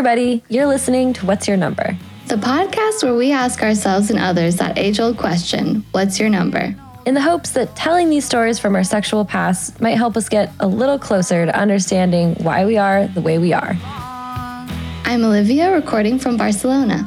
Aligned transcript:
everybody. 0.00 0.42
You're 0.48 0.64
listening 0.64 1.12
to 1.12 1.26
What's 1.26 1.46
Your 1.46 1.58
Number? 1.58 1.94
The 2.28 2.36
podcast 2.36 3.04
where 3.04 3.14
we 3.14 3.32
ask 3.32 3.62
ourselves 3.62 4.08
and 4.08 4.18
others 4.18 4.56
that 4.56 4.78
age 4.78 4.98
old 4.98 5.18
question 5.18 5.84
What's 5.90 6.18
your 6.18 6.30
number? 6.30 6.74
In 7.04 7.12
the 7.12 7.20
hopes 7.20 7.50
that 7.50 7.76
telling 7.76 8.08
these 8.08 8.24
stories 8.24 8.58
from 8.58 8.74
our 8.74 8.82
sexual 8.82 9.26
past 9.26 9.78
might 9.78 9.98
help 9.98 10.16
us 10.16 10.30
get 10.30 10.54
a 10.58 10.66
little 10.66 10.98
closer 10.98 11.44
to 11.44 11.54
understanding 11.54 12.34
why 12.36 12.64
we 12.64 12.78
are 12.78 13.08
the 13.08 13.20
way 13.20 13.36
we 13.36 13.52
are. 13.52 13.76
I'm 15.04 15.22
Olivia, 15.22 15.70
recording 15.70 16.18
from 16.18 16.38
Barcelona. 16.38 17.06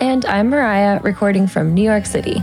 And 0.00 0.24
I'm 0.24 0.48
Mariah, 0.48 0.98
recording 1.02 1.46
from 1.46 1.74
New 1.74 1.84
York 1.84 2.06
City. 2.06 2.42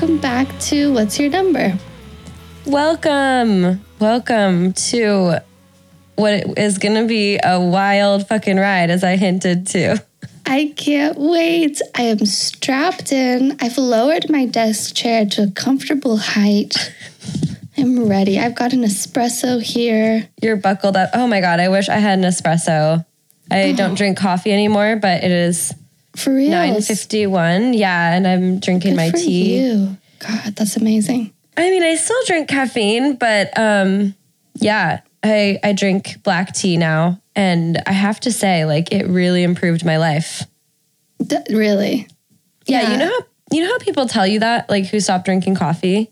Welcome 0.00 0.18
back 0.18 0.58
to 0.58 0.90
What's 0.94 1.20
Your 1.20 1.28
Number? 1.28 1.76
Welcome. 2.64 3.84
Welcome 3.98 4.72
to 4.72 5.42
what 6.14 6.58
is 6.58 6.78
going 6.78 6.94
to 6.94 7.06
be 7.06 7.38
a 7.44 7.60
wild 7.60 8.26
fucking 8.26 8.56
ride, 8.56 8.88
as 8.88 9.04
I 9.04 9.16
hinted 9.16 9.66
to. 9.68 10.02
I 10.46 10.72
can't 10.74 11.18
wait. 11.18 11.82
I 11.94 12.04
am 12.04 12.24
strapped 12.24 13.12
in. 13.12 13.58
I've 13.60 13.76
lowered 13.76 14.30
my 14.30 14.46
desk 14.46 14.94
chair 14.94 15.26
to 15.26 15.42
a 15.42 15.50
comfortable 15.50 16.16
height. 16.16 16.94
I'm 17.76 18.08
ready. 18.08 18.38
I've 18.38 18.54
got 18.54 18.72
an 18.72 18.84
espresso 18.84 19.60
here. 19.60 20.30
You're 20.40 20.56
buckled 20.56 20.96
up. 20.96 21.10
Oh 21.12 21.26
my 21.26 21.42
God, 21.42 21.60
I 21.60 21.68
wish 21.68 21.90
I 21.90 21.96
had 21.96 22.18
an 22.18 22.24
espresso. 22.24 23.04
I 23.50 23.72
don't 23.72 23.92
oh. 23.92 23.96
drink 23.96 24.16
coffee 24.16 24.52
anymore, 24.52 24.96
but 24.96 25.22
it 25.22 25.30
is 25.30 25.74
For 26.16 26.34
real. 26.34 26.50
9.51. 26.50 27.76
Yeah, 27.76 28.14
and 28.14 28.26
I'm 28.26 28.58
drinking 28.58 28.96
my 28.96 29.10
for 29.10 29.16
tea. 29.16 29.60
You. 29.60 29.96
God, 30.18 30.56
that's 30.56 30.76
amazing. 30.76 31.32
I 31.56 31.70
mean, 31.70 31.82
I 31.82 31.94
still 31.96 32.20
drink 32.26 32.48
caffeine, 32.48 33.16
but 33.16 33.56
um, 33.58 34.14
yeah, 34.54 35.00
I 35.22 35.58
I 35.62 35.72
drink 35.72 36.22
black 36.22 36.54
tea 36.54 36.76
now, 36.76 37.20
and 37.34 37.82
I 37.86 37.92
have 37.92 38.20
to 38.20 38.32
say, 38.32 38.64
like, 38.64 38.92
it 38.92 39.06
really 39.06 39.42
improved 39.42 39.84
my 39.84 39.98
life. 39.98 40.44
D- 41.24 41.36
really? 41.50 42.08
Yeah, 42.66 42.92
you 42.92 42.96
know 42.98 43.06
how 43.06 43.26
you 43.52 43.62
know 43.62 43.70
how 43.70 43.78
people 43.78 44.06
tell 44.06 44.26
you 44.26 44.40
that, 44.40 44.70
like, 44.70 44.86
who 44.86 45.00
stopped 45.00 45.24
drinking 45.24 45.56
coffee, 45.56 46.10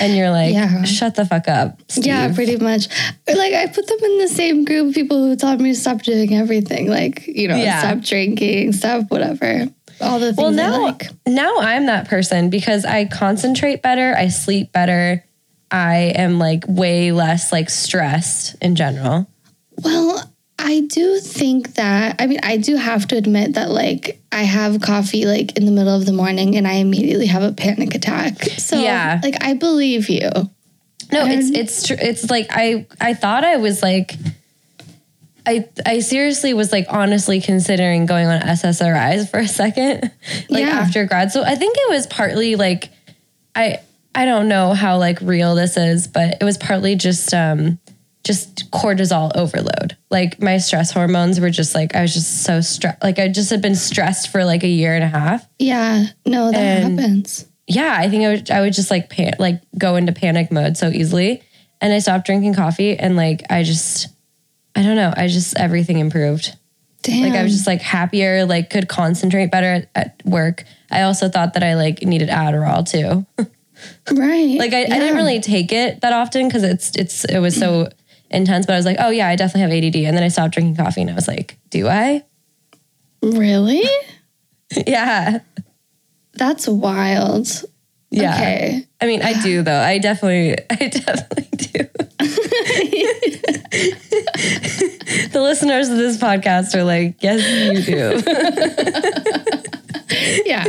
and 0.00 0.16
you're 0.16 0.30
like, 0.30 0.52
Yeah. 0.54 0.84
shut 0.84 1.14
the 1.14 1.24
fuck 1.26 1.48
up. 1.48 1.80
Steve. 1.88 2.06
Yeah, 2.06 2.32
pretty 2.34 2.56
much. 2.56 2.88
Like 3.28 3.52
I 3.54 3.66
put 3.66 3.86
them 3.86 3.98
in 4.02 4.18
the 4.18 4.28
same 4.28 4.64
group 4.64 4.88
of 4.88 4.94
people 4.94 5.18
who 5.26 5.36
taught 5.36 5.60
me 5.60 5.72
to 5.72 5.78
stop 5.78 6.02
doing 6.02 6.34
everything. 6.34 6.88
Like, 6.88 7.26
you 7.26 7.48
know, 7.48 7.56
Yeah. 7.56 7.80
stop 7.80 8.00
drinking, 8.00 8.72
stop 8.72 9.10
whatever. 9.10 9.68
All 10.00 10.18
the 10.18 10.26
things 10.32 10.38
Well, 10.38 10.48
I 10.48 10.52
now 10.52 10.82
like. 10.82 11.08
now 11.26 11.58
I'm 11.58 11.86
that 11.86 12.08
person 12.08 12.50
because 12.50 12.84
I 12.84 13.04
concentrate 13.04 13.82
better, 13.82 14.14
I 14.16 14.28
sleep 14.28 14.72
better, 14.72 15.24
I 15.70 16.12
am 16.16 16.38
like 16.38 16.64
way 16.68 17.12
less 17.12 17.52
like 17.52 17.70
stressed 17.70 18.56
in 18.60 18.74
general. 18.74 19.26
Well, 19.82 20.31
I 20.64 20.80
do 20.82 21.18
think 21.18 21.74
that 21.74 22.16
I 22.20 22.26
mean 22.26 22.38
I 22.42 22.56
do 22.56 22.76
have 22.76 23.06
to 23.08 23.16
admit 23.16 23.54
that 23.54 23.70
like 23.70 24.20
I 24.30 24.42
have 24.44 24.80
coffee 24.80 25.26
like 25.26 25.56
in 25.58 25.66
the 25.66 25.72
middle 25.72 25.94
of 25.94 26.06
the 26.06 26.12
morning 26.12 26.56
and 26.56 26.66
I 26.68 26.74
immediately 26.74 27.26
have 27.26 27.42
a 27.42 27.52
panic 27.52 27.94
attack. 27.94 28.42
So 28.58 28.80
Yeah. 28.80 29.20
like 29.22 29.42
I 29.44 29.54
believe 29.54 30.08
you. 30.08 30.30
No, 31.10 31.26
it's 31.26 31.48
And- 31.48 31.56
it's 31.56 31.86
tr- 31.86 31.94
it's 31.98 32.30
like 32.30 32.46
I 32.50 32.86
I 33.00 33.14
thought 33.14 33.44
I 33.44 33.56
was 33.56 33.82
like 33.82 34.14
I 35.44 35.68
I 35.84 35.98
seriously 35.98 36.54
was 36.54 36.70
like 36.70 36.86
honestly 36.88 37.40
considering 37.40 38.06
going 38.06 38.28
on 38.28 38.40
SSRIs 38.42 39.28
for 39.28 39.40
a 39.40 39.48
second 39.48 40.10
like 40.48 40.60
Yeah. 40.60 40.68
after 40.68 41.04
grad. 41.06 41.32
So 41.32 41.42
I 41.42 41.56
think 41.56 41.76
it 41.76 41.90
was 41.90 42.06
partly 42.06 42.54
like 42.54 42.90
I 43.56 43.78
I 44.14 44.24
don't 44.26 44.48
know 44.48 44.74
how 44.74 44.98
like 44.98 45.18
real 45.20 45.54
this 45.56 45.76
is, 45.76 46.06
but 46.06 46.36
it 46.40 46.44
was 46.44 46.56
partly 46.58 46.94
just 46.94 47.34
um 47.34 47.78
just 48.24 48.70
cortisol 48.70 49.32
overload. 49.36 49.96
Like 50.10 50.40
my 50.40 50.58
stress 50.58 50.92
hormones 50.92 51.40
were 51.40 51.50
just 51.50 51.74
like 51.74 51.94
I 51.96 52.02
was 52.02 52.14
just 52.14 52.44
so 52.44 52.60
stressed. 52.60 53.02
Like 53.02 53.18
I 53.18 53.28
just 53.28 53.50
had 53.50 53.62
been 53.62 53.74
stressed 53.74 54.28
for 54.30 54.44
like 54.44 54.62
a 54.62 54.68
year 54.68 54.94
and 54.94 55.02
a 55.04 55.08
half. 55.08 55.46
Yeah, 55.58 56.04
no, 56.26 56.50
that 56.52 56.58
And- 56.58 56.98
happens. 57.00 57.46
yeah, 57.66 57.96
I 57.98 58.08
think 58.08 58.24
I 58.24 58.28
would 58.28 58.50
I 58.50 58.60
would 58.60 58.72
just 58.72 58.90
like 58.90 59.10
pan- 59.10 59.34
like 59.38 59.60
go 59.76 59.96
into 59.96 60.12
panic 60.12 60.52
mode 60.52 60.76
so 60.76 60.88
easily, 60.88 61.42
and 61.80 61.92
I 61.92 61.98
stopped 61.98 62.26
drinking 62.26 62.54
coffee, 62.54 62.96
and 62.98 63.16
like 63.16 63.42
I 63.50 63.62
just 63.64 64.08
I 64.76 64.82
don't 64.82 64.96
know, 64.96 65.12
I 65.16 65.26
just 65.26 65.56
everything 65.58 65.98
improved. 65.98 66.56
Damn. 67.02 67.24
Like 67.28 67.32
I 67.38 67.42
was 67.42 67.52
just 67.52 67.66
like 67.66 67.82
happier, 67.82 68.44
like 68.46 68.70
could 68.70 68.88
concentrate 68.88 69.50
better 69.50 69.66
at, 69.66 69.90
at 69.96 70.22
work. 70.24 70.62
I 70.88 71.02
also 71.02 71.28
thought 71.28 71.54
that 71.54 71.64
I 71.64 71.74
like 71.74 72.02
needed 72.02 72.28
Adderall 72.28 72.88
too. 72.88 73.26
right. 74.12 74.56
like 74.58 74.72
I, 74.72 74.82
I 74.82 74.86
didn't 74.86 75.16
really 75.16 75.40
take 75.40 75.72
it 75.72 76.00
that 76.02 76.12
often 76.12 76.46
because 76.46 76.62
it's 76.62 76.94
it's 76.96 77.24
it 77.24 77.40
was 77.40 77.56
so 77.56 77.88
intense, 78.32 78.66
but 78.66 78.72
I 78.74 78.76
was 78.76 78.86
like, 78.86 78.96
oh 78.98 79.10
yeah, 79.10 79.28
I 79.28 79.36
definitely 79.36 79.76
have 79.76 79.84
ADD, 79.84 79.96
and 80.06 80.16
then 80.16 80.24
I 80.24 80.28
stopped 80.28 80.54
drinking 80.54 80.76
coffee, 80.76 81.02
and 81.02 81.10
I 81.10 81.14
was 81.14 81.28
like, 81.28 81.56
do 81.70 81.88
I? 81.88 82.24
Really? 83.22 83.84
yeah, 84.86 85.40
That's 86.34 86.66
wild. 86.66 87.48
yeah. 88.10 88.34
Okay. 88.34 88.86
I 89.00 89.06
mean, 89.06 89.22
I 89.22 89.40
do 89.42 89.62
though. 89.62 89.80
I 89.80 89.98
definitely, 89.98 90.56
I 90.70 90.88
definitely 90.88 91.48
do. 91.56 91.84
the 95.32 95.40
listeners 95.40 95.88
of 95.88 95.96
this 95.96 96.18
podcast 96.18 96.74
are 96.74 96.84
like, 96.84 97.22
yes, 97.22 97.40
you 97.76 97.82
do. 97.82 98.22
yeah 100.44 100.62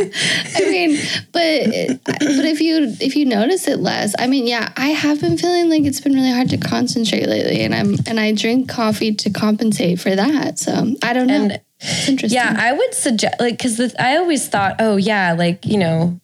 i 0.55 0.61
mean 0.71 0.97
but 1.33 1.67
but 2.07 2.45
if 2.45 2.61
you 2.61 2.95
if 3.01 3.17
you 3.17 3.25
notice 3.25 3.67
it 3.67 3.79
less 3.79 4.15
i 4.17 4.25
mean 4.25 4.47
yeah 4.47 4.71
i 4.77 4.87
have 4.87 5.19
been 5.19 5.37
feeling 5.37 5.69
like 5.69 5.83
it's 5.83 5.99
been 5.99 6.13
really 6.13 6.31
hard 6.31 6.49
to 6.49 6.57
concentrate 6.57 7.27
lately 7.27 7.61
and 7.61 7.75
i'm 7.75 7.93
and 8.07 8.21
i 8.21 8.31
drink 8.31 8.69
coffee 8.69 9.13
to 9.13 9.29
compensate 9.29 9.99
for 9.99 10.15
that 10.15 10.57
so 10.57 10.95
i 11.03 11.11
don't 11.11 11.27
know 11.27 11.35
And 11.35 11.61
it's 11.83 12.07
interesting 12.07 12.37
yeah, 12.37 12.55
I 12.57 12.73
would 12.73 12.93
suggest 12.93 13.39
like 13.39 13.57
because 13.57 13.95
I 13.99 14.17
always 14.17 14.47
thought, 14.47 14.77
oh 14.79 14.95
yeah, 14.95 15.33
like 15.33 15.65
you 15.65 15.77
know, 15.77 16.19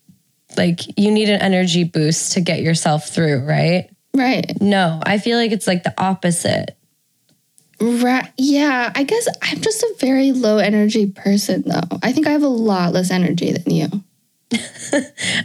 like 0.57 0.97
you 0.97 1.11
need 1.11 1.29
an 1.29 1.41
energy 1.41 1.83
boost 1.83 2.33
to 2.33 2.41
get 2.41 2.61
yourself 2.61 3.09
through, 3.09 3.45
right? 3.45 3.89
Right 4.19 4.61
No, 4.61 5.01
I 5.05 5.17
feel 5.17 5.37
like 5.37 5.51
it's 5.51 5.67
like 5.67 5.83
the 5.83 5.93
opposite. 5.97 6.75
right 7.81 8.29
yeah 8.37 8.91
i 8.93 9.03
guess 9.03 9.27
i'm 9.41 9.61
just 9.61 9.81
a 9.83 9.95
very 9.99 10.33
low 10.33 10.57
energy 10.57 11.05
person 11.07 11.63
though 11.65 11.97
i 12.03 12.11
think 12.11 12.27
i 12.27 12.31
have 12.31 12.43
a 12.43 12.47
lot 12.47 12.91
less 12.93 13.09
energy 13.09 13.51
than 13.53 13.73
you 13.73 13.87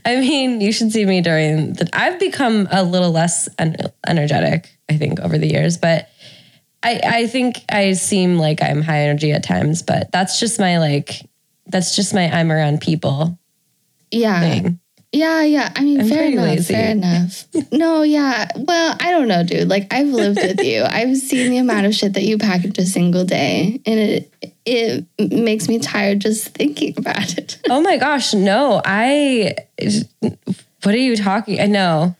I 0.06 0.16
mean, 0.16 0.62
you 0.62 0.72
should 0.72 0.90
see 0.90 1.04
me 1.04 1.20
during 1.20 1.74
the. 1.74 1.86
I've 1.92 2.18
become 2.18 2.66
a 2.70 2.82
little 2.82 3.10
less 3.10 3.50
en- 3.58 3.76
energetic, 4.06 4.78
I 4.88 4.96
think, 4.96 5.20
over 5.20 5.36
the 5.36 5.46
years, 5.46 5.76
but 5.76 6.08
I 6.82 7.00
I 7.04 7.26
think 7.26 7.62
I 7.70 7.92
seem 7.92 8.38
like 8.38 8.62
I'm 8.62 8.80
high 8.80 9.00
energy 9.00 9.30
at 9.32 9.42
times, 9.44 9.82
but 9.82 10.10
that's 10.10 10.40
just 10.40 10.58
my 10.58 10.78
like. 10.78 11.20
That's 11.66 11.94
just 11.94 12.14
my 12.14 12.30
I'm 12.30 12.50
around 12.50 12.80
people 12.80 13.38
yeah 14.10 14.40
thing. 14.40 14.80
Yeah, 15.14 15.42
yeah. 15.42 15.72
I 15.76 15.84
mean, 15.84 16.00
I'm 16.00 16.08
fair 16.08 16.24
enough. 16.24 16.44
lazy. 16.44 16.74
Fair 16.74 16.90
enough. 16.90 17.46
No, 17.72 18.02
yeah. 18.02 18.48
Well, 18.56 18.96
I 19.00 19.10
don't 19.10 19.28
know, 19.28 19.42
dude. 19.44 19.68
Like, 19.68 19.92
I've 19.92 20.08
lived 20.08 20.38
with 20.38 20.60
you. 20.60 20.82
I've 20.88 21.16
seen 21.16 21.50
the 21.50 21.58
amount 21.58 21.86
of 21.86 21.94
shit 21.94 22.14
that 22.14 22.24
you 22.24 22.36
pack 22.38 22.64
into 22.64 22.82
a 22.82 22.86
single 22.86 23.24
day, 23.24 23.80
and 23.86 24.00
it 24.00 24.32
it 24.66 25.06
makes 25.18 25.68
me 25.68 25.78
tired 25.78 26.20
just 26.20 26.48
thinking 26.48 26.94
about 26.96 27.38
it. 27.38 27.58
Oh 27.70 27.80
my 27.80 27.96
gosh, 27.96 28.34
no! 28.34 28.82
I. 28.84 29.54
What 30.82 30.94
are 30.94 30.98
you 30.98 31.16
talking? 31.16 31.60
I 31.60 31.66
know. 31.66 32.14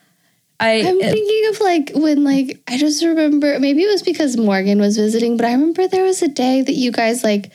I. 0.59 0.83
I'm 0.87 0.99
thinking 0.99 1.49
of 1.51 1.61
like 1.61 1.93
when 1.95 2.25
like 2.25 2.61
I 2.69 2.79
just 2.79 3.05
remember 3.05 3.59
maybe 3.59 3.83
it 3.83 3.91
was 3.91 4.03
because 4.03 4.37
Morgan 4.37 4.79
was 4.79 4.97
visiting, 4.97 5.37
but 5.37 5.47
I 5.47 5.53
remember 5.53 5.87
there 5.87 6.05
was 6.05 6.23
a 6.23 6.29
day 6.29 6.63
that 6.63 6.73
you 6.75 6.93
guys 6.93 7.23
like 7.23 7.51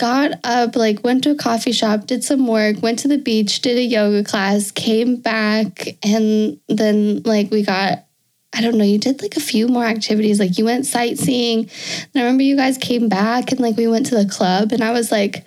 got 0.00 0.32
up, 0.44 0.76
like 0.76 1.04
went 1.04 1.22
to 1.24 1.30
a 1.30 1.36
coffee 1.36 1.72
shop, 1.72 2.06
did 2.06 2.24
some 2.24 2.46
work, 2.46 2.82
went 2.82 2.98
to 3.00 3.08
the 3.08 3.18
beach, 3.18 3.60
did 3.60 3.76
a 3.76 3.82
yoga 3.82 4.24
class, 4.24 4.70
came 4.70 5.16
back, 5.16 5.96
and 6.02 6.58
then 6.68 7.22
like 7.24 7.50
we 7.50 7.62
got 7.62 8.06
I 8.52 8.62
don't 8.62 8.76
know, 8.76 8.84
you 8.84 8.98
did 8.98 9.22
like 9.22 9.36
a 9.36 9.40
few 9.40 9.68
more 9.68 9.84
activities. 9.84 10.40
Like 10.40 10.58
you 10.58 10.64
went 10.64 10.84
sightseeing. 10.84 11.60
And 11.60 12.16
I 12.16 12.20
remember 12.22 12.42
you 12.42 12.56
guys 12.56 12.78
came 12.78 13.08
back 13.08 13.52
and 13.52 13.60
like 13.60 13.76
we 13.76 13.86
went 13.86 14.06
to 14.06 14.16
the 14.16 14.28
club 14.28 14.72
and 14.72 14.82
I 14.82 14.90
was 14.90 15.12
like, 15.12 15.44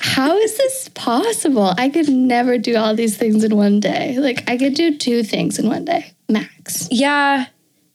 how 0.00 0.36
is 0.36 0.56
this 0.56 0.88
possible? 0.94 1.74
I 1.76 1.88
could 1.88 2.08
never 2.08 2.58
do 2.58 2.76
all 2.76 2.94
these 2.94 3.16
things 3.16 3.42
in 3.42 3.56
one 3.56 3.80
day. 3.80 4.18
Like 4.18 4.48
I 4.48 4.56
could 4.56 4.74
do 4.74 4.96
two 4.96 5.24
things 5.24 5.58
in 5.58 5.66
one 5.66 5.84
day, 5.84 6.12
max. 6.28 6.86
Yeah. 6.92 7.46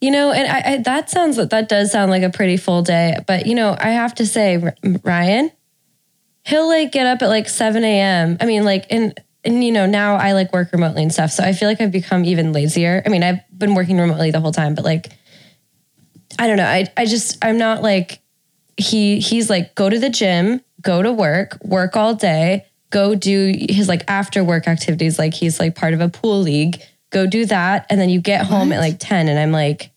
You 0.02 0.12
know, 0.12 0.34
and 0.34 0.52
I, 0.52 0.74
I 0.74 0.78
that 0.80 1.10
sounds 1.10 1.38
that 1.38 1.70
does 1.70 1.92
sound 1.92 2.12
like 2.12 2.24
a 2.24 2.30
pretty 2.30 2.58
full 2.58 2.82
day, 2.82 3.18
but 3.28 3.46
you 3.48 3.56
know, 3.56 3.78
I 3.80 3.90
have 3.90 4.14
to 4.16 4.26
say, 4.26 4.74
Ryan, 5.04 5.52
he'll 6.48 6.68
like 6.68 6.94
get 6.94 7.06
up 7.06 7.22
at 7.22 7.28
like 7.28 7.50
seven 7.50 7.84
a.m. 7.84 8.38
I 8.40 8.46
mean, 8.46 8.64
like, 8.64 8.86
and 8.90 9.20
and 9.44 9.64
you 9.64 9.72
know, 9.72 9.86
now 9.86 10.16
I 10.16 10.32
like 10.32 10.52
work 10.54 10.72
remotely 10.72 11.04
and 11.04 11.14
stuff. 11.14 11.32
So 11.32 11.44
I 11.44 11.54
feel 11.54 11.68
like 11.68 11.82
I've 11.82 11.92
become 11.92 12.26
even 12.26 12.54
lazier. 12.54 13.04
I 13.06 13.10
mean, 13.10 13.24
I've 13.24 13.40
been 13.56 13.76
working 13.76 13.98
remotely 14.00 14.32
the 14.32 14.40
whole 14.40 14.52
time, 14.52 14.74
but 14.74 14.84
like, 14.84 15.10
I 16.40 16.48
don't 16.48 16.58
know. 16.58 16.66
I, 16.66 16.88
I 16.98 17.06
just, 17.06 17.38
I'm 17.44 17.58
not 17.58 17.82
like, 17.82 18.22
he, 18.78 19.20
he's 19.20 19.50
like, 19.50 19.76
go 19.76 19.90
to 19.90 20.00
the 20.00 20.10
gym, 20.10 20.62
go 20.82 21.02
to 21.02 21.12
work, 21.12 21.58
work 21.64 21.96
all 21.96 22.14
day, 22.14 22.66
go 22.90 23.16
do 23.16 23.54
his 23.70 23.88
like 23.88 24.04
after 24.08 24.44
work 24.44 24.68
activities. 24.68 25.18
Like 25.18 25.34
he's 25.34 25.60
like 25.60 25.76
part 25.76 25.94
of 25.94 26.02
a 26.02 26.10
pool 26.10 26.42
league, 26.42 26.82
go 27.10 27.26
do 27.26 27.46
that. 27.46 27.86
And 27.90 28.00
then 28.00 28.10
you 28.10 28.20
get 28.20 28.46
home 28.46 28.72
at 28.72 28.80
like 28.80 29.00
10 29.00 29.30
and 29.30 29.40
I'm 29.40 29.52
like, 29.52 29.92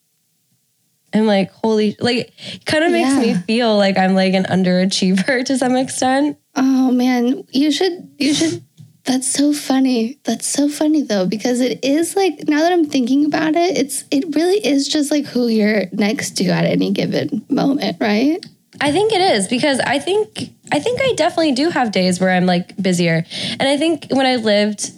I'm 1.12 1.26
like, 1.26 1.50
holy, 1.50 1.96
like, 2.00 2.32
kind 2.66 2.84
of 2.84 2.92
makes 2.92 3.14
me 3.14 3.34
feel 3.34 3.76
like 3.76 3.98
I'm 3.98 4.14
like 4.14 4.34
an 4.34 4.44
underachiever 4.44 5.44
to 5.46 5.58
some 5.58 5.76
extent. 5.76 6.38
Oh 6.56 6.90
man, 6.90 7.44
you 7.50 7.70
should 7.70 8.10
you 8.18 8.34
should 8.34 8.62
that's 9.04 9.28
so 9.32 9.52
funny. 9.52 10.18
That's 10.24 10.46
so 10.46 10.68
funny 10.68 11.02
though 11.02 11.26
because 11.26 11.60
it 11.60 11.84
is 11.84 12.16
like 12.16 12.46
now 12.48 12.60
that 12.60 12.72
I'm 12.72 12.84
thinking 12.84 13.24
about 13.24 13.56
it, 13.56 13.76
it's 13.76 14.04
it 14.10 14.34
really 14.34 14.64
is 14.64 14.88
just 14.88 15.10
like 15.10 15.26
who 15.26 15.48
you're 15.48 15.86
next 15.92 16.36
to 16.38 16.46
at 16.46 16.64
any 16.64 16.92
given 16.92 17.44
moment, 17.48 17.96
right? 18.00 18.44
I 18.80 18.92
think 18.92 19.12
it 19.12 19.20
is 19.20 19.48
because 19.48 19.80
I 19.80 19.98
think 19.98 20.50
I 20.72 20.80
think 20.80 21.00
I 21.00 21.14
definitely 21.14 21.52
do 21.52 21.70
have 21.70 21.92
days 21.92 22.20
where 22.20 22.30
I'm 22.30 22.46
like 22.46 22.76
busier. 22.80 23.24
And 23.58 23.62
I 23.62 23.76
think 23.76 24.06
when 24.10 24.26
I 24.26 24.36
lived 24.36 24.90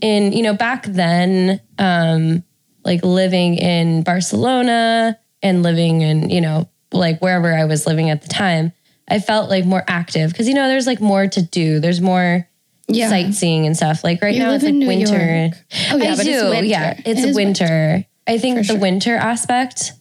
in, 0.00 0.32
you 0.32 0.42
know, 0.42 0.54
back 0.54 0.84
then, 0.84 1.60
um, 1.78 2.44
like 2.84 3.02
living 3.02 3.56
in 3.56 4.02
Barcelona 4.02 5.18
and 5.44 5.62
living 5.62 6.02
and, 6.02 6.32
you 6.32 6.40
know, 6.40 6.68
like 6.90 7.20
wherever 7.20 7.54
I 7.54 7.66
was 7.66 7.86
living 7.86 8.10
at 8.10 8.22
the 8.22 8.28
time, 8.28 8.72
I 9.06 9.20
felt 9.20 9.48
like 9.50 9.64
more 9.64 9.84
active 9.86 10.30
because 10.32 10.48
you 10.48 10.54
know 10.54 10.66
there's 10.66 10.86
like 10.86 11.00
more 11.00 11.26
to 11.28 11.42
do. 11.42 11.78
There's 11.78 12.00
more 12.00 12.48
Yeah. 12.88 13.10
sightseeing 13.10 13.66
and 13.66 13.76
stuff. 13.76 14.02
Like 14.02 14.22
right 14.22 14.34
You 14.34 14.40
now 14.40 14.52
it's 14.54 14.64
like 14.64 14.70
in 14.72 14.78
New 14.80 14.86
winter. 14.88 15.12
York. 15.42 15.52
Oh 15.92 15.96
yeah, 15.98 16.12
I 16.12 16.16
but 16.16 16.24
do. 16.24 16.30
it's 16.32 16.42
winter. 16.42 16.64
Yeah, 16.64 16.94
it's 17.04 17.20
It 17.20 17.28
is 17.28 17.36
winter. 17.36 18.04
I 18.26 18.38
think 18.38 18.56
For 18.56 18.62
the 18.62 18.66
sure. 18.72 18.78
winter 18.78 19.14
aspect, 19.16 19.92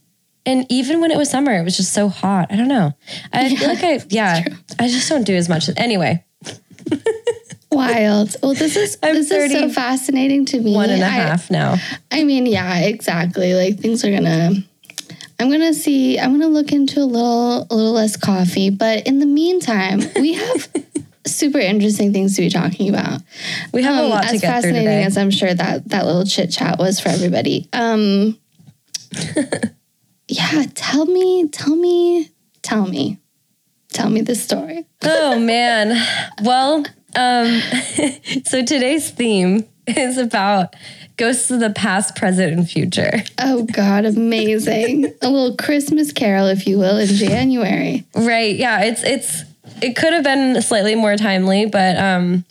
and 0.45 0.65
even 0.69 1.01
when 1.01 1.11
it 1.11 1.17
was 1.17 1.29
summer, 1.29 1.51
it 1.57 1.63
was 1.63 1.75
just 1.75 1.91
so 1.93 2.07
hot. 2.09 2.47
I 2.51 2.55
don't 2.55 2.69
know. 2.69 2.93
I 3.33 3.53
feel 3.53 3.67
like 3.67 3.83
I, 3.83 3.99
yeah, 4.09 4.43
I 4.79 4.87
just 4.87 5.09
don't 5.09 5.23
do 5.25 5.35
as 5.35 5.49
much. 5.49 5.69
Anyway, 5.77 6.23
Wild. 7.71 8.35
Well, 8.43 8.53
this 8.53 8.75
is 8.75 8.97
I'm 9.01 9.15
this 9.15 9.31
is 9.31 9.51
so 9.51 9.69
fascinating 9.69 10.45
to 10.45 10.59
me. 10.61 10.73
one 10.75 10.89
and 10.89 11.01
a 11.01 11.05
I- 11.05 11.09
half 11.09 11.49
now. 11.49 11.75
I 12.11 12.23
mean, 12.23 12.45
yeah, 12.45 12.79
exactly. 12.79 13.53
Like 13.55 13.79
things 13.79 14.05
are 14.05 14.11
gonna. 14.11 14.51
I'm 15.39 15.49
gonna 15.51 15.73
see. 15.73 16.19
I'm 16.19 16.31
gonna 16.31 16.47
look 16.47 16.71
into 16.71 16.99
a 16.99 17.05
little, 17.05 17.67
a 17.69 17.73
little 17.75 17.91
less 17.93 18.15
coffee. 18.17 18.69
But 18.69 19.07
in 19.07 19.19
the 19.19 19.25
meantime, 19.25 20.01
we 20.15 20.33
have 20.33 20.67
super 21.25 21.57
interesting 21.59 22.13
things 22.13 22.35
to 22.35 22.41
be 22.43 22.49
talking 22.49 22.89
about. 22.89 23.21
We 23.73 23.83
have 23.83 23.95
a 23.97 24.03
Um, 24.03 24.09
lot 24.09 24.25
as 24.25 24.31
to 24.31 24.37
get 24.37 24.41
through 24.41 24.49
fascinating 24.71 24.85
today. 24.87 25.03
as 25.03 25.17
I'm 25.17 25.31
sure 25.31 25.53
that 25.53 25.89
that 25.89 26.05
little 26.05 26.25
chit 26.25 26.51
chat 26.51 26.77
was 26.79 26.99
for 26.99 27.09
everybody. 27.09 27.67
Um, 27.73 28.37
yeah, 30.27 30.63
tell 30.75 31.05
me, 31.05 31.47
tell 31.49 31.75
me, 31.75 32.29
tell 32.61 32.87
me, 32.87 33.19
tell 33.89 34.09
me 34.09 34.21
the 34.21 34.35
story. 34.35 34.85
oh 35.03 35.39
man. 35.53 36.01
Well, 36.43 36.85
um, 37.15 37.61
so 38.45 38.63
today's 38.63 39.09
theme 39.09 39.65
is 39.87 40.17
about 40.17 40.75
ghosts 41.17 41.51
of 41.51 41.59
the 41.59 41.69
past, 41.69 42.15
present, 42.15 42.53
and 42.53 42.69
future. 42.69 43.23
Oh 43.39 43.63
God, 43.63 44.05
amazing! 44.05 45.05
a 45.21 45.29
little 45.29 45.55
Christmas 45.55 46.11
carol, 46.11 46.47
if 46.47 46.67
you 46.67 46.77
will, 46.79 46.97
in 46.97 47.07
January. 47.07 48.05
Right. 48.15 48.55
Yeah. 48.55 48.83
It's 48.83 49.03
it's 49.03 49.43
it 49.81 49.95
could 49.95 50.13
have 50.13 50.23
been 50.23 50.61
slightly 50.61 50.95
more 50.95 51.15
timely, 51.17 51.65
but 51.65 51.97
um 51.97 52.45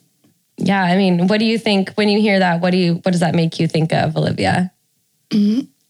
yeah, 0.58 0.82
I 0.82 0.96
mean, 0.96 1.26
what 1.26 1.38
do 1.38 1.44
you 1.44 1.58
think 1.58 1.92
when 1.94 2.08
you 2.08 2.20
hear 2.20 2.38
that? 2.38 2.60
What 2.60 2.70
do 2.70 2.76
you 2.76 2.94
what 2.94 3.12
does 3.12 3.20
that 3.20 3.34
make 3.34 3.58
you 3.58 3.66
think 3.66 3.92
of, 3.92 4.16
Olivia? 4.16 4.70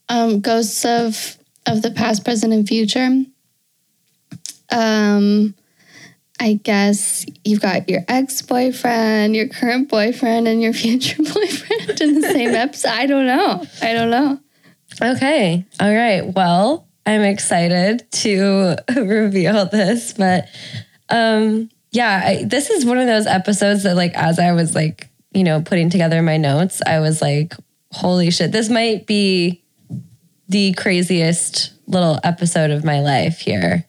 um, 0.08 0.40
ghosts 0.40 0.84
of 0.84 1.36
of 1.66 1.82
the 1.82 1.90
past, 1.90 2.24
present, 2.24 2.52
and 2.52 2.66
future. 2.66 3.24
Um, 4.70 5.54
I 6.40 6.54
guess 6.54 7.24
you've 7.44 7.60
got 7.60 7.88
your 7.88 8.02
ex 8.08 8.42
boyfriend, 8.42 9.36
your 9.36 9.48
current 9.48 9.88
boyfriend, 9.88 10.48
and 10.48 10.62
your 10.62 10.72
future 10.72 11.22
boyfriend 11.22 12.00
in 12.00 12.20
the 12.20 12.28
same 12.32 12.54
episode. 12.54 12.90
I 12.90 13.06
don't 13.06 13.26
know. 13.26 13.64
I 13.80 13.92
don't 13.92 14.10
know. 14.10 14.40
Okay. 15.00 15.64
All 15.80 15.94
right. 15.94 16.22
Well, 16.22 16.88
I'm 17.06 17.22
excited 17.22 18.10
to 18.12 18.76
reveal 18.96 19.66
this, 19.66 20.12
but 20.14 20.48
um 21.08 21.70
yeah, 21.90 22.22
I, 22.24 22.44
this 22.44 22.70
is 22.70 22.86
one 22.86 22.98
of 22.98 23.06
those 23.06 23.26
episodes 23.26 23.82
that 23.82 23.96
like 23.96 24.14
as 24.14 24.38
I 24.38 24.52
was 24.52 24.74
like, 24.74 25.08
you 25.32 25.44
know, 25.44 25.60
putting 25.60 25.90
together 25.90 26.22
my 26.22 26.38
notes, 26.38 26.80
I 26.86 27.00
was 27.00 27.20
like, 27.20 27.54
holy 27.90 28.30
shit, 28.30 28.50
this 28.52 28.70
might 28.70 29.06
be 29.06 29.62
the 30.48 30.72
craziest 30.72 31.72
little 31.86 32.18
episode 32.24 32.70
of 32.70 32.84
my 32.84 33.00
life 33.00 33.38
here. 33.38 33.86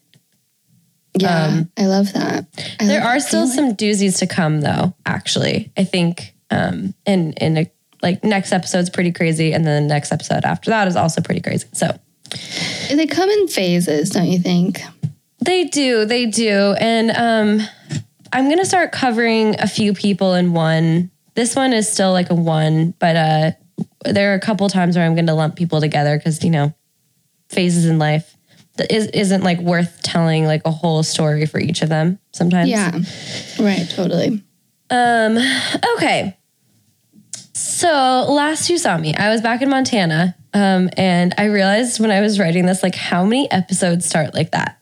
Yeah, 1.17 1.63
I 1.77 1.85
love 1.85 2.11
that. 2.13 2.45
I 2.79 2.85
There 2.87 2.99
love 2.99 3.07
are 3.07 3.15
that 3.19 3.21
still 3.21 3.47
feeling. 3.47 3.69
some 3.69 3.77
doozies 3.77 4.17
to 4.19 4.27
come 4.27 4.61
though, 4.61 4.93
actually. 5.05 5.71
I 5.77 5.83
think 5.83 6.33
um 6.49 6.93
in 7.05 7.33
in 7.33 7.57
a 7.57 7.71
like 8.01 8.23
next 8.23 8.51
episode's 8.51 8.89
pretty 8.89 9.11
crazy 9.11 9.53
and 9.53 9.65
then 9.65 9.83
the 9.87 9.93
next 9.93 10.11
episode 10.11 10.43
after 10.43 10.71
that 10.71 10.87
is 10.87 10.95
also 10.95 11.21
pretty 11.21 11.41
crazy. 11.41 11.67
So 11.73 11.97
They 12.89 13.05
come 13.07 13.29
in 13.29 13.47
phases, 13.47 14.09
don't 14.09 14.27
you 14.27 14.39
think? 14.39 14.81
They 15.39 15.65
do, 15.65 16.05
they 16.05 16.25
do. 16.25 16.75
And 16.79 17.11
um 17.11 17.67
I'm 18.31 18.49
gonna 18.49 18.65
start 18.65 18.91
covering 18.91 19.59
a 19.59 19.67
few 19.67 19.93
people 19.93 20.33
in 20.33 20.53
one. 20.53 21.11
This 21.35 21.55
one 21.55 21.73
is 21.73 21.87
still 21.91 22.11
like 22.11 22.29
a 22.31 22.35
one, 22.35 22.93
but 22.99 23.15
uh 23.15 23.51
there 24.05 24.31
are 24.31 24.35
a 24.35 24.39
couple 24.39 24.67
times 24.69 24.95
where 24.97 25.05
I'm 25.05 25.15
gonna 25.15 25.35
lump 25.35 25.55
people 25.55 25.79
together 25.79 26.17
because 26.17 26.43
you 26.43 26.49
know, 26.49 26.73
phases 27.49 27.85
in 27.85 27.99
life 27.99 28.32
that 28.77 28.91
is 28.91 29.07
isn't 29.07 29.43
like 29.43 29.59
worth 29.59 30.01
telling 30.03 30.45
like 30.45 30.61
a 30.65 30.71
whole 30.71 31.03
story 31.03 31.45
for 31.45 31.59
each 31.59 31.81
of 31.81 31.89
them 31.89 32.19
sometimes. 32.33 32.69
Yeah, 32.69 32.91
right. 33.59 33.87
Totally. 33.89 34.43
Um, 34.89 35.37
okay. 35.95 36.37
So 37.53 38.25
last 38.29 38.69
you 38.69 38.77
saw 38.77 38.97
me, 38.97 39.13
I 39.15 39.29
was 39.29 39.41
back 39.41 39.61
in 39.61 39.69
Montana. 39.69 40.35
Um, 40.55 40.89
and 40.97 41.33
I 41.37 41.45
realized 41.45 41.99
when 41.99 42.11
I 42.11 42.21
was 42.21 42.39
writing 42.39 42.65
this, 42.67 42.83
like 42.83 42.93
how 42.95 43.23
many 43.25 43.49
episodes 43.51 44.05
start 44.05 44.33
like 44.35 44.51
that? 44.51 44.77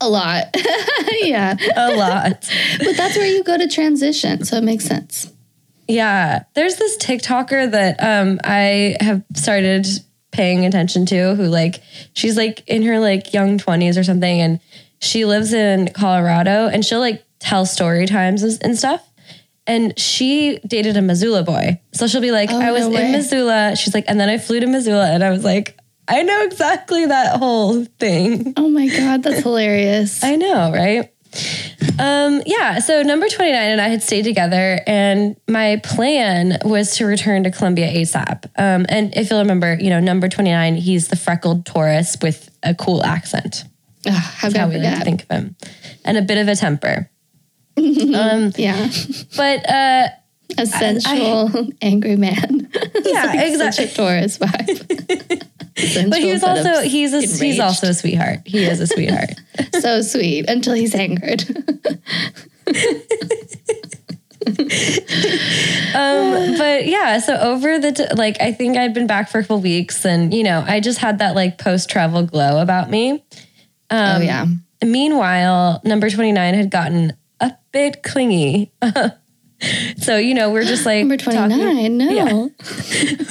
A 0.00 0.08
lot. 0.08 0.54
yeah, 1.22 1.56
A 1.76 1.94
lot. 1.96 2.50
but 2.78 2.96
that's 2.96 3.16
where 3.16 3.26
you 3.26 3.42
go 3.44 3.56
to 3.56 3.66
transition, 3.68 4.44
so 4.44 4.56
it 4.58 4.64
makes 4.64 4.84
sense. 4.84 5.32
Yeah, 5.88 6.44
there's 6.54 6.76
this 6.76 6.96
TikToker 6.98 7.70
that 7.70 8.02
um 8.02 8.40
I 8.44 8.96
have 9.00 9.22
started 9.34 9.86
paying 10.34 10.66
attention 10.66 11.06
to 11.06 11.34
who 11.36 11.44
like 11.44 11.80
she's 12.12 12.36
like 12.36 12.62
in 12.66 12.82
her 12.82 12.98
like 12.98 13.32
young 13.32 13.56
20s 13.58 13.96
or 13.98 14.04
something 14.04 14.40
and 14.40 14.60
she 15.00 15.24
lives 15.24 15.52
in 15.52 15.88
Colorado 15.92 16.68
and 16.68 16.84
she'll 16.84 17.00
like 17.00 17.24
tell 17.38 17.64
story 17.64 18.06
times 18.06 18.42
and 18.42 18.76
stuff. 18.76 19.00
And 19.66 19.98
she 19.98 20.58
dated 20.66 20.96
a 20.98 21.02
Missoula 21.02 21.42
boy. 21.42 21.80
So 21.94 22.06
she'll 22.06 22.20
be 22.20 22.32
like, 22.32 22.50
Oh, 22.50 22.60
I 22.60 22.72
was 22.72 22.86
no 22.86 22.98
in. 22.98 23.12
Missoula. 23.12 23.76
She's 23.76 23.94
like, 23.94 24.04
and 24.08 24.20
then 24.20 24.28
I 24.28 24.36
flew 24.36 24.60
to 24.60 24.66
Missoula 24.66 25.10
and 25.10 25.24
I 25.24 25.30
was 25.30 25.42
like, 25.44 25.78
I 26.06 26.22
know 26.22 26.42
exactly 26.44 27.06
that 27.06 27.38
whole 27.38 27.84
thing. 27.98 28.52
Oh 28.58 28.68
my 28.68 28.88
god, 28.98 29.22
that's 29.22 29.40
hilarious. 29.42 30.22
I 30.22 30.36
know, 30.36 30.70
right? 30.72 31.13
Um, 31.98 32.42
yeah, 32.46 32.78
so 32.80 33.02
number 33.02 33.28
29 33.28 33.54
and 33.54 33.80
I 33.80 33.88
had 33.88 34.02
stayed 34.02 34.22
together, 34.22 34.80
and 34.86 35.36
my 35.48 35.80
plan 35.84 36.58
was 36.64 36.96
to 36.96 37.06
return 37.06 37.44
to 37.44 37.50
Colombia 37.50 37.92
ASAP. 37.92 38.46
Um, 38.56 38.86
and 38.88 39.16
if 39.16 39.30
you'll 39.30 39.40
remember, 39.40 39.76
you 39.78 39.90
know, 39.90 40.00
number 40.00 40.28
29, 40.28 40.76
he's 40.76 41.08
the 41.08 41.16
freckled 41.16 41.66
tourist 41.66 42.22
with 42.22 42.50
a 42.62 42.74
cool 42.74 43.04
accent. 43.04 43.64
Ugh, 44.06 44.12
how 44.12 44.48
That's 44.48 44.56
how 44.58 44.68
we 44.68 44.78
like 44.78 44.98
to 44.98 45.04
think 45.04 45.22
of 45.22 45.28
him. 45.30 45.56
And 46.04 46.18
a 46.18 46.22
bit 46.22 46.38
of 46.38 46.48
a 46.48 46.56
temper. 46.56 47.10
um, 47.76 48.52
Yeah, 48.56 48.88
but 49.36 49.68
uh, 49.68 50.08
a 50.58 50.66
sensual, 50.66 51.68
angry 51.82 52.16
man. 52.16 52.68
yeah, 53.04 53.32
Such 53.32 53.34
exactly. 53.34 53.84
a 53.84 53.88
Taurus 53.88 54.38
vibe. 54.38 55.42
But 55.76 56.20
he 56.20 56.30
was 56.30 56.44
also 56.44 56.82
he's 56.82 57.12
a, 57.12 57.20
he's 57.20 57.58
also 57.58 57.88
a 57.88 57.94
sweetheart. 57.94 58.40
He 58.46 58.64
is 58.64 58.80
a 58.80 58.86
sweetheart. 58.86 59.30
so 59.80 60.02
sweet 60.02 60.48
until 60.48 60.72
he's 60.72 60.94
angered. 60.94 61.42
Um, 65.94 66.58
but 66.58 66.86
yeah, 66.86 67.18
so 67.18 67.36
over 67.36 67.78
the 67.78 67.92
t- 67.92 68.14
like, 68.16 68.40
I 68.40 68.52
think 68.52 68.76
I'd 68.76 68.94
been 68.94 69.06
back 69.06 69.28
for 69.28 69.38
a 69.38 69.42
couple 69.42 69.60
weeks, 69.60 70.04
and 70.04 70.34
you 70.34 70.42
know, 70.42 70.64
I 70.66 70.80
just 70.80 70.98
had 70.98 71.18
that 71.20 71.34
like 71.34 71.58
post 71.58 71.88
travel 71.88 72.24
glow 72.24 72.60
about 72.60 72.90
me. 72.90 73.24
oh 73.90 74.20
yeah, 74.20 74.46
Meanwhile, 74.82 75.80
number 75.84 76.10
twenty 76.10 76.32
nine 76.32 76.54
had 76.54 76.70
gotten 76.70 77.14
a 77.40 77.52
bit 77.72 78.02
clingy. 78.02 78.72
So 79.98 80.16
you 80.18 80.34
know, 80.34 80.50
we're 80.52 80.64
just 80.64 80.84
like 80.84 81.00
number 81.00 81.16
twenty 81.16 81.38
talking- 81.38 81.96
No, 81.98 82.10
Yeah. 82.10 82.48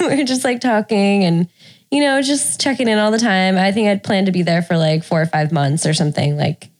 we're 0.00 0.24
just 0.24 0.44
like 0.44 0.60
talking 0.60 1.24
and 1.24 1.48
you 1.90 2.00
know, 2.00 2.20
just 2.22 2.60
checking 2.60 2.88
in 2.88 2.98
all 2.98 3.10
the 3.12 3.18
time. 3.18 3.56
I 3.56 3.70
think 3.70 3.86
I'd 3.88 4.02
planned 4.02 4.26
to 4.26 4.32
be 4.32 4.42
there 4.42 4.62
for 4.62 4.76
like 4.76 5.04
four 5.04 5.22
or 5.22 5.26
five 5.26 5.52
months 5.52 5.86
or 5.86 5.94
something. 5.94 6.36
Like 6.36 6.70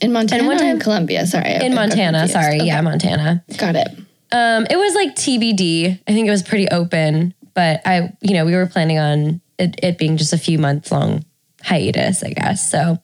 in 0.00 0.12
Montana 0.12 0.40
And 0.42 0.46
one 0.46 0.58
or 0.58 0.64
in 0.64 0.66
time- 0.76 0.80
Colombia. 0.80 1.26
Sorry, 1.26 1.46
I 1.56 1.64
in 1.64 1.74
Montana, 1.74 2.28
sorry, 2.28 2.56
Okay, 2.58 2.66
yeah, 2.66 2.80
Montana. 2.80 3.44
got 3.56 3.74
it. 3.74 3.88
Um, 4.30 4.66
it 4.70 4.76
was 4.76 4.94
like 4.94 5.16
TBD. 5.16 5.98
I 6.06 6.12
think 6.12 6.28
it 6.28 6.30
was 6.30 6.42
pretty 6.42 6.68
open, 6.68 7.34
but 7.54 7.80
I, 7.86 8.12
you 8.20 8.34
know, 8.34 8.44
we 8.44 8.54
were 8.54 8.66
planning 8.66 8.98
on 8.98 9.40
it, 9.58 9.80
it 9.82 9.98
being 9.98 10.16
just 10.18 10.32
a 10.32 10.38
few 10.38 10.58
months 10.58 10.92
long 10.92 11.24
hiatus, 11.64 12.22
I 12.22 12.30
guess. 12.30 12.70
So, 12.70 12.98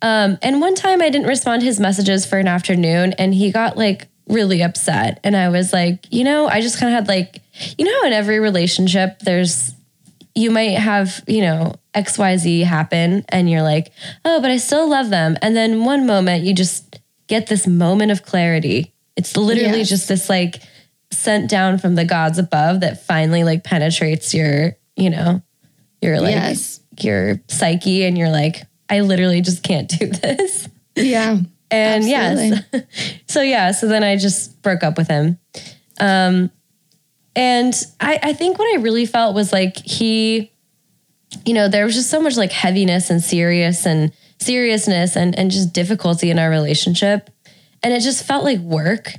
um, 0.00 0.38
and 0.40 0.60
one 0.60 0.74
time 0.76 1.02
I 1.02 1.10
didn't 1.10 1.26
respond 1.26 1.60
to 1.60 1.66
his 1.66 1.78
messages 1.80 2.24
for 2.24 2.38
an 2.38 2.48
afternoon 2.48 3.12
and 3.18 3.34
he 3.34 3.50
got 3.52 3.76
like 3.76 4.06
really 4.30 4.62
upset. 4.62 5.20
And 5.24 5.36
I 5.36 5.48
was 5.48 5.72
like, 5.72 6.06
you 6.10 6.24
know, 6.24 6.46
I 6.48 6.60
just 6.60 6.78
kind 6.78 6.92
of 6.92 6.98
had 6.98 7.08
like, 7.08 7.40
you 7.76 7.84
know, 7.84 7.92
how 8.00 8.06
in 8.06 8.12
every 8.12 8.38
relationship, 8.40 9.18
there's, 9.20 9.72
you 10.34 10.50
might 10.50 10.78
have, 10.78 11.22
you 11.26 11.42
know, 11.42 11.74
XYZ 11.94 12.64
happen 12.64 13.24
and 13.30 13.50
you're 13.50 13.62
like, 13.62 13.92
oh, 14.24 14.40
but 14.40 14.50
I 14.50 14.56
still 14.58 14.88
love 14.88 15.10
them. 15.10 15.36
And 15.42 15.56
then 15.56 15.84
one 15.84 16.06
moment 16.06 16.44
you 16.44 16.54
just 16.54 17.00
get 17.26 17.48
this 17.48 17.66
moment 17.66 18.12
of 18.12 18.22
clarity. 18.24 18.92
It's 19.16 19.36
literally 19.36 19.78
Yes. 19.78 19.88
just 19.88 20.08
this 20.08 20.28
like 20.30 20.62
sent 21.12 21.50
down 21.50 21.78
from 21.78 21.96
the 21.96 22.04
gods 22.04 22.38
above 22.38 22.80
that 22.80 23.04
finally 23.04 23.42
like 23.44 23.64
penetrates 23.64 24.32
your, 24.32 24.76
you 24.96 25.10
know, 25.10 25.42
your 26.00 26.20
like 26.20 26.34
Yes. 26.36 26.80
your 27.00 27.40
psyche 27.48 28.04
and 28.04 28.16
you're 28.16 28.30
like, 28.30 28.62
I 28.88 29.00
literally 29.00 29.40
just 29.40 29.62
can't 29.64 29.88
do 29.88 30.06
this. 30.06 30.68
Yeah. 30.94 31.38
And 31.70 32.04
Absolutely. 32.04 32.66
yes. 32.72 33.20
so 33.28 33.42
yeah, 33.42 33.70
so 33.72 33.86
then 33.86 34.02
I 34.02 34.16
just 34.16 34.60
broke 34.62 34.82
up 34.82 34.96
with 34.98 35.08
him. 35.08 35.38
Um 35.98 36.50
and 37.36 37.74
I, 38.00 38.18
I 38.22 38.32
think 38.32 38.58
what 38.58 38.76
I 38.76 38.82
really 38.82 39.06
felt 39.06 39.34
was 39.36 39.52
like 39.52 39.76
he, 39.78 40.50
you 41.46 41.54
know, 41.54 41.68
there 41.68 41.84
was 41.84 41.94
just 41.94 42.10
so 42.10 42.20
much 42.20 42.36
like 42.36 42.50
heaviness 42.50 43.08
and 43.08 43.22
serious 43.22 43.86
and 43.86 44.12
seriousness 44.38 45.16
and, 45.16 45.38
and 45.38 45.50
just 45.50 45.72
difficulty 45.72 46.30
in 46.30 46.38
our 46.40 46.50
relationship. 46.50 47.30
And 47.82 47.94
it 47.94 48.00
just 48.00 48.24
felt 48.26 48.44
like 48.44 48.58
work. 48.58 49.12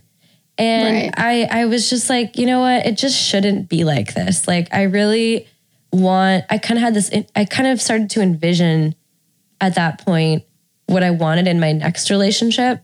And 0.58 1.14
Right. 1.18 1.48
I, 1.50 1.62
I 1.62 1.66
was 1.66 1.90
just 1.90 2.10
like, 2.10 2.38
you 2.38 2.46
know 2.46 2.60
what? 2.60 2.86
It 2.86 2.98
just 2.98 3.18
shouldn't 3.18 3.70
be 3.70 3.84
like 3.86 4.14
this. 4.14 4.48
Like, 4.48 4.68
I 4.74 4.84
really 4.84 5.48
want, 5.94 6.44
I 6.50 6.58
kind 6.58 6.78
of 6.78 6.84
had 6.84 6.94
this, 6.94 7.10
I 7.36 7.46
kind 7.46 7.68
of 7.70 7.82
started 7.82 8.10
to 8.12 8.22
envision 8.22 8.94
at 9.62 9.76
that 9.76 10.06
point 10.06 10.44
what 10.92 11.04
I 11.04 11.12
wanted 11.12 11.48
in 11.48 11.60
my 11.60 11.72
next 11.72 12.10
relationship. 12.10 12.84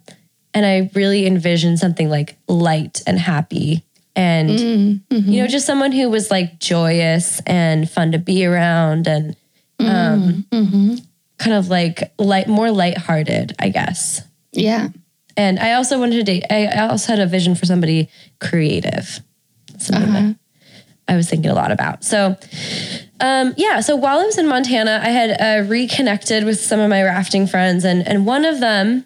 And 0.53 0.65
I 0.65 0.89
really 0.95 1.27
envisioned 1.27 1.77
something 1.77 2.09
like 2.09 2.37
light 2.47 3.01
and 3.05 3.19
happy 3.19 3.83
and, 4.17 4.49
mm, 4.49 5.01
mm-hmm. 5.11 5.31
you 5.31 5.41
know, 5.41 5.47
just 5.47 5.67
someone 5.67 5.91
who 5.91 6.09
was 6.09 6.31
like 6.31 6.59
joyous 6.59 7.39
and 7.41 7.87
fun 7.87 8.13
to 8.13 8.17
be 8.17 8.45
around 8.45 9.05
and 9.05 9.35
mm, 9.79 9.87
um, 9.87 10.45
mm-hmm. 10.51 10.95
kind 11.37 11.55
of 11.55 11.69
like 11.69 12.11
light, 12.17 12.47
more 12.47 12.71
lighthearted, 12.71 13.55
I 13.59 13.69
guess. 13.69 14.23
Yeah. 14.51 14.89
And 15.37 15.59
I 15.59 15.73
also 15.73 15.99
wanted 15.99 16.15
to 16.15 16.23
date, 16.23 16.45
I 16.49 16.65
I 16.65 16.87
also 16.87 17.13
had 17.13 17.19
a 17.19 17.27
vision 17.27 17.53
for 17.53 17.67
somebody 17.67 18.09
creative, 18.41 19.19
something 19.77 20.09
uh-huh. 20.09 20.21
that 20.29 20.35
I 21.07 21.15
was 21.15 21.29
thinking 21.29 21.51
a 21.51 21.53
lot 21.53 21.71
about. 21.71 22.03
So, 22.03 22.35
um, 23.19 23.53
yeah, 23.57 23.79
so 23.79 23.95
while 23.95 24.19
I 24.19 24.25
was 24.25 24.37
in 24.37 24.47
Montana, 24.47 24.99
I 25.03 25.09
had 25.09 25.29
uh, 25.41 25.67
reconnected 25.67 26.45
with 26.45 26.59
some 26.59 26.79
of 26.79 26.89
my 26.89 27.03
rafting 27.03 27.47
friends, 27.47 27.83
and, 27.83 28.07
and 28.07 28.25
one 28.25 28.45
of 28.45 28.59
them, 28.59 29.05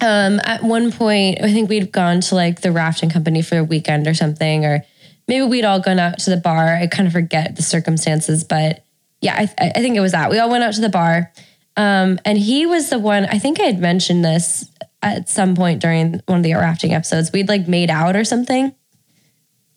um, 0.00 0.40
at 0.44 0.62
one 0.62 0.90
point, 0.92 1.38
I 1.42 1.52
think 1.52 1.68
we'd 1.68 1.92
gone 1.92 2.20
to 2.22 2.34
like 2.34 2.62
the 2.62 2.72
rafting 2.72 3.10
company 3.10 3.42
for 3.42 3.58
a 3.58 3.64
weekend 3.64 4.06
or 4.06 4.14
something, 4.14 4.64
or 4.64 4.84
maybe 5.28 5.46
we'd 5.46 5.64
all 5.64 5.80
gone 5.80 5.98
out 5.98 6.18
to 6.20 6.30
the 6.30 6.36
bar. 6.36 6.74
I 6.74 6.86
kind 6.86 7.06
of 7.06 7.12
forget 7.12 7.56
the 7.56 7.62
circumstances, 7.62 8.44
but 8.44 8.84
yeah, 9.20 9.34
I, 9.36 9.70
I 9.76 9.80
think 9.80 9.96
it 9.96 10.00
was 10.00 10.12
that. 10.12 10.30
We 10.30 10.38
all 10.38 10.50
went 10.50 10.64
out 10.64 10.74
to 10.74 10.80
the 10.80 10.88
bar. 10.88 11.32
Um, 11.76 12.18
and 12.24 12.36
he 12.36 12.66
was 12.66 12.90
the 12.90 12.98
one, 12.98 13.24
I 13.26 13.38
think 13.38 13.60
I 13.60 13.64
had 13.64 13.78
mentioned 13.78 14.24
this 14.24 14.68
at 15.00 15.28
some 15.28 15.54
point 15.54 15.80
during 15.80 16.20
one 16.26 16.38
of 16.38 16.42
the 16.42 16.54
rafting 16.54 16.92
episodes. 16.92 17.32
We'd 17.32 17.48
like 17.48 17.66
made 17.66 17.88
out 17.88 18.14
or 18.14 18.24
something. 18.24 18.74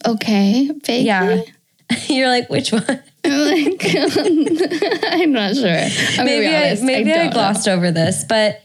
Okay. 0.05 0.67
Vaguely. 0.83 1.05
Yeah. 1.05 1.41
You're 2.07 2.27
like, 2.27 2.49
which 2.49 2.71
one? 2.71 3.03
I'm 3.31 3.65
like, 3.65 5.03
I'm 5.13 5.31
not 5.31 5.55
sure. 5.55 6.19
I'm 6.19 6.25
maybe 6.25 6.47
I, 6.47 6.77
maybe 6.81 7.13
I, 7.13 7.25
know. 7.25 7.31
glossed 7.31 7.67
over 7.67 7.91
this, 7.91 8.23
but 8.27 8.61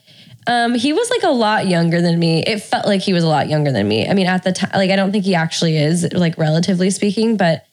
um, 0.46 0.74
he 0.74 0.92
was 0.92 1.08
like 1.10 1.22
a 1.22 1.30
lot 1.30 1.68
younger 1.68 2.00
than 2.00 2.18
me. 2.18 2.42
It 2.46 2.60
felt 2.62 2.86
like 2.86 3.02
he 3.02 3.12
was 3.12 3.24
a 3.24 3.28
lot 3.28 3.48
younger 3.48 3.72
than 3.72 3.86
me. 3.86 4.08
I 4.08 4.14
mean, 4.14 4.26
at 4.26 4.42
the 4.42 4.52
time, 4.52 4.70
like 4.74 4.90
I 4.90 4.96
don't 4.96 5.12
think 5.12 5.24
he 5.24 5.34
actually 5.34 5.76
is, 5.76 6.12
like 6.12 6.36
relatively 6.38 6.90
speaking, 6.90 7.36
but 7.36 7.66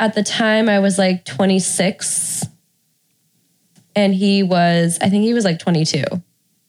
at 0.00 0.14
the 0.14 0.22
time 0.22 0.68
I 0.68 0.78
was 0.78 0.98
like 0.98 1.24
26 1.24 2.46
and 3.96 4.14
he 4.14 4.42
was, 4.42 4.98
I 5.00 5.08
think 5.08 5.24
he 5.24 5.34
was 5.34 5.44
like 5.44 5.58
22. 5.58 6.04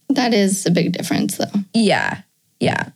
That 0.10 0.34
is 0.34 0.66
a 0.66 0.72
big 0.72 0.94
difference, 0.94 1.38
though. 1.38 1.46
Yeah. 1.74 2.22
Yeah. 2.60 2.90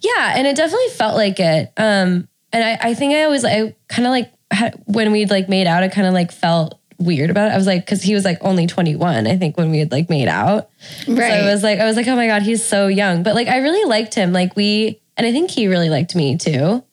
Yeah. 0.00 0.34
And 0.36 0.46
it 0.46 0.56
definitely 0.56 0.90
felt 0.90 1.16
like 1.16 1.40
it. 1.40 1.72
Um, 1.78 2.28
and 2.52 2.62
I, 2.62 2.90
I 2.90 2.94
think 2.94 3.14
I 3.14 3.24
always, 3.24 3.44
I 3.44 3.74
kind 3.88 4.06
of 4.06 4.10
like, 4.10 4.33
had, 4.50 4.82
when 4.86 5.12
we'd 5.12 5.30
like 5.30 5.48
made 5.48 5.66
out, 5.66 5.82
I 5.82 5.88
kind 5.88 6.06
of 6.06 6.14
like 6.14 6.32
felt 6.32 6.80
weird 6.98 7.30
about 7.30 7.50
it. 7.50 7.54
I 7.54 7.56
was 7.56 7.66
like, 7.66 7.86
cause 7.86 8.02
he 8.02 8.14
was 8.14 8.24
like 8.24 8.38
only 8.40 8.66
21, 8.66 9.26
I 9.26 9.36
think 9.36 9.56
when 9.56 9.70
we 9.70 9.78
had 9.78 9.92
like 9.92 10.08
made 10.08 10.28
out. 10.28 10.70
Right. 11.08 11.30
So 11.30 11.34
I 11.48 11.52
was 11.52 11.62
like, 11.62 11.78
I 11.80 11.84
was 11.84 11.96
like, 11.96 12.06
oh 12.08 12.16
my 12.16 12.26
God, 12.26 12.42
he's 12.42 12.64
so 12.64 12.86
young. 12.86 13.22
But 13.22 13.34
like, 13.34 13.48
I 13.48 13.58
really 13.58 13.88
liked 13.88 14.14
him. 14.14 14.32
Like 14.32 14.56
we, 14.56 15.00
and 15.16 15.26
I 15.26 15.32
think 15.32 15.50
he 15.50 15.66
really 15.66 15.90
liked 15.90 16.14
me 16.14 16.36
too. 16.36 16.84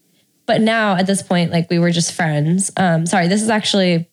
But 0.46 0.62
now 0.62 0.96
at 0.96 1.08
this 1.08 1.22
point, 1.22 1.52
like 1.52 1.70
we 1.70 1.80
were 1.80 1.92
just 1.92 2.14
friends. 2.14 2.72
Um, 2.78 3.06
sorry, 3.06 3.28
this 3.28 3.42
is 3.42 3.50
actually, 3.50 4.10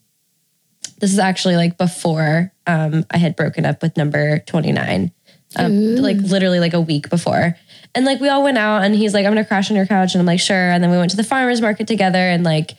this 0.98 1.12
is 1.12 1.18
actually 1.18 1.56
like 1.56 1.78
before 1.78 2.52
um, 2.66 3.04
I 3.10 3.18
had 3.18 3.36
broken 3.36 3.64
up 3.64 3.82
with 3.82 3.96
number 3.96 4.40
29. 4.40 5.12
Um, 5.56 5.96
like 5.96 6.18
literally 6.18 6.60
like 6.60 6.74
a 6.74 6.80
week 6.80 7.08
before. 7.08 7.56
And 7.94 8.04
like 8.04 8.20
we 8.20 8.28
all 8.28 8.42
went 8.42 8.58
out 8.58 8.84
and 8.84 8.94
he's 8.94 9.14
like, 9.14 9.24
I'm 9.24 9.32
gonna 9.32 9.46
crash 9.46 9.70
on 9.70 9.76
your 9.76 9.86
couch. 9.86 10.14
And 10.14 10.20
I'm 10.20 10.26
like, 10.26 10.40
sure. 10.40 10.70
And 10.70 10.84
then 10.84 10.90
we 10.90 10.98
went 10.98 11.10
to 11.12 11.16
the 11.16 11.24
farmer's 11.24 11.62
market 11.62 11.86
together 11.86 12.18
and 12.18 12.44
like 12.44 12.72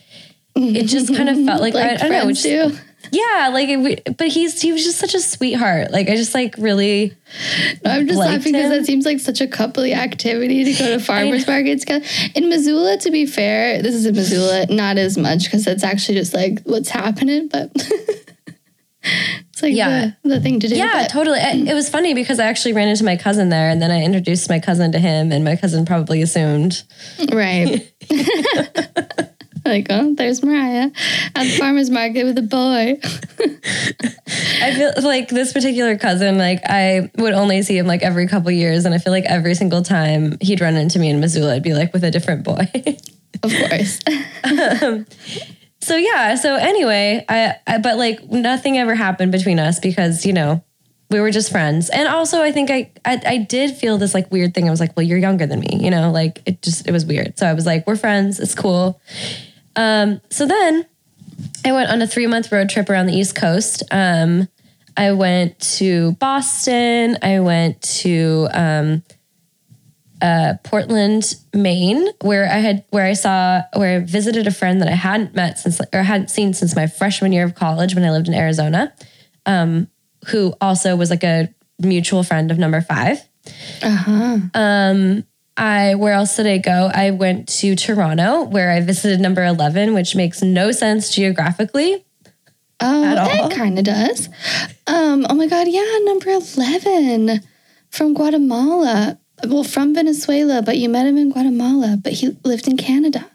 it 0.56 0.84
just 0.88 1.13
kind 1.15 1.29
of 1.29 1.44
felt 1.46 1.62
like, 1.68 1.75
I, 1.75 1.94
I 1.94 1.98
don't 1.98 2.12
know. 2.12 2.32
just- 2.32 2.44
do. 2.44 2.72
yeah, 3.12 3.50
like, 3.53 3.70
it, 3.70 4.18
but 4.18 4.27
he's 4.27 4.62
he 4.62 4.72
was 4.74 4.84
just 4.84 4.98
such 5.00 5.13
a 5.15 5.20
sweetheart. 5.20 5.91
Like, 5.91 6.10
I 6.10 6.15
just 6.15 6.34
like 6.34 6.56
really, 6.58 7.13
No, 7.86 7.91
I'm 7.91 8.08
just 8.08 8.20
laughing 8.20 8.51
because 8.51 8.70
that 8.72 8.86
seems 8.86 9.06
like 9.06 9.20
such 9.20 9.39
a 9.41 9.48
coupley 9.48 9.94
activity 9.96 10.65
to 10.65 10.74
go 10.74 10.98
to 10.98 11.00
farmers 11.03 11.48
markets. 11.48 11.86
In 12.36 12.50
Missoula, 12.50 12.98
to 12.98 13.10
be 13.12 13.25
fair, 13.25 13.82
this 13.82 13.96
is 13.96 14.06
in 14.06 14.15
Missoula, 14.15 14.65
not 14.70 14.98
as 14.98 15.18
much 15.18 15.46
because 15.46 15.63
that's 15.65 15.84
actually 15.84 16.15
just 16.18 16.34
like 16.34 16.62
what's 16.63 16.89
happening, 16.89 17.48
but 17.48 17.72
it's 19.03 19.62
like 19.63 19.74
Yeah. 19.74 20.12
the, 20.24 20.29
the 20.29 20.41
thing 20.41 20.60
to 20.60 20.68
do. 20.68 20.75
yeah, 20.75 21.03
but- 21.03 21.10
totally. 21.10 21.39
I- 21.39 21.51
It 21.53 21.74
was 21.74 21.89
funny 21.89 22.13
because 22.13 22.38
I 22.39 22.46
actually 22.48 22.74
ran 22.74 22.89
into 22.89 23.06
my 23.06 23.15
cousin 23.15 23.48
there, 23.50 23.70
and 23.70 23.82
then 23.82 23.91
I 23.91 24.03
introduced 24.03 24.50
my 24.50 24.60
cousin 24.60 24.91
to 24.91 25.00
him, 25.00 25.32
and 25.32 25.46
my 25.46 25.56
cousin 25.56 25.86
probably 25.86 26.22
assumed. 26.22 26.84
Right. 27.32 27.89
Like, 29.69 29.88
oh, 29.89 30.13
there's 30.15 30.43
Mariah 30.43 30.91
at 31.35 31.43
the 31.43 31.57
farmer's 31.57 31.89
market 31.89 32.23
with 32.23 32.38
a 32.38 32.41
boy. 32.41 32.99
I 34.61 34.73
feel 34.73 34.93
like 35.03 35.29
this 35.29 35.53
particular 35.53 35.97
cousin, 35.97 36.38
like 36.38 36.61
I 36.65 37.09
would 37.17 37.33
only 37.33 37.61
see 37.61 37.77
him 37.77 37.88
like 37.88 38.03
every 38.03 38.27
couple 38.27 38.51
years, 38.51 38.85
and 38.85 38.93
I 38.93 38.97
feel 38.97 39.13
like 39.13 39.25
every 39.25 39.55
single 39.55 39.81
time 39.81 40.38
he'd 40.41 40.61
run 40.61 40.75
into 40.75 40.99
me 40.99 41.09
in 41.09 41.19
Missoula, 41.19 41.51
it'd 41.51 41.63
be 41.63 41.73
like 41.73 41.93
with 41.93 42.03
a 42.03 42.11
different 42.11 42.43
boy. 42.43 42.69
Of 43.43 43.53
course. 43.53 43.99
Um, 44.43 45.05
so 45.81 45.95
yeah. 45.95 46.35
So 46.35 46.55
anyway, 46.55 47.23
I, 47.29 47.55
I 47.67 47.77
but 47.77 47.97
like 47.97 48.29
nothing 48.29 48.77
ever 48.77 48.95
happened 48.95 49.31
between 49.31 49.59
us 49.59 49.79
because 49.79 50.25
you 50.25 50.33
know 50.33 50.63
we 51.09 51.19
were 51.19 51.31
just 51.31 51.51
friends, 51.51 51.89
and 51.89 52.07
also 52.07 52.41
I 52.41 52.51
think 52.51 52.69
I, 52.69 52.91
I 53.05 53.21
I 53.25 53.38
did 53.38 53.75
feel 53.75 53.97
this 53.97 54.13
like 54.13 54.31
weird 54.31 54.53
thing. 54.53 54.67
I 54.67 54.71
was 54.71 54.79
like, 54.79 54.95
well, 54.97 55.05
you're 55.05 55.17
younger 55.17 55.45
than 55.45 55.59
me, 55.59 55.79
you 55.79 55.89
know, 55.89 56.11
like 56.11 56.41
it 56.45 56.61
just 56.61 56.88
it 56.88 56.91
was 56.91 57.05
weird. 57.05 57.39
So 57.39 57.47
I 57.47 57.53
was 57.53 57.65
like, 57.65 57.88
we're 57.88 57.95
friends. 57.95 58.39
It's 58.39 58.55
cool. 58.55 58.99
Um. 59.79 60.21
So 60.29 60.45
then 60.45 60.86
I 61.65 61.71
went 61.71 61.89
on 61.89 62.01
a 62.01 62.07
three 62.07 62.27
month 62.27 62.51
road 62.51 62.69
trip 62.69 62.89
around 62.89 63.07
the 63.07 63.17
East 63.17 63.36
Coast. 63.36 63.83
Um. 63.91 64.48
I 64.98 65.13
went 65.13 65.57
to 65.77 66.12
Boston. 66.13 67.17
I 67.21 67.39
went 67.39 67.81
to 68.01 68.50
um, 68.51 69.03
uh, 70.21 70.55
Portland, 70.63 71.36
Maine, 71.53 72.05
where 72.19 72.45
I 72.45 72.57
had 72.57 72.83
where 72.89 73.05
I 73.05 73.13
saw 73.13 73.62
where 73.75 73.98
I 73.98 74.00
visited 74.03 74.45
a 74.45 74.51
friend 74.51 74.81
that 74.81 74.89
I 74.89 74.95
hadn't 74.95 75.33
met 75.33 75.57
since 75.57 75.79
or 75.93 76.03
hadn't 76.03 76.29
seen 76.29 76.53
since 76.53 76.75
my 76.75 76.88
freshman 76.88 77.31
year 77.31 77.45
of 77.45 77.55
college 77.55 77.95
when 77.95 78.03
I 78.03 78.12
lived 78.12 78.27
in 78.27 78.33
Arizona, 78.33 78.93
um, 79.45 79.88
who 80.27 80.53
also 80.59 80.98
was 80.98 81.09
like 81.09 81.24
a 81.24 81.48
mutual 81.79 82.24
friend 82.24 82.51
of 82.51 82.57
number 82.57 82.81
five. 82.81 83.21
Uh 83.81 84.39
Um, 84.53 85.24
I 85.60 85.96
where 85.96 86.13
else 86.13 86.36
did 86.38 86.48
I 86.48 86.58
go? 86.58 86.89
I 86.94 87.12
went 87.12 87.48
to 87.60 87.75
Toronto, 87.75 88.44
where 88.44 88.72
I 88.72 88.80
visited 88.82 89.20
number 89.20 89.44
eleven, 89.44 89.94
which 89.94 90.16
makes 90.16 90.42
no 90.42 90.72
sense 90.72 91.13
geographically. 91.13 92.06
Oh, 92.82 93.04
At 93.04 93.18
all? 93.18 93.50
that 93.50 93.51
kind 93.58 93.78
of 93.78 93.84
does. 93.84 94.30
Um, 94.88 95.25
oh 95.30 95.36
my 95.36 95.48
God, 95.48 95.68
yeah, 95.68 95.84
number 96.04 96.30
11 96.30 97.42
from 97.89 98.13
Guatemala. 98.13 99.20
Well, 99.46 99.66
from 99.66 99.94
Venezuela, 99.94 100.62
but 100.62 100.78
you 100.78 100.88
met 100.88 101.06
him 101.06 101.18
in 101.18 101.32
Guatemala, 101.32 101.98
but 102.01 102.13
he 102.13 102.38
lived 102.46 102.68
in 102.70 102.78
Canada. 102.78 103.25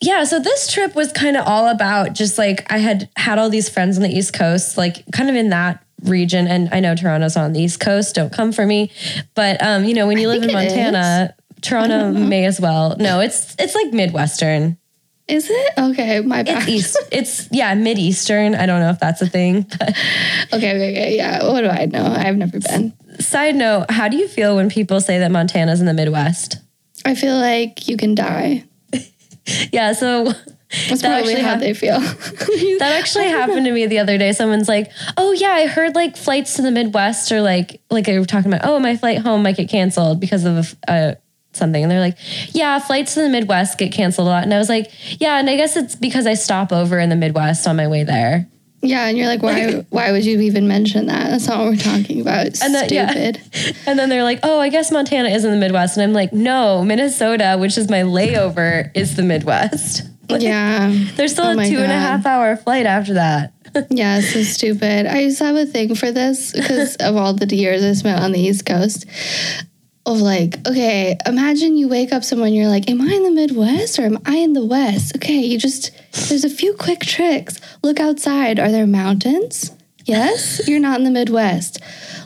yeah 0.00 0.24
so 0.24 0.38
this 0.40 0.72
trip 0.72 0.94
was 0.94 1.12
kind 1.12 1.36
of 1.36 1.46
all 1.46 1.68
about 1.68 2.12
just 2.14 2.36
like 2.36 2.66
i 2.70 2.78
had 2.78 3.08
had 3.16 3.38
all 3.38 3.48
these 3.48 3.68
friends 3.68 3.96
on 3.96 4.02
the 4.02 4.10
east 4.10 4.32
coast 4.34 4.76
like 4.76 5.04
kind 5.12 5.30
of 5.30 5.36
in 5.36 5.50
that 5.50 5.84
region 6.02 6.46
and 6.46 6.68
i 6.72 6.80
know 6.80 6.94
toronto's 6.94 7.36
on 7.36 7.52
the 7.52 7.60
east 7.60 7.78
coast 7.80 8.14
don't 8.14 8.32
come 8.32 8.52
for 8.52 8.66
me 8.66 8.90
but 9.34 9.62
um 9.62 9.84
you 9.84 9.94
know 9.94 10.06
when 10.06 10.18
you 10.18 10.28
live 10.28 10.42
in 10.42 10.50
it 10.50 10.52
montana 10.52 11.34
Toronto 11.64 12.12
may 12.28 12.44
as 12.44 12.60
well. 12.60 12.96
No, 12.98 13.20
it's 13.20 13.56
it's 13.58 13.74
like 13.74 13.92
Midwestern. 13.92 14.76
Is 15.26 15.48
it? 15.48 15.72
Okay, 15.78 16.20
my 16.20 16.44
It's 16.46 16.68
east. 16.68 16.98
It's 17.10 17.48
yeah, 17.50 17.72
Mid 17.74 17.98
Eastern. 17.98 18.54
I 18.54 18.66
don't 18.66 18.80
know 18.80 18.90
if 18.90 19.00
that's 19.00 19.22
a 19.22 19.26
thing. 19.26 19.66
Okay, 20.52 20.70
okay, 20.76 20.90
okay. 20.92 21.16
Yeah. 21.16 21.42
What 21.50 21.62
do 21.62 21.68
I 21.68 21.86
know? 21.86 22.04
I've 22.04 22.36
never 22.36 22.60
been. 22.60 22.92
Side 23.18 23.56
note: 23.56 23.90
How 23.90 24.08
do 24.08 24.16
you 24.16 24.28
feel 24.28 24.54
when 24.56 24.68
people 24.70 25.00
say 25.00 25.18
that 25.18 25.30
Montana's 25.32 25.80
in 25.80 25.86
the 25.86 25.94
Midwest? 25.94 26.58
I 27.06 27.14
feel 27.14 27.36
like 27.36 27.88
you 27.88 27.96
can 27.96 28.14
die. 28.14 28.64
Yeah, 29.72 29.92
so 29.94 30.24
That's 30.88 31.02
That 31.02 31.10
probably 31.10 31.32
actually 31.34 31.42
how 31.42 31.48
hap- 31.50 31.60
they 31.60 31.74
feel. 31.74 31.98
that 32.00 32.96
actually 32.98 33.28
happened 33.28 33.64
to 33.66 33.72
me 33.72 33.86
the 33.86 33.98
other 33.98 34.16
day. 34.18 34.32
Someone's 34.32 34.68
like, 34.68 34.90
"Oh 35.16 35.32
yeah, 35.32 35.50
I 35.52 35.66
heard 35.66 35.94
like 35.94 36.16
flights 36.16 36.54
to 36.56 36.62
the 36.62 36.70
Midwest 36.70 37.30
or 37.32 37.40
like 37.42 37.80
like 37.90 38.04
they 38.06 38.18
were 38.18 38.24
talking 38.26 38.52
about, 38.52 38.66
oh 38.68 38.78
my 38.78 38.96
flight 38.96 39.18
home 39.18 39.42
might 39.42 39.56
get 39.56 39.68
canceled 39.68 40.20
because 40.20 40.44
of 40.44 40.74
uh, 40.88 41.14
something." 41.56 41.82
And 41.82 41.90
they're 41.90 42.00
like, 42.00 42.16
"Yeah, 42.52 42.78
flights 42.78 43.14
to 43.14 43.22
the 43.22 43.28
Midwest 43.28 43.78
get 43.78 43.92
canceled 43.92 44.28
a 44.28 44.30
lot." 44.30 44.42
And 44.44 44.52
I 44.54 44.58
was 44.58 44.68
like, 44.68 44.90
"Yeah, 45.20 45.38
and 45.38 45.48
I 45.48 45.56
guess 45.56 45.76
it's 45.76 45.96
because 45.96 46.26
I 46.26 46.34
stop 46.34 46.72
over 46.72 46.98
in 46.98 47.08
the 47.08 47.16
Midwest 47.16 47.66
on 47.66 47.76
my 47.76 47.88
way 47.88 48.04
there." 48.04 48.46
yeah, 48.84 49.06
and 49.06 49.16
you're 49.16 49.26
like, 49.26 49.42
why? 49.42 49.84
Why 49.90 50.12
would 50.12 50.24
you 50.24 50.40
even 50.40 50.68
mention 50.68 51.06
that? 51.06 51.30
That's 51.30 51.48
not 51.48 51.58
what 51.58 51.68
we're 51.68 51.76
talking 51.76 52.20
about. 52.20 52.46
It's 52.46 52.62
And 52.62 52.74
yeah. 52.92 53.10
stupid. 53.10 53.40
And 53.86 53.98
then 53.98 54.08
they're 54.08 54.22
like, 54.22 54.40
"Oh, 54.42 54.60
I 54.60 54.68
guess 54.68 54.90
Montana 54.90 55.28
is 55.30 55.44
in 55.44 55.50
the 55.50 55.56
Midwest." 55.56 55.96
And 55.96 56.04
I'm 56.04 56.12
like, 56.12 56.32
"No, 56.32 56.84
Minnesota, 56.84 57.56
which 57.58 57.78
is 57.78 57.88
my 57.88 58.02
layover, 58.02 58.90
is 58.94 59.16
the 59.16 59.22
Midwest." 59.22 60.02
Yeah. 60.26 60.90
There's 61.16 61.32
still 61.32 61.44
Oh 61.44 61.50
a 61.58 61.68
two 61.68 61.78
and 61.78 61.92
a 61.92 61.98
half 61.98 62.24
hour 62.24 62.56
flight 62.56 62.86
after 62.86 63.12
that. 63.14 63.52
Yeah, 63.90 64.20
so 64.20 64.42
stupid. 64.42 65.06
I 65.06 65.20
used 65.20 65.36
to 65.38 65.44
have 65.44 65.54
a 65.56 65.66
thing 65.66 65.94
for 65.94 66.10
this 66.10 66.52
because 66.52 66.96
of 66.96 67.14
all 67.16 67.34
the 67.34 67.54
years 67.54 67.84
I 67.84 67.92
spent 67.92 68.20
on 68.22 68.32
the 68.32 68.40
East 68.40 68.64
Coast. 68.64 69.04
Of 70.06 70.20
like, 70.20 70.58
okay, 70.68 71.16
imagine 71.24 71.78
you 71.78 71.88
wake 71.88 72.12
up 72.12 72.24
someone, 72.24 72.52
you're 72.52 72.68
like, 72.68 72.90
Am 72.90 73.00
I 73.00 73.12
in 73.12 73.22
the 73.22 73.30
Midwest 73.30 73.98
or 73.98 74.02
am 74.02 74.18
I 74.26 74.36
in 74.36 74.52
the 74.52 74.64
West? 74.64 75.16
Okay, 75.16 75.38
you 75.38 75.58
just, 75.58 75.92
there's 76.28 76.44
a 76.44 76.50
few 76.50 76.74
quick 76.74 77.00
tricks. 77.00 77.58
Look 77.82 78.00
outside. 78.00 78.58
Are 78.58 78.70
there 78.70 78.86
mountains? 78.86 79.70
Yes, 80.04 80.68
you're 80.68 80.80
not 80.80 80.98
in 80.98 81.04
the 81.04 81.10
Midwest. 81.10 81.80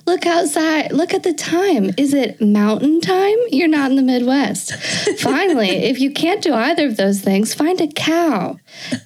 Look 0.05 0.27
outside. 0.27 0.91
Look 0.91 1.15
at 1.15 1.23
the 1.23 1.33
time. 1.33 1.91
Is 1.97 2.13
it 2.13 2.41
mountain 2.41 3.01
time? 3.01 3.37
You're 3.51 3.69
not 3.69 3.91
in 3.91 3.97
the 3.97 4.03
Midwest. 4.03 4.75
Finally, 5.21 5.69
if 5.69 6.01
you 6.01 6.11
can't 6.11 6.43
do 6.43 6.53
either 6.55 6.87
of 6.87 6.97
those 6.97 7.21
things, 7.21 7.55
find 7.55 7.81
a 7.81 7.87
cow 7.87 8.57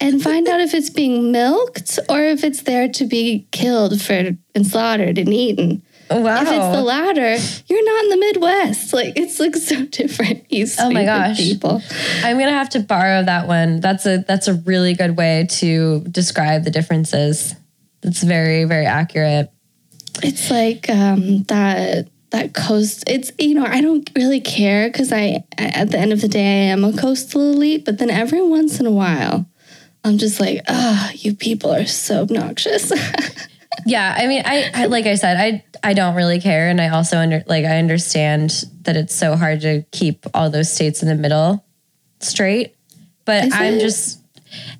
and 0.00 0.23
find 0.23 0.49
out 0.49 0.61
if 0.61 0.73
it's 0.73 0.88
being 0.88 1.31
milked 1.31 1.99
or 2.09 2.23
if 2.23 2.45
it's 2.45 2.62
there 2.62 2.88
to 2.88 3.05
be 3.05 3.47
killed 3.50 4.00
for 4.00 4.31
and 4.55 4.67
slaughtered 4.67 5.19
and 5.19 5.35
eaten. 5.35 5.83
Wow. 6.21 6.42
If 6.42 6.49
it's 6.49 6.76
the 6.76 6.83
latter, 6.83 7.37
you're 7.66 7.85
not 7.85 8.04
in 8.04 8.11
the 8.11 8.16
Midwest. 8.19 8.92
Like 8.92 9.12
it's 9.16 9.40
like 9.40 9.57
so 9.57 9.85
different. 9.87 10.45
Oh 10.78 10.90
my 10.90 11.04
gosh. 11.04 11.38
people. 11.38 11.83
I'm 12.23 12.38
gonna 12.38 12.50
have 12.50 12.71
to 12.71 12.81
borrow 12.81 13.23
that 13.25 13.47
one. 13.47 13.81
That's 13.81 14.07
a 14.07 14.19
that's 14.19 14.49
a 14.49 14.54
really 14.54 14.95
good 14.95 15.16
way 15.16 15.47
to 15.50 16.00
describe 16.00 16.64
the 16.64 16.71
differences. 16.71 17.54
It's 18.02 18.23
very 18.23 18.64
very 18.64 18.87
accurate. 18.87 19.50
It's 20.22 20.51
like 20.51 20.90
um, 20.90 21.44
that 21.44 22.09
that 22.31 22.55
coast. 22.55 23.05
It's 23.07 23.33
you 23.38 23.55
know 23.55 23.64
I 23.64 23.81
don't 23.81 24.09
really 24.16 24.40
care 24.40 24.88
because 24.88 25.12
I 25.12 25.44
at 25.57 25.90
the 25.90 25.98
end 25.98 26.12
of 26.12 26.20
the 26.20 26.29
day 26.29 26.68
I 26.68 26.72
am 26.72 26.85
a 26.85 26.92
coastal 26.96 27.53
elite. 27.53 27.85
But 27.85 27.98
then 27.98 28.11
every 28.11 28.42
once 28.42 28.81
in 28.81 28.87
a 28.87 28.90
while, 28.90 29.46
I'm 30.05 30.18
just 30.18 30.40
like, 30.40 30.62
ah, 30.68 31.11
you 31.14 31.35
people 31.35 31.72
are 31.72 31.87
so 31.87 32.22
obnoxious. 32.22 32.92
Yeah, 33.87 34.14
I 34.16 34.27
mean, 34.27 34.42
I, 34.45 34.71
I 34.75 34.87
like 34.87 35.07
I 35.07 35.14
said, 35.14 35.37
I 35.37 35.64
I 35.83 35.95
don't 35.95 36.14
really 36.14 36.40
care, 36.40 36.68
and 36.68 36.81
I 36.81 36.88
also 36.88 37.16
under 37.16 37.42
like 37.47 37.64
I 37.64 37.79
understand 37.79 38.64
that 38.83 38.97
it's 38.97 39.14
so 39.14 39.37
hard 39.37 39.61
to 39.62 39.83
keep 39.92 40.27
all 40.35 40.51
those 40.51 40.73
states 40.73 41.03
in 41.03 41.09
the 41.09 41.14
middle 41.14 41.64
straight. 42.21 42.77
But 43.25 43.45
Is 43.45 43.53
I'm 43.55 43.75
it? 43.75 43.81
just, 43.81 44.18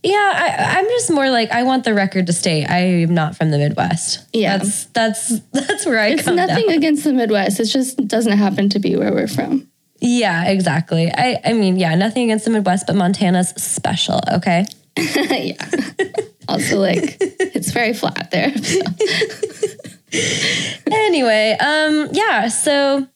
yeah, 0.03 0.13
I, 0.15 0.79
I'm 0.79 0.85
just 0.87 1.11
more 1.11 1.31
like 1.31 1.51
I 1.53 1.63
want 1.63 1.85
the 1.85 1.95
record 1.95 2.27
to 2.27 2.33
state 2.33 2.67
I 2.69 2.79
am 2.79 3.15
not 3.15 3.37
from 3.37 3.51
the 3.51 3.59
Midwest. 3.59 4.27
Yeah. 4.33 4.59
that's 4.59 4.87
that's 4.87 5.41
that's 5.53 5.87
where 5.87 5.99
I 5.99 6.09
it's 6.09 6.27
nothing 6.27 6.67
down. 6.67 6.77
against 6.77 7.05
the 7.05 7.13
Midwest. 7.13 7.61
It 7.61 7.67
just 7.67 8.07
doesn't 8.09 8.37
happen 8.37 8.69
to 8.71 8.79
be 8.79 8.97
where 8.97 9.13
we're 9.13 9.29
from. 9.29 9.69
Yeah, 10.01 10.47
exactly. 10.49 11.11
I 11.13 11.41
I 11.45 11.53
mean, 11.53 11.79
yeah, 11.79 11.95
nothing 11.95 12.25
against 12.25 12.45
the 12.45 12.51
Midwest, 12.51 12.87
but 12.87 12.97
Montana's 12.97 13.51
special. 13.51 14.21
Okay. 14.33 14.65
yeah. 14.97 15.71
Also, 16.49 16.79
like 16.79 17.17
it's 17.21 17.71
very 17.71 17.95
flat 17.95 18.31
there. 18.31 18.53
so. 18.57 18.81
anyway, 20.91 21.57
um, 21.61 22.09
yeah, 22.13 22.49
so 22.49 23.07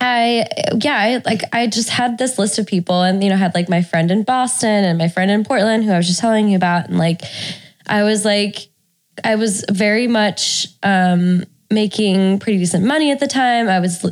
I 0.00 0.46
yeah, 0.82 0.96
I 0.96 1.22
like 1.24 1.42
I 1.52 1.66
just 1.66 1.90
had 1.90 2.18
this 2.18 2.38
list 2.38 2.58
of 2.58 2.66
people 2.66 3.02
and 3.02 3.22
you 3.22 3.30
know, 3.30 3.36
had 3.36 3.54
like 3.54 3.68
my 3.68 3.82
friend 3.82 4.10
in 4.10 4.22
Boston 4.22 4.84
and 4.84 4.98
my 4.98 5.08
friend 5.08 5.30
in 5.30 5.44
Portland 5.44 5.84
who 5.84 5.92
I 5.92 5.96
was 5.96 6.06
just 6.06 6.20
telling 6.20 6.48
you 6.48 6.56
about 6.56 6.88
and 6.88 6.98
like 6.98 7.22
I 7.86 8.02
was 8.02 8.24
like 8.24 8.68
I 9.22 9.36
was 9.36 9.64
very 9.70 10.06
much 10.06 10.66
um 10.82 11.44
making 11.70 12.38
pretty 12.38 12.58
decent 12.58 12.84
money 12.84 13.10
at 13.10 13.20
the 13.20 13.26
time. 13.26 13.68
I 13.68 13.80
was 13.80 14.04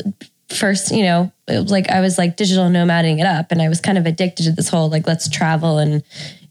first, 0.48 0.92
you 0.92 1.02
know, 1.02 1.32
it 1.48 1.60
was 1.60 1.70
like 1.70 1.90
I 1.90 2.00
was 2.00 2.18
like 2.18 2.36
digital 2.36 2.68
nomading 2.68 3.20
it 3.20 3.26
up 3.26 3.52
and 3.52 3.60
I 3.60 3.68
was 3.68 3.80
kind 3.80 3.98
of 3.98 4.06
addicted 4.06 4.44
to 4.44 4.52
this 4.52 4.68
whole 4.68 4.88
like 4.88 5.06
let's 5.06 5.28
travel 5.28 5.78
and 5.78 6.02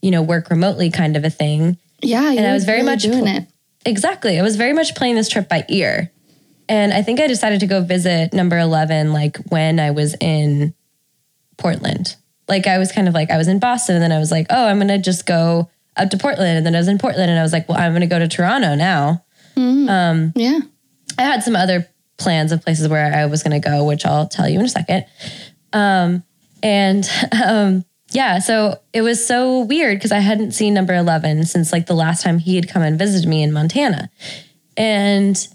you 0.02 0.12
know, 0.12 0.22
work 0.22 0.50
remotely 0.50 0.90
kind 0.90 1.16
of 1.16 1.24
a 1.24 1.30
thing. 1.30 1.78
Yeah, 2.02 2.30
And 2.32 2.46
I 2.46 2.54
was 2.54 2.66
very 2.66 2.80
really 2.80 2.92
much 2.92 3.04
doing 3.04 3.20
pl- 3.20 3.28
it. 3.38 3.48
Exactly. 3.86 4.40
I 4.40 4.42
was 4.42 4.56
very 4.56 4.74
much 4.74 4.96
playing 4.96 5.16
this 5.16 5.30
trip 5.30 5.48
by 5.50 5.66
ear. 5.70 6.12
And 6.70 6.94
I 6.94 7.02
think 7.02 7.20
I 7.20 7.28
decided 7.28 7.60
to 7.62 7.68
go 7.68 7.82
visit 7.84 8.34
number 8.34 8.58
11 8.58 9.14
like 9.14 9.38
when 9.50 9.80
I 9.80 9.92
was 9.92 10.16
in 10.22 10.74
Portland. 11.58 12.16
Like 12.48 12.68
I 12.68 12.78
was 12.78 12.92
kind 12.92 13.08
of 13.08 13.14
like, 13.14 13.30
I 13.30 13.38
was 13.38 13.48
in 13.48 13.60
Boston 13.60 13.96
and 13.96 14.04
then 14.04 14.12
I 14.12 14.20
was 14.20 14.32
like, 14.32 14.48
oh, 14.50 14.66
I'm 14.66 14.78
going 14.78 14.88
to 14.88 14.98
just 14.98 15.26
go 15.26 15.70
up 15.98 16.10
to 16.10 16.18
Portland. 16.18 16.58
And 16.58 16.66
then 16.66 16.76
I 16.76 16.80
was 16.80 16.88
in 16.88 16.98
Portland 16.98 17.30
and 17.30 17.40
I 17.40 17.44
was 17.44 17.54
like, 17.54 17.68
well, 17.68 17.78
I'm 17.78 17.92
going 17.92 18.02
to 18.02 18.08
go 18.08 18.20
to 18.20 18.28
Toronto 18.28 18.76
now. 18.76 19.24
um 19.58 20.34
Yeah. 20.36 20.60
I 21.18 21.24
had 21.24 21.44
some 21.44 21.56
other 21.56 21.88
plans 22.18 22.52
of 22.52 22.64
places 22.64 22.88
where 22.88 23.14
I 23.14 23.26
was 23.26 23.44
going 23.44 23.60
to 23.60 23.70
go, 23.70 23.84
which 23.86 24.06
I'll 24.06 24.28
tell 24.28 24.48
you 24.48 24.60
in 24.60 24.66
a 24.66 24.70
second. 24.70 25.06
Um, 25.74 26.24
and 26.64 27.10
um, 27.46 27.86
yeah, 28.12 28.40
so 28.40 28.80
it 28.94 29.02
was 29.02 29.26
so 29.26 29.62
weird 29.62 29.98
because 29.98 30.12
I 30.12 30.20
hadn't 30.20 30.52
seen 30.52 30.74
number 30.74 30.94
11 30.94 31.46
since 31.46 31.72
like 31.72 31.86
the 31.86 31.94
last 31.94 32.24
time 32.24 32.40
he 32.40 32.56
had 32.56 32.70
come 32.70 32.82
and 32.82 32.98
visited 32.98 33.28
me 33.28 33.44
in 33.44 33.52
Montana. 33.52 34.10
And 34.78 35.48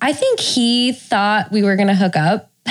I 0.00 0.12
think 0.12 0.40
he 0.40 0.92
thought 0.92 1.52
we 1.52 1.62
were 1.62 1.76
going 1.76 1.88
to 1.88 1.94
hook 1.94 2.16
up. 2.16 2.50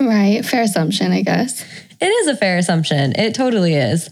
Right. 0.00 0.44
Fair 0.44 0.62
assumption, 0.62 1.12
I 1.12 1.20
guess. 1.20 1.62
It 2.00 2.06
is 2.06 2.26
a 2.28 2.36
fair 2.36 2.56
assumption. 2.56 3.12
It 3.16 3.34
totally 3.34 3.74
is. 3.74 4.08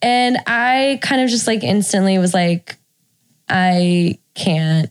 And 0.00 0.38
I 0.46 1.00
kind 1.02 1.20
of 1.20 1.28
just 1.28 1.48
like 1.48 1.64
instantly 1.64 2.16
was 2.18 2.32
like, 2.32 2.76
I 3.48 4.20
can't, 4.34 4.90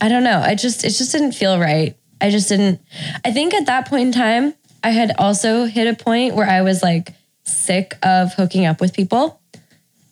I 0.00 0.08
don't 0.08 0.24
know. 0.24 0.38
I 0.38 0.54
just, 0.54 0.84
it 0.84 0.90
just 0.90 1.12
didn't 1.12 1.32
feel 1.32 1.58
right. 1.58 1.96
I 2.20 2.30
just 2.30 2.50
didn't, 2.50 2.80
I 3.24 3.32
think 3.32 3.54
at 3.54 3.66
that 3.66 3.88
point 3.88 4.08
in 4.08 4.12
time, 4.12 4.54
I 4.82 4.90
had 4.90 5.12
also 5.18 5.64
hit 5.64 5.86
a 5.88 6.02
point 6.02 6.34
where 6.34 6.48
I 6.48 6.62
was 6.62 6.82
like 6.82 7.12
sick 7.44 7.96
of 8.02 8.34
hooking 8.34 8.66
up 8.66 8.80
with 8.80 8.94
people. 8.94 9.40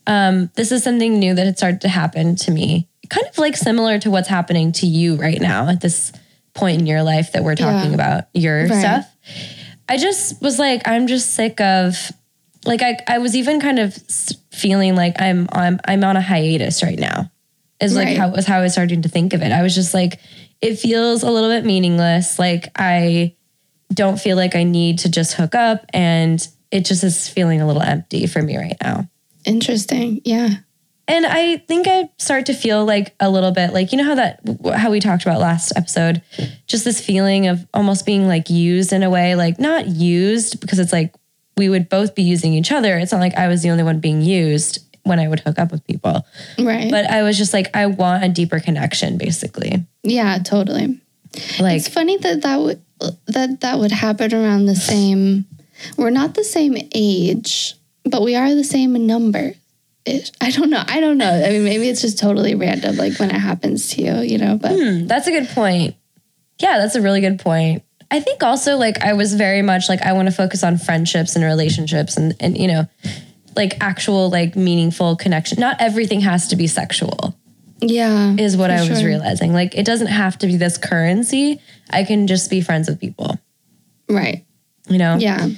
Um, 0.06 0.50
this 0.54 0.70
is 0.72 0.82
something 0.84 1.18
new 1.18 1.34
that 1.34 1.46
had 1.46 1.56
started 1.58 1.80
to 1.82 1.88
happen 1.88 2.36
to 2.36 2.50
me, 2.50 2.88
kind 3.10 3.26
of 3.26 3.38
like 3.38 3.56
similar 3.56 3.98
to 4.00 4.10
what's 4.10 4.28
happening 4.28 4.72
to 4.72 4.86
you 4.86 5.16
right 5.16 5.40
now 5.40 5.68
at 5.68 5.80
this 5.80 6.12
point 6.54 6.80
in 6.80 6.86
your 6.86 7.02
life 7.02 7.32
that 7.32 7.44
we're 7.44 7.54
talking 7.56 7.90
Yeah. 7.90 7.94
about 7.94 8.24
your 8.32 8.66
Right. 8.68 8.80
stuff. 8.80 9.06
I 9.88 9.96
just 9.98 10.40
was 10.42 10.58
like, 10.58 10.86
I'm 10.88 11.06
just 11.06 11.34
sick 11.34 11.60
of, 11.60 12.10
like, 12.64 12.82
I, 12.82 12.98
I 13.06 13.18
was 13.18 13.36
even 13.36 13.60
kind 13.60 13.78
of 13.78 13.94
feeling 14.52 14.96
like 14.96 15.20
I'm 15.20 15.46
I'm 15.52 15.78
I'm 15.84 16.02
on 16.02 16.16
a 16.16 16.20
hiatus 16.20 16.82
right 16.82 16.98
now. 16.98 17.30
Is 17.80 17.94
like 17.94 18.06
Right. 18.06 18.16
how 18.16 18.30
was 18.30 18.46
how 18.46 18.58
I 18.58 18.62
was 18.62 18.72
starting 18.72 19.02
to 19.02 19.08
think 19.08 19.32
of 19.34 19.42
it. 19.42 19.52
I 19.52 19.62
was 19.62 19.74
just 19.74 19.92
like, 19.94 20.18
it 20.62 20.76
feels 20.76 21.22
a 21.22 21.30
little 21.30 21.50
bit 21.50 21.64
meaningless. 21.64 22.38
Like 22.38 22.68
I 22.74 23.35
don't 23.92 24.18
feel 24.20 24.36
like 24.36 24.54
I 24.56 24.64
need 24.64 24.98
to 25.00 25.10
just 25.10 25.34
hook 25.34 25.54
up, 25.54 25.86
and 25.92 26.46
it 26.70 26.84
just 26.84 27.04
is 27.04 27.28
feeling 27.28 27.60
a 27.60 27.66
little 27.66 27.82
empty 27.82 28.26
for 28.26 28.42
me 28.42 28.56
right 28.56 28.76
now. 28.82 29.08
Interesting. 29.44 30.20
Yeah. 30.24 30.48
And 31.08 31.24
I 31.24 31.58
think 31.58 31.86
I 31.86 32.10
start 32.18 32.46
to 32.46 32.52
feel 32.54 32.84
like 32.84 33.14
a 33.20 33.30
little 33.30 33.52
bit 33.52 33.72
like 33.72 33.92
you 33.92 33.98
know 33.98 34.04
how 34.04 34.16
that 34.16 34.40
how 34.74 34.90
we 34.90 34.98
talked 34.98 35.22
about 35.22 35.38
last 35.38 35.72
episode, 35.76 36.20
just 36.66 36.84
this 36.84 37.00
feeling 37.00 37.46
of 37.46 37.64
almost 37.72 38.04
being 38.04 38.26
like 38.26 38.50
used 38.50 38.92
in 38.92 39.04
a 39.04 39.10
way, 39.10 39.36
like 39.36 39.60
not 39.60 39.86
used 39.86 40.60
because 40.60 40.80
it's 40.80 40.92
like 40.92 41.14
we 41.56 41.68
would 41.68 41.88
both 41.88 42.16
be 42.16 42.22
using 42.24 42.54
each 42.54 42.72
other. 42.72 42.98
It's 42.98 43.12
not 43.12 43.20
like 43.20 43.36
I 43.36 43.46
was 43.46 43.62
the 43.62 43.70
only 43.70 43.84
one 43.84 44.00
being 44.00 44.20
used 44.20 44.80
when 45.04 45.20
I 45.20 45.28
would 45.28 45.38
hook 45.38 45.60
up 45.60 45.70
with 45.70 45.86
people, 45.86 46.26
Right. 46.58 46.90
but 46.90 47.08
I 47.08 47.22
was 47.22 47.38
just 47.38 47.52
like 47.54 47.70
I 47.76 47.86
want 47.86 48.24
a 48.24 48.28
deeper 48.28 48.58
connection, 48.58 49.16
basically. 49.16 49.86
yeah, 50.02 50.38
totally. 50.38 50.98
Like 51.60 51.76
it's 51.76 51.88
funny 51.88 52.16
that 52.18 52.42
that 52.42 52.56
would 52.58 52.82
that 53.26 53.60
that 53.60 53.78
would 53.78 53.92
happen 53.92 54.34
around 54.34 54.66
the 54.66 54.76
same. 54.76 55.44
We're 55.96 56.10
not 56.10 56.34
the 56.34 56.44
same 56.44 56.76
age, 56.94 57.74
but 58.04 58.22
we 58.22 58.34
are 58.34 58.54
the 58.54 58.64
same 58.64 59.06
number. 59.06 59.52
I 60.40 60.50
don't 60.52 60.70
know. 60.70 60.82
I 60.86 61.00
don't 61.00 61.18
know. 61.18 61.30
I 61.30 61.50
mean, 61.50 61.64
maybe 61.64 61.88
it's 61.88 62.00
just 62.00 62.18
totally 62.18 62.54
random, 62.54 62.96
like 62.96 63.18
when 63.18 63.30
it 63.30 63.38
happens 63.38 63.88
to 63.90 64.02
you, 64.02 64.14
you 64.20 64.38
know. 64.38 64.56
But 64.56 64.72
Hmm, 64.72 65.06
that's 65.06 65.26
a 65.26 65.32
good 65.32 65.48
point. 65.48 65.96
Yeah, 66.58 66.78
that's 66.78 66.94
a 66.94 67.02
really 67.02 67.20
good 67.20 67.40
point. 67.40 67.82
I 68.10 68.20
think 68.20 68.42
also 68.42 68.76
like 68.76 69.02
I 69.02 69.14
was 69.14 69.34
very 69.34 69.62
much 69.62 69.88
like 69.88 70.00
I 70.02 70.12
want 70.12 70.28
to 70.28 70.34
focus 70.34 70.62
on 70.62 70.78
friendships 70.78 71.34
and 71.34 71.44
relationships 71.44 72.16
and 72.16 72.34
and 72.38 72.56
you 72.56 72.68
know 72.68 72.86
like 73.56 73.76
actual 73.80 74.30
like 74.30 74.54
meaningful 74.54 75.16
connection. 75.16 75.58
Not 75.58 75.80
everything 75.80 76.20
has 76.20 76.48
to 76.48 76.56
be 76.56 76.68
sexual 76.68 77.34
Yeah. 77.80 78.34
is 78.38 78.56
what 78.56 78.70
I 78.70 78.80
was 78.88 79.00
sure. 79.00 79.08
realizing. 79.08 79.52
Like 79.52 79.74
it 79.76 79.84
doesn't 79.86 80.06
have 80.08 80.38
to 80.38 80.46
be 80.46 80.56
this 80.56 80.78
currency. 80.78 81.60
I 81.90 82.04
can 82.04 82.26
just 82.26 82.50
be 82.50 82.60
friends 82.60 82.88
with 82.88 83.00
people, 83.00 83.38
Right. 84.08 84.44
you 84.88 84.98
know? 84.98 85.16
Yeah. 85.16 85.48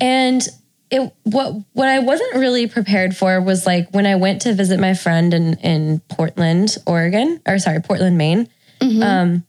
And 0.00 0.42
it 0.90 1.12
what 1.22 1.54
what 1.72 1.88
I 1.88 2.00
wasn't 2.00 2.34
really 2.34 2.66
prepared 2.66 3.16
for 3.16 3.40
was 3.40 3.64
like 3.64 3.90
when 3.92 4.06
I 4.06 4.16
went 4.16 4.42
to 4.42 4.54
visit 4.54 4.80
my 4.80 4.94
friend 4.94 5.32
in 5.32 5.54
in 5.58 6.00
Portland, 6.08 6.76
Oregon, 6.86 7.40
or 7.46 7.58
sorry, 7.60 7.80
Portland, 7.80 8.18
Maine. 8.18 8.48
Um, 8.82 9.44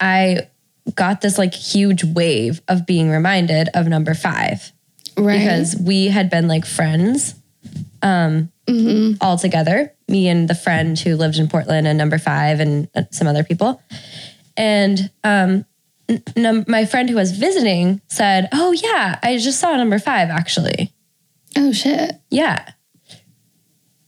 I 0.00 0.48
got 0.94 1.20
this 1.20 1.38
like 1.38 1.54
huge 1.54 2.04
wave 2.04 2.60
of 2.68 2.84
being 2.86 3.10
reminded 3.10 3.68
of 3.74 3.86
number 3.86 4.12
five 4.14 4.72
Right. 5.16 5.38
because 5.38 5.76
we 5.76 6.06
had 6.08 6.28
been 6.30 6.46
like 6.48 6.64
friends 6.66 7.34
um, 8.02 8.50
all 9.20 9.38
together, 9.38 9.92
me 10.08 10.28
and 10.28 10.48
the 10.48 10.54
friend 10.54 10.98
who 10.98 11.16
lived 11.16 11.38
in 11.38 11.48
Portland 11.48 11.86
and 11.86 11.96
number 11.96 12.18
five 12.18 12.60
and 12.60 12.88
uh, 12.94 13.02
some 13.10 13.26
other 13.26 13.42
people. 13.44 13.82
And 14.56 15.10
um, 15.24 15.64
n- 16.08 16.22
num- 16.36 16.64
my 16.68 16.84
friend 16.84 17.08
who 17.08 17.16
was 17.16 17.32
visiting 17.32 18.00
said, 18.08 18.48
Oh, 18.52 18.72
yeah, 18.72 19.18
I 19.22 19.36
just 19.38 19.58
saw 19.60 19.74
number 19.76 19.98
five 19.98 20.28
actually. 20.30 20.92
oh 21.56 21.72
shit. 21.72 22.12
Yeah. 22.30 22.68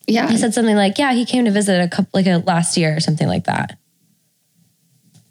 Yeah. 0.07 0.29
He 0.29 0.37
said 0.37 0.53
something 0.55 0.77
like, 0.77 0.99
Yeah, 0.99 1.13
he 1.13 1.25
came 1.25 1.45
to 1.45 1.51
visit 1.51 1.81
a 1.81 1.89
couple, 1.89 2.11
like 2.13 2.27
a 2.27 2.39
last 2.39 2.77
year 2.77 2.97
or 2.97 3.01
something 3.01 3.29
like 3.29 3.45
that. 3.45 3.79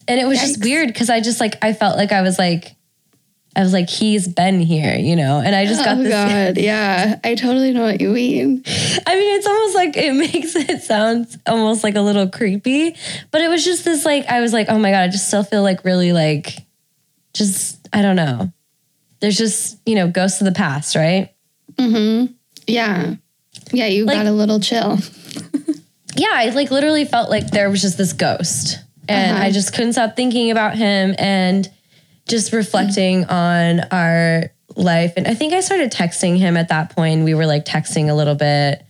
And 0.08 0.20
it 0.20 0.26
was 0.26 0.40
just 0.40 0.64
weird 0.64 0.88
because 0.88 1.10
I 1.12 1.22
just 1.22 1.40
like, 1.40 1.56
I 1.64 1.74
felt 1.74 1.96
like 1.98 2.12
I 2.12 2.22
was 2.24 2.40
like, 2.40 2.76
I 3.56 3.62
was 3.62 3.74
like, 3.74 3.90
he's 3.90 4.28
been 4.28 4.60
here, 4.60 4.96
you 4.96 5.16
know, 5.16 5.42
and 5.44 5.56
I 5.56 5.66
just 5.66 5.84
got 5.84 5.98
oh 5.98 6.04
this 6.04 6.14
god. 6.14 6.58
Yeah. 6.64 7.20
I 7.24 7.36
totally 7.36 7.72
know 7.74 7.82
what 7.82 8.00
you 8.00 8.10
mean. 8.10 8.64
I 9.08 9.16
mean, 9.16 9.36
it's 9.38 9.48
almost 9.48 9.76
like 9.76 9.98
it 9.98 10.14
makes 10.34 10.56
it 10.56 10.82
sound 10.84 11.28
almost 11.48 11.84
like 11.84 11.96
a 11.96 12.02
little 12.02 12.30
creepy, 12.30 12.96
but 13.32 13.42
it 13.42 13.50
was 13.50 13.66
just 13.66 13.84
this 13.86 14.06
like 14.06 14.26
I 14.28 14.40
was 14.42 14.54
like, 14.54 14.68
oh 14.70 14.78
my 14.80 14.92
god, 14.92 15.02
I 15.02 15.08
just 15.08 15.28
still 15.28 15.44
feel 15.44 15.64
like 15.64 15.84
really 15.84 16.14
like, 16.14 16.60
just 17.34 17.88
I 17.92 18.02
don't 18.02 18.16
know. 18.16 18.52
There's 19.20 19.38
just 19.38 19.80
you 19.86 19.96
know 19.96 20.08
ghosts 20.08 20.40
of 20.42 20.46
the 20.46 20.54
past, 20.54 20.96
right? 20.96 21.34
Mm 21.76 22.28
hmm. 22.28 22.34
Yeah. 22.68 23.16
Yeah. 23.74 23.88
You 23.88 24.06
Like- 24.06 24.18
got 24.18 24.28
a 24.28 24.32
little 24.32 24.60
chill. 24.60 24.98
Yeah, 26.16 26.32
I 26.34 26.50
like 26.50 26.72
literally 26.72 27.06
felt 27.06 27.30
like 27.30 27.52
there 27.52 27.70
was 27.70 27.82
just 27.82 27.98
this 27.98 28.14
ghost, 28.14 28.80
and 29.08 29.32
Uh-huh. 29.38 29.44
I 29.46 29.52
just 29.52 29.74
couldn't 29.74 29.94
stop 29.94 30.16
thinking 30.16 30.50
about 30.52 30.76
him 30.76 31.14
and 31.18 31.70
just 32.30 32.54
reflecting 32.54 33.26
on 33.26 33.82
our 33.92 34.52
life. 34.76 35.14
And 35.18 35.28
I 35.28 35.34
think 35.34 35.52
I 35.54 35.60
started 35.60 35.92
texting 35.92 36.38
him 36.38 36.56
at 36.56 36.70
that 36.70 36.96
point. 36.96 37.26
We 37.26 37.34
were 37.34 37.46
like 37.46 37.66
texting 37.66 38.10
a 38.10 38.14
little 38.14 38.36
bit, 38.36 38.86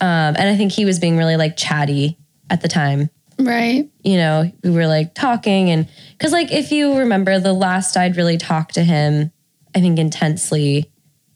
um, 0.00 0.34
and 0.36 0.48
I 0.48 0.56
think 0.56 0.72
he 0.72 0.84
was 0.84 0.98
being 0.98 1.16
really 1.16 1.36
like 1.36 1.56
chatty 1.56 2.18
at 2.50 2.60
the 2.60 2.68
time. 2.68 3.08
Right. 3.38 3.88
you 4.04 4.16
know, 4.18 4.52
we 4.62 4.70
were 4.70 4.86
like 4.86 5.14
talking 5.14 5.70
and 5.70 5.88
because 6.16 6.32
like 6.32 6.52
if 6.52 6.70
you 6.70 6.98
remember 6.98 7.40
the 7.40 7.52
last 7.54 7.96
I'd 7.96 8.16
really 8.16 8.36
talked 8.36 8.74
to 8.74 8.84
him, 8.84 9.32
I 9.74 9.80
think 9.80 9.98
intensely 9.98 10.90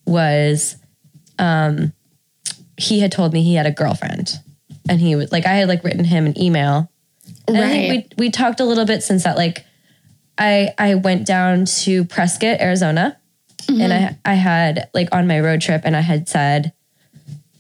was 0.05 0.77
um 1.39 1.93
he 2.77 3.01
had 3.01 3.11
told 3.11 3.33
me 3.33 3.43
he 3.43 3.55
had 3.55 3.67
a 3.67 3.73
girlfriend 3.73 4.35
and 4.89 5.01
he 5.01 5.17
was 5.17 5.33
like 5.33 5.47
I 5.47 5.55
had 5.55 5.69
like 5.69 5.83
written 5.85 6.05
him 6.05 6.27
an 6.27 6.41
email. 6.41 6.91
And 7.49 7.57
I 7.57 7.61
Right. 7.61 7.71
think 7.89 8.13
we 8.19 8.27
we 8.27 8.31
talked 8.31 8.61
a 8.61 8.65
little 8.65 8.85
bit 8.87 9.03
since 9.03 9.25
that 9.25 9.37
like 9.37 9.65
I 10.39 10.71
I 10.79 10.95
went 10.97 11.27
down 11.27 11.65
to 11.65 12.05
Prescott, 12.05 12.61
Arizona 12.61 13.19
and 13.69 13.93
I 13.93 13.97
mm-hmm. 13.99 14.15
I 14.25 14.35
had 14.35 14.89
like 14.95 15.09
on 15.13 15.27
my 15.27 15.41
road 15.41 15.61
trip 15.61 15.83
and 15.85 15.97
I 15.97 16.01
had 16.01 16.29
said, 16.29 16.73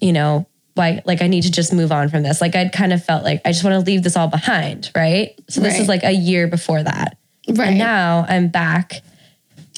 you 0.00 0.12
know, 0.12 0.46
why 0.74 1.02
like 1.04 1.22
I 1.22 1.26
need 1.26 1.42
to 1.42 1.50
just 1.50 1.72
move 1.72 1.90
on 1.90 2.08
from 2.08 2.22
this. 2.22 2.40
Like 2.40 2.54
I'd 2.54 2.72
kind 2.72 2.92
of 2.92 3.04
felt 3.04 3.24
like 3.24 3.40
I 3.44 3.52
just 3.52 3.64
want 3.64 3.74
to 3.74 3.90
leave 3.90 4.02
this 4.02 4.16
all 4.16 4.28
behind, 4.28 4.90
right? 4.94 5.34
So 5.48 5.60
this 5.60 5.74
Right. 5.74 5.82
is 5.82 5.88
like 5.88 6.04
a 6.04 6.12
year 6.12 6.46
before 6.46 6.82
that. 6.82 7.18
Right. 7.48 7.68
And 7.68 7.78
now 7.78 8.26
I'm 8.28 8.48
back 8.48 9.02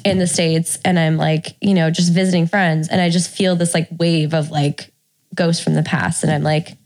in 0.04 0.18
the 0.18 0.26
States 0.26 0.78
and 0.84 0.98
I'm 0.98 1.16
like, 1.16 1.56
you 1.60 1.74
know, 1.74 1.90
just 1.90 2.12
visiting 2.12 2.46
friends 2.46 2.88
and 2.88 3.00
I 3.00 3.10
just 3.10 3.30
feel 3.30 3.56
this 3.56 3.74
like 3.74 3.88
wave 3.98 4.34
of 4.34 4.50
like 4.50 4.92
ghosts 5.34 5.62
from 5.62 5.74
the 5.74 5.82
past. 5.82 6.24
And 6.24 6.32
I'm 6.32 6.42
like, 6.42 6.76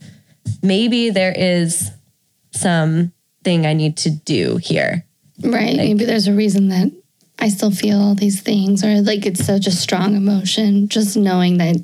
maybe 0.63 1.11
there 1.11 1.33
is 1.37 1.91
some 2.53 3.13
thing 3.45 3.67
I 3.67 3.73
need 3.73 3.97
to 3.99 4.11
do 4.11 4.59
here. 4.59 5.05
Right. 5.41 5.77
Maybe 5.77 6.05
there's 6.05 6.27
a 6.29 6.33
reason 6.35 6.69
that 6.69 6.93
I 7.39 7.49
still 7.49 7.71
feel 7.71 8.01
all 8.01 8.15
these 8.15 8.41
things, 8.41 8.85
or 8.85 9.01
like 9.03 9.27
it's 9.27 9.45
such 9.45 9.67
a 9.67 9.71
strong 9.73 10.15
emotion, 10.17 10.89
just 10.89 11.17
knowing 11.17 11.59
that 11.59 11.77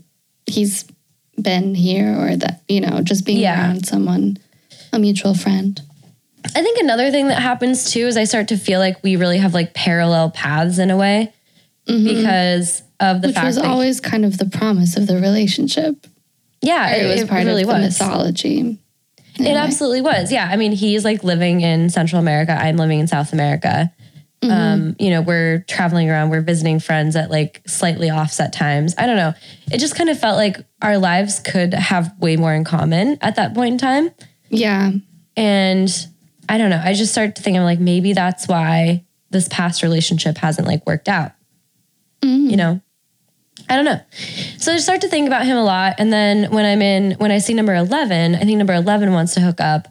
he's 0.46 0.84
been 1.40 1.74
here, 1.74 2.16
or 2.18 2.36
that, 2.36 2.62
you 2.68 2.80
know, 2.80 3.00
just 3.02 3.24
being 3.24 3.38
Yeah. 3.40 3.60
around 3.60 3.86
someone, 3.86 4.38
a 4.92 4.98
mutual 4.98 5.34
friend. 5.34 5.80
I 6.44 6.62
think 6.62 6.78
another 6.78 7.10
thing 7.10 7.28
that 7.28 7.40
happens 7.42 7.90
too 7.90 8.06
is 8.06 8.16
I 8.16 8.24
start 8.24 8.48
to 8.48 8.56
feel 8.56 8.78
like 8.80 9.02
we 9.02 9.16
really 9.16 9.38
have 9.38 9.54
like 9.54 9.74
parallel 9.74 10.30
paths 10.30 10.78
in 10.78 10.90
a 10.90 10.96
way 10.96 11.32
mm-hmm. 11.88 12.04
because 12.04 12.82
of 13.00 13.20
the 13.22 13.28
Which 13.28 13.34
fact 13.34 13.46
was 13.46 13.58
always 13.58 14.00
kind 14.00 14.24
of 14.24 14.38
the 14.38 14.46
promise 14.46 14.96
of 14.96 15.06
the 15.06 15.16
relationship. 15.20 16.06
yeah, 16.62 16.94
It, 16.94 17.20
was 17.20 17.28
part 17.28 17.44
really 17.44 17.62
of 17.62 17.68
the 17.68 17.74
was. 17.74 18.00
mythology. 18.00 18.78
It 19.38 19.56
absolutely 19.56 20.00
was. 20.00 20.32
Yeah. 20.32 20.48
I 20.50 20.56
mean, 20.56 20.72
he's 20.72 21.04
like 21.04 21.22
living 21.24 21.60
in 21.60 21.90
Central 21.90 22.20
America. 22.20 22.52
I'm 22.52 22.76
living 22.76 23.00
in 23.00 23.06
South 23.06 23.32
America. 23.32 23.92
Um, 24.40 24.94
you 25.00 25.10
know, 25.10 25.20
we're 25.20 25.64
traveling 25.66 26.08
around, 26.08 26.30
we're 26.30 26.42
visiting 26.42 26.78
friends 26.78 27.16
at 27.16 27.28
like 27.28 27.60
slightly 27.66 28.08
offset 28.08 28.52
times. 28.52 28.94
I 28.96 29.06
don't 29.06 29.16
know. 29.16 29.34
It 29.72 29.78
just 29.78 29.96
kind 29.96 30.08
of 30.08 30.18
felt 30.18 30.36
like 30.36 30.58
our 30.80 30.96
lives 30.96 31.40
could 31.40 31.74
have 31.74 32.14
way 32.20 32.36
more 32.36 32.54
in 32.54 32.62
common 32.62 33.18
at 33.20 33.34
that 33.36 33.52
point 33.54 33.72
in 33.72 33.78
time. 33.78 34.10
Yeah. 34.48 34.92
And 35.36 36.06
I 36.48 36.56
don't 36.56 36.70
know. 36.70 36.80
I 36.82 36.94
just 36.94 37.10
started 37.12 37.34
to 37.36 37.42
think 37.42 37.56
I'm 37.56 37.64
like, 37.64 37.80
maybe 37.80 38.12
that's 38.12 38.46
why 38.46 39.04
this 39.30 39.48
past 39.48 39.82
relationship 39.82 40.38
hasn't 40.38 40.68
like 40.68 40.86
worked 40.86 41.08
out. 41.08 41.32
You 42.50 42.56
know? 42.56 42.80
I 43.68 43.76
don't 43.76 43.84
know. 43.84 44.00
So 44.58 44.72
I 44.72 44.78
start 44.78 45.02
to 45.02 45.08
think 45.08 45.26
about 45.26 45.44
him 45.46 45.56
a 45.56 45.64
lot. 45.64 45.96
And 45.98 46.12
then 46.12 46.50
when 46.50 46.64
I'm 46.64 46.82
in, 46.82 47.12
when 47.12 47.30
I 47.30 47.38
see 47.38 47.54
number 47.54 47.74
11, 47.74 48.34
I 48.34 48.40
think 48.40 48.58
number 48.58 48.74
11 48.74 49.12
wants 49.12 49.34
to 49.34 49.40
hook 49.40 49.60
up. 49.60 49.88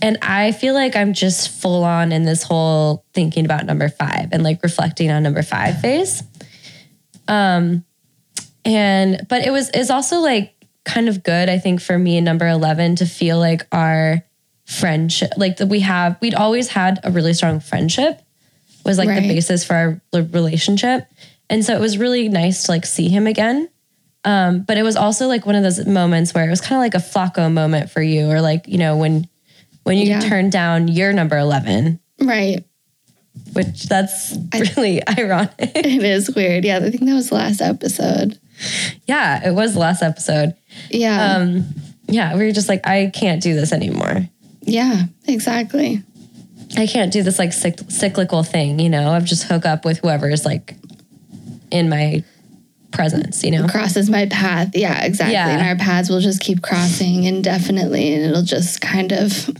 And 0.00 0.18
I 0.22 0.52
feel 0.52 0.74
like 0.74 0.96
I'm 0.96 1.12
just 1.12 1.50
full 1.50 1.84
on 1.84 2.10
in 2.10 2.24
this 2.24 2.42
whole 2.42 3.04
thinking 3.14 3.44
about 3.44 3.64
number 3.66 3.88
five 3.88 4.28
and 4.32 4.42
like 4.42 4.62
reflecting 4.62 5.10
on 5.10 5.22
number 5.22 5.42
five 5.42 5.80
phase. 5.80 6.22
Um, 7.28 7.84
and, 8.64 9.26
but 9.28 9.46
it 9.46 9.50
was, 9.50 9.70
it's 9.72 9.90
also 9.90 10.18
like 10.20 10.54
kind 10.84 11.08
of 11.08 11.22
good, 11.22 11.48
I 11.48 11.58
think, 11.58 11.80
for 11.80 11.96
me 11.96 12.16
and 12.16 12.24
number 12.24 12.48
11 12.48 12.96
to 12.96 13.06
feel 13.06 13.38
like 13.38 13.66
our 13.70 14.24
friendship, 14.66 15.30
like 15.36 15.58
that 15.58 15.66
we 15.66 15.80
have, 15.80 16.16
we'd 16.20 16.34
always 16.34 16.68
had 16.68 16.98
a 17.04 17.10
really 17.10 17.34
strong 17.34 17.60
friendship 17.60 18.20
was 18.84 18.98
like 18.98 19.08
Right. 19.08 19.22
the 19.22 19.28
basis 19.28 19.64
for 19.64 19.74
our 19.74 20.00
relationship. 20.12 21.06
And 21.52 21.64
so 21.64 21.74
it 21.74 21.80
was 21.80 21.98
really 21.98 22.28
nice 22.28 22.64
to 22.64 22.72
like 22.72 22.84
see 22.86 23.08
him 23.08 23.26
again. 23.28 23.68
Um, 24.24 24.62
but 24.62 24.76
it 24.78 24.82
was 24.82 24.96
also 24.96 25.26
like 25.26 25.46
one 25.46 25.54
of 25.54 25.62
those 25.62 25.84
moments 25.86 26.32
where 26.34 26.46
it 26.46 26.50
was 26.50 26.60
kind 26.60 26.74
of 26.76 26.80
like 26.80 26.94
a 26.94 27.04
Flacco 27.04 27.52
moment 27.52 27.90
for 27.90 28.00
you, 28.02 28.30
or 28.30 28.40
like, 28.40 28.66
you 28.68 28.78
know, 28.78 28.96
when 28.96 29.28
when 29.84 29.98
you 29.98 30.06
Yeah. 30.06 30.20
turn 30.20 30.48
down 30.50 30.86
your 30.88 31.12
number 31.12 31.36
11, 31.36 31.98
Right. 32.20 32.64
which 33.52 33.84
that's 33.84 34.36
really 34.76 35.06
ironic. 35.18 35.52
It 35.58 36.02
is 36.04 36.30
weird. 36.34 36.64
Yeah. 36.64 36.76
I 36.78 36.90
think 36.90 37.04
that 37.04 37.14
was 37.14 37.28
the 37.30 37.34
last 37.34 37.60
episode. 37.60 38.38
yeah, 39.06 39.46
it 39.48 39.52
was 39.52 39.72
the 39.74 39.80
last 39.80 40.02
episode. 40.02 40.54
Yeah. 40.88 41.34
Um, 41.36 41.64
yeah, 42.06 42.36
we 42.36 42.44
were 42.44 42.52
just 42.52 42.68
like, 42.68 42.86
I 42.86 43.10
can't 43.12 43.42
do 43.42 43.54
this 43.54 43.72
anymore. 43.72 44.28
yeah. 44.62 45.04
Exactly. 45.26 46.02
I 46.76 46.86
can't 46.86 47.12
do 47.12 47.22
this 47.22 47.38
like 47.38 47.50
cyc- 47.50 47.90
cyclical 47.90 48.42
thing, 48.44 48.78
you 48.78 48.88
know, 48.88 49.14
of 49.16 49.24
just 49.24 49.44
hook 49.44 49.66
up 49.66 49.84
with 49.84 49.98
whoever 49.98 50.28
is 50.30 50.44
like 50.46 50.74
in 51.72 51.88
my 51.88 52.22
presence, 52.92 53.42
you 53.42 53.50
know? 53.50 53.66
crosses 53.66 54.08
my 54.08 54.26
path. 54.26 54.70
Yeah, 54.74 55.02
exactly. 55.04 55.32
Yeah. 55.32 55.48
And 55.48 55.66
our 55.66 55.76
paths 55.76 56.08
will 56.08 56.20
just 56.20 56.40
keep 56.40 56.62
crossing 56.62 57.24
indefinitely 57.24 58.14
and 58.14 58.24
it'll 58.24 58.42
just 58.42 58.80
kind 58.80 59.12
of 59.12 59.50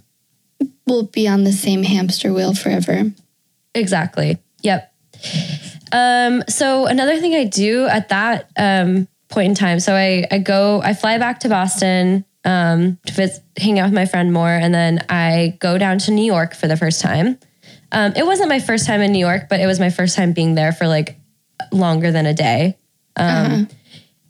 we'll 0.87 1.05
be 1.05 1.27
on 1.27 1.45
the 1.45 1.53
same 1.53 1.83
hamster 1.83 2.33
wheel 2.33 2.55
forever. 2.55 3.11
Exactly. 3.75 4.39
Yep. 4.63 4.93
Um, 5.93 6.43
so 6.49 6.87
another 6.87 7.19
thing 7.19 7.35
I 7.35 7.45
do 7.45 7.87
at 7.87 8.11
that 8.11 8.51
um, 8.57 9.09
point 9.29 9.51
in 9.51 9.55
time, 9.55 9.81
so 9.81 9.95
I, 9.95 10.27
I 10.31 10.39
go, 10.39 10.81
I 10.83 10.95
fly 10.95 11.19
back 11.19 11.41
to 11.41 11.49
Boston 11.49 12.25
um, 12.45 12.99
to 13.07 13.13
visit, 13.13 13.43
hang 13.57 13.79
out 13.79 13.87
with 13.87 13.95
my 13.95 14.07
friend 14.07 14.33
more, 14.33 14.49
and 14.49 14.75
then 14.75 15.05
I 15.09 15.57
go 15.61 15.79
down 15.79 15.99
to 16.01 16.11
New 16.11 16.25
York 16.25 16.55
for 16.55 16.67
the 16.67 16.77
first 16.77 17.01
time. 17.01 17.39
Um, 17.93 18.13
it 18.17 18.25
wasn't 18.25 18.49
my 18.49 18.59
first 18.59 18.87
time 18.87 19.01
in 19.03 19.13
New 19.13 19.19
York, 19.19 19.49
but 19.49 19.61
it 19.61 19.67
was 19.67 19.79
my 19.79 19.91
first 19.91 20.17
time 20.17 20.33
being 20.33 20.55
there 20.55 20.73
for 20.73 20.89
like 20.89 21.19
longer 21.73 22.11
than 22.13 22.27
a 22.27 22.35
day. 22.35 22.77
Um, 23.17 23.69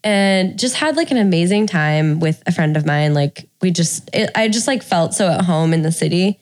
And 0.05 0.59
just 0.59 0.75
had 0.75 0.97
like 0.97 1.13
an 1.13 1.17
amazing 1.17 1.69
time 1.69 2.19
with 2.19 2.43
a 2.47 2.53
friend 2.53 2.77
of 2.77 2.85
mine. 2.85 3.15
Like 3.15 3.49
we 3.61 3.71
just, 3.71 4.11
it, 4.13 4.31
I 4.35 4.49
just 4.49 4.67
like 4.67 4.83
felt 4.83 5.15
so 5.15 5.29
at 5.29 5.43
home 5.45 5.73
in 5.73 5.83
the 5.83 5.93
city. 5.93 6.41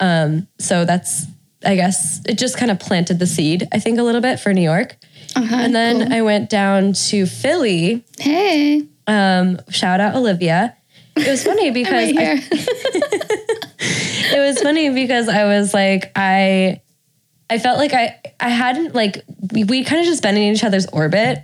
Um, 0.00 0.48
so 0.58 0.84
that's 0.84 1.24
I 1.64 1.74
guess 1.76 2.20
it 2.26 2.38
just 2.38 2.56
kind 2.56 2.70
of 2.70 2.78
planted 2.80 3.18
the 3.18 3.26
seed, 3.26 3.66
I 3.72 3.78
think, 3.80 3.98
a 3.98 4.02
little 4.02 4.20
bit 4.20 4.38
for 4.40 4.52
New 4.52 4.62
York. 4.62 4.96
Uh-huh, 5.36 5.54
And 5.56 5.74
then 5.74 6.04
cool. 6.06 6.12
I 6.12 6.22
went 6.22 6.50
down 6.50 6.92
to 7.10 7.26
Philly. 7.26 8.04
hey, 8.18 8.82
Um, 9.06 9.58
shout 9.70 10.00
out 10.00 10.14
Olivia. 10.16 10.76
It 11.16 11.26
was 11.28 11.42
funny 11.44 11.70
because 11.80 12.12
I- 12.16 12.42
it 13.80 14.38
was 14.38 14.60
funny 14.62 14.90
because 14.90 15.28
I 15.28 15.44
was 15.44 15.74
like, 15.74 16.10
I 16.16 16.80
I 17.50 17.58
felt 17.58 17.78
like 17.78 17.92
I 17.92 18.20
I 18.40 18.48
hadn't 18.48 18.94
like 18.94 19.24
we 19.52 19.64
we 19.64 19.84
kind 19.84 20.00
of 20.00 20.06
just 20.06 20.22
been 20.22 20.36
in 20.36 20.54
each 20.54 20.64
other's 20.64 20.86
orbit. 20.86 21.42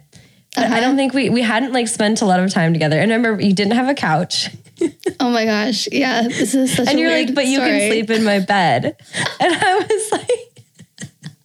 But 0.55 0.65
I 0.65 0.67
uh-huh. 0.67 0.81
don't 0.81 0.97
think 0.97 1.15
we 1.15 1.31
we 1.31 1.43
hadn't 1.43 1.73
like 1.73 1.89
spent 1.89 2.23
a 2.23 2.27
lot 2.27 2.39
of 2.41 2.53
time 2.53 2.73
together. 2.73 2.99
And 2.99 3.11
remember, 3.11 3.43
you 3.43 3.53
didn't 3.53 3.73
have 3.73 3.89
a 3.89 3.95
couch, 3.95 4.51
oh 5.21 5.31
my 5.31 5.45
gosh, 5.45 5.89
yeah, 5.91 6.23
this 6.23 6.55
is 6.55 6.75
such 6.75 6.89
and 6.89 6.99
you're 6.99 7.11
like, 7.11 7.35
but 7.35 7.47
you 7.47 7.59
can 7.59 7.91
sleep 7.91 8.11
in 8.11 8.25
my 8.25 8.41
bed. 8.41 8.97
And 9.41 9.55
I 9.55 9.75
was 9.77 10.13
like, 10.13 10.44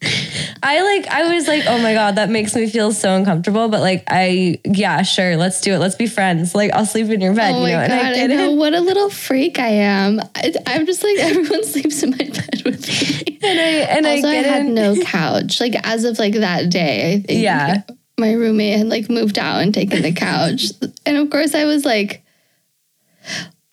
I 0.02 0.80
like 0.82 1.08
I 1.08 1.34
was 1.34 1.46
like, 1.46 1.64
oh 1.66 1.78
my 1.82 1.92
god, 1.92 2.14
that 2.16 2.30
makes 2.30 2.54
me 2.54 2.68
feel 2.68 2.92
so 2.92 3.14
uncomfortable. 3.14 3.68
But 3.68 3.80
like, 3.80 4.04
I 4.08 4.58
yeah, 4.64 5.02
sure, 5.02 5.36
let's 5.36 5.60
do 5.60 5.74
it. 5.74 5.78
Let's 5.78 5.94
be 5.94 6.06
friends. 6.06 6.54
Like, 6.54 6.72
I'll 6.72 6.86
sleep 6.86 7.08
in 7.08 7.20
your 7.20 7.34
bed. 7.34 7.54
Oh 7.54 7.58
you 7.66 7.74
my 7.76 7.86
know, 7.86 7.88
god, 7.88 8.14
and 8.16 8.32
I 8.32 8.34
I, 8.34 8.38
know 8.38 8.52
it. 8.52 8.56
what 8.56 8.74
a 8.74 8.80
little 8.80 9.10
freak 9.10 9.58
I 9.58 9.68
am. 9.68 10.20
I, 10.34 10.54
I'm 10.66 10.86
just 10.86 11.02
like 11.04 11.18
everyone 11.20 11.64
sleeps 11.64 12.02
in 12.02 12.10
my 12.10 12.16
bed 12.16 12.62
with 12.64 12.88
me. 12.88 13.38
And 13.42 13.58
I 13.60 13.62
and 13.96 14.06
also, 14.06 14.28
I, 14.28 14.30
I 14.30 14.34
had 14.36 14.66
in. 14.66 14.74
no 14.74 14.96
couch. 15.04 15.60
Like 15.60 15.74
as 15.86 16.04
of 16.04 16.18
like 16.18 16.34
that 16.34 16.70
day, 16.70 17.14
I 17.14 17.20
think. 17.20 17.42
Yeah. 17.42 17.82
My 18.18 18.32
roommate 18.32 18.78
had 18.78 18.86
like 18.88 19.08
moved 19.10 19.38
out 19.38 19.62
and 19.62 19.72
taken 19.72 20.02
the 20.02 20.12
couch, 20.12 20.64
and 21.06 21.16
of 21.16 21.30
course 21.30 21.54
I 21.54 21.64
was 21.64 21.86
like, 21.86 22.22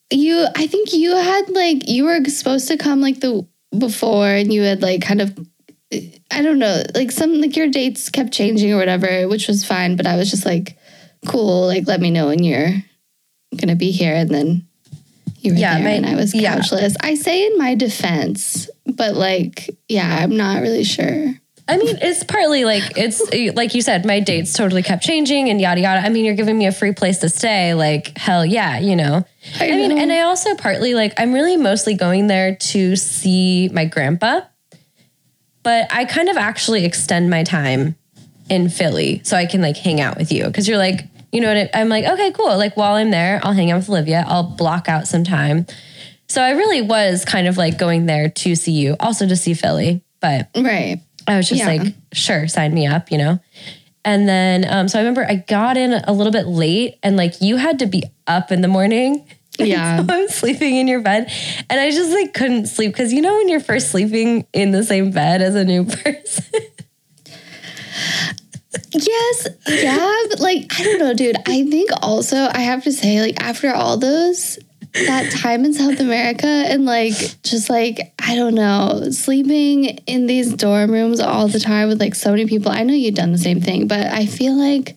"You." 0.09 0.45
I 0.55 0.67
think 0.67 0.93
you 0.93 1.15
had 1.15 1.49
like 1.49 1.89
you 1.89 2.05
were 2.05 2.23
supposed 2.25 2.69
to 2.69 2.77
come 2.77 3.01
like 3.01 3.19
the 3.19 3.45
before, 3.77 4.29
and 4.29 4.53
you 4.53 4.61
had 4.61 4.81
like 4.81 5.01
kind 5.01 5.21
of. 5.21 5.37
I 5.91 6.41
don't 6.41 6.59
know, 6.59 6.83
like 6.95 7.11
some 7.11 7.39
like 7.39 7.55
your 7.55 7.69
dates 7.69 8.09
kept 8.09 8.31
changing 8.33 8.73
or 8.73 8.77
whatever, 8.77 9.27
which 9.27 9.47
was 9.47 9.63
fine. 9.65 9.95
But 9.95 10.05
I 10.05 10.17
was 10.17 10.29
just 10.29 10.45
like, 10.45 10.77
cool, 11.25 11.65
like 11.67 11.87
let 11.87 12.01
me 12.01 12.11
know 12.11 12.27
when 12.27 12.43
you're 12.43 12.71
gonna 13.55 13.75
be 13.75 13.91
here, 13.91 14.13
and 14.13 14.29
then 14.29 14.67
you 15.39 15.53
were 15.53 15.57
Yeah, 15.59 15.75
there, 15.75 15.83
my- 15.83 15.89
and 15.91 16.05
I 16.05 16.15
was 16.15 16.35
yeah. 16.35 16.57
couchless. 16.57 16.95
I 17.01 17.15
say 17.15 17.45
in 17.47 17.57
my 17.57 17.75
defense, 17.75 18.69
but 18.85 19.15
like, 19.15 19.69
yeah, 19.87 20.17
I'm 20.21 20.35
not 20.35 20.61
really 20.61 20.83
sure. 20.83 21.33
I 21.69 21.75
mean, 21.77 21.97
it's 22.01 22.23
partly 22.23 22.63
like 22.65 22.97
it's 22.97 23.21
eh, 23.33 23.51
like 23.53 23.73
you 23.73 23.81
said, 23.81 24.05
my 24.05 24.19
dates 24.21 24.53
totally 24.53 24.83
kept 24.83 25.03
changing 25.03 25.49
and 25.49 25.59
yada 25.59 25.81
yada. 25.81 25.99
I 26.05 26.09
mean, 26.09 26.23
you're 26.25 26.35
giving 26.35 26.57
me 26.57 26.65
a 26.67 26.71
free 26.71 26.93
place 26.93 27.19
to 27.19 27.29
stay, 27.29 27.73
like 27.73 28.17
hell 28.17 28.45
yeah, 28.45 28.79
you 28.79 28.95
know. 28.95 29.25
I 29.59 29.67
I, 29.67 29.71
mean, 29.75 29.89
know. 29.89 29.97
and 29.97 30.11
I 30.11 30.21
also 30.21 30.55
partly 30.55 30.93
like 30.95 31.13
I'm 31.17 31.33
really 31.33 31.57
mostly 31.57 31.93
going 31.95 32.27
there 32.27 32.55
to 32.55 32.95
see 32.95 33.69
my 33.73 33.83
grandpa, 33.83 34.41
but 35.67 35.91
I 35.91 36.05
kind 36.05 36.29
of 36.29 36.37
actually 36.37 36.85
extend 36.85 37.29
my 37.29 37.43
time 37.43 37.97
in 38.49 38.69
Philly 38.69 39.19
so 39.25 39.35
I 39.35 39.45
can 39.45 39.59
like 39.61 39.75
hang 39.75 39.99
out 39.99 40.15
with 40.17 40.31
you 40.31 40.45
because 40.45 40.65
you're 40.65 40.77
like, 40.77 41.01
you 41.33 41.41
know 41.41 41.53
what? 41.53 41.57
I- 41.75 41.81
I'm 41.81 41.89
like, 41.89 42.05
okay, 42.05 42.31
cool. 42.31 42.55
Like 42.57 42.77
while 42.77 42.93
I'm 42.93 43.11
there, 43.11 43.41
I'll 43.43 43.51
hang 43.51 43.69
out 43.69 43.79
with 43.79 43.89
Olivia. 43.89 44.23
I'll 44.25 44.43
block 44.55 44.87
out 44.87 45.09
some 45.09 45.25
time. 45.25 45.65
So 46.29 46.41
I 46.41 46.51
really 46.51 46.81
was 46.81 47.25
kind 47.25 47.49
of 47.49 47.57
like 47.57 47.77
going 47.77 48.05
there 48.05 48.29
to 48.29 48.55
see 48.55 48.71
you, 48.71 48.95
also 49.01 49.27
to 49.27 49.35
see 49.35 49.53
Philly, 49.53 50.03
but. 50.21 50.47
Right. 50.55 51.01
I 51.27 51.35
was 51.35 51.49
just 51.49 51.59
Yeah. 51.59 51.67
like, 51.67 51.93
sure, 52.13 52.47
sign 52.47 52.73
me 52.73 52.87
up, 52.87 53.11
you 53.11 53.17
know? 53.17 53.39
And 54.05 54.25
then, 54.29 54.65
um, 54.69 54.87
so 54.87 54.99
I 54.99 55.01
remember 55.01 55.25
I 55.27 55.35
got 55.35 55.75
in 55.75 55.91
a 55.91 56.13
little 56.13 56.31
bit 56.31 56.47
late 56.47 56.97
and 57.03 57.17
like 57.17 57.41
you 57.41 57.57
had 57.57 57.79
to 57.79 57.87
be 57.87 58.03
up 58.25 58.53
in 58.53 58.61
the 58.61 58.69
morning. 58.69 59.27
Yeah. 59.67 59.97
so 59.97 60.05
I'm 60.09 60.27
sleeping 60.29 60.75
in 60.75 60.87
your 60.87 61.01
bed 61.01 61.31
and 61.69 61.79
I 61.79 61.89
just 61.91 62.11
like 62.11 62.33
couldn't 62.33 62.67
sleep 62.67 62.91
because 62.91 63.11
you 63.11 63.21
know 63.21 63.35
when 63.35 63.49
you're 63.49 63.59
first 63.59 63.91
sleeping 63.91 64.45
in 64.53 64.71
the 64.71 64.83
same 64.83 65.11
bed 65.11 65.41
as 65.41 65.55
a 65.55 65.63
new 65.65 65.83
person? 66.03 66.61
Yes. 68.93 69.47
Yeah. 69.67 70.23
But 70.29 70.39
like, 70.39 70.79
I 70.79 70.83
don't 70.83 70.99
know, 70.99 71.13
dude. 71.13 71.37
I 71.45 71.63
think 71.69 71.89
also 72.01 72.37
I 72.37 72.59
have 72.59 72.83
to 72.83 72.91
say, 72.91 73.21
like, 73.21 73.41
after 73.41 73.73
all 73.73 73.97
those, 73.97 74.59
that 74.93 75.31
time 75.31 75.65
in 75.65 75.73
South 75.73 75.99
America 75.99 76.47
and 76.47 76.85
like, 76.85 77.13
just 77.43 77.69
like, 77.69 78.13
I 78.19 78.35
don't 78.35 78.55
know, 78.55 79.09
sleeping 79.11 79.85
in 80.07 80.25
these 80.27 80.53
dorm 80.53 80.91
rooms 80.91 81.19
all 81.19 81.47
the 81.47 81.59
time 81.59 81.87
with 81.87 81.99
like 81.99 82.15
so 82.15 82.31
many 82.31 82.45
people. 82.47 82.71
I 82.71 82.83
know 82.83 82.93
you've 82.93 83.15
done 83.15 83.31
the 83.31 83.37
same 83.37 83.61
thing, 83.61 83.87
but 83.87 84.07
I 84.07 84.25
feel 84.25 84.55
like 84.55 84.96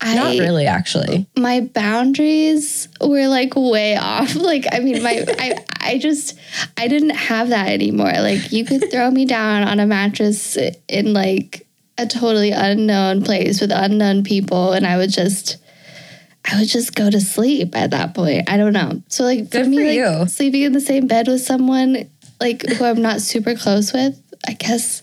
I 0.00 0.14
Not 0.16 0.38
really, 0.38 0.66
actually. 0.66 1.26
my 1.36 1.60
boundaries 1.60 2.88
were 3.00 3.26
like 3.28 3.54
way 3.56 3.96
off. 3.96 4.34
Like, 4.44 4.66
I 4.72 4.80
mean, 4.80 5.02
my 5.02 5.24
I 5.38 5.54
I 5.80 5.98
just 5.98 6.38
I 6.76 6.88
didn't 6.88 7.10
have 7.16 7.48
that 7.50 7.68
anymore. 7.68 8.12
Like, 8.12 8.52
you 8.52 8.64
could 8.64 8.90
throw 8.90 9.10
me 9.10 9.24
down 9.24 9.62
on 9.66 9.80
a 9.80 9.86
mattress 9.86 10.58
in 10.88 11.14
like 11.14 11.66
a 11.96 12.06
totally 12.06 12.50
unknown 12.50 13.22
place 13.22 13.60
with 13.60 13.70
unknown 13.72 14.24
people, 14.24 14.72
and 14.72 14.86
I 14.86 14.96
would 14.98 15.10
just 15.10 15.56
I 16.44 16.58
would 16.58 16.68
just 16.68 16.94
go 16.94 17.08
to 17.10 17.20
sleep 17.20 17.74
at 17.74 17.92
that 17.92 18.14
point. 18.14 18.50
I 18.50 18.56
don't 18.58 18.72
know. 18.74 19.00
So 19.08 19.24
like 19.24 19.44
for 19.46 19.58
Good 19.62 19.68
me, 19.68 19.76
for 19.78 19.84
like 19.84 20.20
you. 20.20 20.26
sleeping 20.28 20.62
in 20.62 20.72
the 20.72 20.80
same 20.80 21.06
bed 21.06 21.28
with 21.28 21.40
someone 21.40 22.10
like 22.40 22.62
who 22.66 22.84
I'm 22.84 23.00
not 23.00 23.22
super 23.22 23.54
close 23.54 23.92
with, 23.92 24.20
I 24.46 24.52
guess 24.52 25.02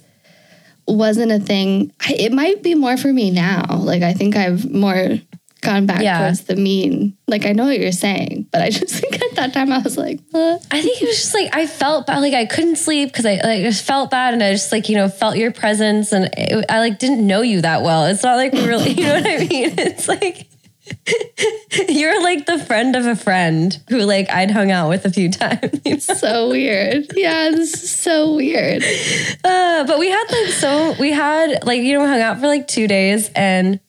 wasn't 0.88 1.32
a 1.32 1.40
thing. 1.40 1.92
I, 2.02 2.14
it 2.14 2.32
might 2.34 2.64
be 2.64 2.76
more 2.76 2.98
for 2.98 3.12
me 3.12 3.32
now. 3.32 3.66
Like 3.78 4.02
I 4.04 4.14
think 4.14 4.36
I've 4.36 4.70
more 4.72 5.20
gone 5.62 5.86
back 5.86 6.02
Yeah. 6.02 6.20
towards 6.20 6.46
the 6.46 6.56
mean. 6.56 7.16
Like 7.28 7.46
I 7.46 7.52
know 7.52 7.66
what 7.66 7.80
you're 7.80 7.92
saying, 7.92 8.48
but 8.52 8.62
I 8.62 8.70
just 8.72 8.96
think 8.96 9.22
at 9.22 9.36
that 9.36 9.54
time 9.54 9.72
I 9.72 9.78
was 9.80 9.96
like, 9.98 10.20
uh, 10.34 10.58
I 10.72 10.82
think 10.82 11.02
it 11.02 11.06
was 11.08 11.18
just 11.18 11.34
like 11.36 11.56
I 11.56 11.68
felt 11.68 12.08
bad, 12.08 12.20
like 12.20 12.34
I 12.34 12.46
couldn't 12.46 12.78
sleep 12.78 13.10
because 13.10 13.26
I 13.26 13.36
like 13.36 13.62
just 13.62 13.86
felt 13.86 14.10
bad, 14.10 14.34
and 14.34 14.42
I 14.44 14.52
just 14.52 14.72
like 14.72 14.90
you 14.90 14.96
know 14.98 15.08
felt 15.08 15.38
your 15.38 15.52
presence, 15.52 16.12
and 16.14 16.30
it, 16.38 16.66
I 16.70 16.80
like 16.80 16.98
didn't 17.00 17.26
know 17.26 17.42
you 17.42 17.62
that 17.62 17.84
well. 17.84 18.06
It's 18.08 18.24
not 18.24 18.36
like 18.38 18.54
we 18.54 18.66
really, 18.68 18.90
you 18.98 19.04
know 19.04 19.14
what 19.14 19.28
I 19.28 19.38
mean? 19.38 19.74
It's 19.78 20.08
like 20.08 20.48
you're 21.90 22.22
like 22.22 22.46
the 22.46 22.60
friend 22.60 22.96
of 22.96 23.06
a 23.06 23.16
friend 23.16 23.80
who 23.90 24.00
like 24.00 24.30
I'd 24.30 24.52
hung 24.52 24.72
out 24.72 24.90
with 24.90 25.06
a 25.06 25.12
few 25.12 25.30
times. 25.32 25.82
you 25.86 25.94
know? 25.94 25.98
so 26.00 26.50
weird. 26.50 27.08
Yeah, 27.16 27.50
this 27.52 27.84
is 27.84 27.90
so 27.92 28.36
weird. 28.36 28.84
Uh, 29.44 29.86
but 29.86 30.00
we 30.00 30.10
had 30.10 30.26
like 30.32 30.50
so 30.54 30.96
we 31.00 31.12
had 31.12 31.64
like 31.66 31.82
you 31.82 31.98
know 31.98 32.06
hung 32.06 32.22
out 32.22 32.40
for 32.40 32.48
like 32.48 32.68
two 32.68 32.88
days, 32.88 33.30
and 33.36 33.80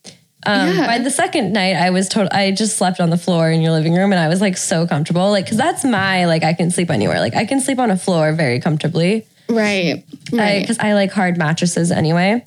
um, 0.46 0.68
Yeah. 0.68 0.86
by 0.86 0.98
the 0.98 1.10
second 1.10 1.52
night 1.52 1.76
I 1.76 1.90
was 1.90 2.08
told 2.08 2.28
I 2.30 2.50
just 2.52 2.76
slept 2.76 3.00
on 3.00 3.10
the 3.10 3.18
floor 3.18 3.50
in 3.50 3.60
your 3.60 3.72
living 3.72 3.94
room, 3.94 4.12
and 4.12 4.20
I 4.20 4.28
was 4.28 4.40
like 4.40 4.56
so 4.56 4.86
comfortable, 4.86 5.30
like 5.30 5.44
because 5.44 5.58
that's 5.58 5.84
my 5.84 6.26
like 6.26 6.44
I 6.44 6.54
can 6.54 6.70
sleep 6.70 6.90
anywhere, 6.90 7.20
like 7.20 7.34
I 7.34 7.44
can 7.44 7.60
sleep 7.60 7.78
on 7.78 7.90
a 7.90 7.96
floor 7.96 8.32
very 8.32 8.60
comfortably. 8.60 9.26
Right. 9.48 10.02
Right. 10.32 10.60
because 10.62 10.78
I, 10.78 10.94
like 10.94 11.12
hard 11.12 11.36
mattresses 11.36 11.90
anyway. 11.92 12.42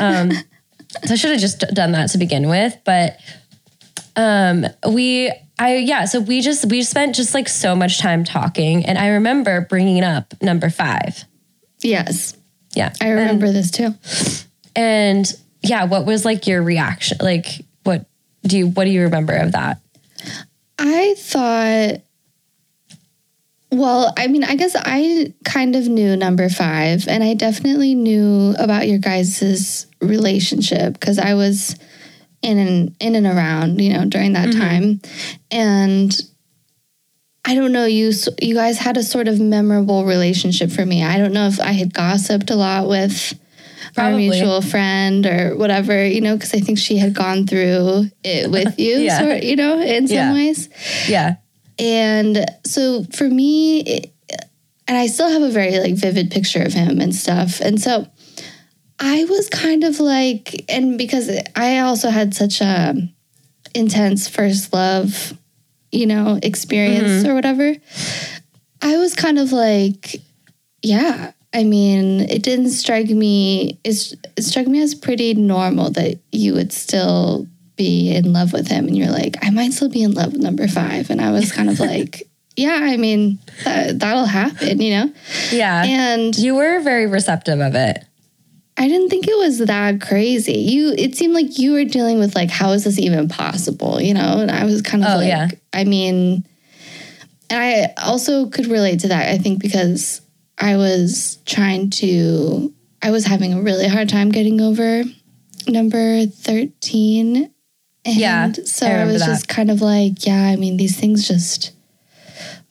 Um, 0.00 0.32
so 1.04 1.12
I 1.12 1.14
should 1.14 1.30
have 1.30 1.40
just 1.40 1.60
done 1.72 1.92
that 1.92 2.10
to 2.10 2.18
begin 2.18 2.46
with. 2.48 2.76
But 2.84 3.16
um, 4.16 4.66
we, 4.88 5.32
I 5.58 5.76
yeah, 5.76 6.04
so 6.06 6.20
we 6.20 6.40
just 6.40 6.68
we 6.70 6.82
spent 6.82 7.14
just 7.14 7.34
like 7.34 7.48
so 7.48 7.74
much 7.74 8.00
time 8.00 8.24
talking, 8.24 8.84
and 8.84 8.98
I 8.98 9.08
remember 9.08 9.62
bringing 9.62 10.02
up 10.02 10.34
number 10.42 10.70
five. 10.70 11.24
yes. 11.82 12.36
Yeah, 12.74 12.92
I 13.02 13.10
remember 13.10 13.52
this 13.52 13.70
too. 13.70 13.94
and 14.74 15.30
yeah, 15.62 15.84
what 15.84 16.06
was 16.06 16.24
like 16.24 16.46
your 16.46 16.62
reaction? 16.62 17.18
Like, 17.20 17.46
what 17.84 18.06
do 18.42 18.58
you 18.58 18.68
what 18.68 18.84
do 18.84 18.90
you 18.90 19.02
remember 19.02 19.34
of 19.34 19.52
that? 19.52 19.78
I 20.78 21.14
thought, 21.18 22.00
well, 23.70 24.12
I 24.16 24.26
mean, 24.26 24.42
I 24.42 24.56
guess 24.56 24.74
I 24.76 25.32
kind 25.44 25.76
of 25.76 25.86
knew 25.86 26.16
number 26.16 26.48
five, 26.48 27.06
and 27.08 27.22
I 27.22 27.34
definitely 27.34 27.94
knew 27.94 28.54
about 28.58 28.88
your 28.88 28.98
guys' 28.98 29.86
relationship 30.00 30.94
because 30.94 31.18
I 31.18 31.34
was 31.34 31.76
in 32.42 32.58
and 32.58 32.96
in 33.00 33.14
and 33.14 33.26
around, 33.26 33.80
you 33.80 33.92
know, 33.92 34.04
during 34.04 34.32
that 34.34 34.48
mm-hmm. 34.48 34.60
time, 34.60 35.00
and 35.50 36.20
I 37.44 37.54
don't 37.54 37.72
know, 37.72 37.86
you 37.86 38.12
you 38.40 38.54
guys 38.54 38.78
had 38.78 38.96
a 38.96 39.02
sort 39.02 39.28
of 39.28 39.40
memorable 39.40 40.04
relationship 40.04 40.70
for 40.70 40.84
me. 40.86 41.02
I 41.04 41.18
don't 41.18 41.32
know 41.32 41.46
if 41.46 41.60
I 41.60 41.72
had 41.72 41.92
gossiped 41.94 42.50
a 42.50 42.56
lot 42.56 42.88
with. 42.88 43.38
Our 43.98 44.12
mutual 44.12 44.62
friend 44.62 45.26
or 45.26 45.54
whatever, 45.54 46.06
you 46.06 46.22
know, 46.22 46.34
because 46.34 46.54
I 46.54 46.60
think 46.60 46.78
she 46.78 46.96
had 46.96 47.12
gone 47.12 47.46
through 47.46 48.06
it 48.24 48.50
with 48.50 48.78
you, 48.78 48.96
Yeah. 48.96 49.18
sort, 49.18 49.42
you 49.42 49.54
know, 49.54 49.80
in 49.80 50.08
some 50.08 50.16
Yeah. 50.16 50.32
ways. 50.32 50.68
Yeah, 51.08 51.34
And 51.78 52.46
so 52.64 53.04
for 53.12 53.28
me, 53.28 53.80
it, 53.80 54.14
and 54.88 54.96
I 54.96 55.08
still 55.08 55.28
have 55.28 55.42
a 55.42 55.50
very 55.50 55.78
like 55.78 55.94
vivid 55.94 56.30
picture 56.30 56.62
of 56.62 56.72
him 56.72 57.00
and 57.00 57.14
stuff. 57.14 57.60
And 57.60 57.82
so 57.82 58.06
I 59.04 59.24
was 59.24 59.48
kind 59.48 59.82
of 59.82 59.98
like, 59.98 60.64
and 60.68 60.96
because 60.96 61.28
I 61.56 61.80
also 61.80 62.08
had 62.08 62.34
such 62.34 62.60
a 62.60 62.94
intense 63.74 64.28
first 64.28 64.72
love, 64.72 65.36
you 65.90 66.06
know, 66.06 66.38
experience 66.40 67.08
mm-hmm. 67.08 67.30
or 67.30 67.34
whatever, 67.34 67.74
I 68.80 68.96
was 68.98 69.14
kind 69.14 69.40
of 69.40 69.50
like, 69.50 70.22
yeah. 70.82 71.32
I 71.52 71.64
mean, 71.64 72.20
it 72.20 72.44
didn't 72.44 72.70
strike 72.70 73.10
me. 73.10 73.78
It 73.84 74.14
struck 74.38 74.68
me 74.68 74.80
as 74.80 74.94
pretty 74.94 75.34
normal 75.34 75.90
that 75.90 76.20
you 76.30 76.54
would 76.54 76.72
still 76.72 77.48
be 77.74 78.14
in 78.14 78.32
love 78.32 78.52
with 78.52 78.68
him, 78.68 78.86
and 78.86 78.96
you're 78.96 79.10
like, 79.10 79.36
I 79.42 79.50
might 79.50 79.72
still 79.72 79.90
be 79.90 80.02
in 80.02 80.12
love 80.12 80.32
with 80.32 80.40
number 80.40 80.68
five, 80.68 81.10
and 81.10 81.20
I 81.20 81.32
was 81.32 81.50
kind 81.50 81.68
of 81.68 81.80
like, 81.80 82.28
yeah, 82.56 82.78
I 82.80 82.96
mean, 82.96 83.40
that, 83.64 83.98
that'll 83.98 84.26
happen, 84.26 84.80
you 84.80 84.90
know? 84.92 85.12
Yeah. 85.50 85.82
And 85.84 86.36
you 86.38 86.54
were 86.54 86.80
very 86.80 87.06
receptive 87.06 87.60
of 87.60 87.74
it. 87.74 88.04
I 88.82 88.88
didn't 88.88 89.10
think 89.10 89.28
it 89.28 89.38
was 89.38 89.58
that 89.58 90.00
crazy. 90.00 90.54
You, 90.54 90.92
it 90.98 91.14
seemed 91.14 91.34
like 91.34 91.56
you 91.58 91.72
were 91.72 91.84
dealing 91.84 92.18
with 92.18 92.34
like, 92.34 92.50
how 92.50 92.72
is 92.72 92.82
this 92.82 92.98
even 92.98 93.28
possible? 93.28 94.00
You 94.00 94.12
know, 94.14 94.38
and 94.40 94.50
I 94.50 94.64
was 94.64 94.82
kind 94.82 95.04
of 95.04 95.10
Oh, 95.12 95.16
like, 95.18 95.28
yeah. 95.28 95.48
I 95.72 95.84
mean, 95.84 96.44
and 97.48 97.62
I 97.62 97.94
also 98.02 98.48
could 98.48 98.66
relate 98.66 98.98
to 99.00 99.08
that. 99.08 99.28
I 99.28 99.38
think 99.38 99.60
because 99.62 100.20
I 100.58 100.76
was 100.76 101.38
trying 101.46 101.90
to, 101.90 102.72
I 103.02 103.12
was 103.12 103.24
having 103.24 103.52
a 103.54 103.62
really 103.62 103.86
hard 103.86 104.08
time 104.08 104.30
getting 104.32 104.60
over 104.60 105.04
number 105.68 106.26
thirteen. 106.26 107.52
And 108.04 108.16
Yeah, 108.16 108.52
so 108.64 108.86
I 108.88 109.02
I, 109.02 109.04
was 109.04 109.20
that. 109.20 109.26
just 109.26 109.46
kind 109.48 109.70
of 109.70 109.80
like, 109.80 110.26
yeah, 110.26 110.42
I 110.48 110.56
mean, 110.56 110.76
these 110.76 110.98
things 110.98 111.28
just, 111.28 111.70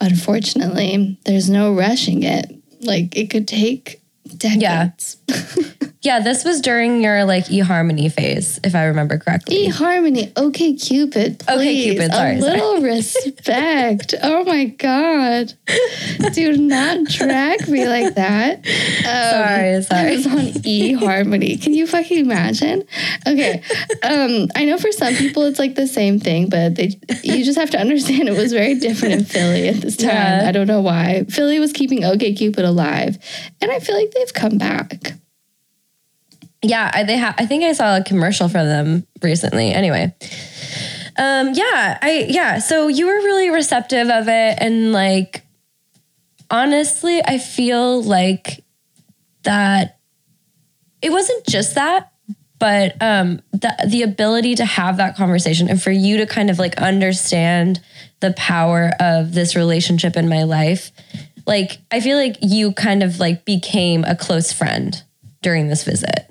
unfortunately, 0.02 1.18
there's 1.26 1.50
no 1.50 1.74
rushing 1.74 2.24
it. 2.24 2.52
Like 2.82 3.16
it 3.16 3.30
could 3.30 3.48
take 3.48 4.01
decades. 4.38 5.18
Yeah, 6.04 6.20
this 6.20 6.44
was 6.44 6.62
during 6.62 7.04
your 7.04 7.26
like 7.26 7.46
eHarmony 7.46 8.12
phase, 8.12 8.60
if 8.64 8.74
I 8.74 8.86
remember 8.86 9.20
correctly. 9.20 9.56
E 9.56 9.68
Harmony, 9.68 10.34
okay, 10.36 10.74
Cupid, 10.74 11.44
Okay. 11.48 11.76
Cupid, 11.84 12.12
sorry, 12.12 12.38
a 12.38 12.42
sorry. 12.42 12.54
little 12.60 12.82
respect. 12.82 14.16
oh 14.24 14.44
my 14.46 14.66
God, 14.66 15.54
do 16.34 16.58
not 16.58 17.06
drag 17.06 17.68
me 17.70 17.88
like 17.88 18.16
that. 18.16 18.58
Um, 18.58 19.04
Sorry, 19.04 19.76
I 19.76 19.80
sorry. 19.82 20.16
was 20.16 20.26
on 20.26 20.66
E 20.66 20.94
Harmony. 20.94 21.58
Can 21.58 21.76
you 21.76 21.86
fucking 21.86 22.18
imagine? 22.18 22.84
Okay, 23.28 23.62
um, 24.02 24.48
I 24.56 24.66
know 24.66 24.80
for 24.80 24.92
some 24.92 25.14
people 25.14 25.44
it's 25.44 25.60
like 25.60 25.76
the 25.76 25.86
same 25.88 26.20
thing, 26.20 26.50
but 26.50 26.74
they 26.78 27.00
you 27.24 27.44
just 27.46 27.60
have 27.60 27.70
to 27.72 27.80
understand 27.80 28.28
it 28.28 28.36
was 28.36 28.54
very 28.54 28.74
different 28.74 29.14
in 29.14 29.24
Philly 29.26 29.68
at 29.68 29.76
this 29.76 29.98
time. 29.98 30.08
Yeah. 30.10 30.46
I 30.48 30.52
don't 30.52 30.66
know 30.68 30.82
why. 30.82 31.26
Philly 31.30 31.60
was 31.60 31.72
keeping 31.74 32.02
OkCupid 32.02 32.64
alive, 32.66 33.20
and 33.62 33.70
I 33.72 33.78
feel 33.80 33.96
like 33.96 34.12
they've 34.22 34.34
come 34.34 34.58
back. 34.58 35.14
Yeah, 36.62 36.92
I, 36.94 37.04
they 37.04 37.18
have. 37.18 37.36
I 37.38 37.46
think 37.46 37.64
I 37.64 37.74
saw 37.74 37.98
a 37.98 38.04
commercial 38.04 38.48
for 38.48 38.64
them 38.64 39.08
recently. 39.24 39.72
Anyway, 39.72 40.16
um, 41.18 41.54
yeah, 41.54 41.98
I 42.02 42.28
yeah. 42.30 42.60
So 42.60 42.88
you 42.88 43.08
were 43.08 43.16
really 43.16 43.50
receptive 43.50 44.10
of 44.10 44.28
it, 44.28 44.58
and 44.60 44.92
like, 44.92 45.44
honestly, 46.52 47.22
I 47.26 47.40
feel 47.40 48.04
like 48.04 48.64
that 49.44 49.98
it 51.02 51.12
wasn't 51.12 51.48
just 51.48 51.76
that, 51.76 52.12
but 52.60 52.96
um, 53.02 53.42
the 53.54 53.74
the 53.88 54.04
ability 54.04 54.54
to 54.56 54.66
have 54.66 54.98
that 54.98 55.16
conversation 55.16 55.68
and 55.68 55.82
for 55.82 55.92
you 55.92 56.18
to 56.18 56.28
kind 56.28 56.52
of 56.52 56.60
like 56.60 56.78
understand 56.78 57.82
the 58.20 58.34
power 58.34 58.92
of 59.00 59.34
this 59.34 59.56
relationship 59.56 60.16
in 60.16 60.30
my 60.30 60.44
life. 60.44 60.92
Like, 61.46 61.80
I 61.92 62.00
feel 62.02 62.18
like 62.18 62.38
you 62.42 62.72
kind 62.74 63.04
of 63.04 63.20
like 63.20 63.46
became 63.46 64.04
a 64.04 64.16
close 64.16 64.52
friend 64.54 65.02
during 65.42 65.68
this 65.68 65.84
visit. 65.84 66.28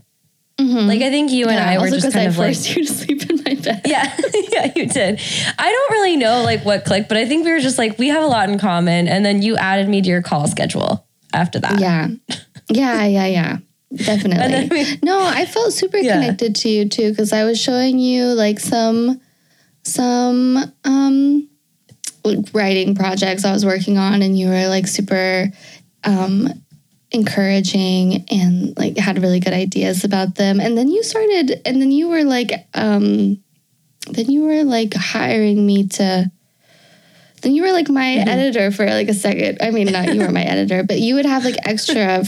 Like 0.63 1.01
I 1.01 1.09
think 1.09 1.31
you 1.33 1.47
and 1.49 1.59
I 1.59 1.79
were 1.79 1.89
just 1.89 2.13
kind 2.13 2.27
I 2.27 2.31
of 2.31 2.37
like 2.37 2.49
forced 2.55 2.77
you 2.77 2.85
to 2.85 2.93
sleep 2.93 3.31
in 3.31 3.37
my 3.37 3.55
bed. 3.55 3.81
yeah, 3.87 4.15
yeah, 4.53 4.71
you 4.77 4.85
did. 4.87 5.19
I 5.59 5.73
don't 5.73 5.91
really 5.93 6.19
know 6.19 6.43
like 6.43 6.67
what 6.67 6.85
clicked, 6.85 7.09
but 7.09 7.17
I 7.17 7.25
think 7.25 7.47
we 7.47 7.51
were 7.53 7.61
just 7.61 7.79
like 7.79 7.99
we 7.99 8.09
have 8.09 8.23
a 8.23 8.27
lot 8.27 8.51
in 8.51 8.59
common, 8.59 9.09
and 9.09 9.25
then 9.25 9.41
you 9.41 9.57
added 9.57 9.89
me 9.89 10.03
to 10.03 10.09
your 10.11 10.21
call 10.21 10.47
schedule 10.49 11.07
after 11.33 11.59
that. 11.61 11.81
Yeah. 11.81 12.09
Yeah, 12.69 13.07
yeah, 13.07 13.25
yeah. 13.27 13.57
Definitely. 13.97 14.69
we- 14.71 14.99
no, 15.03 15.19
I 15.25 15.47
felt 15.47 15.73
super 15.73 15.97
Yeah. 15.97 16.21
connected 16.21 16.55
to 16.57 16.69
you 16.69 16.87
too 16.91 17.09
because 17.09 17.33
I 17.33 17.45
was 17.45 17.59
showing 17.59 17.99
you 17.99 18.25
like 18.27 18.61
some 18.61 19.19
some 19.83 20.59
um 20.85 21.35
like, 21.35 21.50
writing 22.53 22.95
projects 22.95 23.45
I 23.45 23.53
was 23.53 23.65
working 23.65 23.99
on 23.99 24.23
and 24.23 24.39
you 24.39 24.49
were 24.49 24.69
like 24.69 24.87
super 24.87 25.51
um 26.05 26.49
encouraging 27.13 28.25
and 28.31 28.77
like 28.79 28.97
had 28.97 29.21
really 29.21 29.41
good 29.41 29.53
ideas 29.53 30.05
about 30.05 30.37
them. 30.37 30.61
And 30.61 30.79
then 30.79 30.89
you 30.89 31.03
started 31.03 31.61
and 31.67 31.81
then 31.81 31.91
you 31.91 32.09
were 32.09 32.25
like 32.25 32.53
um 32.75 33.43
then 34.11 34.31
you 34.31 34.43
were 34.45 34.65
like 34.65 34.95
hiring 34.95 35.67
me 35.67 35.89
to 35.89 36.31
then 37.43 37.55
you 37.55 37.63
were 37.63 37.73
like 37.73 37.89
my 37.89 38.13
editor 38.13 38.71
for 38.71 38.87
like 38.87 39.09
a 39.09 39.15
second. 39.15 39.59
I 39.63 39.71
mean, 39.71 39.91
not 39.91 40.15
you 40.15 40.21
were 40.21 40.31
my 40.31 40.43
editor, 40.55 40.83
but 40.83 40.99
you 40.99 41.15
would 41.15 41.27
have 41.27 41.45
like 41.45 41.57
extra 41.67 42.25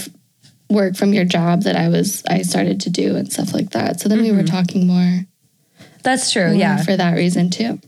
work 0.70 0.96
from 0.96 1.12
your 1.12 1.24
job 1.24 1.62
that 1.62 1.76
I 1.76 1.88
was 1.88 2.24
I 2.28 2.42
started 2.42 2.81
to 2.83 2.90
do 2.90 3.16
and 3.16 3.31
stuff 3.31 3.52
like 3.52 3.70
that. 3.70 4.00
So 4.00 4.09
then 4.09 4.22
we 4.22 4.33
were 4.33 4.42
talking 4.42 4.87
more, 4.87 5.26
That's 6.02 6.33
true. 6.33 6.48
more 6.48 6.55
Yeah, 6.55 6.83
for 6.83 6.96
that 6.96 7.14
reason 7.14 7.50
too. 7.50 7.78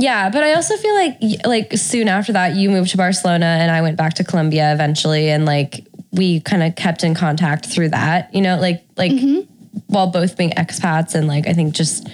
Yeah. 0.00 0.30
But 0.30 0.42
I 0.42 0.54
also 0.54 0.76
feel 0.76 0.94
like 0.94 1.18
like 1.44 1.72
soon 1.74 2.08
after 2.08 2.32
that, 2.32 2.56
you 2.56 2.70
moved 2.70 2.90
to 2.90 2.96
Barcelona, 2.96 3.46
and 3.46 3.70
I 3.70 3.82
went 3.82 3.96
back 3.96 4.14
to 4.14 4.24
Colombia 4.24 4.72
eventually, 4.72 5.30
and 5.30 5.44
like 5.44 5.86
we 6.12 6.40
kind 6.40 6.62
of 6.62 6.74
kept 6.74 7.04
in 7.04 7.14
contact 7.14 7.66
through 7.66 7.90
that. 7.90 8.34
You 8.34 8.40
know, 8.40 8.58
like 8.58 8.82
like 8.96 9.12
mm-hmm. 9.12 9.40
while 9.86 10.08
both 10.08 10.36
being 10.36 10.50
expats, 10.50 11.14
and 11.14 11.28
like 11.28 11.46
I 11.46 11.52
think 11.52 11.74
just 11.74 12.08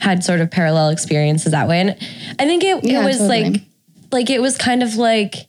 had 0.00 0.24
sort 0.24 0.40
of 0.40 0.50
parallel 0.50 0.90
experiences 0.90 1.52
that 1.52 1.68
way. 1.68 1.80
And 1.80 1.90
I 2.38 2.44
think 2.44 2.64
it, 2.64 2.84
Yeah, 2.84 3.02
it 3.02 3.04
was 3.04 3.18
totally. 3.18 3.50
like 3.50 3.62
like 4.10 4.30
it 4.30 4.40
was 4.40 4.56
kind 4.56 4.82
of 4.82 4.96
like 4.96 5.46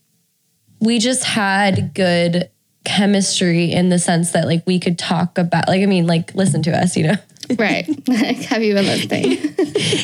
we 0.80 0.98
just 0.98 1.24
had 1.24 1.94
good 1.94 2.50
chemistry 2.84 3.72
in 3.72 3.90
the 3.90 3.98
sense 3.98 4.32
that 4.32 4.46
like 4.46 4.66
we 4.66 4.78
could 4.78 4.98
talk 4.98 5.38
about 5.38 5.68
like 5.68 5.82
I 5.82 5.86
mean 5.86 6.06
like 6.06 6.34
listen 6.34 6.62
to 6.62 6.70
us, 6.70 6.96
you 6.96 7.08
know. 7.08 7.16
Right. 7.58 7.86
have 8.48 8.62
you 8.62 8.74
been 8.74 8.86
listening? 8.86 9.32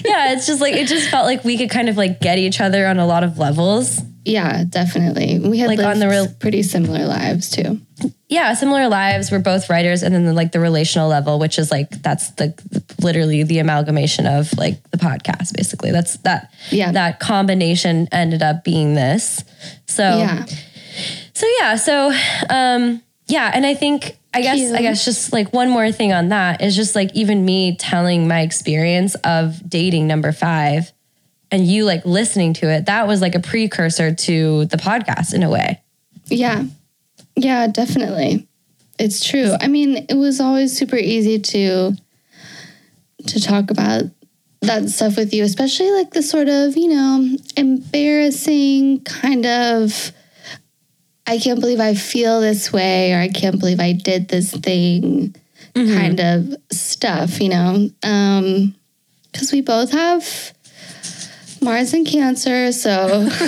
yeah, 0.04 0.32
it's 0.32 0.46
just 0.46 0.60
like 0.60 0.74
it 0.74 0.88
just 0.88 1.08
felt 1.10 1.26
like 1.26 1.44
we 1.44 1.56
could 1.58 1.70
kind 1.70 1.88
of 1.88 1.96
like 1.96 2.20
get 2.20 2.38
each 2.38 2.60
other 2.60 2.86
on 2.86 2.98
a 2.98 3.06
lot 3.06 3.24
of 3.24 3.38
levels. 3.38 4.00
yeah, 4.24 4.64
definitely. 4.68 5.38
We 5.38 5.58
had 5.58 5.68
Like, 5.68 5.78
on 5.80 5.98
the 5.98 6.08
real- 6.08 6.28
pretty 6.40 6.62
similar 6.62 7.06
lives 7.06 7.50
too. 7.50 7.80
Yeah, 8.28 8.54
similar 8.54 8.88
lives. 8.88 9.30
We're 9.30 9.38
both 9.38 9.70
writers, 9.70 10.02
and 10.02 10.12
then 10.12 10.24
the, 10.26 10.32
like 10.32 10.50
the 10.50 10.58
relational 10.58 11.08
level, 11.08 11.38
which 11.38 11.58
is 11.60 11.70
like 11.70 11.90
that's 12.02 12.30
the, 12.32 12.48
the 12.70 12.82
literally 13.00 13.44
the 13.44 13.60
amalgamation 13.60 14.26
of 14.26 14.52
like 14.58 14.82
the 14.90 14.98
podcast. 14.98 15.54
Basically, 15.56 15.92
that's 15.92 16.16
that. 16.18 16.52
Yeah. 16.70 16.90
that 16.92 17.20
combination 17.20 18.08
ended 18.10 18.42
up 18.42 18.64
being 18.64 18.94
this. 18.94 19.44
So 19.86 20.02
Yeah. 20.02 20.44
So 21.34 21.46
yeah, 21.60 21.76
so 21.76 22.12
um 22.50 23.00
yeah, 23.26 23.50
and 23.52 23.66
I 23.66 23.74
think 23.74 24.18
I 24.32 24.42
guess 24.42 24.72
I 24.72 24.82
guess 24.82 25.04
just 25.04 25.32
like 25.32 25.52
one 25.52 25.70
more 25.70 25.90
thing 25.92 26.12
on 26.12 26.28
that 26.28 26.62
is 26.62 26.76
just 26.76 26.94
like 26.94 27.14
even 27.14 27.44
me 27.44 27.76
telling 27.76 28.28
my 28.28 28.40
experience 28.40 29.14
of 29.16 29.68
dating 29.68 30.06
number 30.06 30.32
5 30.32 30.92
and 31.50 31.66
you 31.66 31.84
like 31.84 32.04
listening 32.04 32.52
to 32.54 32.70
it, 32.70 32.86
that 32.86 33.06
was 33.06 33.20
like 33.20 33.34
a 33.34 33.40
precursor 33.40 34.14
to 34.14 34.66
the 34.66 34.76
podcast 34.76 35.32
in 35.32 35.42
a 35.42 35.50
way. 35.50 35.80
Yeah. 36.26 36.64
Yeah, 37.36 37.66
definitely. 37.66 38.48
It's 38.98 39.24
true. 39.24 39.54
I 39.60 39.68
mean, 39.68 40.06
it 40.08 40.16
was 40.16 40.40
always 40.40 40.76
super 40.76 40.96
easy 40.96 41.38
to 41.38 41.92
to 43.26 43.40
talk 43.40 43.70
about 43.70 44.04
that 44.62 44.88
stuff 44.88 45.16
with 45.16 45.34
you, 45.34 45.44
especially 45.44 45.90
like 45.90 46.12
the 46.12 46.22
sort 46.22 46.48
of, 46.48 46.76
you 46.76 46.88
know, 46.88 47.36
embarrassing 47.56 49.00
kind 49.00 49.44
of 49.46 50.12
I 51.26 51.38
can't 51.38 51.60
believe 51.60 51.80
I 51.80 51.94
feel 51.94 52.40
this 52.40 52.72
way 52.72 53.12
or 53.12 53.18
I 53.18 53.28
can't 53.28 53.58
believe 53.58 53.80
I 53.80 53.92
did 53.92 54.28
this 54.28 54.52
thing 54.52 55.34
kind 55.74 56.20
of 56.20 56.54
stuff, 56.72 57.40
you 57.40 57.48
know. 57.48 57.90
Um 58.02 58.74
cuz 59.32 59.52
we 59.52 59.60
both 59.60 59.92
have 59.92 60.52
Mars 61.60 61.92
and 61.94 62.06
Cancer, 62.06 62.72
so. 62.72 63.28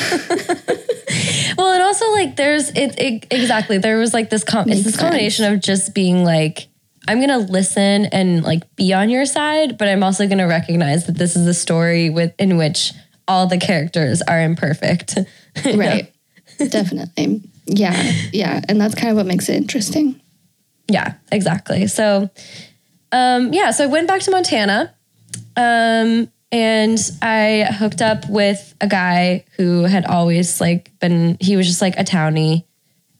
Well, 1.59 1.73
and 1.73 1.83
also 1.83 2.09
like 2.13 2.37
there's 2.37 2.71
it, 2.71 3.01
it 3.01 3.27
exactly 3.33 3.79
there 3.79 3.99
was 3.99 4.15
like 4.15 4.31
this 4.31 4.45
com- 4.45 4.69
it's 4.69 4.85
this 4.85 4.97
combination 4.97 5.53
of 5.53 5.61
just 5.61 5.93
being 5.93 6.25
like 6.25 6.69
I'm 7.09 7.21
gonna 7.21 7.39
listen 7.39 8.07
and 8.07 8.45
like 8.45 8.77
be 8.77 8.93
on 8.93 9.11
your 9.11 9.27
side, 9.27 9.77
but 9.77 9.89
I'm 9.89 10.05
also 10.05 10.29
gonna 10.29 10.47
recognize 10.47 11.07
that 11.07 11.19
this 11.19 11.35
is 11.35 11.47
a 11.49 11.55
story 11.55 12.11
with 12.11 12.33
in 12.39 12.59
which 12.59 12.93
all 13.27 13.49
the 13.49 13.59
characters 13.59 14.23
are 14.23 14.41
imperfect. 14.41 15.19
right. 15.65 16.13
Definitely 16.59 17.43
yeah 17.69 18.13
yeah 18.33 18.61
and 18.69 18.81
that's 18.81 18.95
kind 18.95 19.11
of 19.11 19.17
what 19.17 19.27
makes 19.27 19.49
it 19.49 19.55
interesting 19.57 20.21
Yeah, 20.91 21.15
exactly. 21.31 21.87
So, 21.87 22.31
um, 23.13 23.53
yeah, 23.53 23.71
so 23.73 23.85
I 23.85 23.87
went 23.89 24.09
back 24.09 24.23
to 24.23 24.31
Montana, 24.31 24.95
um, 25.57 26.33
and 26.51 26.99
I 27.21 27.69
hooked 27.71 28.01
up 28.01 28.29
with 28.29 28.75
a 28.81 28.87
guy 28.89 29.45
who 29.57 29.83
had 29.83 30.07
always 30.07 30.61
like 30.61 30.99
been. 30.99 31.37
He 31.41 31.57
was 31.57 31.67
just 31.67 31.83
like 31.83 31.99
a 31.99 32.05
townie, 32.05 32.65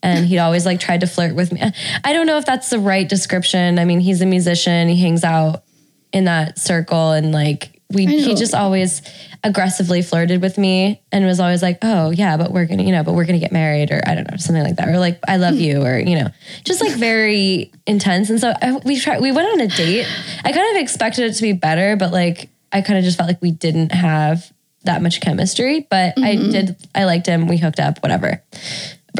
and 0.01 0.25
he'd 0.25 0.39
always 0.39 0.65
like 0.65 0.79
tried 0.79 1.01
to 1.01 1.07
flirt 1.07 1.35
with 1.35 1.51
me. 1.51 1.61
I 2.03 2.13
don't 2.13 2.25
know 2.25 2.37
if 2.37 2.45
that's 2.45 2.71
the 2.71 2.79
right 2.79 3.07
description. 3.07 3.77
I 3.77 3.85
mean, 3.85 3.99
he's 3.99 4.21
a 4.21 4.25
musician. 4.25 4.87
He 4.87 4.99
hangs 4.99 5.23
out 5.23 5.63
in 6.11 6.25
that 6.25 6.57
circle, 6.57 7.11
and 7.11 7.31
like 7.31 7.78
we, 7.91 8.05
he 8.05 8.35
just 8.35 8.53
always 8.53 9.01
aggressively 9.43 10.01
flirted 10.01 10.41
with 10.41 10.57
me 10.57 11.01
and 11.11 11.25
was 11.25 11.39
always 11.39 11.63
like, 11.63 11.79
"Oh 11.81 12.11
yeah, 12.11 12.37
but 12.37 12.51
we're 12.51 12.65
gonna, 12.65 12.83
you 12.83 12.91
know, 12.91 13.03
but 13.03 13.13
we're 13.13 13.25
gonna 13.25 13.39
get 13.39 13.51
married," 13.51 13.91
or 13.91 13.99
I 14.05 14.13
don't 14.13 14.29
know, 14.29 14.37
something 14.37 14.63
like 14.63 14.75
that, 14.75 14.89
or 14.89 14.99
like, 14.99 15.19
"I 15.27 15.37
love 15.37 15.55
you," 15.55 15.81
or 15.83 15.97
you 15.97 16.15
know, 16.15 16.29
just 16.63 16.81
like 16.81 16.93
very 16.93 17.71
intense. 17.87 18.29
And 18.29 18.39
so 18.39 18.53
I, 18.61 18.77
we 18.85 18.99
tried. 18.99 19.21
We 19.21 19.31
went 19.31 19.47
on 19.49 19.61
a 19.61 19.67
date. 19.67 20.07
I 20.45 20.51
kind 20.51 20.75
of 20.75 20.81
expected 20.81 21.25
it 21.25 21.33
to 21.33 21.41
be 21.41 21.53
better, 21.53 21.95
but 21.95 22.11
like 22.11 22.49
I 22.71 22.81
kind 22.81 22.99
of 22.99 23.05
just 23.05 23.17
felt 23.17 23.27
like 23.27 23.41
we 23.41 23.51
didn't 23.51 23.91
have 23.91 24.51
that 24.83 25.01
much 25.01 25.19
chemistry, 25.21 25.87
but 25.89 26.13
I 26.19 26.35
did 26.35 26.75
I 26.93 27.05
liked 27.05 27.25
him. 27.25 27.47
We 27.47 27.57
hooked 27.57 27.79
up, 27.79 28.03
whatever. 28.03 28.43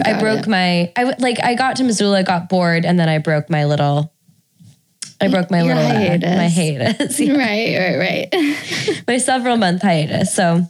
I 0.05 0.20
broke 0.20 0.41
it. 0.41 0.47
my 0.47 0.93
I 0.95 1.15
like 1.17 1.43
I 1.43 1.55
got 1.55 1.78
to 1.78 1.84
Missoula, 1.84 2.24
got 2.24 2.49
bored, 2.49 2.86
and 2.86 2.99
then 2.99 3.09
I 3.09 3.17
broke 3.17 3.49
my 3.49 3.65
little 3.65 4.13
I 5.22 5.28
broke 5.28 5.51
my 5.51 5.61
Your 5.63 5.76
little 5.76 5.89
hiatus. 5.89 6.38
my 6.38 6.47
hiatus. 6.49 7.20
Yeah, 7.20 7.34
Right, 7.34 7.78
right, 7.78 8.32
right. 8.32 9.03
my 9.07 9.17
several 9.17 9.57
month 9.57 9.82
hiatus. 9.82 10.34
So 10.34 10.65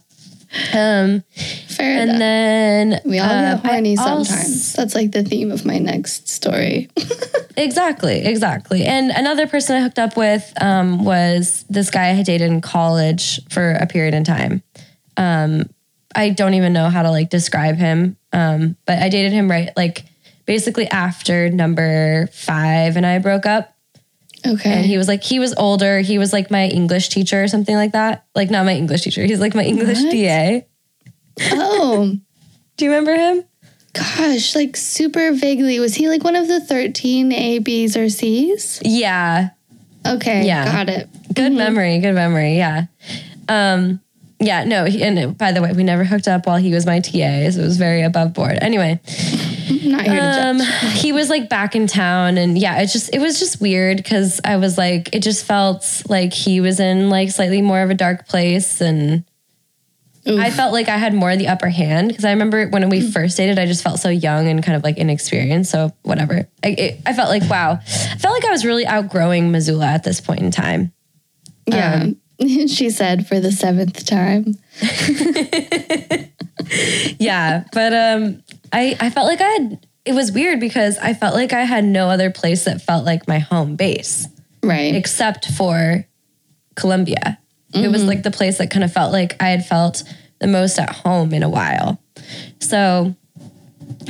um 0.74 1.22
Fair 1.68 2.00
and 2.00 2.10
enough. 2.10 2.18
then 2.18 3.00
we 3.04 3.18
all 3.20 3.26
uh, 3.30 3.54
get 3.56 3.64
horny 3.66 3.94
sometimes. 3.96 4.72
That's 4.72 4.94
like 4.96 5.12
the 5.12 5.22
theme 5.22 5.52
of 5.52 5.64
my 5.64 5.78
next 5.78 6.28
story. 6.28 6.88
Exactly, 7.56 8.24
exactly. 8.24 8.84
And 8.86 9.10
another 9.10 9.46
person 9.46 9.76
I 9.76 9.80
hooked 9.80 9.98
up 9.98 10.16
with 10.16 10.50
um, 10.62 11.04
was 11.04 11.64
this 11.68 11.90
guy 11.90 12.04
I 12.08 12.12
had 12.12 12.24
dated 12.24 12.48
in 12.50 12.60
college 12.62 13.40
for 13.50 13.72
a 13.72 13.86
period 13.86 14.14
in 14.14 14.24
time. 14.24 14.62
Um, 15.18 15.68
I 16.14 16.30
don't 16.30 16.54
even 16.54 16.72
know 16.72 16.88
how 16.88 17.02
to 17.02 17.10
like 17.10 17.28
describe 17.28 17.76
him, 17.76 18.16
um, 18.32 18.76
but 18.86 18.98
I 19.02 19.10
dated 19.10 19.32
him 19.32 19.50
right 19.50 19.68
like 19.76 20.04
basically 20.46 20.86
after 20.88 21.50
number 21.50 22.28
five, 22.28 22.96
and 22.96 23.04
I 23.04 23.18
broke 23.18 23.44
up. 23.44 23.76
Okay. 24.46 24.72
And 24.72 24.86
he 24.86 24.96
was 24.98 25.06
like, 25.08 25.22
he 25.22 25.38
was 25.38 25.54
older. 25.56 26.00
He 26.00 26.18
was 26.18 26.32
like 26.32 26.50
my 26.50 26.66
English 26.68 27.08
teacher 27.10 27.42
or 27.42 27.48
something 27.48 27.74
like 27.76 27.92
that. 27.92 28.24
Like 28.34 28.50
not 28.50 28.64
my 28.64 28.74
English 28.74 29.02
teacher. 29.02 29.22
He's 29.24 29.40
like 29.40 29.54
my 29.54 29.64
English 29.64 30.02
What? 30.02 30.12
TA. 30.12 30.60
oh, 31.52 32.16
Do 32.76 32.84
you 32.84 32.90
remember 32.90 33.14
him? 33.14 33.44
gosh, 33.92 34.54
like 34.54 34.76
super 34.76 35.32
vaguely. 35.32 35.78
Was 35.80 35.94
he 35.96 36.08
like 36.08 36.22
one 36.24 36.36
of 36.36 36.46
the 36.48 36.60
13 36.60 37.32
A, 37.32 37.58
B's, 37.58 37.96
or 37.96 38.08
C's? 38.08 38.80
Yeah, 38.84 39.50
Okay. 40.06 40.46
Yeah. 40.46 40.64
Got 40.64 40.88
it. 40.88 41.08
Good 41.34 41.52
memory. 41.52 41.98
Good 41.98 42.14
memory. 42.14 42.56
Yeah. 42.56 42.86
Um, 43.48 44.00
yeah, 44.38 44.64
no, 44.64 44.86
he, 44.86 45.02
and 45.02 45.36
by 45.36 45.52
the 45.52 45.60
way, 45.60 45.72
we 45.74 45.82
never 45.82 46.04
hooked 46.04 46.26
up 46.26 46.46
while 46.46 46.56
he 46.56 46.72
was 46.72 46.86
my 46.86 47.00
TA, 47.00 47.50
so 47.50 47.60
it 47.60 47.62
was 47.62 47.76
very 47.76 48.00
above 48.02 48.32
board. 48.32 48.56
Anyway, 48.62 48.98
not 49.70 50.02
here 50.02 50.14
to 50.14 50.20
judge. 50.20 50.44
um, 50.44 50.60
he 50.92 51.12
was 51.12 51.30
like 51.30 51.48
back 51.48 51.74
in 51.74 51.86
town, 51.86 52.38
and 52.38 52.58
yeah, 52.58 52.80
it 52.80 52.86
just 52.86 53.14
it 53.14 53.20
was 53.20 53.38
just 53.38 53.60
weird 53.60 53.96
because 53.96 54.40
I 54.44 54.56
was 54.56 54.76
like, 54.76 55.14
it 55.14 55.22
just 55.22 55.44
felt 55.44 56.02
like 56.08 56.32
he 56.32 56.60
was 56.60 56.80
in 56.80 57.10
like 57.10 57.30
slightly 57.30 57.62
more 57.62 57.82
of 57.82 57.90
a 57.90 57.94
dark 57.94 58.28
place, 58.28 58.80
and 58.80 59.24
Oof. 60.28 60.38
I 60.38 60.50
felt 60.50 60.72
like 60.72 60.88
I 60.88 60.96
had 60.96 61.14
more 61.14 61.30
of 61.30 61.38
the 61.38 61.48
upper 61.48 61.68
hand 61.68 62.08
because 62.08 62.24
I 62.24 62.30
remember 62.30 62.68
when 62.68 62.88
we 62.90 63.00
first 63.00 63.36
dated, 63.36 63.58
I 63.58 63.66
just 63.66 63.82
felt 63.82 64.00
so 64.00 64.08
young 64.08 64.48
and 64.48 64.62
kind 64.62 64.76
of 64.76 64.84
like 64.84 64.98
inexperienced. 64.98 65.70
So 65.70 65.92
whatever, 66.02 66.48
I, 66.62 66.68
it, 66.68 67.00
I 67.06 67.12
felt 67.12 67.28
like 67.28 67.48
wow, 67.48 67.78
I 67.82 68.18
felt 68.18 68.34
like 68.34 68.44
I 68.44 68.50
was 68.50 68.64
really 68.64 68.86
outgrowing 68.86 69.50
Missoula 69.50 69.86
at 69.86 70.04
this 70.04 70.20
point 70.20 70.40
in 70.40 70.50
time. 70.50 70.92
yeah. 71.66 72.02
um, 72.02 72.16
she 72.66 72.90
said 72.90 73.26
for 73.26 73.40
the 73.40 73.52
seventh 73.52 74.06
time. 74.06 74.56
yeah 77.18 77.64
but 77.72 77.92
um 77.92 78.42
i 78.72 78.96
i 79.00 79.10
felt 79.10 79.26
like 79.26 79.40
i 79.40 79.48
had 79.48 79.86
it 80.04 80.12
was 80.14 80.32
weird 80.32 80.60
because 80.60 80.98
i 80.98 81.12
felt 81.14 81.34
like 81.34 81.52
i 81.52 81.62
had 81.62 81.84
no 81.84 82.08
other 82.08 82.30
place 82.30 82.64
that 82.64 82.80
felt 82.82 83.04
like 83.04 83.26
my 83.28 83.38
home 83.38 83.76
base. 83.76 84.28
Right. 84.62 84.94
except 84.94 85.50
for 85.52 86.06
Colombia. 86.76 87.38
It 87.72 87.88
was 87.88 88.04
like 88.04 88.22
the 88.24 88.30
place 88.30 88.58
that 88.58 88.70
kind 88.70 88.84
of 88.84 88.92
felt 88.92 89.12
like 89.12 89.40
i 89.40 89.48
had 89.48 89.64
felt 89.64 90.02
the 90.38 90.46
most 90.46 90.78
at 90.78 90.90
home 90.90 91.32
in 91.32 91.42
a 91.42 91.48
while. 91.48 92.02
So 92.60 93.14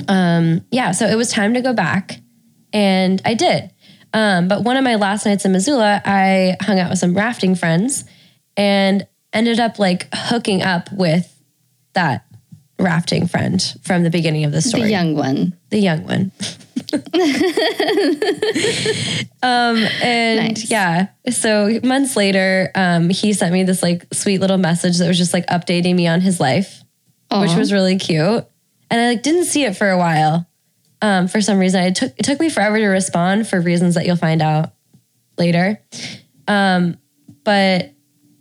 um 0.09 0.65
yeah 0.71 0.91
so 0.93 1.07
it 1.07 1.17
was 1.17 1.31
time 1.31 1.55
to 1.55 1.61
go 1.61 1.73
back 1.73 2.21
and 2.73 3.21
i 3.25 3.35
did. 3.35 3.71
Um 4.13 4.49
but 4.49 4.65
one 4.65 4.77
of 4.77 4.85
my 4.85 4.97
last 4.97 5.25
nights 5.27 5.45
in 5.45 5.53
Missoula 5.53 6.03
i 6.05 6.57
hung 6.61 6.79
out 6.79 6.91
with 6.91 6.99
some 6.99 7.15
rafting 7.17 7.55
friends 7.55 8.05
and 8.57 9.07
ended 9.33 9.61
up 9.61 9.79
like 9.79 10.09
hooking 10.13 10.63
up 10.63 10.91
with 10.93 11.33
that 11.95 12.25
rafting 12.81 13.27
friend 13.27 13.63
from 13.83 14.03
the 14.03 14.11
beginning 14.11 14.45
of 14.45 14.53
the 14.53 14.63
story 14.63 14.85
the 14.85 14.91
young 14.91 15.15
one. 15.15 15.57
the 15.71 15.79
young 15.79 16.05
one. 16.05 16.33
um, 19.43 19.77
and 20.03 20.49
Nice. 20.49 20.71
yeah, 20.71 21.09
so 21.31 21.79
months 21.85 22.17
later, 22.17 22.71
um, 22.75 23.11
he 23.11 23.33
sent 23.33 23.53
me 23.53 23.63
this 23.65 23.83
like 23.83 24.07
sweet 24.13 24.39
little 24.41 24.59
message 24.59 24.99
that 24.99 25.07
was 25.09 25.19
just 25.19 25.33
like 25.33 25.47
updating 25.47 25.95
me 25.95 26.07
on 26.09 26.21
his 26.21 26.41
life, 26.41 26.83
which 27.33 27.55
was 27.55 27.73
really 27.73 27.97
cute. 27.99 28.45
And 28.91 29.01
I 29.01 29.09
like 29.09 29.23
didn't 29.23 29.45
see 29.45 29.65
it 29.65 29.77
for 29.77 29.89
a 29.89 29.99
while. 29.99 30.47
Um, 31.03 31.29
for 31.29 31.41
some 31.41 31.59
reason, 31.59 31.83
it 31.85 31.95
took 31.95 32.13
it 32.19 32.25
took 32.25 32.41
me 32.41 32.51
forever 32.51 32.77
to 32.79 32.87
respond 32.87 33.47
for 33.49 33.61
reasons 33.61 33.95
that 33.95 34.05
you'll 34.05 34.17
find 34.17 34.43
out 34.43 34.73
later. 35.39 35.81
Um, 36.49 36.99
but 37.45 37.93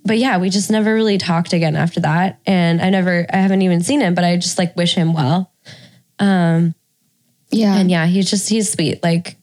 but 0.06 0.18
yeah, 0.18 0.38
we 0.38 0.50
just 0.50 0.72
never 0.72 0.94
really 0.94 1.18
talked 1.18 1.54
again 1.54 1.76
after 1.76 2.00
that, 2.02 2.40
and 2.46 2.82
I 2.82 2.90
never 2.90 3.26
I 3.32 3.38
haven't 3.38 3.62
even 3.62 3.82
seen 3.82 4.02
him, 4.02 4.16
but 4.16 4.24
I 4.24 4.38
just 4.38 4.58
like 4.58 4.76
wish 4.76 4.96
him 4.96 5.14
well. 5.14 5.52
Um, 6.20 6.74
Yeah. 7.52 7.76
And 7.76 7.90
yeah, 7.90 8.06
he's 8.06 8.30
just 8.30 8.50
he's 8.50 8.72
sweet. 8.72 9.02
Like 9.04 9.36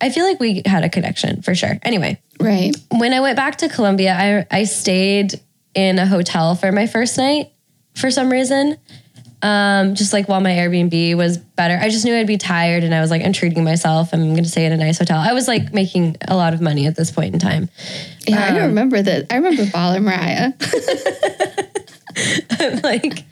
I 0.00 0.10
feel 0.10 0.24
like 0.24 0.40
we 0.40 0.62
had 0.64 0.84
a 0.84 0.88
connection 0.88 1.42
for 1.42 1.54
sure. 1.54 1.78
Anyway, 1.82 2.20
Right. 2.40 2.74
when 2.90 3.12
I 3.12 3.20
went 3.20 3.36
back 3.36 3.56
to 3.58 3.68
Colombia, 3.68 4.14
I 4.16 4.46
I 4.60 4.64
stayed 4.64 5.40
in 5.74 5.98
a 5.98 6.06
hotel 6.06 6.54
for 6.54 6.72
my 6.72 6.86
first 6.86 7.16
night 7.18 7.52
for 7.94 8.10
some 8.10 8.30
reason. 8.30 8.76
Um, 9.40 9.94
just 9.94 10.12
like 10.12 10.28
while 10.28 10.40
my 10.40 10.50
Airbnb 10.50 11.16
was 11.16 11.38
better. 11.38 11.78
I 11.80 11.90
just 11.90 12.04
knew 12.04 12.14
I'd 12.16 12.26
be 12.26 12.38
tired 12.38 12.82
and 12.82 12.92
I 12.92 13.00
was 13.00 13.10
like, 13.10 13.22
I'm 13.24 13.32
treating 13.32 13.62
myself. 13.62 14.12
I'm 14.12 14.30
gonna 14.34 14.44
stay 14.48 14.66
in 14.66 14.72
a 14.72 14.76
nice 14.76 14.98
hotel. 14.98 15.18
I 15.20 15.32
was 15.32 15.46
like 15.46 15.72
making 15.72 16.16
a 16.26 16.34
lot 16.34 16.54
of 16.54 16.60
money 16.60 16.86
at 16.86 16.96
this 16.96 17.10
point 17.12 17.34
in 17.34 17.38
time. 17.40 17.68
Yeah, 18.26 18.42
I 18.44 18.48
Um, 18.48 18.54
don't 18.56 18.66
remember 18.68 19.00
that. 19.00 19.26
I 19.30 19.36
remember 19.36 19.62
Baller 19.66 20.02
Mariah. 20.02 20.52
I'm 22.60 22.80
like 22.82 23.24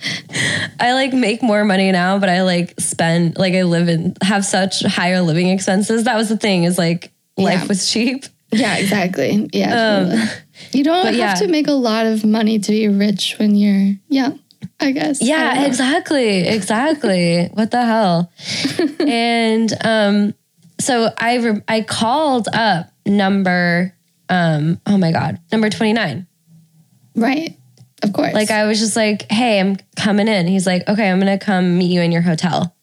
I 0.79 0.93
like 0.93 1.13
make 1.13 1.43
more 1.43 1.65
money 1.65 1.91
now, 1.91 2.19
but 2.19 2.29
I 2.29 2.43
like 2.43 2.75
spend 2.81 3.37
like 3.37 3.55
I 3.55 3.63
live 3.65 3.89
in 3.89 4.15
have 4.23 4.45
such 4.45 4.83
higher 4.85 5.21
living 5.23 5.49
expenses. 5.49 6.05
That 6.05 6.17
was 6.17 6.29
the 6.29 6.37
thing, 6.37 6.65
is 6.65 6.79
like 6.79 7.11
life 7.37 7.63
Yeah. 7.63 7.67
was 7.67 7.91
cheap. 7.91 8.25
yeah, 8.53 8.77
exactly. 8.77 9.51
Yeah. 9.53 10.05
totally. 10.05 10.23
You 10.73 10.85
don't 10.85 11.05
have 11.05 11.15
Um, 11.15 11.19
yeah. 11.19 11.35
to 11.35 11.49
make 11.49 11.67
a 11.67 11.73
lot 11.73 12.07
of 12.07 12.25
money 12.25 12.59
to 12.61 12.71
be 12.71 12.87
rich 12.89 13.35
when 13.39 13.57
you're 13.57 13.97
young, 14.09 14.39
I 14.79 14.93
guess. 14.93 15.23
Yeah, 15.23 15.55
know. 15.55 15.67
exactly. 15.67 16.47
Exactly. 16.49 17.49
what 17.55 17.71
the 17.71 17.85
hell? 17.85 18.31
and 19.01 19.73
um 19.83 20.35
so 20.79 21.11
I 21.19 21.37
re- 21.37 21.63
I 21.67 21.81
called 21.81 22.49
up 22.53 22.91
number 23.07 23.95
um 24.29 24.81
oh 24.87 24.99
my 24.99 25.13
god, 25.13 25.41
number 25.51 25.71
29. 25.71 26.27
Right. 27.15 27.57
Of 28.03 28.13
course. 28.13 28.35
Like 28.35 28.51
I 28.51 28.67
was 28.67 28.79
just 28.79 28.95
like, 28.95 29.31
"Hey, 29.33 29.59
I'm 29.59 29.79
coming 29.97 30.29
in." 30.29 30.47
He's 30.47 30.67
like, 30.67 30.87
"Okay, 30.87 31.11
I'm 31.11 31.19
going 31.19 31.39
to 31.39 31.43
come 31.43 31.79
meet 31.79 31.91
you 31.91 32.03
in 32.03 32.13
your 32.13 32.21
hotel." 32.21 32.77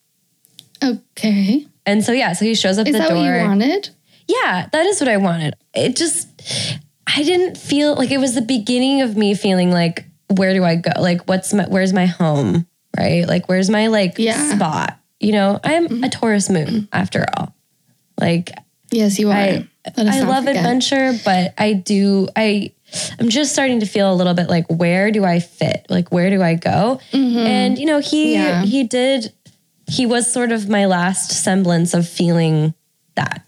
okay. 0.83 1.67
And 1.85 2.03
so 2.03 2.11
yeah, 2.11 2.33
so 2.33 2.45
he 2.45 2.55
shows 2.55 2.77
up 2.77 2.87
Is 2.87 2.93
the 2.93 2.99
that 2.99 3.09
door. 3.09 3.17
what 3.17 3.25
you 3.25 3.47
wanted? 3.47 3.89
Yeah, 4.27 4.67
that 4.71 4.85
is 4.85 4.99
what 4.99 5.09
I 5.09 5.17
wanted. 5.17 5.53
It 5.73 5.95
just 5.95 6.27
I 7.05 7.23
didn't 7.23 7.57
feel 7.57 7.95
like 7.95 8.11
it 8.11 8.17
was 8.17 8.35
the 8.35 8.41
beginning 8.41 9.01
of 9.01 9.17
me 9.17 9.35
feeling 9.35 9.71
like 9.71 10.05
where 10.38 10.53
do 10.53 10.63
I 10.63 10.75
go? 10.75 10.91
Like 10.99 11.21
what's 11.27 11.53
my 11.53 11.65
where's 11.65 11.93
my 11.93 12.05
home? 12.05 12.65
Right? 12.97 13.27
Like 13.27 13.47
where's 13.49 13.69
my 13.69 13.88
like 13.88 14.15
Yeah. 14.17 14.55
spot? 14.55 14.99
You 15.19 15.31
know, 15.31 15.59
I'm 15.63 16.03
a 16.03 16.09
Taurus 16.09 16.49
moon 16.49 16.88
after 16.91 17.25
all. 17.38 17.55
Like 18.19 18.51
Yes, 18.91 19.17
you 19.17 19.29
are. 19.31 19.34
I 19.36 19.67
I 19.97 20.21
love 20.21 20.43
forget. 20.45 20.57
adventure, 20.57 21.13
but 21.25 21.53
I 21.57 21.73
do 21.73 22.27
I 22.36 22.71
I'm 23.19 23.29
just 23.29 23.51
starting 23.53 23.79
to 23.79 23.86
feel 23.88 24.13
a 24.13 24.15
little 24.15 24.34
bit 24.36 24.49
like 24.49 24.67
where 24.67 25.11
do 25.11 25.23
I 25.25 25.39
fit? 25.39 25.88
Like 25.89 26.11
where 26.11 26.29
do 26.29 26.41
I 26.43 26.53
go? 26.55 26.99
And 27.11 27.77
you 27.79 27.86
know, 27.86 27.99
he 27.99 28.36
Mm-hmm. 28.36 28.43
Yeah. 28.43 28.63
he 28.63 28.84
did 28.84 29.34
he 29.88 30.05
was 30.05 30.31
sort 30.31 30.51
of 30.51 30.69
my 30.69 30.86
last 30.86 31.31
semblance 31.31 31.93
of 31.93 32.07
feeling 32.07 32.73
that 33.15 33.43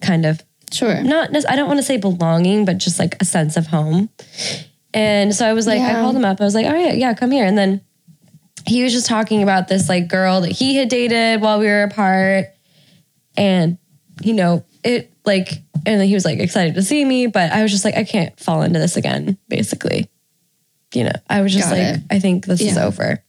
kind 0.00 0.24
of 0.24 0.42
Sure. 0.72 1.02
not 1.02 1.30
I 1.48 1.56
don't 1.56 1.66
want 1.66 1.78
to 1.80 1.82
say 1.82 1.96
belonging, 1.96 2.64
but 2.64 2.78
just 2.78 2.98
like 3.00 3.20
a 3.20 3.24
sense 3.24 3.56
of 3.56 3.66
home. 3.66 4.08
And 4.92 5.34
so 5.34 5.46
I 5.46 5.52
was 5.52 5.66
like, 5.66 5.80
I 5.80 5.94
called 6.00 6.16
him 6.16 6.24
up. 6.24 6.40
I 6.40 6.44
was 6.44 6.54
like, 6.54 6.66
all 6.66 6.72
right, 6.72 6.96
yeah, 6.96 7.14
come 7.14 7.30
here. 7.30 7.44
And 7.46 7.56
then 7.56 7.80
he 8.66 8.82
was 8.82 8.92
just 8.92 9.06
talking 9.06 9.42
about 9.42 9.68
this 9.68 9.88
like 9.88 10.08
girl 10.08 10.40
that 10.42 10.52
he 10.52 10.76
had 10.76 10.88
dated 10.88 11.40
while 11.40 11.58
we 11.60 11.66
were 11.66 11.84
apart. 11.84 12.46
And, 13.36 13.78
you 14.22 14.34
know, 14.34 14.64
it 14.84 15.12
like, 15.24 15.50
and 15.86 16.00
then 16.00 16.06
he 16.08 16.14
was 16.14 16.24
like 16.24 16.40
excited 16.40 16.74
to 16.74 16.82
see 16.82 17.04
me, 17.04 17.26
but 17.26 17.52
I 17.52 17.62
was 17.62 17.70
just 17.70 17.84
like, 17.84 17.96
I 17.96 18.04
can't 18.04 18.38
fall 18.38 18.62
into 18.62 18.78
this 18.78 18.96
again, 18.96 19.38
basically. 19.48 20.10
You 20.92 21.04
know, 21.04 21.12
I 21.28 21.42
was 21.42 21.52
just 21.52 21.70
Got 21.70 21.78
like, 21.78 21.94
it. 21.96 22.00
I 22.10 22.18
think 22.18 22.46
this 22.46 22.60
is 22.60 22.76
over. 22.76 23.22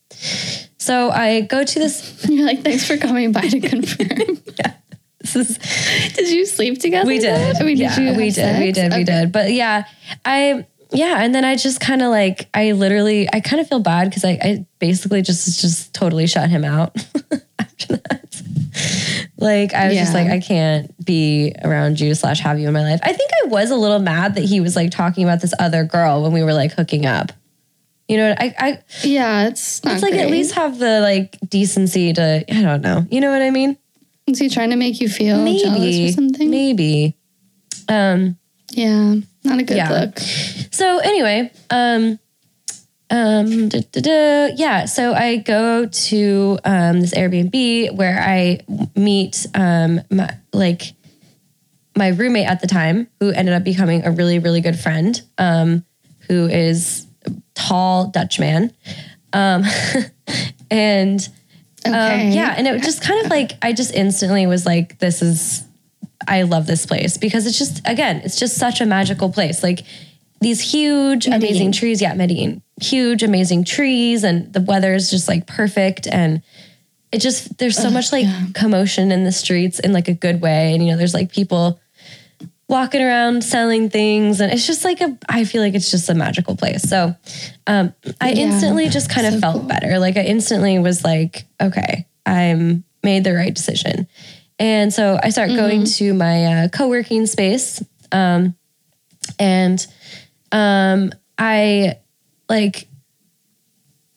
So 0.80 1.12
I 1.12 1.41
go 1.41 1.64
to 1.64 1.80
this, 1.80 2.26
You're 2.30 2.45
like, 2.47 2.64
thanks 2.64 2.88
for 2.88 2.97
coming 2.97 3.32
by 3.32 3.41
to 3.41 3.59
confirm. 3.70 4.39
Yeah. 4.59 4.74
This 5.20 5.36
is 5.36 6.14
did 6.16 6.30
you 6.32 6.47
sleep 6.47 6.80
together? 6.80 7.07
We 7.07 7.20
did. 7.20 7.55
I 7.55 7.64
mean, 7.64 7.78
yeah, 7.78 7.95
did 7.95 8.03
you? 8.12 8.18
we 8.18 8.32
did. 8.32 8.59
We 8.59 8.72
did. 8.72 8.91
We 8.91 9.01
Okay. 9.01 9.03
did. 9.03 9.32
But 9.32 9.53
yeah, 9.53 9.86
I 10.26 10.66
yeah, 10.91 11.23
and 11.23 11.33
then 11.33 11.45
I 11.45 11.55
just 11.55 11.79
kind 11.79 12.01
of 12.01 12.09
like 12.09 12.49
I 12.53 12.73
literally 12.73 13.27
I 13.31 13.39
kind 13.39 13.61
of 13.61 13.67
feel 13.67 13.79
bad 13.79 14.09
because 14.09 14.25
I, 14.25 14.31
I 14.41 14.65
basically 14.79 15.21
just 15.21 15.59
just 15.61 15.93
totally 15.93 16.27
shut 16.27 16.49
him 16.49 16.65
out 16.65 16.95
after 17.59 17.97
that. 17.97 18.41
Like 19.37 19.73
I 19.73 19.87
was 19.87 19.97
just 19.97 20.13
like 20.13 20.27
I 20.27 20.39
can't 20.39 20.93
be 21.03 21.53
around 21.63 21.99
you 21.99 22.13
slash 22.13 22.41
have 22.41 22.59
you 22.59 22.67
in 22.67 22.73
my 22.73 22.83
life. 22.83 22.99
I 23.03 23.13
think 23.13 23.31
I 23.43 23.47
was 23.47 23.71
a 23.71 23.75
little 23.75 23.99
mad 23.99 24.35
that 24.35 24.43
he 24.43 24.59
was 24.59 24.75
like 24.75 24.91
talking 24.91 25.23
about 25.23 25.41
this 25.41 25.53
other 25.59 25.83
girl 25.83 26.21
when 26.23 26.31
we 26.31 26.43
were 26.43 26.53
like 26.53 26.73
hooking 26.73 27.05
up. 27.05 27.31
You 28.07 28.17
know, 28.17 28.35
I, 28.37 28.53
I 28.59 28.79
Yeah, 29.03 29.47
it's 29.47 29.83
not 29.85 29.93
it's 29.93 30.03
like 30.03 30.13
at 30.13 30.29
least 30.29 30.55
have 30.55 30.77
the 30.77 30.99
like 30.99 31.37
decency 31.47 32.11
to 32.13 32.43
I 32.49 32.61
don't 32.61 32.81
know. 32.81 33.05
You 33.09 33.21
know 33.21 33.31
what 33.31 33.41
I 33.41 33.49
mean? 33.49 33.77
Is 34.27 34.39
he 34.39 34.49
trying 34.49 34.69
to 34.71 34.75
make 34.75 34.99
you 34.99 35.09
feel 35.09 35.37
jealous 35.37 35.79
Maybe. 35.79 36.09
or 36.09 36.11
something? 36.11 36.49
Maybe. 36.49 37.17
Um 37.87 38.37
Yeah, 38.71 39.15
not 39.43 39.59
a 39.59 39.63
good 39.63 39.77
Yeah. 39.77 39.89
look. 39.91 40.19
so 40.71 40.99
anyway, 40.99 41.51
um 41.69 42.19
um 43.09 43.67
da, 43.69 43.81
da, 43.91 44.01
da, 44.01 44.53
yeah, 44.55 44.85
so 44.85 45.13
I 45.13 45.37
go 45.37 45.85
to 45.85 46.59
um 46.63 47.01
this 47.01 47.13
Airbnb 47.13 47.95
where 47.95 48.19
I 48.19 48.59
meet 48.95 49.45
um 49.53 50.01
my, 50.09 50.29
like 50.53 50.93
my 51.97 52.09
roommate 52.09 52.47
at 52.47 52.61
the 52.61 52.67
time 52.67 53.07
who 53.19 53.31
ended 53.31 53.53
up 53.53 53.63
becoming 53.63 54.05
a 54.05 54.11
really 54.11 54.39
really 54.39 54.61
good 54.61 54.79
friend 54.79 55.21
um 55.37 55.83
who 56.29 56.47
is 56.47 57.05
a 57.25 57.31
tall 57.53 58.07
Dutch 58.07 58.39
man. 58.39 58.73
Um 59.33 59.63
and 60.71 61.27
Okay. 61.83 62.27
um, 62.27 62.31
yeah, 62.31 62.53
and 62.55 62.67
it 62.67 62.73
was 62.73 62.83
just 62.83 63.01
kind 63.01 63.25
of 63.25 63.31
like 63.31 63.53
I 63.63 63.73
just 63.73 63.91
instantly 63.95 64.45
was 64.45 64.67
like, 64.67 64.99
"This 64.99 65.23
is, 65.23 65.63
I 66.28 66.43
love 66.43 66.67
this 66.67 66.86
place 66.86 67.17
because 67.17 67.45
it's 67.45 67.57
just 67.57 67.82
again, 67.88 68.22
it's 68.24 68.39
just 68.39 68.55
such 68.57 68.82
a 68.82 68.86
magical 68.86 69.32
place. 69.32 69.63
Like 69.63 69.82
these 70.39 70.59
huge, 70.59 71.28
amazing 71.28 71.72
trees. 71.72 72.01
Yeah, 72.01 72.13
Medellin, 72.13 72.61
huge, 72.82 73.24
amazing 73.24 73.63
trees, 73.63 74.24
and 74.24 74.51
the 74.51 74.61
weather 74.61 74.93
is 74.93 75.09
just 75.09 75.28
like 75.28 75.45
perfect, 75.47 76.07
and 76.07 76.41
it 77.11 77.19
just 77.19 77.57
there's 77.57 77.78
so 77.78 77.89
much 77.89 78.11
like 78.11 78.26
commotion 78.53 79.11
in 79.11 79.24
the 79.24 79.32
streets 79.32 79.80
in 79.80 79.93
like 79.93 80.07
a 80.07 80.13
good 80.13 80.41
way, 80.41 80.74
and 80.74 80.84
you 80.84 80.91
know, 80.91 80.97
there's 80.97 81.13
like 81.13 81.32
people 81.32 81.80
walking 82.67 83.01
around 83.03 83.43
selling 83.43 83.89
things, 83.89 84.41
and 84.41 84.51
it's 84.51 84.65
just 84.65 84.84
like 84.84 85.01
a. 85.01 85.17
I 85.30 85.43
feel 85.43 85.61
like 85.61 85.76
it's 85.76 85.91
just 85.91 86.09
a 86.09 86.13
magical 86.15 86.55
place. 86.55 86.82
So, 86.89 87.15
um, 87.67 87.93
I 88.19 88.32
Yeah, 88.32 88.45
instantly 88.45 88.89
just 88.89 89.09
kind 89.09 89.28
of 89.28 89.34
so 89.34 89.39
felt 89.41 89.55
cool. 89.59 89.67
better. 89.67 89.99
Like 89.99 90.17
I 90.17 90.22
instantly 90.24 90.80
was 90.80 91.03
like, 91.03 91.45
okay, 91.61 92.07
I'm 92.26 92.84
made 93.03 93.24
the 93.24 93.34
right 93.34 93.53
decision. 93.53 94.07
And 94.62 94.93
so 94.93 95.20
I 95.22 95.32
start 95.32 95.49
going 95.49 95.86
to 95.86 96.14
my 96.14 96.45
uh, 96.45 96.68
co-working 96.68 97.26
space. 97.26 97.82
Um, 98.12 98.53
and 99.39 99.86
um, 100.51 101.12
I 101.36 101.97
like 102.47 102.88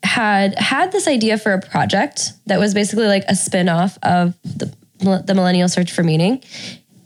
had 0.02 0.58
had 0.58 0.92
this 0.92 1.08
idea 1.08 1.38
for 1.38 1.54
a 1.54 1.62
project 1.62 2.34
that 2.44 2.60
was 2.60 2.74
basically 2.74 3.06
like 3.06 3.24
a 3.26 3.34
spin-off 3.34 3.96
of 4.02 4.34
the, 4.42 4.70
the 4.98 5.34
millennial 5.34 5.66
search 5.70 5.90
for 5.90 6.02
meaning. 6.02 6.44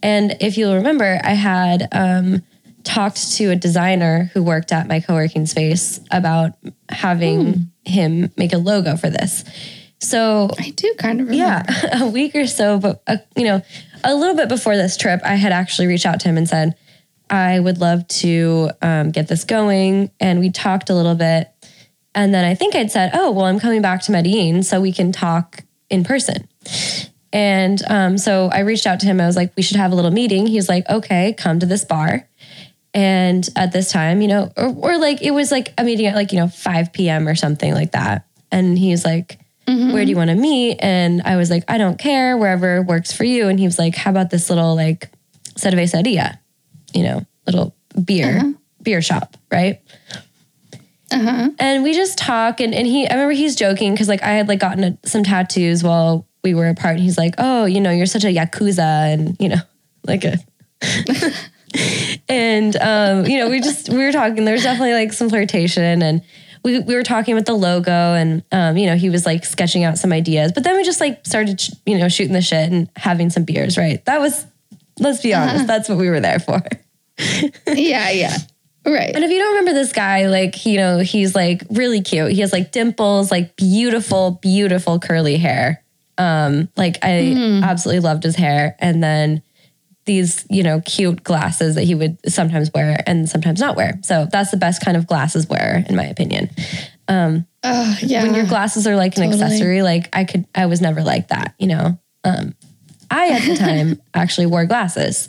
And 0.03 0.37
if 0.41 0.59
you'll 0.59 0.75
remember, 0.75 1.21
I 1.23 1.35
had 1.35 1.87
um, 1.93 2.43
talked 2.83 3.35
to 3.35 3.53
a 3.53 3.57
designer 3.57 4.33
who 4.35 4.43
worked 4.43 4.73
at 4.73 4.89
my 4.89 4.99
co-working 4.99 5.47
space 5.47 6.01
about 6.11 6.55
having 6.89 7.71
him 7.85 8.33
make 8.37 8.53
a 8.53 8.59
logo 8.59 8.97
for 8.97 9.11
this. 9.11 9.45
So 10.01 10.49
I 10.59 10.71
do 10.71 10.95
kind 10.99 11.21
of 11.21 11.29
remember. 11.29 11.71
yeah, 11.71 12.01
a 12.03 12.09
week 12.09 12.35
or 12.35 12.47
so, 12.47 12.79
but 12.79 13.03
uh, 13.07 13.17
you 13.37 13.45
know, 13.45 13.63
a 14.05 14.15
little 14.15 14.37
bit 14.37 14.49
before 14.49 14.77
this 14.77 14.97
trip, 14.97 15.21
I 15.25 15.35
had 15.35 15.53
actually 15.53 15.89
reached 15.89 16.07
out 16.07 16.21
to 16.21 16.29
him 16.29 16.37
and 16.37 16.49
said, 16.49 16.77
I 17.31 17.59
would 17.61 17.79
love 17.79 18.07
to 18.09 18.71
um, 18.81 19.11
get 19.11 19.29
this 19.29 19.45
going. 19.45 20.11
And 20.21 20.41
we 20.41 20.51
talked 20.51 20.91
a 20.91 20.95
little 20.95 21.15
bit. 21.15 21.51
And 22.15 22.33
then 22.33 22.45
I 22.45 22.55
think 22.55 22.75
I'd 22.75 22.91
said, 22.91 23.11
Oh, 23.15 23.31
well, 23.31 23.45
I'm 23.45 23.61
coming 23.61 23.83
back 23.83 24.03
to 24.03 24.13
Medellin 24.13 24.63
so 24.63 24.81
we 24.81 24.93
can 24.93 25.13
talk 25.13 25.63
in 25.91 26.05
person. 26.05 26.49
And 27.33 27.83
um, 27.89 28.19
so 28.19 28.49
I 28.53 28.61
reached 28.61 28.87
out 28.87 29.01
to 29.01 29.07
him. 29.07 29.21
I 29.21 29.27
was 29.27 29.37
like, 29.37 29.53
We 29.57 29.63
should 29.63 29.77
have 29.77 29.93
a 29.93 29.95
little 29.95 30.11
meeting. 30.11 30.47
He's 30.47 30.69
like, 30.69 30.89
Okay, 30.89 31.35
come 31.35 31.59
to 31.61 31.67
this 31.67 31.85
bar. 31.85 32.27
And 32.95 33.47
at 33.55 33.73
this 33.73 33.93
time, 33.93 34.23
you 34.23 34.29
know, 34.29 34.51
or, 34.57 34.75
or 34.75 34.99
like 34.99 35.23
it 35.23 35.33
was 35.33 35.53
like 35.53 35.75
a 35.77 35.85
meeting 35.85 36.07
at 36.07 36.15
like, 36.15 36.33
you 36.33 36.39
know, 36.39 36.49
5 36.49 36.93
p.m. 36.93 37.29
or 37.29 37.35
something 37.35 37.75
like 37.75 37.93
that. 37.93 38.27
And 38.51 38.79
he's 38.79 39.05
like, 39.05 39.39
where 39.93 40.05
do 40.05 40.11
you 40.11 40.17
want 40.17 40.31
to 40.31 40.37
meet? 40.37 40.79
And 40.81 41.23
I 41.23 41.37
was 41.37 41.51
like, 41.51 41.65
I 41.69 41.79
don't 41.79 41.99
care, 41.99 42.37
wherever 42.37 42.83
works 42.83 43.13
for 43.13 43.25
you. 43.25 43.49
And 43.49 43.59
he 43.59 43.67
was 43.67 43.79
like, 43.79 43.95
how 43.95 44.11
about 44.11 44.31
this 44.31 44.49
little 44.49 44.75
like 44.75 45.11
cerveceria, 45.57 46.39
you 46.95 47.03
know, 47.03 47.27
little 47.47 47.75
beer, 48.05 48.55
beer 48.83 49.03
shop, 49.03 49.37
right? 49.51 49.81
Uh-huh. 51.11 51.51
And 51.59 51.83
we 51.83 51.95
just 51.95 52.19
talk 52.19 52.61
and, 52.61 52.75
and 52.75 52.87
he, 52.87 53.09
I 53.09 53.15
remember 53.15 53.33
he's 53.33 53.57
joking 53.57 53.93
because 53.93 54.09
like 54.09 54.23
I 54.23 54.33
had 54.33 54.49
like 54.49 54.61
gotten 54.61 54.85
a, 54.85 54.99
some 55.09 55.25
tattoos 55.25 55.83
while 55.83 56.27
we 56.45 56.55
were 56.55 56.69
apart. 56.69 56.95
And 56.95 57.03
he's 57.03 57.19
like, 57.19 57.35
oh, 57.39 57.65
you 57.65 57.81
know, 57.81 57.91
you're 57.91 58.07
such 58.07 58.25
a 58.25 58.29
Yakuza 58.35 59.13
and, 59.13 59.37
you 59.41 59.49
know, 59.49 59.61
like 60.07 60.25
a, 60.25 60.39
and 62.29 62.77
um, 62.77 63.27
you 63.27 63.39
know, 63.39 63.49
we 63.51 63.61
just 63.61 63.89
we 63.89 63.99
were 63.99 64.13
talking. 64.13 64.45
There 64.45 64.55
was 64.55 64.63
definitely 64.63 64.95
like 64.95 65.13
some 65.13 65.29
flirtation, 65.29 66.03
and 66.03 66.23
we 66.69 66.81
we 66.81 66.95
were 66.95 67.03
talking 67.03 67.35
with 67.35 67.47
the 67.47 67.55
logo, 67.55 67.91
and 67.91 68.43
um, 68.53 68.77
you 68.77 68.87
know, 68.87 68.97
he 68.97 69.11
was 69.11 69.25
like 69.25 69.45
sketching 69.45 69.85
out 69.85 69.99
some 69.99 70.13
ideas. 70.13 70.53
But 70.53 70.65
then 70.65 70.77
we 70.77 70.85
just 70.85 71.01
like 71.01 71.25
started, 71.25 71.61
sh- 71.61 71.71
you 71.87 71.99
know, 71.99 72.09
shooting 72.09 72.35
the 72.35 72.43
shit 72.43 72.71
and 72.71 72.89
having 72.97 73.31
some 73.31 73.45
beers. 73.45 73.79
Right? 73.79 74.05
That 74.05 74.21
was, 74.21 74.47
let's 74.99 75.23
be 75.23 75.35
honest, 75.35 75.67
that's 75.67 75.89
what 75.89 75.99
we 75.99 76.11
were 76.11 76.21
there 76.21 76.39
for. 76.39 76.63
Yeah, 77.67 78.11
yeah. 78.11 78.37
Right. 78.87 79.15
And 79.15 79.25
if 79.25 79.31
you 79.31 79.39
don't 79.39 79.57
remember 79.57 79.73
this 79.75 79.93
guy, 79.93 80.27
like 80.29 80.65
you 80.65 80.77
know, 80.77 81.01
he's 81.01 81.35
like 81.35 81.65
really 81.71 82.01
cute. 82.01 82.33
He 82.33 82.41
has 82.43 82.53
like 82.53 82.71
dimples, 82.71 83.31
like 83.31 83.57
beautiful, 83.57 84.39
beautiful 84.43 84.99
curly 85.01 85.37
hair. 85.37 85.83
Um, 86.17 86.69
like 86.77 86.99
I 87.03 87.61
absolutely 87.65 88.01
loved 88.01 88.23
his 88.23 88.37
hair, 88.37 88.77
and 88.79 89.03
then 89.03 89.43
these 90.09 90.45
you 90.51 90.65
know 90.65 90.81
cute 90.81 91.23
glasses 91.23 91.77
that 91.77 91.85
he 91.85 91.95
would 91.95 92.19
sometimes 92.27 92.73
wear 92.75 93.01
and 93.07 93.29
sometimes 93.29 93.61
not 93.61 93.77
wear. 93.77 94.01
So 94.03 94.27
that's 94.33 94.51
the 94.51 94.57
best 94.57 94.85
kind 94.85 94.97
of 94.97 95.07
glasses 95.07 95.49
wearer, 95.49 95.85
in 95.89 95.95
my 95.95 96.05
opinion. 96.05 96.51
Oh, 97.65 97.99
yeah. 98.03 98.23
When 98.23 98.35
your 98.35 98.47
glasses 98.47 98.87
are 98.87 98.97
like 98.97 99.17
an 99.17 99.25
Totally. 99.25 99.43
accessory, 99.43 99.83
like 99.83 100.09
I 100.13 100.25
could, 100.25 100.47
I 100.55 100.67
was 100.67 100.81
never 100.81 101.03
like 101.03 101.29
that. 101.29 101.55
You 101.59 101.69
know, 101.69 101.99
um, 102.25 102.55
I 103.11 103.31
at 103.31 103.43
the 103.43 103.57
time 103.57 104.01
actually 104.15 104.47
wore 104.47 104.67
glasses. 104.67 105.29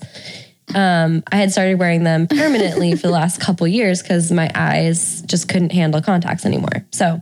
Um, 0.75 1.23
I 1.32 1.38
had 1.38 1.51
started 1.51 1.80
wearing 1.80 2.03
them 2.03 2.27
permanently 2.27 2.95
for 2.95 3.07
the 3.07 3.11
last 3.11 3.41
couple 3.41 3.67
years 3.67 4.03
because 4.03 4.32
my 4.32 4.51
eyes 4.53 5.23
just 5.23 5.49
couldn't 5.49 5.71
handle 5.71 6.01
contacts 6.01 6.45
anymore. 6.45 6.86
So 6.91 7.21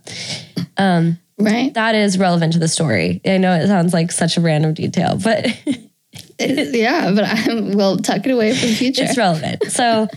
right. 1.40 1.74
that 1.74 1.96
is 1.96 2.18
relevant 2.18 2.54
to 2.54 2.60
the 2.60 2.68
story. 2.68 3.22
I 3.26 3.38
know 3.38 3.54
it 3.54 3.68
sounds 3.68 3.94
like 3.94 4.12
such 4.12 4.36
a 4.36 4.42
random 4.42 4.74
detail, 4.74 5.18
but 5.24 5.48
yeah, 6.40 7.12
but 7.14 7.24
I 7.24 7.54
will 7.54 7.98
tuck 7.98 8.26
it 8.26 8.32
away 8.32 8.54
for 8.54 8.66
the 8.66 8.76
future. 8.76 9.04
it's 9.04 9.18
relevant. 9.18 9.64
So, 9.72 10.08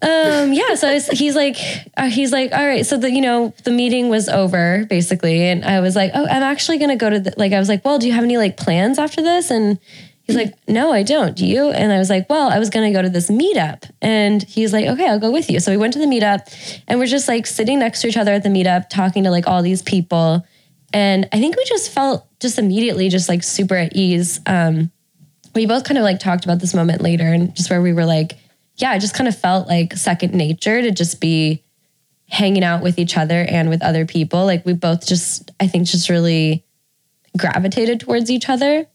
um, 0.00 0.52
yeah. 0.52 0.74
So 0.74 0.90
it's, 0.90 1.08
he's 1.08 1.36
like, 1.36 1.56
uh, 1.96 2.08
he's 2.08 2.32
like, 2.32 2.52
all 2.52 2.66
right. 2.66 2.86
So 2.86 2.96
the 2.96 3.10
you 3.10 3.20
know 3.20 3.52
the 3.64 3.70
meeting 3.70 4.08
was 4.08 4.28
over 4.28 4.86
basically, 4.88 5.42
and 5.42 5.64
I 5.64 5.80
was 5.80 5.94
like, 5.94 6.12
oh, 6.14 6.24
I'm 6.24 6.42
actually 6.42 6.78
gonna 6.78 6.96
go 6.96 7.10
to 7.10 7.20
the, 7.20 7.34
like 7.36 7.52
I 7.52 7.58
was 7.58 7.68
like, 7.68 7.84
well, 7.84 7.98
do 7.98 8.06
you 8.06 8.14
have 8.14 8.24
any 8.24 8.38
like 8.38 8.56
plans 8.56 8.98
after 8.98 9.20
this? 9.20 9.50
And 9.50 9.78
he's 10.24 10.36
like, 10.36 10.54
no, 10.66 10.92
I 10.92 11.02
don't. 11.02 11.36
Do 11.36 11.44
you? 11.44 11.70
And 11.70 11.92
I 11.92 11.98
was 11.98 12.08
like, 12.08 12.30
well, 12.30 12.48
I 12.48 12.58
was 12.58 12.70
gonna 12.70 12.92
go 12.92 13.02
to 13.02 13.10
this 13.10 13.28
meetup, 13.28 13.90
and 14.00 14.42
he's 14.42 14.72
like, 14.72 14.86
okay, 14.86 15.08
I'll 15.08 15.20
go 15.20 15.30
with 15.30 15.50
you. 15.50 15.60
So 15.60 15.72
we 15.72 15.76
went 15.76 15.92
to 15.92 15.98
the 15.98 16.06
meetup, 16.06 16.80
and 16.88 16.98
we're 16.98 17.06
just 17.06 17.28
like 17.28 17.46
sitting 17.46 17.80
next 17.80 18.00
to 18.00 18.08
each 18.08 18.16
other 18.16 18.32
at 18.32 18.44
the 18.44 18.48
meetup, 18.48 18.88
talking 18.88 19.24
to 19.24 19.30
like 19.30 19.46
all 19.46 19.62
these 19.62 19.82
people, 19.82 20.46
and 20.94 21.28
I 21.32 21.38
think 21.38 21.56
we 21.56 21.64
just 21.66 21.90
felt 21.90 22.24
just 22.40 22.58
immediately 22.58 23.08
just 23.08 23.28
like 23.28 23.42
super 23.42 23.74
at 23.74 23.94
ease. 23.94 24.40
Um, 24.46 24.90
we 25.54 25.66
both 25.66 25.84
kind 25.84 25.98
of 25.98 26.04
like 26.04 26.20
talked 26.20 26.44
about 26.44 26.60
this 26.60 26.74
moment 26.74 27.00
later 27.00 27.24
and 27.24 27.54
just 27.54 27.70
where 27.70 27.82
we 27.82 27.92
were 27.92 28.04
like, 28.04 28.38
yeah, 28.76 28.90
I 28.90 28.98
just 28.98 29.14
kind 29.14 29.28
of 29.28 29.36
felt 29.36 29.66
like 29.66 29.94
second 29.94 30.34
nature 30.34 30.80
to 30.82 30.90
just 30.90 31.20
be 31.20 31.62
hanging 32.28 32.62
out 32.62 32.82
with 32.82 32.98
each 32.98 33.16
other 33.16 33.44
and 33.48 33.68
with 33.68 33.82
other 33.82 34.06
people. 34.06 34.44
Like 34.44 34.64
we 34.64 34.72
both 34.72 35.06
just, 35.06 35.50
I 35.58 35.66
think, 35.66 35.86
just 35.86 36.08
really 36.08 36.64
gravitated 37.36 38.00
towards 38.00 38.30
each 38.30 38.48
other 38.48 38.86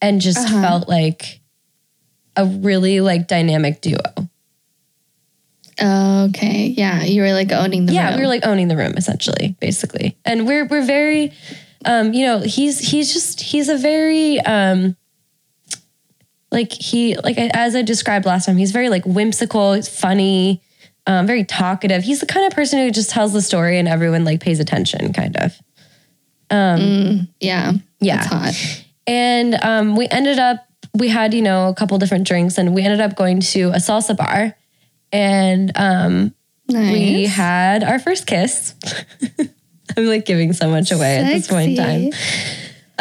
and 0.00 0.20
just 0.20 0.48
felt 0.48 0.88
like 0.88 1.40
a 2.36 2.44
really 2.44 3.00
like 3.00 3.28
dynamic 3.28 3.80
duo. 3.80 4.00
okay. 5.80 6.74
Yeah. 6.76 7.02
You 7.02 7.22
were 7.22 7.32
like 7.32 7.52
owning 7.52 7.86
the 7.86 7.92
room. 7.92 7.96
yeah, 7.96 8.08
room. 8.10 8.16
we 8.16 8.22
were 8.22 8.28
like 8.28 8.46
owning 8.46 8.68
the 8.68 8.76
room 8.76 8.94
essentially, 8.96 9.56
basically. 9.60 10.16
And 10.24 10.46
we're 10.46 10.66
we're 10.66 10.84
very 10.84 11.32
um, 11.84 12.12
you 12.12 12.24
know, 12.24 12.40
he's 12.40 12.78
he's 12.78 13.12
just 13.12 13.40
he's 13.40 13.68
a 13.68 13.76
very 13.76 14.40
um 14.40 14.96
like 16.52 16.72
he 16.72 17.16
like 17.16 17.38
as 17.38 17.74
I 17.74 17.82
described 17.82 18.26
last 18.26 18.46
time, 18.46 18.56
he's 18.56 18.70
very 18.70 18.88
like 18.88 19.04
whimsical, 19.04 19.72
he's 19.72 19.88
funny, 19.88 20.62
um, 21.06 21.26
very 21.26 21.44
talkative. 21.44 22.02
He's 22.04 22.20
the 22.20 22.26
kind 22.26 22.46
of 22.46 22.52
person 22.52 22.78
who 22.78 22.90
just 22.90 23.10
tells 23.10 23.32
the 23.32 23.42
story 23.42 23.78
and 23.78 23.88
everyone 23.88 24.24
like 24.24 24.40
pays 24.40 24.60
attention, 24.60 25.12
kind 25.12 25.36
of. 25.38 25.58
yeah. 27.40 27.72
Yeah. 28.00 28.18
It's 28.18 28.26
hot. 28.26 28.84
And 29.06 29.54
um, 29.62 29.96
we 29.96 30.06
ended 30.08 30.38
up, 30.38 30.64
we 30.94 31.08
had, 31.08 31.32
you 31.34 31.42
know, 31.42 31.68
a 31.68 31.74
couple 31.74 31.98
different 31.98 32.26
drinks 32.26 32.58
and 32.58 32.74
we 32.74 32.82
ended 32.82 33.00
up 33.00 33.16
going 33.16 33.40
to 33.40 33.70
a 33.70 33.76
salsa 33.76 34.16
bar. 34.16 34.54
And 35.10 35.72
um, 35.74 36.34
Nice. 36.68 36.92
we 36.92 37.26
had 37.26 37.82
our 37.82 37.98
first 37.98 38.26
kiss. 38.26 38.74
I'm 39.96 40.06
like 40.06 40.24
giving 40.24 40.52
so 40.52 40.70
much 40.70 40.92
away 40.92 41.16
at 41.16 41.32
this 41.32 41.48
point 41.48 41.70
in 41.70 41.76
time. 41.76 42.10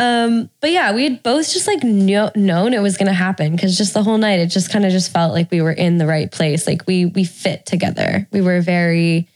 Um, 0.02 0.50
but 0.62 0.72
yeah, 0.72 0.94
we 0.94 1.04
had 1.04 1.22
both 1.22 1.52
just 1.54 1.68
like 1.68 1.84
kno- 1.84 2.32
known 2.36 2.74
it 2.74 2.82
was 2.82 2.98
going 2.98 3.08
to 3.08 3.14
happen 3.14 3.56
because 3.56 3.78
just 3.78 3.94
the 3.94 4.02
whole 4.04 4.18
night, 4.18 4.40
it 4.40 4.48
just 4.48 4.72
kind 4.72 4.84
of 4.86 4.92
just 4.92 5.12
felt 5.14 5.32
like 5.32 5.52
we 5.52 5.62
were 5.62 5.72
in 5.72 5.98
the 6.00 6.08
right 6.08 6.32
place. 6.32 6.66
Like 6.66 6.88
we 6.88 7.06
we 7.06 7.24
fit 7.24 7.66
together. 7.66 8.28
We 8.32 8.42
were 8.42 8.62
very 8.62 9.28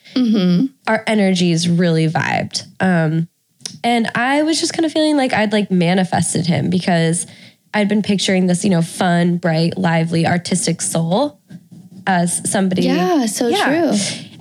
our 0.87 1.03
energies 1.07 1.67
really 1.69 2.07
vibed. 2.07 2.65
Um, 2.79 3.27
and 3.83 4.09
I 4.15 4.43
was 4.43 4.59
just 4.59 4.73
kind 4.73 4.85
of 4.85 4.91
feeling 4.91 5.17
like 5.17 5.33
I'd 5.33 5.51
like 5.51 5.69
manifested 5.69 6.47
him 6.47 6.69
because 6.69 7.27
I'd 7.73 7.89
been 7.89 8.01
picturing 8.01 8.47
this, 8.47 8.63
you 8.63 8.69
know, 8.71 8.81
fun, 8.81 9.37
bright, 9.37 9.77
lively, 9.77 10.25
artistic 10.25 10.81
soul 10.81 11.39
as 12.07 12.49
somebody. 12.49 12.83
Yeah, 12.83 13.25
so 13.25 13.49
Yeah. 13.49 13.65
true. 13.65 13.97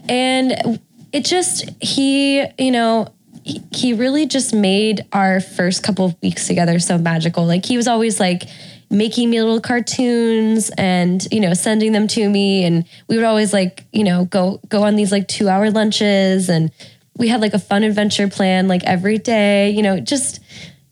And 0.09 0.81
it 1.13 1.25
just, 1.25 1.69
he, 1.83 2.45
you 2.59 2.71
know, 2.71 3.09
he, 3.45 3.93
really 3.93 4.27
just 4.27 4.55
made 4.55 5.05
our 5.13 5.39
first 5.41 5.83
couple 5.83 6.07
of 6.07 6.17
weeks 6.23 6.47
together 6.47 6.79
so 6.79 6.97
magical. 6.97 7.45
Like 7.47 7.65
he 7.67 7.77
was 7.77 7.87
always 7.87 8.19
like 8.19 8.45
making 8.91 9.29
me 9.29 9.41
little 9.43 9.61
cartoons 9.61 10.71
and, 10.79 11.27
you 11.31 11.41
know, 11.41 11.53
sending 11.53 11.93
them 11.93 12.07
to 12.09 12.29
me. 12.29 12.65
And 12.65 12.87
we 13.09 13.17
would 13.17 13.25
always 13.25 13.53
like, 13.53 13.85
you 13.93 14.03
know, 14.05 14.25
go, 14.25 14.61
go 14.69 14.83
on 14.85 14.97
these 14.97 15.13
like 15.13 15.29
two 15.29 15.49
hour 15.49 15.71
lunches 15.71 16.49
and 16.49 16.71
we 17.19 17.29
had 17.29 17.41
like 17.43 17.53
a 17.55 17.59
fun 17.59 17.83
adventure 17.83 18.29
plan 18.29 18.67
like 18.67 18.83
every 18.85 19.19
day, 19.19 19.71
you 19.71 19.83
know, 19.83 20.01
just, 20.01 20.41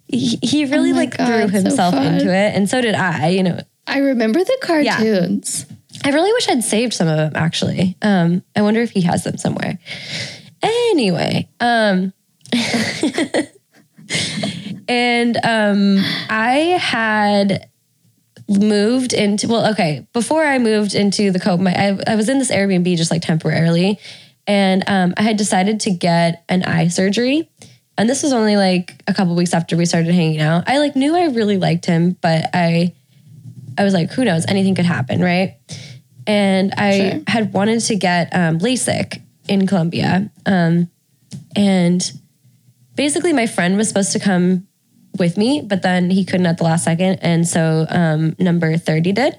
he, 0.07 0.39
he 0.43 0.67
really 0.67 0.93
Oh 0.93 0.97
like 0.97 1.17
God, 1.17 1.27
threw 1.27 1.49
himself 1.49 1.95
fun. 1.95 2.15
into 2.15 2.27
it. 2.35 2.55
And 2.55 2.69
so 2.69 2.81
did 2.83 2.95
I, 2.95 3.29
you 3.29 3.43
know, 3.43 3.61
I 3.87 3.99
remember 3.99 4.41
the 4.41 4.59
cartoons. 4.61 5.65
I 6.05 6.11
really 6.11 6.33
wish 6.33 6.49
I'd 6.49 6.65
saved 6.65 6.93
some 6.93 7.09
of 7.09 7.17
them 7.17 7.33
actually. 7.35 7.97
Um, 8.03 8.43
I 8.55 8.61
wonder 8.63 8.81
if 8.83 8.91
he 8.91 9.01
has 9.03 9.25
them 9.25 9.39
somewhere. 9.39 9.79
Anyway, 10.63 11.49
um, 11.61 12.13
and 14.89 15.37
um, 15.45 15.99
I 16.29 16.79
had 16.81 17.69
moved 18.49 19.13
into 19.13 19.49
well, 19.49 19.71
okay, 19.73 20.07
before 20.13 20.45
I 20.45 20.59
moved 20.59 20.95
into 20.95 21.31
the 21.31 21.41
Cope, 21.41 21.61
my 21.61 21.73
I, 21.73 22.13
I 22.13 22.17
was 22.17 22.29
in 22.29 22.39
this 22.39 22.51
Airbnb 22.51 22.97
just 22.97 23.11
like 23.11 23.23
temporarily, 23.23 23.99
and 24.47 24.83
um, 24.87 25.15
I 25.17 25.23
had 25.23 25.37
decided 25.37 25.81
to 25.81 25.91
get 25.91 26.45
an 26.49 26.63
eye 26.65 26.89
surgery. 26.89 27.49
And 27.99 28.09
this 28.09 28.23
was 28.23 28.33
only 28.33 28.57
like 28.57 29.03
a 29.07 29.15
couple 29.15 29.35
weeks 29.37 29.53
after 29.53 29.77
we 29.77 29.85
started 29.85 30.15
hanging 30.15 30.41
out. 30.41 30.69
I 30.69 30.79
like 30.79 30.97
knew 30.97 31.15
I 31.15 31.27
really 31.27 31.59
liked 31.59 31.87
him, 31.87 32.17
but 32.21 32.47
I 32.55 32.95
I 33.79 33.85
was 33.85 33.95
like, 33.95 34.11
who 34.11 34.25
knows? 34.25 34.47
Anything 34.47 34.75
could 34.75 34.87
happen, 34.87 35.21
right? 35.21 35.57
And 36.27 36.73
I 36.77 37.11
Sure. 37.11 37.21
had 37.27 37.53
wanted 37.53 37.81
to 37.81 37.97
get 37.97 38.35
um, 38.35 38.59
LASIK 38.59 39.21
in 39.49 39.67
Colombia. 39.67 40.31
Um, 40.47 40.89
and 41.57 42.13
basically, 42.95 43.33
my 43.33 43.47
friend 43.47 43.77
was 43.77 43.89
supposed 43.89 44.13
to 44.13 44.19
come 44.21 44.67
with 45.19 45.37
me, 45.37 45.61
but 45.63 45.83
then 45.83 46.11
he 46.11 46.25
couldn't 46.25 46.47
at 46.47 46.59
the 46.59 46.65
last 46.65 46.85
second. 46.85 47.19
And 47.23 47.47
so 47.47 47.87
um, 47.89 48.35
number 48.39 48.77
30 48.77 49.13
did. 49.13 49.39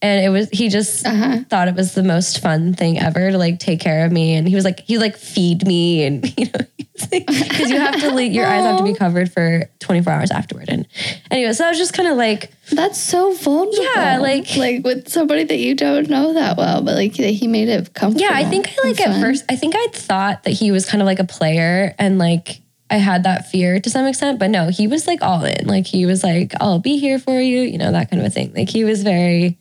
And 0.00 0.24
it 0.24 0.30
was, 0.30 0.48
he 0.50 0.68
just 0.68 1.06
Uh-huh. 1.06 1.44
thought 1.48 1.68
it 1.68 1.74
was 1.76 1.94
the 1.94 2.02
most 2.02 2.40
fun 2.40 2.74
thing 2.74 2.98
ever 2.98 3.30
to 3.30 3.38
like 3.38 3.60
take 3.60 3.78
care 3.78 4.04
of 4.04 4.10
me. 4.10 4.34
And 4.34 4.48
he 4.48 4.54
was 4.56 4.64
like, 4.64 4.80
he 4.80 4.98
like 4.98 5.16
feed 5.16 5.64
me 5.66 6.02
and, 6.04 6.24
you 6.38 6.46
know, 6.46 6.66
because 7.10 7.70
you 7.70 7.78
have 7.78 8.00
to, 8.00 8.10
like, 8.14 8.32
your 8.32 8.46
eyes 8.46 8.64
have 8.64 8.78
to 8.78 8.84
be 8.84 8.94
covered 8.94 9.30
for 9.30 9.70
24 9.80 10.12
hours 10.12 10.30
afterward. 10.32 10.68
And 10.70 10.88
anyway, 11.30 11.52
so 11.52 11.66
I 11.66 11.68
was 11.68 11.78
just 11.78 11.92
kind 11.94 12.08
of 12.08 12.16
like, 12.16 12.50
That's 12.72 12.98
so 12.98 13.32
vulnerable. 13.34 13.84
Yeah, 13.94 14.18
like- 14.18 14.56
like 14.56 14.82
with 14.84 15.08
somebody 15.08 15.44
that 15.44 15.58
you 15.58 15.74
don't 15.76 16.08
know 16.08 16.32
that 16.34 16.56
well, 16.56 16.82
but 16.82 16.94
like 16.96 17.14
that 17.18 17.28
he 17.30 17.46
made 17.46 17.68
it 17.68 17.92
comfortable. 17.94 18.22
Yeah, 18.28 18.34
I 18.36 18.44
think 18.44 18.70
I 18.82 18.88
like 18.88 19.00
at 19.00 19.08
fun. 19.12 19.20
first 19.20 19.44
I 19.48 19.54
think 19.56 19.74
I 19.76 19.86
thought 19.92 20.42
that 20.44 20.50
he 20.52 20.72
was 20.72 20.88
kind 20.88 21.00
of 21.02 21.06
like 21.06 21.20
a 21.20 21.24
player 21.24 21.94
and 21.98 22.18
like 22.18 22.60
I 22.92 22.96
had 22.96 23.24
that 23.24 23.50
fear 23.50 23.80
to 23.80 23.90
some 23.90 24.06
extent, 24.06 24.38
but 24.38 24.50
no, 24.50 24.68
he 24.68 24.86
was 24.86 25.06
like 25.06 25.22
all 25.22 25.44
in. 25.44 25.66
Like 25.66 25.86
he 25.86 26.04
was 26.06 26.22
like, 26.22 26.52
I'll 26.60 26.78
be 26.78 26.98
here 26.98 27.18
for 27.18 27.40
you, 27.40 27.62
you 27.62 27.78
know, 27.78 27.90
that 27.90 28.10
kind 28.10 28.20
of 28.20 28.26
a 28.26 28.30
thing. 28.30 28.52
Like 28.54 28.68
he 28.68 28.84
was 28.84 29.02
very 29.02 29.58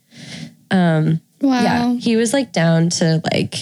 um 0.69 1.21
Wow. 1.41 1.63
yeah, 1.63 1.93
he 1.95 2.17
was 2.17 2.33
like 2.33 2.51
down 2.53 2.89
to 2.89 3.21
like 3.33 3.55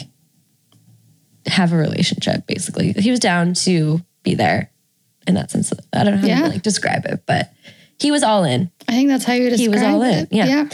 have 1.46 1.72
a 1.74 1.78
relationship 1.78 2.46
basically. 2.48 2.92
He 2.94 3.12
was 3.12 3.20
down 3.20 3.54
to 3.66 4.02
be 4.24 4.36
there 4.36 4.72
in 5.28 5.36
that 5.36 5.52
sense. 5.52 5.72
I 5.94 6.04
don't 6.04 6.16
know 6.16 6.22
how 6.22 6.28
Yeah. 6.28 6.42
to 6.42 6.50
like 6.50 6.62
describe 6.64 7.06
it, 7.06 7.22
but 7.26 7.54
he 8.00 8.12
was 8.12 8.24
all 8.24 8.44
in. 8.44 8.72
I 8.88 8.94
think 8.94 9.10
that's 9.10 9.24
how 9.24 9.34
you 9.34 9.50
describe 9.50 9.60
it. 9.60 9.62
He 9.62 9.70
was 9.70 9.84
all 9.84 10.02
in, 10.02 10.14
it. 10.20 10.30
yeah. 10.32 10.46
yeah. 10.46 10.70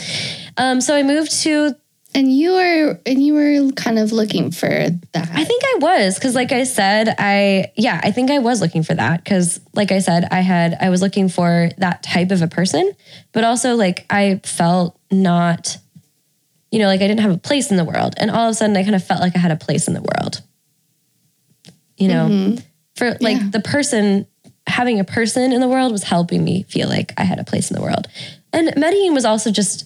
Um 0.56 0.80
so 0.80 0.96
I 0.96 1.02
moved 1.02 1.32
to 1.42 1.74
And 2.16 2.34
you 2.34 2.52
were 2.52 2.98
and 3.04 3.22
you 3.22 3.34
were 3.34 3.72
kind 3.72 3.98
of 3.98 4.10
looking 4.10 4.50
for 4.50 4.66
that. 4.68 5.30
I 5.34 5.44
think 5.44 5.62
I 5.64 5.78
was 5.80 6.14
because, 6.14 6.34
like 6.34 6.50
I 6.50 6.64
said, 6.64 7.14
I 7.18 7.72
yeah, 7.76 8.00
I 8.02 8.10
think 8.10 8.30
I 8.30 8.38
was 8.38 8.62
looking 8.62 8.82
for 8.82 8.94
that 8.94 9.22
because, 9.22 9.60
like 9.74 9.92
I 9.92 9.98
said, 9.98 10.26
I 10.30 10.40
had 10.40 10.78
I 10.80 10.88
was 10.88 11.02
looking 11.02 11.28
for 11.28 11.68
that 11.76 12.02
type 12.02 12.30
of 12.30 12.40
a 12.40 12.48
person, 12.48 12.90
but 13.32 13.44
also 13.44 13.76
like 13.76 14.06
I 14.08 14.40
felt 14.44 14.98
not, 15.10 15.76
you 16.70 16.78
know, 16.78 16.86
like 16.86 17.02
I 17.02 17.06
didn't 17.06 17.20
have 17.20 17.32
a 17.32 17.36
place 17.36 17.70
in 17.70 17.76
the 17.76 17.84
world, 17.84 18.14
and 18.16 18.30
all 18.30 18.48
of 18.48 18.52
a 18.52 18.54
sudden 18.54 18.74
I 18.78 18.82
kind 18.82 18.96
of 18.96 19.04
felt 19.04 19.20
like 19.20 19.36
I 19.36 19.38
had 19.38 19.50
a 19.50 19.56
place 19.56 19.86
in 19.86 19.92
the 19.92 20.00
world. 20.00 20.40
You 21.98 22.08
know, 22.08 22.28
mm-hmm. 22.28 22.60
for 22.94 23.10
like 23.20 23.36
Yeah. 23.36 23.50
the 23.50 23.60
person 23.60 24.26
having 24.66 25.00
a 25.00 25.04
person 25.04 25.52
in 25.52 25.60
the 25.60 25.68
world 25.68 25.92
was 25.92 26.02
helping 26.02 26.42
me 26.42 26.62
feel 26.62 26.88
like 26.88 27.12
I 27.18 27.24
had 27.24 27.38
a 27.38 27.44
place 27.44 27.70
in 27.70 27.76
the 27.76 27.82
world, 27.82 28.08
and 28.54 28.72
Medellin 28.74 29.12
was 29.12 29.26
also 29.26 29.50
just 29.50 29.84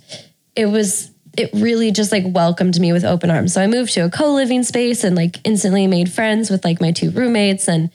it 0.55 0.66
was 0.66 1.11
it 1.37 1.51
really 1.55 1.91
just 1.93 2.12
like 2.12 2.24
welcomed 2.26 2.78
me 2.81 2.93
with 2.93 3.05
open 3.05 3.31
arms. 3.31 3.53
So 3.55 3.61
I 3.62 3.66
moved 3.66 3.93
to 3.95 4.01
a 4.01 4.11
co-living 4.11 4.62
space 4.62 5.05
and 5.05 5.14
like 5.16 5.39
instantly 5.45 5.87
made 5.87 6.11
friends 6.11 6.51
with 6.51 6.64
like 6.64 6.81
my 6.81 6.93
two 6.93 7.11
roommates 7.11 7.68
and 7.68 7.91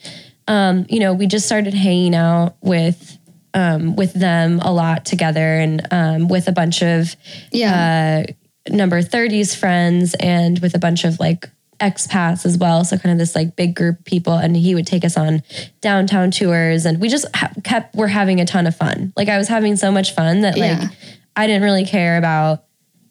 um 0.47 0.85
you 0.89 0.99
know, 0.99 1.13
we 1.13 1.27
just 1.27 1.45
started 1.45 1.73
hanging 1.73 2.15
out 2.15 2.55
with 2.61 3.17
um 3.53 3.95
with 3.95 4.13
them 4.13 4.59
a 4.59 4.71
lot 4.71 5.05
together 5.05 5.55
and 5.55 5.81
um 5.91 6.27
with 6.27 6.47
a 6.47 6.51
bunch 6.51 6.81
of 6.81 7.15
yeah. 7.51 8.25
uh 8.27 8.31
number 8.73 9.01
30s 9.01 9.55
friends 9.55 10.15
and 10.19 10.59
with 10.59 10.73
a 10.75 10.79
bunch 10.79 11.03
of 11.05 11.19
like 11.19 11.49
expats 11.79 12.45
as 12.45 12.57
well 12.57 12.83
so 12.85 12.97
kind 12.97 13.11
of 13.11 13.19
this 13.19 13.35
like 13.35 13.55
big 13.57 13.75
group 13.75 13.99
of 13.99 14.05
people 14.05 14.33
and 14.33 14.55
he 14.55 14.73
would 14.73 14.87
take 14.87 15.03
us 15.03 15.17
on 15.17 15.43
downtown 15.81 16.31
tours 16.31 16.85
and 16.85 17.01
we 17.01 17.09
just 17.09 17.25
ha- 17.35 17.51
kept 17.65 17.93
we're 17.95 18.07
having 18.07 18.39
a 18.39 18.45
ton 18.45 18.65
of 18.65 18.73
fun 18.75 19.11
like 19.17 19.27
i 19.27 19.37
was 19.37 19.49
having 19.49 19.75
so 19.75 19.91
much 19.91 20.15
fun 20.15 20.41
that 20.41 20.57
like 20.57 20.79
Yeah. 20.81 20.87
i 21.35 21.45
didn't 21.47 21.63
really 21.63 21.85
care 21.85 22.17
about 22.17 22.63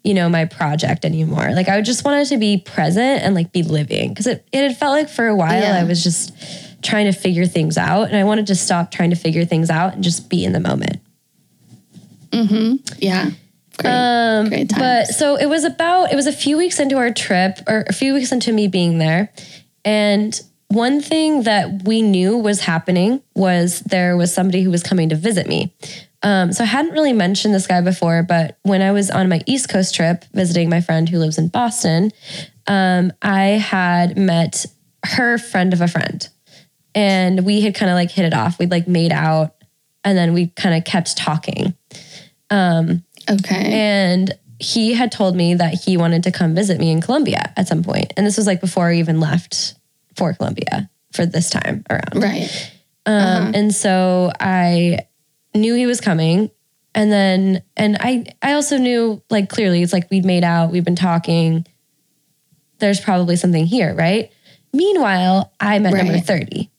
you 0.05 0.15
know 0.15 0.29
my 0.29 0.45
project 0.45 1.05
anymore 1.05 1.51
like 1.53 1.69
i 1.69 1.81
just 1.81 2.05
wanted 2.05 2.27
to 2.27 2.37
be 2.37 2.59
present 2.59 3.23
and 3.23 3.35
like 3.35 3.51
be 3.53 3.63
living 3.63 4.11
because 4.11 4.27
it, 4.27 4.47
it 4.53 4.63
had 4.63 4.77
felt 4.77 4.93
like 4.93 5.09
for 5.09 5.27
a 5.27 5.35
while 5.35 5.61
Yeah. 5.61 5.81
i 5.81 5.85
was 5.85 6.03
just 6.05 6.33
trying 6.83 7.07
to 7.07 7.13
figure 7.13 7.47
things 7.47 7.77
out 7.79 8.05
and 8.09 8.17
i 8.17 8.25
wanted 8.25 8.47
to 8.49 8.55
stop 8.55 8.91
trying 8.91 9.11
to 9.11 9.17
figure 9.17 9.45
things 9.47 9.71
out 9.71 9.95
and 9.95 10.05
just 10.05 10.29
be 10.29 10.45
in 10.45 10.53
the 10.53 10.61
moment 10.61 11.01
Mm-hmm. 12.33 12.77
yeah. 12.99 13.31
Great. 13.79 13.91
um, 13.91 14.49
Great 14.49 14.69
times. 14.71 14.81
but 14.81 15.05
so 15.15 15.37
it 15.37 15.47
was 15.47 15.65
about 15.65 16.13
it 16.13 16.17
was 16.17 16.27
a 16.27 16.33
few 16.33 16.57
weeks 16.57 16.79
into 16.79 16.97
our 16.97 17.13
trip, 17.13 17.59
or 17.69 17.85
a 17.89 17.93
few 17.93 18.15
weeks 18.15 18.31
into 18.33 18.53
me 18.53 18.69
being 18.69 18.99
there, 18.99 19.33
and 19.85 20.41
one 20.69 21.01
thing 21.01 21.43
that 21.45 21.83
we 21.85 22.03
knew 22.03 22.37
was 22.37 22.61
happening 22.61 23.23
was 23.35 23.81
there 23.81 24.17
was 24.17 24.33
somebody 24.35 24.63
who 24.63 24.71
was 24.71 24.83
coming 24.83 25.09
to 25.11 25.17
visit 25.17 25.47
me. 25.47 25.73
Um, 26.25 26.53
so 26.55 26.65
I 26.65 26.67
hadn't 26.67 26.93
really 26.93 27.13
mentioned 27.13 27.55
this 27.55 27.67
guy 27.67 27.83
before, 27.83 28.23
but 28.23 28.59
when 28.63 28.81
I 28.81 28.93
was 28.93 29.11
on 29.11 29.29
my 29.29 29.43
East 29.47 29.69
Coast 29.69 29.95
trip 29.95 30.25
visiting 30.33 30.71
my 30.71 30.81
friend 30.81 31.07
who 31.07 31.19
lives 31.19 31.37
in 31.37 31.49
Boston, 31.49 32.11
um, 32.67 33.13
I 33.21 33.43
had 33.43 34.17
met 34.17 34.65
her 35.05 35.37
friend 35.37 35.75
of 35.75 35.83
a 35.83 35.87
friend, 35.87 36.27
and 36.95 37.45
we 37.45 37.61
had 37.61 37.75
kind 37.75 37.91
of 37.91 37.95
like 37.95 38.11
hit 38.11 38.25
it 38.25 38.33
off. 38.33 38.59
We'd 38.59 38.71
like 38.71 38.89
made 38.89 39.13
out, 39.13 39.55
and 40.03 40.17
then 40.17 40.33
we 40.33 40.47
kind 40.49 40.75
of 40.75 40.85
kept 40.85 41.15
talking. 41.15 41.75
okay. 43.31 43.73
And 43.73 44.33
he 44.59 44.95
had 44.95 45.13
told 45.13 45.37
me 45.37 45.55
that 45.55 45.75
he 45.75 45.99
wanted 45.99 46.23
to 46.23 46.33
come 46.33 46.55
visit 46.55 46.81
me 46.81 46.91
in 46.91 47.03
Colombia 47.03 47.53
at 47.55 47.69
some 47.69 47.83
point. 47.83 48.15
And 48.17 48.27
this 48.27 48.39
was 48.39 48.47
like 48.47 48.63
before 48.63 48.89
I 48.89 48.95
even 48.95 49.21
left 49.21 49.75
for 50.17 50.33
Colombia 50.33 50.89
for 51.13 51.27
this 51.27 51.51
time 51.51 51.85
around. 51.91 52.23
right. 52.23 52.71
Um, 53.07 53.53
and 53.55 53.75
so 53.75 54.33
I 54.41 55.01
knew 55.55 55.75
he 55.75 55.87
was 55.87 56.01
coming. 56.01 56.51
And 56.95 57.11
then, 57.11 57.63
and 57.77 57.97
I, 57.99 58.25
I 58.43 58.53
also 58.53 58.79
knew 58.79 59.23
like 59.31 59.49
clearly 59.49 59.83
it's 59.83 59.93
like 59.93 60.11
we'd 60.11 60.25
made 60.25 60.45
out, 60.45 60.71
we've 60.71 60.85
been 60.85 60.97
talking. 60.97 61.67
There's 62.79 63.01
probably 63.01 63.37
something 63.37 63.67
here, 63.67 63.95
right? 63.95 64.31
Meanwhile, 64.73 65.53
I'm 65.61 65.87
at 65.87 65.95
number 65.95 66.19
30. 66.19 66.71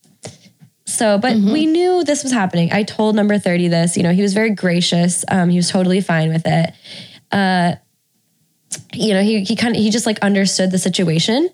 So, 0.86 1.18
but 1.18 1.36
we 1.36 1.66
knew 1.66 2.04
this 2.04 2.24
was 2.24 2.32
happening. 2.32 2.72
I 2.72 2.84
told 2.84 3.16
number 3.16 3.40
30 3.40 3.70
this, 3.70 3.98
you 3.98 4.04
know, 4.04 4.14
he 4.14 4.22
was 4.22 4.34
very 4.34 4.52
gracious. 4.52 5.26
Um, 5.28 5.50
he 5.50 5.58
was 5.58 5.70
totally 5.70 6.00
fine 6.00 6.30
with 6.30 6.44
it. 6.46 6.74
Uh, 7.32 7.76
you 8.94 9.14
know, 9.14 9.22
he, 9.22 9.44
he 9.44 9.56
kind 9.56 9.76
of, 9.76 9.82
he 9.82 9.90
just 9.90 10.06
like 10.06 10.20
understood 10.20 10.72
the 10.72 10.78
situation. 10.78 11.50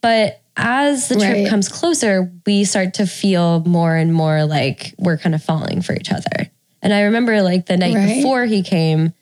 But 0.00 0.40
as 0.56 1.08
the 1.08 1.16
trip 1.16 1.32
Right. 1.32 1.48
comes 1.48 1.68
closer, 1.68 2.30
we 2.46 2.64
start 2.64 2.94
to 2.94 3.06
feel 3.06 3.60
more 3.64 3.96
and 3.96 4.12
more 4.12 4.44
like 4.44 4.94
we're 4.98 5.18
kind 5.18 5.34
of 5.34 5.42
falling 5.42 5.82
for 5.82 5.94
each 5.94 6.12
other. 6.12 6.50
And 6.82 6.92
I 6.92 7.02
remember 7.02 7.42
like 7.42 7.66
the 7.66 7.76
night 7.76 7.94
Right. 7.94 8.16
before 8.16 8.44
he 8.44 8.62
came, 8.62 9.12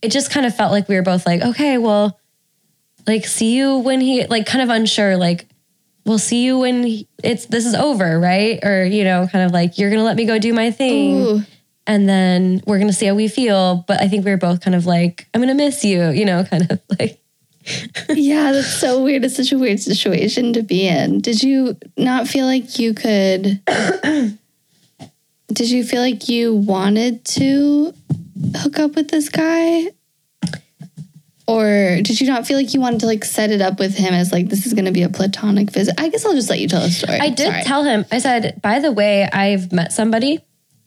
it 0.00 0.10
just 0.10 0.30
kind 0.30 0.46
of 0.46 0.54
felt 0.56 0.72
like 0.72 0.88
we 0.88 0.94
were 0.94 1.02
both 1.02 1.26
like, 1.26 1.42
okay, 1.42 1.78
well, 1.78 2.18
like 3.06 3.26
see 3.26 3.54
you 3.56 3.78
when 3.78 4.00
he 4.00 4.24
like 4.26 4.46
kind 4.46 4.62
of 4.62 4.68
unsure, 4.70 5.16
like 5.16 5.46
we'll 6.04 6.18
see 6.18 6.42
you 6.44 6.58
when 6.58 6.82
he- 6.84 7.08
it's 7.22 7.46
this 7.46 7.66
is 7.66 7.74
over, 7.74 8.18
right? 8.18 8.58
Or 8.64 8.84
you 8.84 9.04
know, 9.04 9.28
kind 9.30 9.44
of 9.44 9.52
like 9.52 9.78
you're 9.78 9.90
gonna 9.90 10.04
let 10.04 10.16
me 10.16 10.24
go 10.24 10.38
do 10.38 10.52
my 10.52 10.70
thing, 10.70 11.16
Ooh. 11.20 11.42
and 11.86 12.08
then 12.08 12.62
we're 12.66 12.78
gonna 12.78 12.92
see 12.92 13.06
how 13.06 13.14
we 13.14 13.28
feel. 13.28 13.84
But 13.86 14.00
I 14.00 14.08
think 14.08 14.24
we 14.24 14.30
were 14.30 14.36
both 14.36 14.60
kind 14.60 14.74
of 14.74 14.86
like, 14.86 15.26
I'm 15.34 15.40
gonna 15.40 15.54
miss 15.54 15.84
you, 15.84 16.08
you 16.10 16.24
know, 16.24 16.44
kind 16.50 16.70
of 16.70 16.80
like 16.98 17.21
yeah, 18.08 18.52
that's 18.52 18.80
so 18.80 19.02
weird. 19.02 19.24
It's 19.24 19.36
such 19.36 19.52
a 19.52 19.58
weird 19.58 19.80
situation 19.80 20.52
to 20.54 20.62
be 20.62 20.86
in. 20.86 21.20
Did 21.20 21.42
you 21.42 21.76
not 21.96 22.26
feel 22.28 22.46
like 22.46 22.78
you 22.78 22.94
could? 22.94 23.60
did 25.52 25.70
you 25.70 25.84
feel 25.84 26.00
like 26.00 26.28
you 26.28 26.54
wanted 26.54 27.24
to 27.26 27.92
hook 28.56 28.78
up 28.78 28.96
with 28.96 29.08
this 29.08 29.28
guy? 29.28 29.88
Or 31.46 31.98
did 32.02 32.20
you 32.20 32.28
not 32.28 32.46
feel 32.46 32.56
like 32.56 32.72
you 32.72 32.80
wanted 32.80 33.00
to 33.00 33.06
like 33.06 33.24
set 33.24 33.50
it 33.50 33.60
up 33.60 33.78
with 33.78 33.96
him 33.96 34.14
as 34.14 34.32
like 34.32 34.48
this 34.48 34.64
is 34.64 34.74
going 34.74 34.84
to 34.84 34.92
be 34.92 35.02
a 35.02 35.08
platonic 35.08 35.70
visit? 35.70 35.94
I 35.98 36.08
guess 36.08 36.24
I'll 36.24 36.34
just 36.34 36.48
let 36.48 36.60
you 36.60 36.68
tell 36.68 36.80
the 36.80 36.90
story. 36.90 37.18
I 37.18 37.30
did 37.30 37.48
Sorry. 37.48 37.62
tell 37.64 37.84
him. 37.84 38.04
I 38.12 38.18
said, 38.18 38.60
by 38.62 38.78
the 38.78 38.92
way, 38.92 39.28
I've 39.30 39.72
met 39.72 39.92
somebody, 39.92 40.38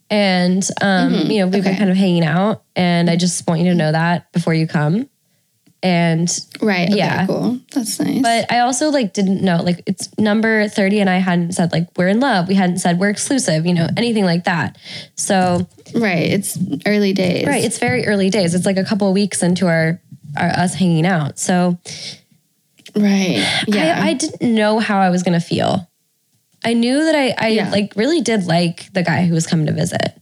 and 0.08 0.66
um, 0.80 1.12
you 1.12 1.40
know 1.40 1.46
we've 1.46 1.62
been 1.62 1.72
Mm-hmm. 1.72 1.78
Kind 1.78 1.90
of 1.90 1.96
hanging 1.96 2.24
out, 2.24 2.64
and 2.74 3.10
I 3.10 3.16
just 3.16 3.46
want 3.46 3.60
you 3.60 3.66
to 3.66 3.74
know 3.74 3.92
that 3.92 4.32
before 4.32 4.54
you 4.54 4.66
come. 4.66 5.08
And 5.86 6.28
right. 6.60 6.88
Okay, 6.88 6.98
yeah. 6.98 7.26
cool. 7.26 7.60
That's 7.72 8.00
nice. 8.00 8.20
but 8.20 8.50
I 8.50 8.58
also 8.60 8.90
like 8.90 9.12
didn't 9.12 9.40
know 9.40 9.62
like 9.62 9.82
it's 9.86 10.08
number 10.18 10.66
thirty, 10.68 10.98
and 10.98 11.08
I 11.08 11.18
hadn't 11.18 11.52
said 11.52 11.70
like 11.70 11.86
we're 11.96 12.08
in 12.08 12.18
love. 12.18 12.48
We 12.48 12.54
hadn't 12.54 12.78
said 12.78 12.98
we're 12.98 13.10
exclusive. 13.10 13.64
You 13.66 13.74
know 13.74 13.86
anything 13.96 14.24
like 14.24 14.44
that. 14.44 14.78
So 15.14 15.68
right, 15.94 16.26
it's 16.26 16.58
early 16.86 17.12
days. 17.12 17.46
right, 17.46 17.62
it's 17.62 17.78
very 17.78 18.04
early 18.06 18.30
days. 18.30 18.54
It's 18.54 18.66
like 18.66 18.78
a 18.78 18.84
couple 18.84 19.06
of 19.06 19.14
weeks 19.14 19.44
into 19.44 19.68
our, 19.68 20.00
our 20.36 20.48
us 20.48 20.74
hanging 20.74 21.06
out. 21.06 21.38
So 21.38 21.78
right. 22.96 23.46
Yeah. 23.68 24.00
I, 24.02 24.08
I 24.08 24.14
didn't 24.14 24.54
know 24.54 24.78
how 24.80 24.98
I 24.98 25.10
was 25.10 25.22
going 25.22 25.38
to 25.38 25.46
feel. 25.46 25.88
I 26.64 26.72
knew 26.74 27.04
that 27.04 27.14
I, 27.14 27.34
I 27.38 27.48
Yeah. 27.50 27.70
like 27.70 27.92
really 27.94 28.22
did 28.22 28.46
like 28.46 28.92
the 28.92 29.02
guy 29.04 29.24
who 29.26 29.34
was 29.34 29.46
coming 29.46 29.66
to 29.66 29.72
visit. 29.72 30.20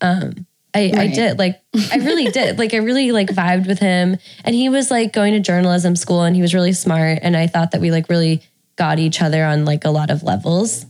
Um, 0.00 0.46
I, 0.74 0.92
I 0.96 1.06
did 1.08 1.38
like, 1.38 1.60
I 1.90 1.96
really 1.96 2.24
did. 2.30 2.58
Like, 2.58 2.72
I 2.74 2.78
really 2.78 3.12
like 3.12 3.28
vibed 3.28 3.66
with 3.66 3.78
him 3.78 4.16
and 4.44 4.54
he 4.54 4.68
was 4.68 4.90
like 4.90 5.12
going 5.12 5.34
to 5.34 5.40
journalism 5.40 5.96
school 5.96 6.22
and 6.22 6.34
he 6.34 6.42
was 6.42 6.54
really 6.54 6.72
smart. 6.72 7.18
And 7.22 7.36
I 7.36 7.46
thought 7.46 7.72
that 7.72 7.80
we 7.80 7.90
like 7.90 8.08
really 8.08 8.42
got 8.76 8.98
each 8.98 9.20
other 9.20 9.44
on 9.44 9.64
like 9.64 9.84
a 9.84 9.90
lot 9.90 10.10
of 10.10 10.22
levels 10.22 10.86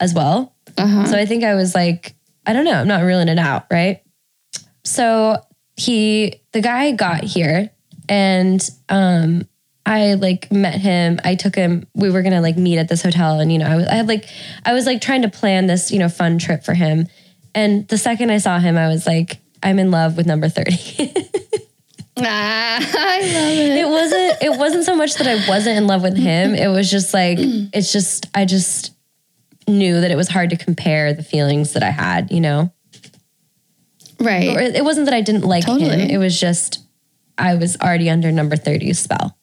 as 0.00 0.14
well. 0.14 0.54
uh-huh. 0.76 1.06
So 1.06 1.16
I 1.16 1.26
think 1.26 1.44
I 1.44 1.54
was 1.54 1.74
like, 1.74 2.14
I 2.46 2.52
don't 2.52 2.64
know, 2.64 2.72
I'm 2.72 2.88
not 2.88 3.02
ruling 3.02 3.28
it 3.28 3.38
out, 3.38 3.66
right? 3.70 4.02
So 4.84 5.36
he, 5.76 6.42
the 6.52 6.60
guy 6.60 6.92
got 6.92 7.22
here 7.22 7.70
and 8.08 8.68
um 8.88 9.46
I 9.86 10.14
like 10.14 10.52
met 10.52 10.74
him. 10.74 11.18
I 11.24 11.34
took 11.34 11.54
him, 11.54 11.86
we 11.94 12.10
were 12.10 12.22
gonna 12.22 12.40
like 12.40 12.56
meet 12.56 12.78
at 12.78 12.88
this 12.88 13.02
hotel 13.02 13.40
and 13.40 13.50
you 13.52 13.58
know, 13.58 13.66
I 13.66 13.76
was 13.76 13.86
I 13.86 13.94
had 13.94 14.08
like 14.08 14.26
I 14.64 14.72
was 14.72 14.86
like 14.86 15.00
trying 15.00 15.22
to 15.22 15.28
plan 15.28 15.66
this, 15.66 15.90
you 15.90 15.98
know, 15.98 16.08
fun 16.08 16.38
trip 16.38 16.64
for 16.64 16.74
him. 16.74 17.06
And 17.54 17.86
the 17.88 17.98
second 17.98 18.30
I 18.30 18.38
saw 18.38 18.58
him, 18.58 18.76
I 18.76 18.88
was 18.88 19.06
like, 19.06 19.38
I'm 19.62 19.78
in 19.78 19.90
love 19.90 20.16
with 20.16 20.26
number 20.26 20.48
30. 20.48 21.14
Ah, 22.22 22.76
I 22.78 23.20
love 23.20 23.58
it. 23.58 23.70
it 23.78 23.88
wasn't 23.88 24.42
it 24.42 24.58
wasn't 24.58 24.84
so 24.84 24.94
much 24.94 25.14
that 25.14 25.26
I 25.26 25.48
wasn't 25.48 25.78
in 25.78 25.86
love 25.86 26.02
with 26.02 26.18
him. 26.18 26.54
It 26.54 26.68
was 26.68 26.90
just 26.90 27.14
like 27.14 27.38
it's 27.40 27.92
just 27.92 28.26
I 28.34 28.44
just 28.44 28.92
knew 29.66 30.00
that 30.00 30.10
it 30.10 30.16
was 30.16 30.28
hard 30.28 30.50
to 30.50 30.56
compare 30.56 31.14
the 31.14 31.22
feelings 31.22 31.72
that 31.72 31.82
I 31.82 31.90
had, 31.90 32.30
you 32.30 32.40
know. 32.40 32.72
Right. 34.18 34.54
Or 34.54 34.60
it 34.60 34.84
wasn't 34.84 35.06
that 35.06 35.14
I 35.14 35.22
didn't 35.22 35.44
like 35.44 35.64
him. 35.64 35.78
It 35.80 36.18
was 36.18 36.38
just 36.38 36.80
I 37.38 37.54
was 37.54 37.76
already 37.80 38.10
under 38.10 38.30
number 38.30 38.56
30's 38.56 38.98
spell. 38.98 39.36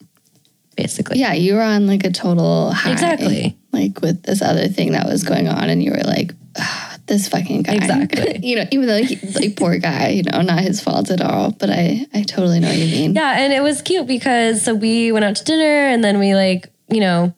Basically. 0.75 1.17
Yeah, 1.17 1.33
you 1.33 1.55
were 1.55 1.61
on 1.61 1.87
like 1.87 2.03
a 2.03 2.11
total 2.11 2.71
high. 2.71 2.91
Exactly. 2.91 3.57
Like 3.71 4.01
with 4.01 4.21
this 4.21 4.43
other 4.43 4.67
thing 4.67 4.91
that 4.91 5.07
was 5.07 5.23
going 5.23 5.47
on, 5.47 5.69
and 5.69 5.81
you 5.81 5.91
were 5.91 6.03
like, 6.03 6.33
"Ah, 6.59 6.86
this 7.07 7.27
fucking 7.29 7.63
guy. 7.63 7.75
Exactly. 7.75 8.39
you 8.43 8.55
know, 8.55 8.65
even 8.71 8.87
though 8.87 9.01
he, 9.01 9.15
like 9.39 9.55
poor 9.55 9.77
guy, 9.77 10.09
you 10.09 10.23
know, 10.23 10.41
not 10.41 10.59
his 10.59 10.81
fault 10.81 11.09
at 11.09 11.21
all. 11.21 11.51
But 11.51 11.69
I, 11.69 12.05
I 12.13 12.23
totally 12.23 12.59
know 12.59 12.67
what 12.67 12.77
you 12.77 12.91
mean. 12.91 13.15
Yeah, 13.15 13.39
and 13.39 13.51
it 13.51 13.61
was 13.61 13.81
cute 13.81 14.07
because 14.07 14.63
so 14.63 14.75
we 14.75 15.11
went 15.11 15.25
out 15.25 15.35
to 15.37 15.43
dinner 15.43 15.87
and 15.87 16.03
then 16.03 16.19
we 16.19 16.35
like, 16.35 16.71
you 16.89 16.99
know, 16.99 17.33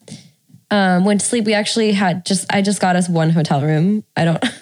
um, 0.72 1.06
went 1.06 1.22
to 1.22 1.26
sleep. 1.26 1.46
We 1.46 1.54
actually 1.54 1.94
had 1.94 2.26
just 2.26 2.46
I 2.52 2.62
just 2.62 2.82
got 2.82 2.96
us 2.96 3.08
one 3.10 3.30
hotel 3.30 3.62
room. 3.62 4.04
I 4.16 4.26
don't 4.26 4.44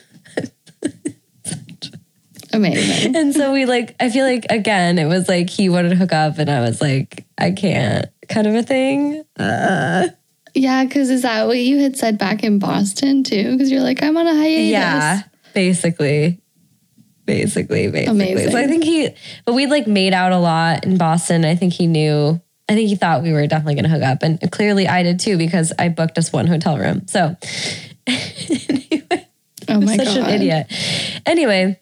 Amazing. 2.53 3.15
and 3.15 3.33
so 3.35 3.53
we 3.53 3.65
like 3.65 3.95
I 3.99 4.09
feel 4.09 4.25
like 4.25 4.45
again 4.49 4.97
it 4.97 5.05
was 5.05 5.27
like 5.27 5.49
he 5.49 5.69
wanted 5.69 5.89
to 5.89 5.95
hook 5.95 6.13
up 6.13 6.37
and 6.39 6.49
I 6.49 6.61
was 6.61 6.81
like, 6.81 7.25
I 7.37 7.51
can't 7.51 8.07
kind 8.29 8.47
of 8.47 8.55
a 8.55 8.63
thing. 8.63 9.23
Yeah, 10.53 10.83
because 10.85 11.09
is 11.09 11.21
that 11.23 11.47
what 11.47 11.57
you 11.57 11.79
had 11.79 11.97
said 11.97 12.17
back 12.17 12.43
in 12.43 12.59
Boston 12.59 13.23
too? 13.23 13.51
Because 13.51 13.71
you're 13.71 13.81
like, 13.81 14.01
I'm 14.03 14.17
on 14.17 14.27
a 14.27 14.33
hiatus. 14.35 14.69
Yeah, 14.69 15.21
basically. 15.53 16.41
Basically, 17.25 17.89
basically. 17.89 18.05
Amazing. 18.05 18.51
So 18.51 18.57
I 18.57 18.67
think 18.67 18.83
he, 18.85 19.09
but 19.45 19.53
we 19.53 19.65
like 19.67 19.85
made 19.85 20.13
out 20.13 20.31
a 20.31 20.37
lot 20.37 20.85
in 20.85 20.97
Boston. 20.97 21.43
I 21.43 21.55
think 21.55 21.73
he 21.73 21.85
knew, 21.85 22.41
I 22.69 22.73
think 22.73 22.87
he 22.87 22.95
thought 22.95 23.21
we 23.21 23.33
were 23.33 23.45
definitely 23.47 23.75
going 23.75 23.83
to 23.83 23.89
hook 23.89 24.03
up. 24.03 24.23
And 24.23 24.39
clearly 24.51 24.87
I 24.87 25.03
did 25.03 25.19
too 25.19 25.37
because 25.37 25.73
I 25.77 25.89
booked 25.89 26.17
us 26.17 26.31
one 26.31 26.47
hotel 26.47 26.77
room. 26.77 27.05
So 27.07 27.35
anyway, 28.07 29.27
Oh 29.67 29.81
my 29.81 29.97
such 29.97 30.05
god. 30.07 30.17
an 30.17 30.29
idiot. 30.29 30.67
Anyway, 31.25 31.79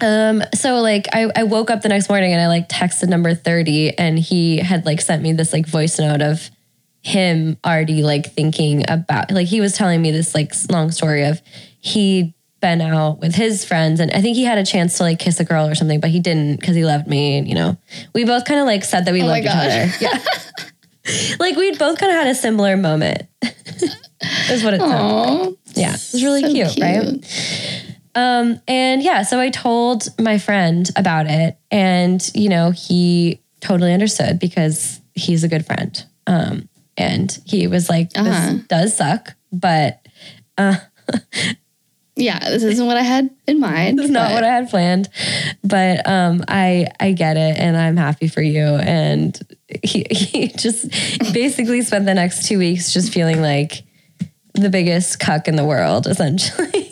um, 0.00 0.42
so 0.54 0.80
like 0.80 1.06
I, 1.12 1.30
I 1.36 1.44
woke 1.44 1.70
up 1.70 1.82
the 1.82 1.88
next 1.88 2.08
morning 2.08 2.32
and 2.32 2.40
I 2.40 2.48
like 2.48 2.68
texted 2.68 3.08
number 3.08 3.34
30 3.34 3.96
and 3.96 4.18
he 4.18 4.56
had 4.58 4.84
like 4.84 5.00
sent 5.00 5.22
me 5.22 5.32
this 5.32 5.52
like 5.52 5.66
voice 5.66 5.98
note 6.00 6.20
of 6.22 6.50
him 7.04 7.58
already 7.64 8.02
like 8.02 8.32
thinking 8.32 8.82
about 8.88 9.30
like 9.30 9.46
he 9.46 9.60
was 9.60 9.74
telling 9.74 10.00
me 10.00 10.10
this 10.10 10.34
like 10.34 10.52
long 10.70 10.90
story 10.90 11.24
of 11.24 11.40
he'd 11.80 12.32
been 12.62 12.80
out 12.80 13.20
with 13.20 13.34
his 13.34 13.62
friends 13.62 14.00
and 14.00 14.10
I 14.12 14.22
think 14.22 14.36
he 14.36 14.44
had 14.44 14.56
a 14.56 14.64
chance 14.64 14.96
to 14.96 15.02
like 15.02 15.18
kiss 15.18 15.38
a 15.38 15.44
girl 15.44 15.68
or 15.68 15.74
something, 15.74 16.00
but 16.00 16.08
he 16.08 16.18
didn't 16.18 16.60
because 16.60 16.74
he 16.74 16.84
loved 16.84 17.06
me 17.06 17.36
and 17.36 17.46
you 17.46 17.54
know. 17.54 17.76
We 18.14 18.24
both 18.24 18.46
kind 18.46 18.58
of 18.58 18.64
like 18.66 18.84
said 18.84 19.04
that 19.04 19.12
we 19.12 19.22
Oh 19.22 19.26
loved 19.26 19.44
each 19.44 19.50
other. 19.50 19.92
Yeah. 20.00 20.18
like 21.38 21.56
we'd 21.56 21.78
both 21.78 21.98
kind 21.98 22.10
of 22.10 22.16
had 22.16 22.28
a 22.28 22.34
similar 22.34 22.78
moment. 22.78 23.24
is 24.50 24.64
what 24.64 24.72
it 24.72 24.80
sounded 24.80 25.46
like. 25.46 25.58
Yeah. 25.74 25.92
It 25.92 26.10
was 26.12 26.24
really 26.24 26.40
so 26.40 26.52
cute, 26.52 26.80
right? 26.80 27.84
Um, 28.14 28.60
and 28.66 29.02
yeah, 29.02 29.22
so 29.22 29.38
I 29.38 29.50
told 29.50 30.08
my 30.18 30.38
friend 30.38 30.88
about 30.96 31.26
it, 31.28 31.58
and 31.70 32.26
you 32.34 32.48
know, 32.48 32.70
he 32.70 33.42
totally 33.60 33.92
understood 33.92 34.38
because 34.38 35.00
he's 35.14 35.44
a 35.44 35.48
good 35.48 35.66
friend. 35.66 36.02
Um, 36.26 36.68
and 36.96 37.36
he 37.44 37.66
was 37.66 37.88
like, 37.88 38.10
"This 38.10 38.26
Uh-huh. 38.26 38.58
does 38.68 38.96
suck, 38.96 39.34
but 39.52 40.00
Yeah, 42.16 42.38
this 42.48 42.62
isn't 42.62 42.86
what 42.86 42.96
I 42.96 43.02
had 43.02 43.28
in 43.48 43.58
mind. 43.58 43.98
it's 44.00 44.08
not 44.08 44.30
what 44.32 44.44
I 44.44 44.48
had 44.48 44.70
planned." 44.70 45.08
But 45.64 46.08
um, 46.08 46.44
I 46.46 46.86
I 47.00 47.10
get 47.12 47.36
it, 47.36 47.58
and 47.58 47.76
I'm 47.76 47.96
happy 47.96 48.28
for 48.28 48.40
you. 48.40 48.62
And 48.62 49.36
he 49.82 50.06
he 50.10 50.46
just 50.48 50.88
basically 51.32 51.82
spent 51.82 52.06
the 52.06 52.14
next 52.14 52.46
two 52.46 52.58
weeks 52.58 52.92
just 52.92 53.12
feeling 53.12 53.42
like 53.42 53.82
the 54.54 54.70
biggest 54.70 55.18
cuck 55.18 55.48
in 55.48 55.56
the 55.56 55.64
world, 55.64 56.06
essentially. 56.06 56.70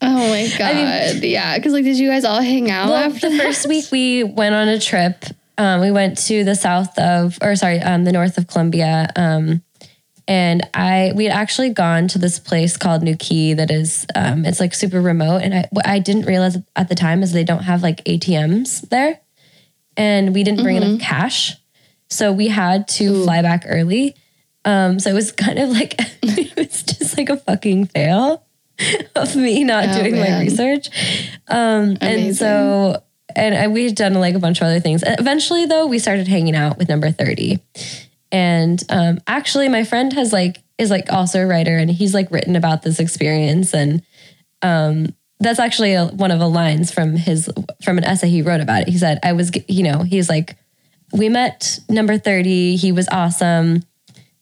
Oh 0.00 0.28
my 0.28 0.48
god. 0.56 1.24
yeah, 1.24 1.58
because 1.58 1.72
like, 1.72 1.82
did 1.82 1.98
you 1.98 2.08
guys 2.08 2.24
all 2.24 2.40
hang 2.40 2.70
out 2.70 2.88
Well, 2.88 3.10
after 3.10 3.28
the 3.30 3.36
that? 3.36 3.42
first 3.46 3.66
week 3.66 3.86
we 3.90 4.22
went 4.22 4.54
on 4.54 4.68
a 4.68 4.78
trip. 4.78 5.24
Um, 5.58 5.80
we 5.80 5.90
went 5.90 6.16
to 6.28 6.44
the 6.44 6.54
south 6.54 6.96
of, 6.98 7.36
or 7.42 7.56
sorry, 7.56 7.80
um, 7.80 8.04
the 8.04 8.12
north 8.12 8.38
of 8.38 8.46
Colombia. 8.46 9.10
Um, 9.16 9.62
and 10.28 10.66
I, 10.72 11.12
we 11.16 11.24
had 11.24 11.32
actually 11.34 11.70
gone 11.70 12.06
to 12.08 12.18
this 12.18 12.38
place 12.38 12.76
called 12.76 13.02
Nuquí 13.02 13.56
that 13.56 13.70
is, 13.70 14.06
um, 14.14 14.44
it's 14.44 14.60
like 14.60 14.72
super 14.74 15.00
remote. 15.00 15.42
And 15.42 15.54
I, 15.54 15.68
what 15.70 15.86
I 15.86 15.98
didn't 15.98 16.26
realize 16.26 16.56
at 16.76 16.88
the 16.88 16.94
time 16.94 17.22
is 17.22 17.32
they 17.32 17.44
don't 17.44 17.64
have 17.64 17.82
like 17.82 18.04
ATMs 18.04 18.88
there. 18.88 19.20
And 19.96 20.32
we 20.34 20.44
didn't 20.44 20.62
bring 20.62 20.76
enough 20.76 21.00
cash. 21.00 21.56
So 22.08 22.32
we 22.32 22.48
had 22.48 22.86
to 22.88 23.24
fly 23.24 23.42
back 23.42 23.64
early. 23.66 24.14
Um, 24.64 25.00
so 25.00 25.10
it 25.10 25.14
was 25.14 25.32
kind 25.32 25.58
of 25.58 25.70
like, 25.70 25.94
it 26.22 26.56
was 26.56 26.82
just 26.84 27.16
like 27.18 27.30
a 27.30 27.36
fucking 27.36 27.86
fail 27.86 28.44
of 29.16 29.34
me 29.34 29.64
not 29.64 29.88
Oh, 29.88 29.98
doing 30.02 30.16
my 30.16 30.40
research. 30.40 30.88
Um, 31.48 31.96
and 32.00 32.36
so, 32.36 33.02
and 33.36 33.54
I, 33.54 33.68
we 33.68 33.84
had 33.84 33.94
done 33.94 34.14
like 34.14 34.34
a 34.34 34.38
bunch 34.38 34.60
of 34.60 34.66
other 34.66 34.80
things. 34.80 35.02
Eventually, 35.06 35.66
though, 35.66 35.86
we 35.86 35.98
started 35.98 36.28
hanging 36.28 36.56
out 36.56 36.78
with 36.78 36.88
number 36.88 37.10
30. 37.10 37.58
And 38.32 38.82
um, 38.88 39.20
actually, 39.26 39.68
my 39.68 39.84
friend 39.84 40.12
has 40.14 40.32
like, 40.32 40.62
is 40.76 40.90
like 40.90 41.12
also 41.12 41.42
a 41.42 41.46
writer 41.46 41.76
and 41.76 41.90
he's 41.90 42.14
like 42.14 42.30
written 42.30 42.56
about 42.56 42.82
this 42.82 43.00
experience. 43.00 43.74
And 43.74 44.02
um, 44.62 45.14
that's 45.40 45.58
actually 45.58 45.94
a, 45.94 46.06
one 46.06 46.30
of 46.30 46.38
the 46.38 46.48
lines 46.48 46.90
from 46.92 47.16
his, 47.16 47.50
from 47.82 47.98
an 47.98 48.04
essay 48.04 48.28
he 48.28 48.42
wrote 48.42 48.60
about 48.60 48.82
it. 48.82 48.88
He 48.88 48.98
said, 48.98 49.18
I 49.22 49.32
was, 49.32 49.50
you 49.68 49.82
know, 49.82 50.02
he's 50.02 50.28
like, 50.28 50.56
we 51.12 51.28
met 51.28 51.80
number 51.88 52.18
30. 52.18 52.76
He 52.76 52.92
was 52.92 53.08
awesome. 53.10 53.82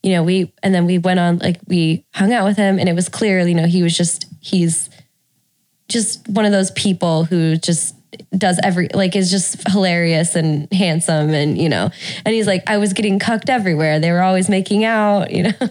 You 0.02 0.12
know, 0.12 0.22
we, 0.22 0.52
and 0.62 0.74
then 0.74 0.86
we 0.86 0.98
went 0.98 1.18
on, 1.18 1.38
like, 1.38 1.58
we 1.66 2.04
hung 2.14 2.32
out 2.32 2.44
with 2.44 2.56
him 2.56 2.78
and 2.78 2.88
it 2.88 2.94
was 2.94 3.08
clear, 3.08 3.40
you 3.46 3.54
know, 3.54 3.66
he 3.66 3.82
was 3.82 3.96
just, 3.96 4.26
he's 4.40 4.90
just 5.88 6.28
one 6.28 6.44
of 6.44 6.52
those 6.52 6.70
people 6.72 7.24
who 7.24 7.56
just 7.56 7.94
does 8.36 8.58
every, 8.62 8.88
like, 8.94 9.16
is 9.16 9.30
just 9.30 9.68
hilarious 9.68 10.36
and 10.36 10.72
handsome. 10.72 11.30
And, 11.30 11.58
you 11.58 11.68
know, 11.68 11.90
and 12.24 12.34
he's 12.34 12.46
like, 12.46 12.68
I 12.68 12.78
was 12.78 12.92
getting 12.92 13.18
cucked 13.18 13.50
everywhere. 13.50 14.00
They 14.00 14.12
were 14.12 14.22
always 14.22 14.48
making 14.48 14.84
out, 14.84 15.30
you 15.30 15.44
know. 15.44 15.52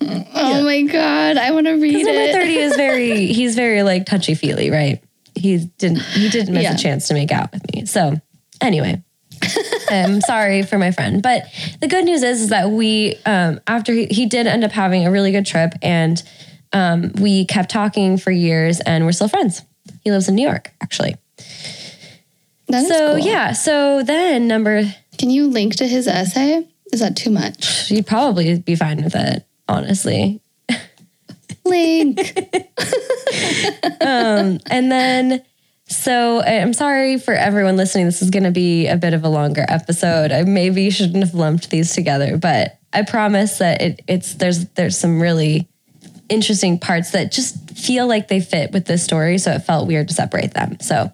Oh 0.00 0.62
my 0.62 0.82
god, 0.82 1.36
I 1.36 1.50
want 1.50 1.66
to 1.66 1.72
read 1.72 2.04
Number 2.04 2.10
it. 2.20 2.32
30 2.32 2.54
is 2.54 2.76
very, 2.76 3.26
he's 3.32 3.56
very 3.56 3.82
like 3.82 4.06
touchy 4.06 4.34
feely, 4.34 4.70
right? 4.70 5.02
He 5.34 5.58
didn't, 5.78 6.02
he 6.02 6.28
didn't 6.28 6.54
miss 6.54 6.62
Yeah. 6.62 6.74
a 6.74 6.78
chance 6.78 7.08
to 7.08 7.14
make 7.14 7.32
out 7.32 7.50
with 7.52 7.62
me. 7.74 7.86
So, 7.86 8.20
anyway. 8.60 9.02
I'm 9.90 10.20
sorry 10.20 10.62
for 10.62 10.78
my 10.78 10.90
friend. 10.92 11.22
But 11.22 11.44
the 11.80 11.88
good 11.88 12.04
news 12.04 12.22
is, 12.22 12.42
is 12.42 12.48
that 12.50 12.70
we, 12.70 13.16
um, 13.26 13.58
after 13.66 13.92
he, 13.92 14.06
he 14.06 14.26
did 14.26 14.46
end 14.46 14.64
up 14.64 14.70
having 14.70 15.06
a 15.06 15.10
really 15.10 15.32
good 15.32 15.46
trip 15.46 15.72
and 15.82 16.22
um, 16.72 17.10
we 17.20 17.46
kept 17.46 17.70
talking 17.70 18.16
for 18.16 18.30
years 18.30 18.80
and 18.80 19.04
we're 19.04 19.12
still 19.12 19.28
friends. 19.28 19.62
He 20.02 20.10
lives 20.12 20.28
in 20.28 20.34
New 20.36 20.46
York, 20.46 20.72
actually. 20.80 21.16
That 22.68 22.86
So, 22.86 23.16
cool. 23.16 23.18
yeah. 23.26 23.52
So 23.52 24.02
then 24.02 24.46
number, 24.48 24.82
Can 25.18 25.30
you 25.30 25.48
link 25.48 25.76
to 25.76 25.86
his 25.86 26.06
essay? 26.06 26.66
Is 26.92 27.00
that 27.00 27.16
too 27.16 27.30
much? 27.30 27.90
you'd 27.90 28.06
probably 28.06 28.58
be 28.58 28.74
fine 28.76 29.02
with 29.02 29.14
it, 29.14 29.44
honestly. 29.68 30.40
Link. 31.64 32.18
Um, 34.02 34.58
and 34.66 34.90
then, 34.90 35.42
so 35.86 36.42
I'm 36.42 36.72
sorry 36.72 37.18
for 37.18 37.32
everyone 37.34 37.76
listening. 37.76 38.06
This 38.06 38.22
is 38.22 38.30
going 38.30 38.42
to 38.44 38.50
be 38.50 38.86
a 38.88 38.96
bit 38.96 39.14
of 39.14 39.24
a 39.24 39.28
longer 39.28 39.64
episode. 39.68 40.32
I 40.32 40.42
maybe 40.42 40.90
shouldn't 40.90 41.22
have 41.22 41.34
lumped 41.34 41.70
these 41.70 41.94
together, 41.94 42.36
but 42.38 42.78
I 42.92 43.02
promise 43.02 43.58
that 43.58 43.80
it, 43.82 44.00
it's 44.08 44.34
there's 44.34 44.64
there's 44.70 44.96
some 44.98 45.20
really 45.20 45.68
interesting 46.28 46.78
parts 46.78 47.10
that 47.12 47.30
just 47.30 47.70
feel 47.78 48.06
like 48.06 48.28
they 48.28 48.40
fit 48.40 48.72
with 48.72 48.86
this 48.86 49.04
story. 49.04 49.38
So 49.38 49.52
it 49.52 49.60
felt 49.60 49.86
weird 49.86 50.08
to 50.08 50.14
separate 50.14 50.54
them. 50.54 50.78
So 50.80 51.12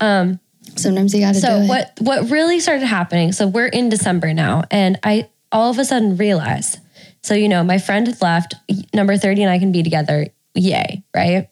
Um, 0.00 0.40
Sometimes 0.76 1.14
you 1.14 1.20
got 1.20 1.34
to 1.34 1.40
so 1.40 1.58
do 1.58 1.64
it. 1.64 1.68
what 1.68 1.92
what 2.00 2.30
really 2.30 2.60
started 2.60 2.86
happening? 2.86 3.32
So 3.32 3.46
we're 3.46 3.66
in 3.66 3.88
December 3.88 4.34
now, 4.34 4.64
and 4.70 4.98
I 5.02 5.28
all 5.52 5.70
of 5.70 5.78
a 5.78 5.84
sudden 5.84 6.16
realized. 6.16 6.78
So 7.22 7.34
you 7.34 7.48
know, 7.48 7.62
my 7.62 7.78
friend 7.78 8.06
had 8.06 8.20
left. 8.20 8.54
Number 8.92 9.16
thirty 9.16 9.42
and 9.42 9.50
I 9.50 9.58
can 9.58 9.72
be 9.72 9.82
together. 9.82 10.28
Yay, 10.54 11.04
right? 11.14 11.48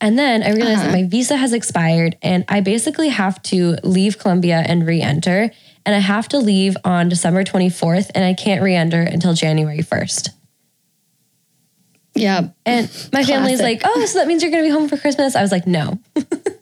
And 0.00 0.18
then 0.18 0.42
I 0.42 0.50
realized 0.50 0.80
that 0.80 0.88
uh-huh. 0.88 0.96
my 0.96 1.04
visa 1.04 1.36
has 1.36 1.52
expired, 1.52 2.18
and 2.20 2.44
I 2.48 2.60
basically 2.60 3.08
have 3.08 3.40
to 3.44 3.76
leave 3.82 4.18
Colombia 4.18 4.62
and 4.66 4.86
re-enter. 4.86 5.50
And 5.86 5.94
I 5.94 5.98
have 5.98 6.28
to 6.28 6.38
leave 6.38 6.76
on 6.84 7.08
December 7.08 7.44
twenty 7.44 7.70
fourth, 7.70 8.10
and 8.14 8.24
I 8.24 8.34
can't 8.34 8.62
re-enter 8.62 9.00
until 9.00 9.34
January 9.34 9.82
first. 9.82 10.30
Yeah. 12.14 12.48
And 12.64 12.90
my 13.12 13.24
family's 13.24 13.60
like, 13.60 13.82
"Oh, 13.84 14.04
so 14.06 14.18
that 14.18 14.28
means 14.28 14.42
you're 14.42 14.52
going 14.52 14.62
to 14.62 14.68
be 14.68 14.72
home 14.72 14.88
for 14.88 14.96
Christmas?" 14.96 15.34
I 15.36 15.42
was 15.42 15.52
like, 15.52 15.66
"No." 15.66 15.98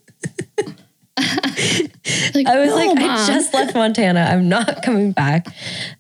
Like, 2.34 2.46
I 2.46 2.58
was 2.58 2.70
no, 2.70 2.76
like, 2.76 2.98
I 2.98 3.26
just 3.26 3.52
left 3.54 3.74
Montana. 3.74 4.20
I'm 4.20 4.48
not 4.48 4.82
coming 4.84 5.12
back. 5.12 5.46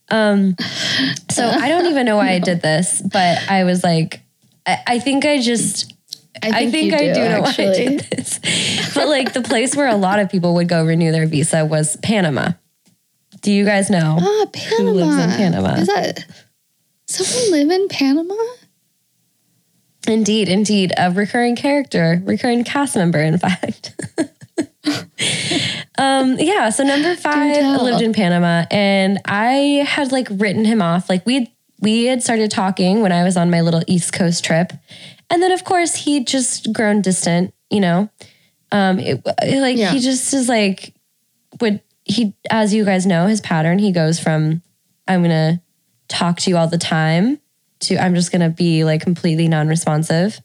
Um, 0.08 0.56
so 1.30 1.46
I 1.46 1.68
don't 1.68 1.86
even 1.86 2.06
know 2.06 2.16
why 2.16 2.30
I 2.30 2.38
did 2.40 2.62
this, 2.62 3.02
but 3.02 3.38
I 3.48 3.64
was 3.64 3.84
like, 3.84 4.20
I, 4.66 4.78
I 4.86 4.98
think 4.98 5.24
I 5.24 5.40
just, 5.40 5.92
I 6.42 6.70
think, 6.70 6.92
you 6.92 6.96
I 6.96 7.12
do 7.12 7.28
know 7.28 7.42
why 7.42 7.50
I 7.50 7.54
did 7.54 8.00
this. 8.00 8.40
But 8.94 9.08
like 9.08 9.32
the 9.32 9.42
place 9.42 9.76
where 9.76 9.88
a 9.88 9.96
lot 9.96 10.18
of 10.18 10.30
people 10.30 10.54
would 10.54 10.68
go 10.68 10.84
renew 10.84 11.12
their 11.12 11.26
visa 11.26 11.64
was 11.64 11.96
Panama. 11.98 12.52
Do 13.42 13.52
you 13.52 13.64
guys 13.64 13.90
know? 13.90 14.18
Ah, 14.20 14.46
Panama. 14.52 14.90
lives 14.92 15.24
in 15.24 15.30
Panama? 15.30 15.74
Is 15.74 15.86
that 15.88 16.26
someone 17.06 17.50
live 17.52 17.70
in 17.70 17.88
Panama? 17.88 18.34
Indeed, 20.08 20.48
indeed. 20.48 20.92
A 20.96 21.10
recurring 21.10 21.56
character, 21.56 22.20
recurring 22.24 22.64
cast 22.64 22.96
member, 22.96 23.20
in 23.20 23.38
fact. 23.38 23.94
um, 25.98 26.36
yeah, 26.38 26.70
so 26.70 26.82
number 26.84 27.14
five 27.16 27.80
lived 27.82 28.02
in 28.02 28.12
Panama 28.12 28.64
and 28.70 29.20
I 29.24 29.84
had 29.86 30.12
like 30.12 30.28
written 30.30 30.64
him 30.64 30.82
off. 30.82 31.08
Like 31.08 31.24
we 31.26 31.52
we 31.80 32.04
had 32.04 32.22
started 32.22 32.50
talking 32.50 33.02
when 33.02 33.12
I 33.12 33.24
was 33.24 33.36
on 33.36 33.50
my 33.50 33.60
little 33.60 33.82
East 33.86 34.12
Coast 34.12 34.44
trip. 34.44 34.72
And 35.30 35.42
then 35.42 35.52
of 35.52 35.64
course 35.64 35.94
he'd 35.94 36.26
just 36.26 36.72
grown 36.72 37.00
distant, 37.02 37.54
you 37.70 37.80
know. 37.80 38.10
Um 38.70 38.98
it, 38.98 39.22
it, 39.42 39.60
like 39.60 39.76
Yeah. 39.76 39.92
he 39.92 40.00
just 40.00 40.32
is 40.34 40.48
like 40.48 40.94
would 41.60 41.80
he 42.04 42.34
as 42.50 42.74
you 42.74 42.84
guys 42.84 43.06
know 43.06 43.26
his 43.26 43.40
pattern, 43.40 43.78
he 43.78 43.92
goes 43.92 44.18
from 44.18 44.62
I'm 45.06 45.22
gonna 45.22 45.62
talk 46.08 46.38
to 46.40 46.50
you 46.50 46.56
all 46.56 46.68
the 46.68 46.78
time 46.78 47.40
to 47.80 47.98
I'm 47.98 48.14
just 48.14 48.32
gonna 48.32 48.50
be 48.50 48.84
like 48.84 49.02
completely 49.02 49.48
non-responsive. 49.48 50.40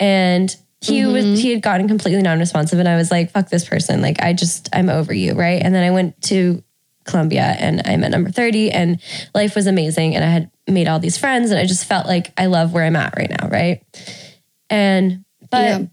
And 0.00 0.54
he 0.82 1.06
was 1.06 1.24
mm-hmm. 1.24 1.34
he 1.36 1.50
had 1.50 1.62
gotten 1.62 1.86
completely 1.88 2.22
non-responsive 2.22 2.78
and 2.78 2.88
I 2.88 2.96
was 2.96 3.10
like, 3.10 3.30
fuck 3.30 3.48
this 3.48 3.66
person. 3.66 4.02
Like 4.02 4.20
I 4.20 4.32
just 4.32 4.68
I'm 4.72 4.88
over 4.88 5.14
you, 5.14 5.34
right? 5.34 5.62
And 5.62 5.74
then 5.74 5.84
I 5.84 5.90
went 5.90 6.20
to 6.22 6.62
Colombia 7.04 7.56
and 7.58 7.82
i'm 7.84 8.04
at 8.04 8.12
number 8.12 8.30
30 8.30 8.70
and 8.70 9.00
life 9.34 9.56
was 9.56 9.66
amazing 9.66 10.14
and 10.14 10.24
I 10.24 10.28
had 10.28 10.50
made 10.68 10.86
all 10.86 11.00
these 11.00 11.18
friends 11.18 11.50
and 11.50 11.58
I 11.58 11.66
just 11.66 11.84
felt 11.84 12.06
like 12.06 12.32
I 12.38 12.46
love 12.46 12.72
where 12.72 12.84
I'm 12.84 12.94
at 12.94 13.14
right 13.16 13.30
now, 13.30 13.48
right? 13.48 13.82
And 14.70 15.24
but 15.50 15.88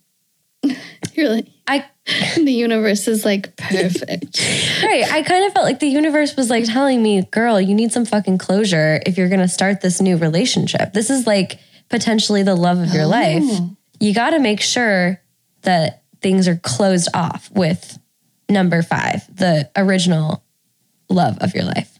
yeah. 0.63 0.75
You're 1.13 1.29
like, 1.29 1.47
I 1.67 1.85
the 2.35 2.51
universe 2.51 3.07
is 3.07 3.25
like 3.25 3.55
perfect. 3.55 4.39
right, 4.83 5.05
I 5.11 5.23
kind 5.23 5.45
of 5.45 5.53
felt 5.53 5.65
like 5.65 5.79
the 5.79 5.87
universe 5.87 6.35
was 6.35 6.49
like 6.49 6.65
telling 6.65 7.01
me, 7.01 7.23
"Girl, 7.23 7.61
you 7.61 7.75
need 7.75 7.91
some 7.91 8.05
fucking 8.05 8.37
closure 8.37 9.01
if 9.05 9.17
you're 9.17 9.29
going 9.29 9.41
to 9.41 9.47
start 9.47 9.81
this 9.81 10.01
new 10.01 10.17
relationship. 10.17 10.93
This 10.93 11.09
is 11.09 11.27
like 11.27 11.59
potentially 11.89 12.43
the 12.43 12.55
love 12.55 12.79
of 12.79 12.93
your 12.93 13.03
oh. 13.03 13.09
life. 13.09 13.59
You 13.99 14.13
got 14.13 14.31
to 14.31 14.39
make 14.39 14.61
sure 14.61 15.21
that 15.63 16.03
things 16.21 16.47
are 16.47 16.57
closed 16.57 17.09
off 17.13 17.49
with 17.51 17.99
number 18.49 18.81
5, 18.81 19.35
the 19.35 19.69
original 19.75 20.43
love 21.09 21.37
of 21.39 21.53
your 21.53 21.65
life." 21.65 21.99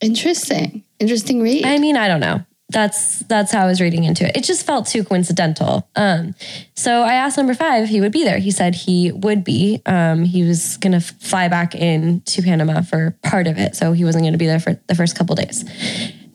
Interesting. 0.00 0.84
Interesting 0.98 1.40
read. 1.40 1.64
I 1.64 1.78
mean, 1.78 1.96
I 1.96 2.08
don't 2.08 2.20
know. 2.20 2.44
That's 2.70 3.20
that's 3.20 3.52
how 3.52 3.62
I 3.62 3.66
was 3.66 3.80
reading 3.80 4.04
into 4.04 4.26
it. 4.26 4.36
It 4.36 4.44
just 4.44 4.66
felt 4.66 4.86
too 4.86 5.04
coincidental. 5.04 5.88
Um, 5.96 6.34
so 6.74 7.02
I 7.02 7.14
asked 7.14 7.36
number 7.36 7.54
five 7.54 7.84
if 7.84 7.90
he 7.90 8.00
would 8.00 8.12
be 8.12 8.24
there. 8.24 8.38
He 8.38 8.50
said 8.50 8.74
he 8.74 9.12
would 9.12 9.44
be. 9.44 9.80
Um, 9.86 10.24
he 10.24 10.42
was 10.42 10.76
gonna 10.78 11.00
fly 11.00 11.48
back 11.48 11.74
in 11.74 12.22
to 12.22 12.42
Panama 12.42 12.82
for 12.82 13.16
part 13.22 13.46
of 13.46 13.58
it, 13.58 13.76
so 13.76 13.92
he 13.92 14.04
wasn't 14.04 14.24
gonna 14.24 14.38
be 14.38 14.46
there 14.46 14.60
for 14.60 14.80
the 14.88 14.94
first 14.94 15.16
couple 15.16 15.36
days. 15.36 15.64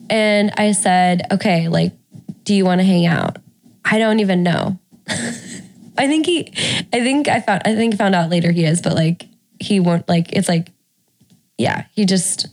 And 0.08 0.52
I 0.56 0.72
said, 0.72 1.22
okay, 1.30 1.68
like, 1.68 1.92
do 2.42 2.54
you 2.54 2.64
want 2.64 2.80
to 2.80 2.84
hang 2.84 3.06
out? 3.06 3.38
I 3.90 3.98
don't 3.98 4.20
even 4.20 4.42
know. 4.42 4.78
I 5.98 6.06
think 6.06 6.26
he, 6.26 6.52
I 6.92 7.00
think 7.00 7.28
I 7.28 7.40
found, 7.40 7.62
I 7.64 7.74
think 7.74 7.96
found 7.96 8.14
out 8.14 8.30
later 8.30 8.52
he 8.52 8.64
is, 8.64 8.80
but 8.80 8.94
like 8.94 9.26
he 9.58 9.80
won't 9.80 10.08
like. 10.08 10.32
It's 10.32 10.48
like, 10.48 10.70
yeah, 11.58 11.84
he 11.94 12.04
just. 12.06 12.46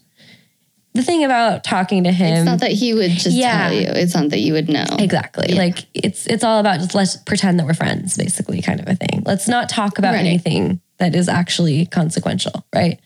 The 0.94 1.04
thing 1.04 1.24
about 1.24 1.64
talking 1.64 2.06
to 2.06 2.12
him, 2.12 2.38
it's 2.38 2.46
not 2.46 2.60
that 2.62 2.72
he 2.72 2.96
would 2.96 3.12
just 3.12 3.36
Yeah. 3.38 3.68
tell 3.70 3.74
you. 3.74 3.86
It's 3.88 4.16
not 4.16 4.30
that 4.30 4.40
you 4.40 4.54
would 4.54 4.68
know. 4.68 4.86
Exactly. 4.98 5.54
Like 5.54 5.86
it's 5.94 6.26
it's 6.26 6.44
all 6.44 6.60
about 6.60 6.80
just 6.80 6.96
let's 6.96 7.16
pretend 7.18 7.60
that 7.60 7.68
we're 7.68 7.76
friends, 7.76 8.18
basically, 8.18 8.64
kind 8.64 8.80
of 8.80 8.88
a 8.88 8.96
thing. 8.96 9.22
Let's 9.24 9.48
not 9.48 9.70
talk 9.70 10.00
about 10.00 10.14
Right. 10.16 10.26
anything 10.26 10.82
that 10.98 11.14
is 11.14 11.30
actually 11.30 11.86
consequential, 11.86 12.66
right? 12.74 13.00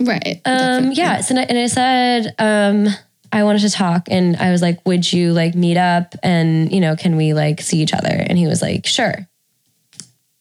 Right. 0.00 0.40
Um, 0.44 0.90
yeah. 0.90 1.20
So 1.20 1.36
and 1.36 1.56
I 1.58 1.66
said, 1.68 2.34
um, 2.40 2.88
I 3.32 3.44
wanted 3.44 3.60
to 3.60 3.70
talk, 3.70 4.08
and 4.10 4.36
I 4.36 4.50
was 4.50 4.60
like, 4.60 4.84
would 4.86 5.10
you 5.12 5.32
like 5.32 5.54
meet 5.54 5.76
up, 5.76 6.14
and 6.22 6.72
you 6.72 6.80
know, 6.80 6.96
can 6.96 7.16
we 7.16 7.32
like 7.34 7.60
see 7.60 7.80
each 7.80 7.94
other? 7.94 8.08
And 8.10 8.36
he 8.36 8.46
was 8.46 8.60
like, 8.60 8.86
sure. 8.86 9.28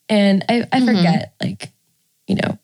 And 0.08 0.44
I 0.50 0.68
I 0.72 0.80
forget 0.86 1.34
like, 1.42 1.72
you 2.28 2.36
know, 2.36 2.58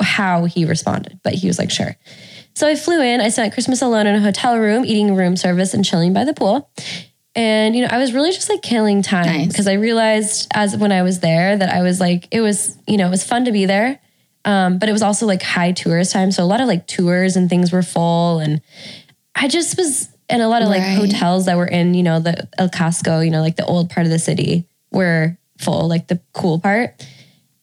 how 0.00 0.46
he 0.46 0.64
responded, 0.64 1.20
but 1.22 1.34
he 1.34 1.46
was 1.46 1.58
like, 1.58 1.70
sure. 1.70 1.96
So 2.54 2.68
I 2.68 2.76
flew 2.76 3.00
in. 3.00 3.20
I 3.20 3.28
spent 3.28 3.52
Christmas 3.52 3.82
alone 3.82 4.06
in 4.06 4.14
a 4.14 4.20
hotel 4.20 4.58
room, 4.58 4.84
eating 4.84 5.14
room 5.14 5.36
service 5.36 5.74
and 5.74 5.84
chilling 5.84 6.12
by 6.12 6.24
the 6.24 6.34
pool. 6.34 6.70
And 7.36 7.74
you 7.74 7.82
know, 7.82 7.88
I 7.90 7.98
was 7.98 8.12
really 8.12 8.30
just 8.30 8.48
like 8.48 8.62
killing 8.62 9.02
time 9.02 9.26
Nice. 9.26 9.48
because 9.48 9.66
I 9.66 9.72
realized 9.74 10.48
as 10.54 10.76
when 10.76 10.92
I 10.92 11.02
was 11.02 11.20
there 11.20 11.56
that 11.56 11.68
I 11.68 11.82
was 11.82 12.00
like, 12.00 12.28
it 12.30 12.40
was 12.40 12.76
you 12.86 12.96
know, 12.96 13.06
it 13.06 13.10
was 13.10 13.24
fun 13.24 13.44
to 13.46 13.52
be 13.52 13.66
there, 13.66 14.00
um, 14.44 14.78
but 14.78 14.88
it 14.88 14.92
was 14.92 15.02
also 15.02 15.26
like 15.26 15.42
high 15.42 15.72
tourist 15.72 16.12
time, 16.12 16.30
so 16.30 16.42
a 16.42 16.46
lot 16.46 16.60
of 16.60 16.68
like 16.68 16.86
tours 16.86 17.36
and 17.36 17.48
things 17.50 17.72
were 17.72 17.82
full, 17.82 18.38
and 18.38 18.60
I 19.34 19.48
just 19.48 19.76
was 19.76 20.08
in 20.30 20.40
a 20.40 20.48
lot 20.48 20.62
of 20.62 20.68
like 20.68 20.80
Right. 20.80 20.96
hotels 20.96 21.46
that 21.46 21.56
were 21.56 21.66
in 21.66 21.94
you 21.94 22.02
know 22.02 22.20
the 22.20 22.48
El 22.58 22.68
Casco, 22.68 23.20
you 23.20 23.30
know, 23.30 23.40
like 23.40 23.56
the 23.56 23.64
old 23.66 23.90
part 23.90 24.06
of 24.06 24.10
the 24.12 24.18
city 24.18 24.66
were 24.90 25.36
full, 25.58 25.88
like 25.88 26.08
the 26.08 26.20
cool 26.32 26.58
part. 26.60 27.06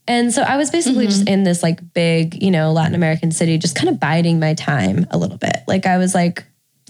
And 0.07 0.33
so 0.33 0.41
I 0.41 0.57
was 0.57 0.69
basically 0.71 1.05
just 1.07 1.21
Mm-hmm. 1.25 1.33
in 1.33 1.43
this 1.43 1.63
like 1.63 1.93
big, 1.93 2.41
you 2.41 2.51
know, 2.51 2.71
Latin 2.71 2.95
American 2.95 3.31
city, 3.31 3.57
just 3.57 3.75
kind 3.75 3.89
of 3.89 3.99
biding 3.99 4.39
my 4.39 4.53
time 4.55 5.05
a 5.11 5.17
little 5.17 5.37
bit. 5.37 5.57
Like 5.67 5.85
I 5.85 5.97
was 5.97 6.13
like, 6.13 6.43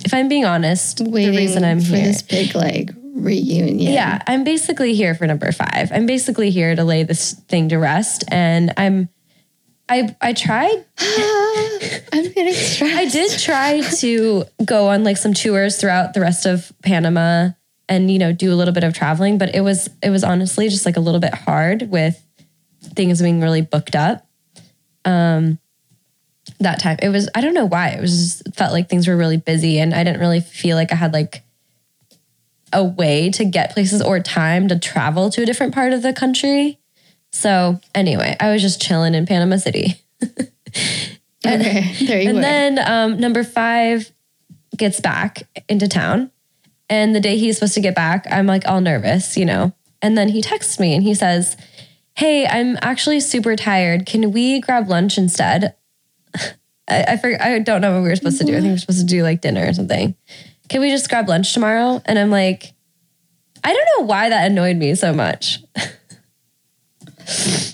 if 0.04 0.14
I'm 0.14 0.28
being 0.30 0.46
honest, 0.46 1.02
Waiting 1.02 1.32
the 1.34 1.38
reason 1.38 1.64
I'm 1.64 1.80
for 1.82 1.96
here. 1.96 2.06
this 2.06 2.22
big 2.24 2.56
like 2.56 2.90
reunion. 3.14 3.78
yeah, 3.80 4.22
I'm 4.26 4.44
basically 4.44 4.94
here 4.96 5.14
for 5.14 5.28
number 5.28 5.52
five. 5.52 5.92
I'm 5.92 6.06
basically 6.08 6.50
here 6.50 6.76
to 6.76 6.84
lay 6.84 7.04
this 7.04 7.34
thing 7.50 7.70
to 7.70 7.78
rest. 7.78 8.24
And 8.30 8.74
I'm 8.78 9.10
I 9.92 10.16
I 10.22 10.32
tried 10.32 10.86
I'm 12.14 12.32
getting 12.32 12.54
stressed. 12.54 12.96
I 12.96 13.10
did 13.10 13.40
try 13.40 13.82
to 13.98 14.46
go 14.64 14.88
on 14.88 15.04
like 15.04 15.18
some 15.18 15.34
tours 15.34 15.76
throughout 15.76 16.14
the 16.14 16.22
rest 16.22 16.46
of 16.46 16.72
Panama 16.82 17.50
and 17.90 18.10
you 18.10 18.18
know 18.18 18.32
do 18.32 18.54
a 18.54 18.56
little 18.56 18.74
bit 18.74 18.86
of 18.86 18.94
traveling, 18.94 19.38
but 19.38 19.54
it 19.54 19.60
was 19.60 19.90
it 20.02 20.10
was 20.10 20.24
honestly 20.24 20.70
just 20.70 20.86
like 20.86 20.96
a 20.96 21.02
little 21.02 21.20
bit 21.20 21.34
hard 21.34 21.90
with 21.90 22.26
things 22.82 23.22
being 23.22 23.42
really 23.42 23.62
booked 23.62 23.96
up. 23.96 24.26
Um 25.04 25.60
that 26.60 26.80
time. 26.80 26.98
It 27.02 27.10
was 27.10 27.28
I 27.36 27.42
don't 27.42 27.54
know 27.54 27.66
why. 27.66 27.90
It 27.90 28.00
was 28.00 28.16
just 28.16 28.56
felt 28.56 28.72
like 28.72 28.88
things 28.88 29.10
were 29.10 29.18
really 29.18 29.38
busy 29.38 29.78
and 29.78 29.94
I 29.94 30.06
didn't 30.06 30.22
really 30.22 30.40
feel 30.40 30.78
like 30.78 30.94
I 30.94 30.96
had 30.96 31.12
like 31.12 31.44
a 32.72 32.82
way 32.82 33.30
to 33.32 33.44
get 33.44 33.74
places 33.74 34.02
or 34.02 34.22
time 34.22 34.70
to 34.70 34.80
travel 34.80 35.30
to 35.32 35.42
a 35.42 35.46
different 35.46 35.74
part 35.74 35.92
of 35.92 36.02
the 36.02 36.14
country. 36.14 36.80
So 37.32 37.80
anyway, 37.96 38.36
I 38.40 38.52
was 38.52 38.62
just 38.62 38.82
chilling 38.82 39.16
in 39.16 39.26
Panama 39.26 39.58
City. 39.58 39.96
Okay, 41.46 41.94
there 42.06 42.22
you 42.22 42.24
go. 42.24 42.30
and 42.30 42.36
were. 42.36 42.42
then 42.42 42.80
um, 42.80 43.20
number 43.20 43.44
five 43.44 44.12
gets 44.78 45.00
back 45.00 45.44
into 45.68 45.88
town. 45.88 46.32
And 46.90 47.16
the 47.16 47.22
day 47.22 47.38
he's 47.38 47.56
supposed 47.56 47.74
to 47.76 47.82
get 47.82 47.96
back, 47.96 48.28
I'm 48.30 48.48
like 48.48 48.68
all 48.68 48.82
nervous, 48.82 49.38
you 49.38 49.46
know. 49.46 49.74
And 50.02 50.18
then 50.18 50.30
he 50.30 50.42
texts 50.42 50.80
me 50.80 50.94
and 50.94 51.04
he 51.04 51.14
says, 51.14 51.56
Hey, 52.16 52.46
I'm 52.46 52.78
actually 52.82 53.22
super 53.22 53.56
tired. 53.56 54.06
Can 54.06 54.32
we 54.32 54.60
grab 54.60 54.90
lunch 54.90 55.18
instead? 55.18 55.76
I, 56.88 57.06
I, 57.08 57.16
forg 57.16 57.40
I 57.40 57.60
don't 57.60 57.80
know 57.82 57.94
what 57.94 58.04
we 58.04 58.10
were 58.10 58.16
supposed 58.16 58.40
to 58.40 58.44
do. 58.44 58.52
I 58.52 58.56
think 58.56 58.68
we 58.68 58.74
are 58.74 58.78
supposed 58.78 59.00
to 59.00 59.06
do 59.06 59.24
like 59.24 59.42
dinner 59.42 59.66
or 59.66 59.74
something. 59.74 60.16
Can 60.68 60.82
we 60.82 60.90
just 60.90 61.10
grab 61.10 61.30
lunch 61.30 61.54
tomorrow? 61.54 62.02
And 62.06 62.20
I'm 62.20 62.30
like, 62.30 62.74
I 63.64 63.74
don't 63.74 63.88
know 63.98 64.06
why 64.06 64.30
that 64.30 64.52
annoyed 64.52 64.76
me 64.76 64.96
so 64.96 65.14
much. 65.14 65.60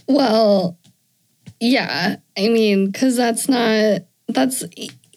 Well, 0.08 0.78
yeah. 1.60 2.18
I 2.38 2.48
mean, 2.50 2.88
because 2.92 3.18
that's 3.18 3.50
not, 3.50 4.02
that's, 4.28 4.64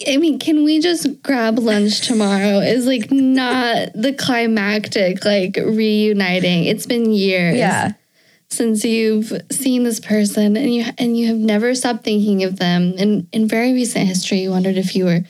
I 0.09 0.17
mean, 0.17 0.39
can 0.39 0.65
we 0.65 0.81
just 0.81 1.23
grab 1.23 1.59
lunch 1.59 2.07
tomorrow? 2.07 2.59
Is 2.61 2.87
like 2.87 3.11
not 3.11 3.93
the 3.95 4.13
climactic, 4.13 5.25
like 5.25 5.57
reuniting. 5.57 6.65
It's 6.65 6.87
been 6.87 7.13
years 7.13 7.57
Yeah. 7.57 7.93
since 8.49 8.85
you've 8.85 9.33
seen 9.51 9.85
this 9.85 10.01
person 10.01 10.57
and 10.57 10.75
you 10.75 10.85
and 10.99 11.17
you 11.19 11.27
have 11.29 11.37
never 11.37 11.75
stopped 11.75 12.03
thinking 12.05 12.43
of 12.45 12.59
them. 12.59 12.95
And 12.99 13.29
in 13.33 13.47
very 13.47 13.73
recent 13.75 14.09
history, 14.09 14.39
you 14.41 14.51
wondered 14.51 14.77
if 14.79 14.97
you 14.97 15.05
were 15.05 15.21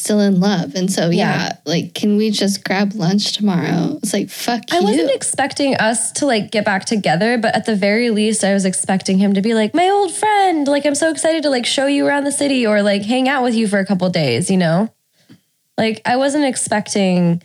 still 0.00 0.20
in 0.20 0.40
love. 0.40 0.74
And 0.74 0.90
so, 0.92 1.10
yeah, 1.10 1.48
Yeah. 1.48 1.52
like, 1.66 1.94
can 1.94 2.16
we 2.16 2.30
just 2.30 2.64
grab 2.64 2.94
lunch 2.94 3.32
tomorrow? 3.32 3.98
It's 4.02 4.12
like, 4.12 4.30
fuck 4.30 4.62
I 4.72 4.78
you. 4.78 4.84
wasn't 4.84 5.10
expecting 5.10 5.74
us 5.76 6.12
to 6.12 6.26
like 6.26 6.50
get 6.50 6.64
back 6.64 6.84
together, 6.84 7.38
but 7.38 7.54
at 7.54 7.66
the 7.66 7.76
very 7.76 8.10
least, 8.10 8.44
I 8.44 8.54
was 8.54 8.64
expecting 8.64 9.18
him 9.18 9.34
to 9.34 9.42
be 9.42 9.54
like, 9.54 9.74
my 9.74 9.88
old 9.88 10.12
friend. 10.12 10.66
Like, 10.68 10.86
I'm 10.86 10.94
so 10.94 11.10
excited 11.10 11.42
to 11.42 11.50
like 11.50 11.66
show 11.66 11.86
you 11.86 12.06
around 12.06 12.24
the 12.24 12.32
city 12.32 12.66
or 12.66 12.82
like 12.82 13.02
hang 13.02 13.28
out 13.28 13.42
with 13.42 13.54
you 13.54 13.66
for 13.68 13.78
a 13.78 13.86
couple 13.86 14.08
days, 14.10 14.50
you 14.50 14.56
know? 14.56 14.92
Like, 15.76 16.00
I 16.04 16.16
wasn't 16.16 16.44
expecting, 16.44 17.42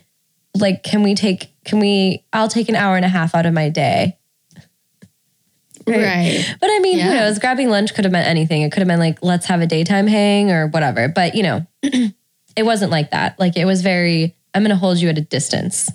like, 0.58 0.82
can 0.82 1.02
we 1.02 1.14
take, 1.14 1.50
can 1.64 1.78
we, 1.78 2.24
I'll 2.32 2.48
take 2.48 2.68
an 2.68 2.74
hour 2.76 2.96
and 2.96 3.04
a 3.04 3.08
half 3.08 3.34
out 3.34 3.46
of 3.46 3.54
my 3.54 3.68
day. 3.68 4.18
right. 5.86 6.56
But 6.60 6.70
I 6.70 6.78
mean, 6.78 6.98
who 6.98 7.08
Yeah. 7.10 7.14
knows? 7.20 7.38
Grabbing 7.38 7.68
lunch 7.68 7.94
could 7.94 8.04
have 8.06 8.12
meant 8.12 8.26
anything. 8.26 8.62
It 8.62 8.72
could 8.72 8.78
have 8.80 8.88
been 8.88 8.98
like, 8.98 9.18
let's 9.22 9.46
have 9.46 9.60
a 9.60 9.66
daytime 9.66 10.06
hang 10.06 10.50
or 10.50 10.66
whatever. 10.68 11.08
But, 11.08 11.34
you 11.34 11.42
know, 11.42 11.66
it 12.56 12.64
wasn't 12.64 12.90
like 12.90 13.10
that. 13.10 13.38
Like, 13.38 13.56
it 13.56 13.64
was 13.64 13.82
very, 13.82 14.36
I'm 14.54 14.62
going 14.62 14.70
to 14.70 14.76
hold 14.76 14.98
you 14.98 15.08
at 15.08 15.18
a 15.18 15.22
distance. 15.22 15.90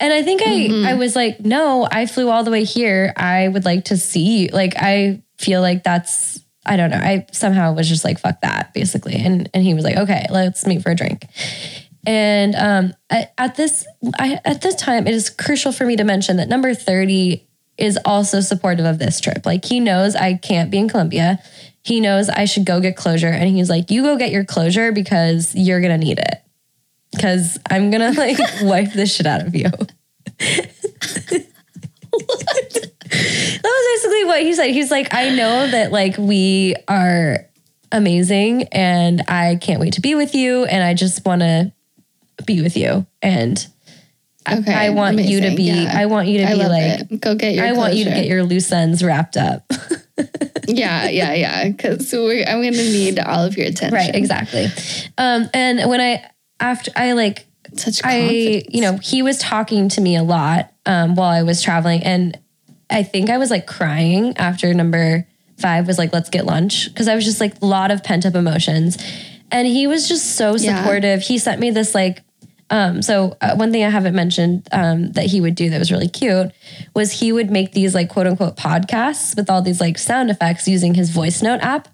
And 0.00 0.12
I 0.12 0.22
think 0.22 0.42
I, 0.44 0.90
I 0.90 0.94
was 0.94 1.16
like, 1.16 1.40
no, 1.40 1.88
I 1.90 2.06
flew 2.06 2.28
all 2.28 2.44
the 2.44 2.50
way 2.50 2.64
here. 2.64 3.12
I 3.16 3.48
would 3.48 3.64
like 3.64 3.86
to 3.86 3.96
see 3.96 4.42
you. 4.42 4.48
Like, 4.48 4.74
I 4.76 5.22
feel 5.38 5.60
like 5.60 5.82
that's, 5.82 6.40
I 6.64 6.76
don't 6.76 6.90
know. 6.90 6.98
I 6.98 7.26
somehow 7.32 7.72
was 7.72 7.88
just 7.88 8.04
like, 8.04 8.20
fuck 8.20 8.42
that, 8.42 8.74
basically. 8.74 9.14
And 9.14 9.48
and 9.54 9.64
he 9.64 9.72
was 9.72 9.84
like, 9.84 9.96
okay, 9.96 10.26
let's 10.30 10.66
meet 10.66 10.82
for 10.82 10.90
a 10.90 10.94
drink. 10.94 11.24
And 12.06 12.54
um, 12.54 12.94
I, 13.10 13.30
at 13.38 13.56
this 13.56 13.86
I, 14.18 14.38
at 14.44 14.60
this 14.60 14.74
time, 14.74 15.06
it 15.06 15.14
is 15.14 15.30
crucial 15.30 15.72
for 15.72 15.86
me 15.86 15.96
to 15.96 16.04
mention 16.04 16.36
that 16.36 16.48
number 16.48 16.74
thirty 16.74 17.48
is 17.78 17.98
also 18.04 18.40
supportive 18.40 18.84
of 18.84 18.98
this 18.98 19.18
trip. 19.18 19.46
Like 19.46 19.64
he 19.64 19.80
knows 19.80 20.14
I 20.14 20.34
can't 20.34 20.70
be 20.70 20.76
in 20.76 20.88
Colombia. 20.88 21.38
He 21.88 22.00
knows 22.00 22.28
I 22.28 22.44
should 22.44 22.64
go 22.66 22.80
get 22.80 22.96
closure, 22.96 23.28
and 23.28 23.48
he's 23.48 23.70
like, 23.70 23.90
"You 23.90 24.02
go 24.02 24.16
get 24.16 24.30
your 24.30 24.44
closure 24.44 24.92
because 24.92 25.54
you're 25.54 25.80
gonna 25.80 25.98
need 25.98 26.18
it. 26.18 26.42
Because 27.12 27.58
I'm 27.70 27.90
gonna 27.90 28.12
like 28.16 28.38
wipe 28.62 28.92
this 28.92 29.14
shit 29.14 29.26
out 29.26 29.40
of 29.46 29.54
you." 29.54 29.70
that 33.10 33.62
was 33.64 34.02
basically 34.02 34.24
what 34.24 34.42
he 34.42 34.54
said. 34.54 34.70
He's 34.70 34.90
like, 34.90 35.14
I 35.14 35.30
know 35.30 35.68
that 35.70 35.92
like 35.92 36.16
we 36.18 36.74
are 36.86 37.46
amazing 37.90 38.64
and 38.64 39.22
I 39.28 39.56
can't 39.56 39.80
wait 39.80 39.94
to 39.94 40.00
be 40.00 40.14
with 40.14 40.34
you 40.34 40.64
and 40.64 40.82
I 40.82 40.94
just 40.94 41.24
want 41.24 41.40
to 41.40 41.72
be 42.44 42.60
with 42.62 42.76
you 42.76 43.06
and 43.22 43.66
I- 44.46 44.58
Okay. 44.58 44.72
I 44.72 44.90
want 44.90 45.18
you 45.18 45.40
to 45.42 45.54
be 45.56 45.64
Yeah. 45.64 45.92
I 45.94 46.06
want 46.06 46.28
you 46.28 46.38
to 46.38 46.44
I 46.44 46.54
be 46.54 46.64
like 46.64 47.00
it. 47.00 47.20
Go 47.20 47.34
get 47.34 47.54
your 47.54 47.64
I 47.66 47.72
want 47.72 47.94
you 47.94 48.04
to 48.04 48.10
get 48.10 48.26
your 48.26 48.44
loose 48.44 48.70
ends 48.72 49.02
wrapped 49.02 49.36
up. 49.36 49.70
yeah, 50.66 51.08
yeah, 51.08 51.34
yeah. 51.34 51.68
Because 51.68 52.12
I'm 52.14 52.62
gonna 52.62 52.70
need 52.70 53.18
all 53.18 53.44
of 53.44 53.56
your 53.56 53.66
attention. 53.66 53.94
right, 53.94 54.14
exactly. 54.14 54.66
Um 55.16 55.48
and 55.54 55.88
when 55.90 56.00
I 56.00 56.30
after 56.60 56.90
I 56.96 57.12
like 57.12 57.46
Such 57.76 58.00
I, 58.04 58.62
you 58.68 58.80
know, 58.80 58.96
he 58.98 59.22
was 59.22 59.38
talking 59.38 59.88
to 59.90 60.00
me 60.00 60.16
a 60.16 60.22
lot 60.22 60.72
um, 60.86 61.14
while 61.16 61.28
I 61.30 61.42
was 61.42 61.60
traveling, 61.62 62.02
and 62.02 62.38
I 62.90 63.02
think 63.02 63.28
I 63.28 63.36
was 63.36 63.50
like 63.50 63.66
crying 63.66 64.36
after 64.38 64.72
number 64.72 65.26
five 65.58 65.86
was 65.86 65.98
like, 65.98 66.12
"Let's 66.14 66.30
get 66.30 66.46
lunch," 66.46 66.88
because 66.88 67.08
I 67.08 67.14
was 67.14 67.24
just 67.26 67.40
like 67.40 67.60
a 67.60 67.66
lot 67.66 67.90
of 67.90 68.02
pent 68.02 68.24
up 68.24 68.34
emotions, 68.34 68.96
and 69.52 69.66
he 69.68 69.86
was 69.86 70.08
just 70.08 70.36
so 70.36 70.56
Yeah. 70.56 70.78
supportive. 70.82 71.20
He 71.20 71.36
sent 71.38 71.60
me 71.60 71.70
this 71.70 71.94
like. 71.94 72.22
Um, 72.70 73.00
so 73.00 73.36
uh, 73.40 73.54
one 73.54 73.72
thing 73.72 73.84
I 73.84 73.90
haven't 73.90 74.14
mentioned 74.14 74.68
um, 74.72 75.12
that 75.12 75.26
he 75.26 75.40
would 75.40 75.54
do 75.54 75.70
that 75.70 75.78
was 75.78 75.90
really 75.90 76.08
cute 76.08 76.52
was 76.94 77.12
he 77.12 77.32
would 77.32 77.50
make 77.50 77.72
these 77.72 77.94
like 77.94 78.10
quote 78.10 78.26
unquote 78.26 78.56
podcasts 78.56 79.34
with 79.36 79.48
all 79.48 79.62
these 79.62 79.80
like 79.80 79.98
sound 79.98 80.30
effects 80.30 80.68
using 80.68 80.94
his 80.94 81.10
voice 81.10 81.42
note 81.42 81.60
app. 81.60 81.88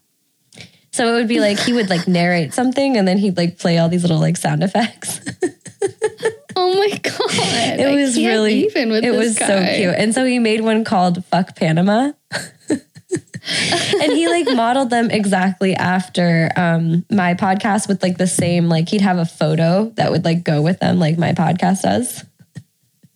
So 0.93 1.13
it 1.13 1.19
would 1.19 1.29
be 1.29 1.41
like 1.41 1.59
he 1.59 1.73
would 1.73 1.91
like 1.91 2.07
narrate 2.07 2.55
something 2.55 2.97
and 2.97 3.07
then 3.07 3.19
he'd 3.19 3.37
like 3.37 3.59
play 3.59 3.79
all 3.79 3.89
these 3.89 4.03
little 4.03 4.21
like 4.21 4.37
sound 4.37 4.63
effects. 4.63 5.21
Oh 6.57 6.75
my 6.75 6.97
god! 6.99 7.81
It 7.81 7.95
was 7.95 8.17
really 8.17 8.67
even 8.67 8.91
with 8.91 9.05
it 9.05 9.11
was 9.11 9.37
so 9.37 9.47
cute. 9.75 9.95
And 9.95 10.15
so 10.15 10.25
he 10.25 10.39
made 10.39 10.61
one 10.61 10.85
called 10.85 11.25
Fuck 11.27 11.57
Panama. 11.57 12.13
and 14.05 14.13
he 14.13 14.29
like 14.29 14.47
modeled 14.55 14.91
them 14.91 15.11
exactly 15.11 15.75
after 15.75 16.51
um 16.57 17.05
my 17.11 17.35
podcast 17.35 17.89
with 17.89 18.03
like 18.03 18.19
the 18.19 18.27
same 18.27 18.69
like 18.69 18.89
he'd 18.89 19.01
have 19.01 19.19
a 19.19 19.25
photo 19.27 19.91
that 19.97 20.11
would 20.11 20.25
like 20.25 20.45
go 20.45 20.63
with 20.63 20.79
them 20.81 20.99
like 20.99 21.19
my 21.19 21.33
podcast 21.33 21.83
does. 21.83 22.25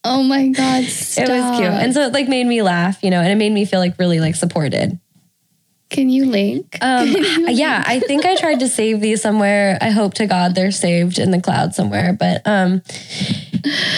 Oh 0.04 0.22
my 0.22 0.48
god! 0.48 0.84
It 0.84 1.28
was 1.28 1.58
cute. 1.58 1.70
And 1.70 1.92
so 1.92 2.02
it 2.02 2.12
like 2.12 2.28
made 2.28 2.46
me 2.46 2.62
laugh, 2.62 3.02
you 3.02 3.10
know, 3.10 3.20
and 3.20 3.28
it 3.30 3.34
made 3.36 3.52
me 3.52 3.64
feel 3.64 3.80
like 3.80 3.98
really 3.98 4.20
like 4.20 4.36
supported. 4.36 4.98
Can 5.90 6.08
you 6.08 6.26
link? 6.26 6.76
Um, 6.82 7.08
yeah, 7.48 7.82
I 7.86 7.98
think 8.00 8.24
I 8.24 8.36
tried 8.36 8.60
to 8.60 8.68
save 8.68 9.00
these 9.00 9.20
somewhere. 9.22 9.76
I 9.80 9.90
hope 9.90 10.14
to 10.14 10.26
God 10.26 10.54
they're 10.54 10.70
saved 10.70 11.18
in 11.18 11.30
the 11.30 11.40
cloud 11.40 11.74
somewhere. 11.74 12.12
But 12.12 12.42
um, 12.46 12.82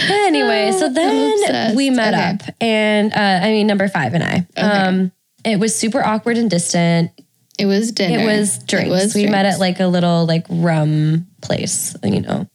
anyway, 0.09 0.73
so 0.73 0.89
then 0.89 1.77
we 1.77 1.91
met 1.91 2.15
Okay. 2.15 2.23
up, 2.49 2.55
and 2.61 3.13
uh, 3.13 3.41
I 3.47 3.51
mean 3.51 3.67
number 3.67 3.89
five 3.89 4.15
and 4.15 4.25
I. 4.25 4.47
Um, 4.57 5.13
it 5.45 5.59
was 5.59 5.75
super 5.75 6.05
awkward 6.05 6.37
and 6.39 6.51
distant. 6.51 7.11
It 7.59 7.67
was 7.67 7.93
dinner. 7.93 8.19
It 8.19 8.25
was 8.25 8.59
drinks. 8.65 8.89
It 8.89 8.91
was 8.91 9.15
we 9.15 9.27
met 9.27 9.45
at 9.47 9.61
like 9.61 9.81
a 9.81 9.87
little 9.87 10.27
like 10.27 10.47
rum 10.49 11.27
place, 11.43 11.95
you 12.03 12.21
know, 12.23 12.49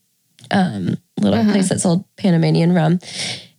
um, 0.52 0.98
little 1.20 1.40
Uh-huh. 1.40 1.52
place 1.52 1.70
that 1.70 1.80
sold 1.82 2.06
Panamanian 2.18 2.74
rum. 2.74 3.00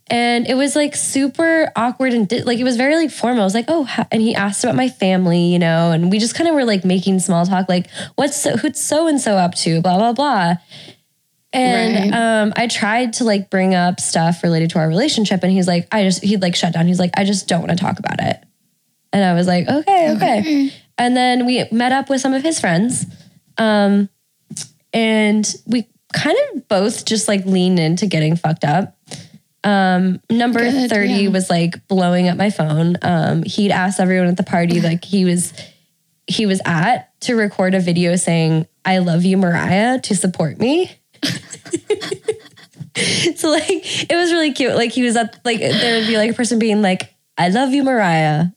And 0.09 0.47
it 0.47 0.55
was 0.55 0.75
like 0.75 0.95
super 0.95 1.69
awkward 1.75 2.13
and 2.13 2.27
di- 2.29 2.43
like 2.43 2.59
it 2.59 2.63
was 2.63 2.77
very 2.77 2.95
like 2.95 3.11
formal. 3.11 3.41
I 3.41 3.45
was 3.45 3.53
like, 3.53 3.65
oh, 3.67 3.87
and 4.11 4.21
he 4.21 4.35
asked 4.35 4.63
about 4.63 4.75
my 4.75 4.87
family, 4.89 5.51
you 5.51 5.59
know, 5.59 5.91
and 5.91 6.09
we 6.11 6.19
just 6.19 6.33
kind 6.35 6.47
of 6.49 6.55
were 6.55 6.63
like 6.65 6.85
making 6.85 7.19
small 7.19 7.45
talk, 7.45 7.67
like 7.67 7.87
what's 8.15 8.37
so, 8.41 8.55
who's 8.57 8.79
so 8.79 9.07
and 9.07 9.19
so 9.19 9.35
up 9.35 9.53
to, 9.55 9.81
blah 9.81 9.97
blah 9.97 10.13
blah. 10.13 10.55
And 11.53 12.11
Right. 12.11 12.41
um, 12.41 12.53
I 12.55 12.67
tried 12.67 13.13
to 13.13 13.23
like 13.23 13.49
bring 13.49 13.73
up 13.73 13.99
stuff 13.99 14.43
related 14.43 14.69
to 14.71 14.79
our 14.79 14.87
relationship, 14.87 15.43
and 15.43 15.51
he's 15.51 15.67
like, 15.67 15.87
I 15.93 16.03
just 16.03 16.23
he'd 16.23 16.41
like 16.41 16.55
shut 16.55 16.73
down. 16.73 16.87
He's 16.87 16.99
like, 16.99 17.11
I 17.17 17.23
just 17.23 17.47
don't 17.47 17.59
want 17.61 17.71
to 17.71 17.77
talk 17.77 17.99
about 17.99 18.21
it. 18.21 18.43
And 19.13 19.23
I 19.23 19.33
was 19.33 19.47
like, 19.47 19.67
okay, 19.67 20.15
okay. 20.15 20.39
Okay. 20.39 20.73
And 20.97 21.15
then 21.15 21.45
we 21.45 21.63
met 21.71 21.91
up 21.91 22.09
with 22.09 22.21
some 22.21 22.33
of 22.33 22.41
his 22.41 22.59
friends. 22.59 23.05
Um, 23.57 24.09
and 24.93 25.53
we 25.65 25.87
kind 26.13 26.37
of 26.53 26.67
both 26.67 27.05
just 27.05 27.27
like 27.27 27.45
leaned 27.45 27.79
into 27.79 28.07
getting 28.07 28.35
fucked 28.35 28.63
up. 28.63 28.97
Um, 29.63 30.21
number 30.29 30.59
Good, 30.59 30.89
30 30.89 31.11
yeah. 31.11 31.29
was 31.29 31.49
like 31.49 31.87
blowing 31.87 32.27
up 32.27 32.37
my 32.37 32.49
phone. 32.49 32.95
Um, 33.01 33.43
he'd 33.43 33.71
asked 33.71 33.99
everyone 33.99 34.27
at 34.27 34.37
the 34.37 34.43
party, 34.43 34.81
like 34.89 35.03
he 35.03 35.25
was 35.25 35.53
he 36.27 36.45
was 36.45 36.61
at 36.65 37.09
to 37.21 37.35
record 37.35 37.73
a 37.73 37.79
video 37.79 38.15
saying, 38.17 38.67
I 38.83 38.97
love 38.99 39.23
you, 39.23 39.37
Mariah, 39.37 39.99
to 40.01 40.15
support 40.15 40.59
me. 40.59 40.91
so 43.35 43.49
like 43.49 43.69
it 44.09 44.15
was 44.15 44.31
really 44.31 44.53
cute. 44.53 44.75
Like 44.75 44.91
he 44.91 45.03
was 45.03 45.15
at 45.15 45.39
like 45.45 45.59
there 45.59 45.99
would 45.99 46.07
be 46.07 46.17
like 46.17 46.31
a 46.31 46.33
person 46.33 46.59
being 46.59 46.81
like, 46.81 47.13
I 47.37 47.49
love 47.49 47.73
you, 47.73 47.83
Mariah. 47.83 48.47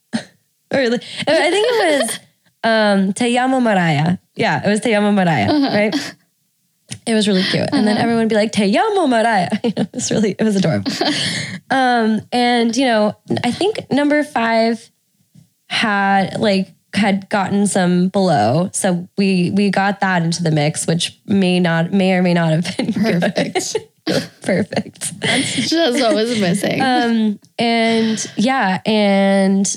Or 0.72 0.88
like, 0.88 1.02
I 1.26 1.50
think 1.50 1.66
it 1.68 2.00
was 2.00 2.20
um 2.64 3.12
Te 3.12 3.34
llamo 3.34 3.62
Mariah. 3.62 4.18
Yeah, 4.36 4.64
it 4.64 4.68
was 4.68 4.80
Te 4.80 4.90
llamo 4.90 5.14
Mariah, 5.14 5.52
right? 5.72 6.14
It 7.06 7.14
was 7.14 7.28
really 7.28 7.42
cute. 7.44 7.68
And 7.72 7.86
then 7.86 7.96
everyone 7.96 8.22
would 8.22 8.28
be 8.28 8.34
like, 8.34 8.52
Te 8.52 8.72
llamo 8.72 9.08
Mariah. 9.08 9.50
It 9.64 9.88
was 9.92 10.10
really, 10.10 10.34
it 10.38 10.42
was 10.42 10.56
adorable. 10.56 10.92
um, 11.70 12.20
and 12.32 12.76
you 12.76 12.86
know, 12.86 13.16
I 13.44 13.50
think 13.50 13.90
number 13.90 14.22
five 14.24 14.90
had 15.68 16.38
like 16.40 16.68
had 16.94 17.28
gotten 17.28 17.66
some 17.66 18.08
below. 18.08 18.70
So 18.72 19.08
we 19.16 19.50
we 19.52 19.70
got 19.70 20.00
that 20.00 20.22
into 20.22 20.42
the 20.42 20.50
mix, 20.50 20.86
which 20.86 21.18
may 21.26 21.60
not 21.60 21.92
may 21.92 22.14
or 22.14 22.22
may 22.22 22.34
not 22.34 22.50
have 22.50 22.76
been 22.76 22.92
Perfect. 22.92 23.76
Perfect. 24.42 25.20
That's 25.20 25.68
just 25.68 26.00
what 26.00 26.14
was 26.14 26.40
missing. 26.40 26.80
Um, 26.80 27.38
and 27.58 28.32
yeah, 28.36 28.80
and 28.84 29.76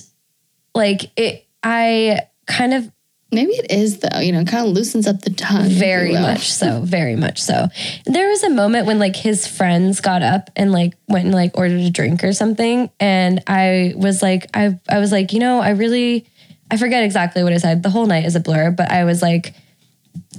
like 0.75 1.11
it, 1.17 1.45
I 1.63 2.21
kind 2.47 2.73
of 2.73 2.91
Maybe 3.33 3.53
it 3.53 3.71
is 3.71 3.99
though. 3.99 4.19
You 4.19 4.31
know, 4.31 4.45
kind 4.45 4.67
of 4.67 4.73
loosens 4.73 5.07
up 5.07 5.21
the 5.21 5.31
tongue. 5.31 5.67
very 5.67 6.13
much 6.13 6.51
so 6.51 6.81
very 6.81 7.15
much 7.15 7.41
so 7.41 7.67
there 8.05 8.29
was 8.29 8.43
a 8.43 8.49
moment 8.49 8.85
when 8.85 8.99
like 8.99 9.15
his 9.15 9.47
friends 9.47 10.01
got 10.01 10.21
up 10.21 10.49
and 10.55 10.71
like 10.71 10.93
went 11.07 11.25
and 11.25 11.33
like 11.33 11.57
ordered 11.57 11.79
a 11.81 11.89
drink 11.89 12.23
or 12.23 12.33
something 12.33 12.89
and 12.99 13.41
i 13.47 13.93
was 13.95 14.21
like 14.21 14.47
i 14.53 14.77
i 14.89 14.99
was 14.99 15.11
like 15.11 15.33
you 15.33 15.39
know 15.39 15.59
i 15.59 15.71
really 15.71 16.25
i 16.69 16.77
forget 16.77 17.03
exactly 17.03 17.43
what 17.43 17.53
i 17.53 17.57
said 17.57 17.81
the 17.81 17.89
whole 17.89 18.05
night 18.05 18.25
is 18.25 18.35
a 18.35 18.39
blur 18.39 18.71
but 18.71 18.91
i 18.91 19.03
was 19.03 19.21
like 19.21 19.55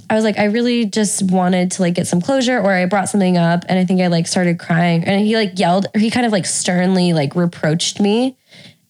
i 0.09 0.15
was 0.15 0.23
like 0.23 0.37
i 0.39 0.45
really 0.45 0.85
just 0.85 1.23
wanted 1.31 1.71
to 1.71 1.81
like 1.81 1.95
get 1.95 2.07
some 2.07 2.21
closure 2.21 2.57
or 2.59 2.71
i 2.71 2.85
brought 2.85 3.09
something 3.09 3.37
up 3.37 3.65
and 3.67 3.77
i 3.77 3.85
think 3.85 4.01
i 4.01 4.07
like 4.07 4.27
started 4.27 4.57
crying 4.59 5.03
and 5.03 5.25
he 5.25 5.35
like 5.35 5.57
yelled 5.59 5.87
or 5.93 5.99
he 5.99 6.09
kind 6.09 6.25
of 6.25 6.31
like 6.31 6.45
sternly 6.45 7.13
like 7.13 7.35
reproached 7.35 7.99
me 7.99 8.37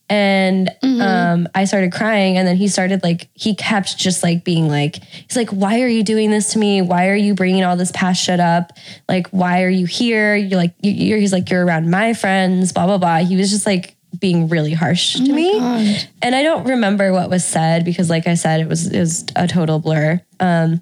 and 0.08 0.70
um, 0.82 1.48
I 1.54 1.64
started 1.64 1.92
crying, 1.92 2.36
and 2.38 2.46
then 2.46 2.56
he 2.56 2.68
started 2.68 3.02
like 3.02 3.28
he 3.34 3.54
kept 3.54 3.96
just 3.98 4.22
like 4.22 4.44
being 4.44 4.68
like 4.68 4.96
he's 5.02 5.36
like, 5.36 5.50
"Why 5.50 5.80
are 5.82 5.88
you 5.88 6.02
doing 6.04 6.30
this 6.30 6.52
to 6.52 6.58
me? 6.58 6.80
Why 6.82 7.08
are 7.08 7.16
you 7.16 7.34
bringing 7.34 7.64
all 7.64 7.76
this 7.76 7.90
past 7.92 8.22
shit 8.22 8.38
up? 8.40 8.72
Like, 9.08 9.28
why 9.30 9.62
are 9.64 9.68
you 9.68 9.86
here? 9.86 10.36
You're 10.36 10.58
like, 10.58 10.74
you- 10.80 10.92
you're 10.92 11.18
he's 11.18 11.32
like, 11.32 11.50
you're 11.50 11.64
around 11.64 11.90
my 11.90 12.14
friends, 12.14 12.72
blah 12.72 12.86
blah 12.86 12.98
blah." 12.98 13.18
He 13.18 13.36
was 13.36 13.50
just 13.50 13.66
like 13.66 13.96
being 14.18 14.48
really 14.48 14.72
harsh 14.72 15.14
to 15.14 15.32
me, 15.32 15.58
God. 15.58 16.08
and 16.22 16.34
I 16.34 16.42
don't 16.42 16.66
remember 16.68 17.12
what 17.12 17.28
was 17.28 17.44
said 17.44 17.84
because, 17.84 18.08
like 18.08 18.26
I 18.26 18.34
said, 18.34 18.60
it 18.60 18.68
was 18.68 18.86
it 18.86 18.98
was 19.00 19.24
a 19.34 19.46
total 19.48 19.78
blur. 19.80 20.20
Um, 20.40 20.80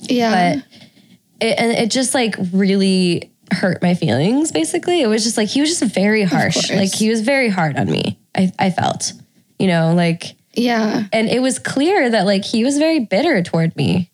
Yeah. 0.00 0.56
but 0.56 0.64
it, 1.46 1.58
and 1.58 1.72
it 1.72 1.90
just 1.90 2.12
like 2.14 2.34
really 2.52 3.32
hurt 3.50 3.80
my 3.80 3.94
feelings 3.94 4.52
basically 4.52 5.00
it 5.00 5.06
was 5.06 5.24
just 5.24 5.38
like 5.38 5.48
he 5.48 5.58
was 5.62 5.70
just 5.70 5.94
very 5.94 6.22
harsh 6.22 6.70
like 6.70 6.92
he 6.94 7.08
was 7.08 7.22
very 7.22 7.48
hard 7.48 7.78
on 7.78 7.90
me 7.90 8.18
i, 8.38 8.52
I 8.58 8.70
felt 8.70 9.12
you 9.58 9.66
know 9.66 9.92
like 9.94 10.36
yeah. 10.54 11.04
and 11.12 11.28
it 11.28 11.40
was 11.40 11.58
clear 11.58 12.10
that 12.10 12.24
like 12.26 12.44
he 12.44 12.64
was 12.64 12.78
very 12.78 13.00
bitter 13.00 13.42
toward 13.42 13.76
me 13.76 14.10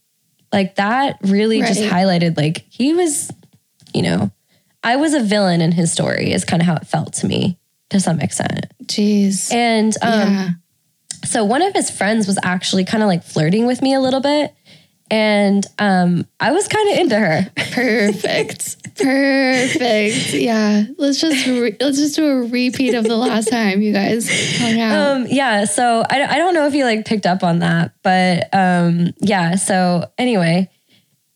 like 0.53 0.77
that 0.77 1.19
really 1.23 1.61
just 1.61 1.81
highlighted 1.81 2.37
like 2.37 2.67
he 2.69 2.93
was 2.93 3.31
you 3.93 4.03
know 4.03 4.31
i 4.83 4.97
was 4.97 5.15
a 5.15 5.23
villain 5.23 5.61
in 5.61 5.73
his 5.73 5.93
story 5.93 6.33
is 6.33 6.45
kind 6.45 6.61
of 6.61 6.67
how 6.67 6.75
it 6.75 6.87
felt 6.87 7.13
to 7.15 7.27
me 7.27 7.59
to 7.91 8.01
some 8.01 8.21
extent 8.21 8.67
Jeez. 8.85 9.53
and 9.53 9.95
um 10.03 10.33
yeah. 10.33 10.49
so 11.25 11.45
one 11.45 11.63
of 11.63 11.73
his 11.73 11.91
friends 11.91 12.27
was 12.27 12.39
actually 12.43 12.85
kind 12.85 13.03
of 13.03 13.09
like 13.09 13.25
flirting 13.25 13.67
with 13.67 13.81
me 13.81 13.95
a 13.95 14.01
little 14.01 14.21
bit 14.21 14.55
and 15.15 15.65
um 15.79 16.27
i 16.41 16.51
was 16.51 16.67
kind 16.67 16.93
of 16.93 16.99
into 16.99 17.17
her 17.19 17.51
Perfect. 17.75 18.77
Perfect. 18.97 20.33
Yeah. 20.35 20.85
Let's 20.99 21.21
just 21.21 21.47
re- 21.47 21.77
let's 21.81 21.99
just 21.99 22.15
do 22.17 22.25
a 22.27 22.43
repeat 22.47 22.95
of 22.95 23.03
the 23.05 23.17
last 23.17 23.49
time 23.49 23.83
you 23.83 23.93
guys 23.93 24.29
hung 24.59 24.79
out. 24.81 25.17
um 25.17 25.27
yeah 25.29 25.65
so 25.65 26.05
I, 26.09 26.23
I 26.25 26.39
don't 26.39 26.55
know 26.55 26.67
if 26.67 26.75
you 26.75 26.85
like 26.85 27.05
picked 27.05 27.27
up 27.27 27.43
on 27.43 27.59
that 27.61 27.93
but 28.03 28.49
um 28.53 29.13
yeah 29.21 29.57
so 29.57 30.05
anyway 30.19 30.71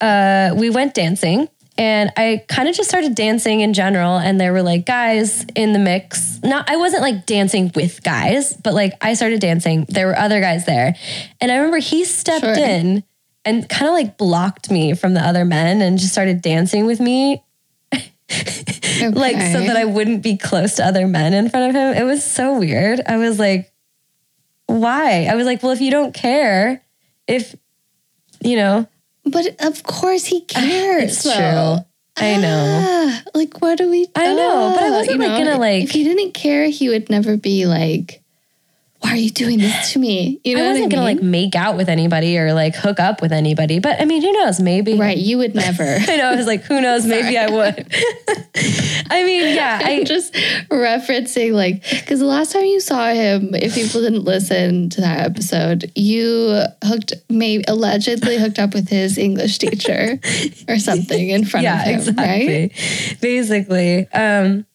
uh 0.00 0.54
we 0.56 0.70
went 0.70 0.94
dancing 0.94 1.48
and 1.76 2.12
i 2.16 2.44
kind 2.48 2.68
of 2.68 2.74
just 2.76 2.88
started 2.88 3.14
dancing 3.16 3.60
in 3.60 3.72
general 3.74 4.16
and 4.18 4.40
there 4.40 4.52
were 4.52 4.62
like 4.62 4.86
guys 4.86 5.44
in 5.56 5.72
the 5.72 5.78
mix 5.80 6.38
not 6.44 6.68
i 6.70 6.76
wasn't 6.76 7.02
like 7.02 7.26
dancing 7.26 7.70
with 7.74 8.02
guys 8.04 8.54
but 8.62 8.74
like 8.74 8.92
i 9.00 9.14
started 9.14 9.40
dancing 9.40 9.84
there 9.88 10.06
were 10.06 10.16
other 10.18 10.40
guys 10.40 10.64
there 10.66 10.94
and 11.40 11.50
i 11.50 11.56
remember 11.56 11.78
he 11.78 12.04
stepped 12.04 12.44
Sure. 12.44 12.54
in 12.56 13.02
and 13.48 13.68
kind 13.68 13.88
of 13.88 13.94
like 13.94 14.18
blocked 14.18 14.70
me 14.70 14.94
from 14.94 15.14
the 15.14 15.20
other 15.20 15.44
men 15.44 15.80
and 15.80 15.98
just 15.98 16.12
started 16.12 16.42
dancing 16.42 16.84
with 16.86 17.00
me 17.00 17.42
like 17.92 19.36
so 19.40 19.60
that 19.60 19.76
I 19.76 19.84
wouldn't 19.84 20.22
be 20.22 20.36
close 20.36 20.76
to 20.76 20.84
other 20.84 21.06
men 21.06 21.32
in 21.32 21.48
front 21.48 21.70
of 21.70 21.74
him. 21.74 21.94
It 21.94 22.04
was 22.04 22.22
so 22.24 22.58
weird. 22.58 23.00
I 23.06 23.16
was 23.16 23.38
like, 23.38 23.72
why? 24.66 25.26
I 25.30 25.34
was 25.34 25.46
like, 25.46 25.62
well, 25.62 25.72
if 25.72 25.80
you 25.80 25.90
don't 25.90 26.12
care, 26.12 26.82
if 27.26 27.54
you 28.40 28.56
know, 28.56 28.86
But 29.24 29.46
of 29.64 29.82
course 29.82 30.26
he 30.26 30.40
cares. 30.44 31.04
it's 31.04 31.22
though. 31.22 31.78
true. 31.78 31.84
I 32.20 32.36
know. 32.36 32.82
Ah, 32.84 33.22
like 33.34 33.60
what 33.62 33.78
do 33.78 33.88
we? 33.90 34.08
I 34.16 34.34
know, 34.34 34.72
but 34.74 34.82
I 34.82 34.88
ah, 34.88 34.90
wasn't, 34.90 35.20
like, 35.20 35.28
gonna, 35.44 35.56
like- 35.58 35.84
If 35.84 35.92
he 35.92 36.02
didn't 36.04 36.32
care, 36.32 36.68
he 36.68 36.88
would 36.88 37.08
never 37.08 37.36
be 37.36 37.64
like, 37.66 38.22
"Why 39.00 39.10
are 39.12 39.16
you 39.16 39.30
doing 39.30 39.58
this 39.58 39.92
to 39.92 39.98
me?" 39.98 40.40
You 40.44 40.56
know, 40.56 40.64
I 40.64 40.68
wasn't 40.68 40.92
I 40.92 40.96
gonna 40.96 41.02
like 41.02 41.22
make 41.22 41.54
out 41.54 41.76
with 41.76 41.88
anybody 41.88 42.38
or 42.38 42.52
like 42.52 42.74
hook 42.74 43.00
up 43.00 43.20
with 43.22 43.32
anybody. 43.32 43.78
But 43.78 44.00
I 44.00 44.04
mean, 44.04 44.22
who 44.22 44.32
knows? 44.32 44.60
Maybe. 44.60 44.98
right. 44.98 45.16
You 45.16 45.38
would 45.38 45.54
never. 45.54 45.82
I 46.08 46.16
know. 46.16 46.30
I 46.30 46.36
was 46.36 46.46
like, 46.46 46.64
who 46.64 46.80
knows? 46.80 47.06
Maybe 47.06 47.36
I 47.36 47.50
would. 47.50 47.86
I 49.10 49.24
mean, 49.24 49.54
yeah. 49.54 49.80
I 49.82 49.98
I'm 49.98 50.04
just 50.04 50.34
referencing 50.70 51.52
like 51.52 51.82
because 51.82 52.20
the 52.20 52.26
last 52.26 52.52
time 52.52 52.64
you 52.64 52.80
saw 52.80 53.12
him, 53.12 53.54
if 53.54 53.74
people 53.74 54.00
didn't 54.00 54.24
listen 54.24 54.90
to 54.90 55.00
that 55.00 55.20
episode, 55.20 55.90
you 55.94 56.62
hooked 56.84 57.14
maybe 57.28 57.64
allegedly 57.68 58.38
hooked 58.38 58.58
up 58.58 58.74
with 58.74 58.88
his 58.88 59.18
English 59.18 59.58
teacher 59.58 60.20
or 60.68 60.78
something 60.78 61.30
in 61.30 61.44
front 61.44 61.64
yeah, 61.64 61.88
of 61.88 62.06
him, 62.06 62.16
right? 62.16 62.70
Basically, 63.20 64.08
um, 64.12 64.66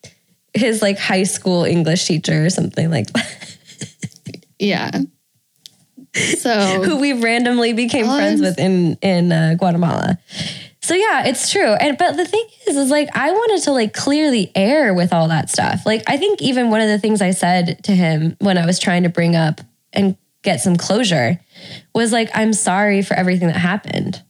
his 0.53 0.81
like 0.81 0.97
high 0.97 1.23
school 1.23 1.63
English 1.63 2.05
teacher 2.05 2.45
or 2.45 2.49
something 2.49 2.89
like 2.89 3.07
that. 3.13 3.57
Yeah. 4.63 4.91
So 6.37 6.83
who 6.83 6.97
we 6.99 7.13
randomly 7.13 7.73
became 7.73 8.05
friends 8.05 8.41
with 8.41 8.59
in 8.59 8.95
in 9.01 9.31
uh, 9.31 9.55
Guatemala. 9.57 10.17
So 10.81 10.95
yeah, 10.95 11.25
it's 11.27 11.51
true. 11.51 11.73
And 11.73 11.97
but 11.97 12.17
the 12.17 12.25
thing 12.25 12.45
is, 12.67 12.75
is 12.75 12.89
like 12.91 13.09
I 13.15 13.31
wanted 13.31 13.63
to 13.63 13.71
like 13.71 13.93
clear 13.93 14.31
the 14.31 14.51
air 14.55 14.93
with 14.93 15.13
all 15.13 15.27
that 15.29 15.49
stuff. 15.49 15.85
Like 15.85 16.03
I 16.07 16.17
think 16.17 16.41
even 16.41 16.69
one 16.69 16.81
of 16.81 16.87
the 16.89 16.99
things 16.99 17.21
I 17.21 17.31
said 17.31 17.83
to 17.85 17.93
him 17.95 18.35
when 18.39 18.57
I 18.57 18.65
was 18.65 18.79
trying 18.79 19.03
to 19.03 19.09
bring 19.09 19.35
up 19.35 19.61
and 19.93 20.17
get 20.43 20.59
some 20.59 20.75
closure 20.75 21.39
was 21.95 22.11
like, 22.11 22.29
I'm 22.33 22.51
sorry 22.53 23.01
for 23.01 23.13
everything 23.13 23.47
that 23.47 23.55
happened. 23.57 24.21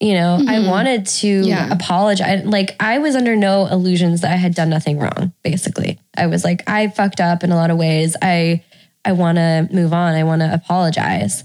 You 0.00 0.14
know, 0.14 0.38
I 0.46 0.60
wanted 0.68 1.06
to 1.06 1.26
Yeah. 1.26 1.72
apologize. 1.72 2.44
Like 2.44 2.76
I 2.78 2.98
was 2.98 3.16
under 3.16 3.34
no 3.34 3.66
illusions 3.66 4.20
that 4.20 4.30
I 4.30 4.36
had 4.36 4.54
done 4.54 4.70
nothing 4.70 4.98
wrong. 5.00 5.32
Basically, 5.42 5.98
I 6.16 6.28
was 6.28 6.44
like, 6.44 6.62
I 6.68 6.86
fucked 6.86 7.20
up 7.20 7.42
in 7.42 7.50
a 7.50 7.56
lot 7.56 7.70
of 7.72 7.78
ways. 7.78 8.16
I 8.22 8.62
I 9.08 9.12
want 9.12 9.36
to 9.36 9.66
move 9.72 9.94
on. 9.94 10.14
I 10.14 10.24
want 10.24 10.42
to 10.42 10.52
apologize. 10.52 11.42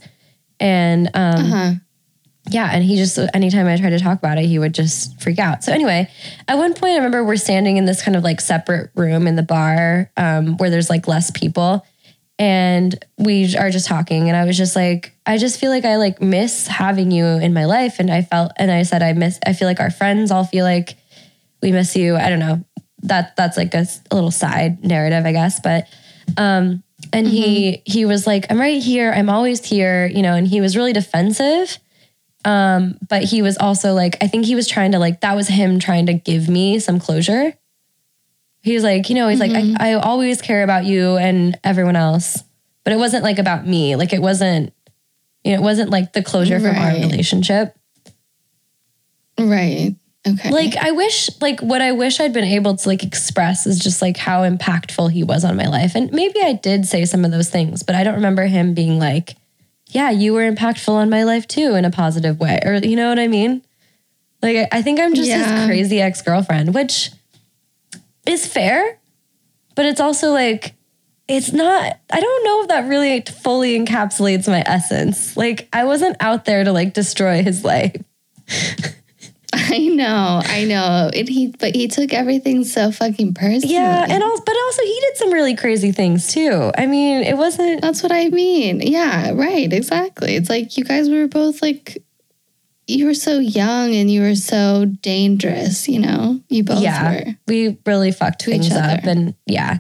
And 0.60 1.08
um, 1.14 1.36
uh-huh. 1.36 1.72
yeah, 2.50 2.70
and 2.74 2.84
he 2.84 2.98
just 2.98 3.18
anytime 3.34 3.68
I 3.68 3.78
tried 3.78 3.92
to 3.92 4.00
talk 4.00 4.18
about 4.18 4.38
it, 4.38 4.46
he 4.48 4.60
would 4.60 4.74
just 4.74 5.22
freak 5.22 5.40
out. 5.40 5.64
So 5.64 5.72
anyway, 5.72 6.10
at 6.50 6.58
one 6.58 6.74
point, 6.74 6.92
I 6.92 6.96
remember 6.98 7.24
we're 7.24 7.38
standing 7.38 7.78
in 7.78 7.86
this 7.86 8.04
kind 8.04 8.18
of 8.18 8.24
like 8.24 8.42
separate 8.42 8.92
room 8.96 9.28
in 9.28 9.38
the 9.38 9.44
bar 9.44 10.12
um, 10.18 10.58
where 10.58 10.70
there's 10.70 10.90
like 10.90 11.08
less 11.08 11.32
people, 11.32 11.86
and 12.38 12.94
we 13.18 13.56
are 13.56 13.70
just 13.70 13.88
talking. 13.88 14.28
And 14.28 14.36
I 14.36 14.44
was 14.44 14.58
just 14.58 14.76
like, 14.76 15.16
I 15.26 15.38
just 15.38 15.58
feel 15.58 15.72
like 15.72 15.86
I 15.86 15.96
like 15.96 16.22
miss 16.22 16.68
having 16.68 17.12
you 17.12 17.26
in 17.26 17.54
my 17.54 17.64
life, 17.64 17.96
and 18.00 18.12
I 18.12 18.24
felt, 18.24 18.52
and 18.58 18.72
I 18.72 18.84
said, 18.84 19.02
I 19.02 19.14
miss. 19.14 19.40
I 19.46 19.54
feel 19.54 19.70
like 19.70 19.80
our 19.80 19.92
friends 19.92 20.32
all 20.32 20.44
feel 20.44 20.66
like 20.66 20.98
we 21.62 21.72
miss 21.72 21.96
you. 21.96 22.18
I 22.18 22.28
don't 22.28 22.40
know. 22.40 22.66
That 23.04 23.38
that's 23.38 23.56
like 23.56 23.74
a 23.74 23.88
little 24.12 24.32
side 24.32 24.84
narrative, 24.84 25.26
I 25.26 25.32
guess, 25.32 25.62
but. 25.62 25.88
um 26.38 26.84
and 27.12 27.28
he 27.28 27.82
he 27.86 28.06
was 28.06 28.26
like 28.26 28.46
i'm 28.50 28.60
right 28.60 28.82
here 28.82 29.12
i'm 29.12 29.30
always 29.30 29.66
here 29.66 30.06
you 30.06 30.22
know 30.22 30.34
and 30.34 30.48
he 30.48 30.62
was 30.62 30.78
really 30.78 30.94
defensive 30.94 31.80
um, 32.46 32.98
but 33.08 33.24
he 33.24 33.42
was 33.42 33.58
also 33.58 33.94
like, 33.94 34.18
I 34.22 34.28
think 34.28 34.46
he 34.46 34.56
was 34.56 34.68
trying 34.68 34.92
to 34.92 35.00
like, 35.00 35.22
that 35.22 35.36
was 35.36 35.48
him 35.48 35.80
trying 35.80 36.08
to 36.08 36.14
give 36.14 36.50
me 36.50 36.80
some 36.80 37.00
closure. 37.00 37.54
He's 38.62 38.84
like, 38.84 39.10
you 39.10 39.16
know, 39.16 39.28
he's 39.28 39.40
like, 39.40 39.52
I, 39.52 39.92
I 39.92 39.94
always 39.94 40.42
care 40.42 40.64
about 40.64 40.86
you 40.86 41.18
and 41.18 41.58
everyone 41.64 41.96
else, 41.96 42.44
but 42.84 42.94
it 42.94 42.98
wasn't 42.98 43.24
like 43.24 43.38
about 43.38 43.68
me. 43.68 43.96
Like 43.96 44.14
it 44.14 44.22
wasn't, 44.22 44.74
you 45.44 45.52
know, 45.52 45.60
it 45.60 45.62
wasn't 45.62 45.90
like 45.90 46.14
the 46.14 46.24
closure 46.24 46.60
from 46.60 46.76
our 46.76 46.94
relationship. 46.94 47.76
Right. 49.38 49.96
Okay. 50.26 50.52
Like 50.52 50.78
I 50.78 50.92
wish, 50.92 51.30
like 51.42 51.60
what 51.62 51.82
I 51.82 51.92
wish 51.92 52.20
I'd 52.22 52.32
been 52.32 52.46
able 52.46 52.76
to 52.78 52.88
like 52.88 53.04
express 53.04 53.68
is 53.68 53.78
just 53.78 54.02
like 54.02 54.16
how 54.16 54.44
impactful 54.50 55.12
he 55.12 55.22
was 55.24 55.44
on 55.44 55.58
my 55.58 55.66
life. 55.68 55.96
And 55.96 56.12
maybe 56.14 56.40
I 56.42 56.54
did 56.54 56.86
say 56.86 57.04
some 57.06 57.26
of 57.26 57.32
those 57.32 57.50
things, 57.50 57.84
but 57.84 57.96
I 57.96 58.04
don't 58.06 58.16
remember 58.16 58.46
him 58.46 58.74
being 58.74 59.00
like, 59.00 59.36
yeah, 59.90 60.12
you 60.12 60.34
were 60.34 60.50
impactful 60.50 60.90
on 60.94 61.10
my 61.10 61.24
life 61.24 61.46
too 61.48 61.76
in 61.76 61.84
a 61.84 61.92
positive 61.92 62.40
way. 62.40 62.60
Or 62.66 62.76
you 62.76 62.96
know 62.96 63.10
what 63.10 63.20
I 63.20 63.28
mean? 63.28 63.64
Like 64.42 64.70
I- 64.72 64.82
think 64.82 65.00
I'm 65.02 65.14
just 65.14 65.28
Yeah. 65.28 65.58
his 65.60 65.66
crazy 65.68 66.02
ex-girlfriend, 66.02 66.74
which 66.74 67.12
is 68.26 68.48
fair, 68.48 68.98
but 69.76 69.86
it's 69.86 70.00
also 70.00 70.32
like 70.32 70.74
it's 71.28 71.52
not 71.52 72.00
I 72.12 72.20
don't 72.22 72.44
know 72.46 72.62
if 72.62 72.68
that 72.70 72.88
really 72.88 73.22
fully 73.22 73.78
encapsulates 73.78 74.48
my 74.48 74.64
essence. 74.66 75.36
Like 75.36 75.68
I 75.74 75.84
wasn't 75.84 76.16
out 76.22 76.46
there 76.46 76.64
to 76.64 76.72
like 76.72 76.94
destroy 76.94 77.44
his 77.44 77.66
life. 77.66 77.96
I 79.56 79.88
know, 79.88 80.42
I 80.44 80.66
know. 80.66 81.12
And 81.14 81.30
he, 81.30 81.48
but 81.48 81.76
he 81.76 81.88
took 81.88 82.12
everything 82.12 82.64
so 82.64 82.92
fucking 82.92 83.36
personally. 83.36 83.76
Yeah, 83.76 84.06
and 84.10 84.24
also, 84.24 84.44
but 84.44 84.56
also 84.66 84.82
he 84.82 85.00
did 85.02 85.18
some 85.18 85.32
really 85.32 85.56
crazy 85.56 85.92
things 85.92 86.34
too. 86.34 86.72
I 86.76 86.88
mean, 86.88 87.22
it 87.22 87.38
wasn't. 87.38 87.82
That's 87.82 88.02
what 88.02 88.12
I 88.12 88.30
mean. 88.30 88.82
Yeah, 88.82 89.32
right. 89.34 89.72
Exactly. 89.72 90.36
It's 90.36 90.50
like 90.50 90.76
you 90.76 90.84
guys 90.84 91.08
were 91.08 91.28
both 91.28 91.62
like, 91.62 92.04
you 92.88 93.06
were 93.06 93.14
so 93.14 93.38
young 93.38 93.94
and 93.94 94.10
you 94.10 94.22
were 94.22 94.36
so 94.36 94.86
dangerous, 94.86 95.88
you 95.88 96.00
know? 96.00 96.42
You 96.50 96.64
both 96.64 96.82
yeah, 96.82 97.12
were. 97.12 97.36
we 97.48 97.78
really 97.86 98.12
fucked 98.12 98.48
each 98.48 98.64
things 98.64 98.72
up, 98.72 99.00
other. 99.00 99.10
and 99.10 99.36
yeah. 99.46 99.78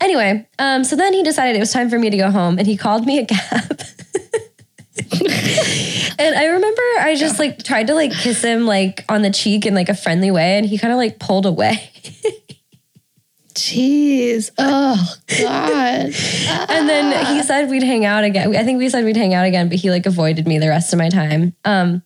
Anyway, 0.00 0.48
um, 0.58 0.82
so 0.82 0.96
then 0.96 1.12
he 1.12 1.22
decided 1.22 1.56
it 1.56 1.60
was 1.60 1.72
time 1.72 1.90
for 1.90 1.98
me 1.98 2.08
to 2.10 2.16
go 2.16 2.30
home, 2.30 2.58
and 2.58 2.66
he 2.66 2.76
called 2.76 3.06
me 3.06 3.18
a 3.18 3.26
cab. 3.26 3.82
and 6.18 6.34
I 6.34 6.46
remember 6.46 6.82
I 6.98 7.16
just 7.16 7.38
like 7.38 7.62
tried 7.62 7.86
to 7.88 7.94
like 7.94 8.12
kiss 8.12 8.42
him 8.42 8.66
like 8.66 9.04
on 9.08 9.22
the 9.22 9.30
cheek 9.30 9.66
in 9.66 9.74
like 9.74 9.88
a 9.88 9.94
friendly 9.94 10.30
way, 10.30 10.58
and 10.58 10.66
he 10.66 10.78
kind 10.78 10.92
of 10.92 10.98
like 10.98 11.18
pulled 11.18 11.46
away. 11.46 11.90
Jeez. 13.54 14.50
Oh 14.58 15.14
God. 15.40 16.14
And 16.70 16.88
then 16.88 17.26
he 17.26 17.42
said 17.42 17.68
we'd 17.68 17.82
hang 17.82 18.04
out 18.04 18.24
again. 18.24 18.54
I 18.56 18.64
think 18.64 18.78
we 18.78 18.88
said 18.88 19.04
we'd 19.04 19.16
hang 19.16 19.34
out 19.34 19.44
again, 19.44 19.68
but 19.68 19.78
he 19.78 19.90
like 19.90 20.06
avoided 20.06 20.46
me 20.46 20.58
the 20.58 20.68
rest 20.68 20.92
of 20.92 20.98
my 20.98 21.08
time. 21.08 21.54
Um, 21.64 22.02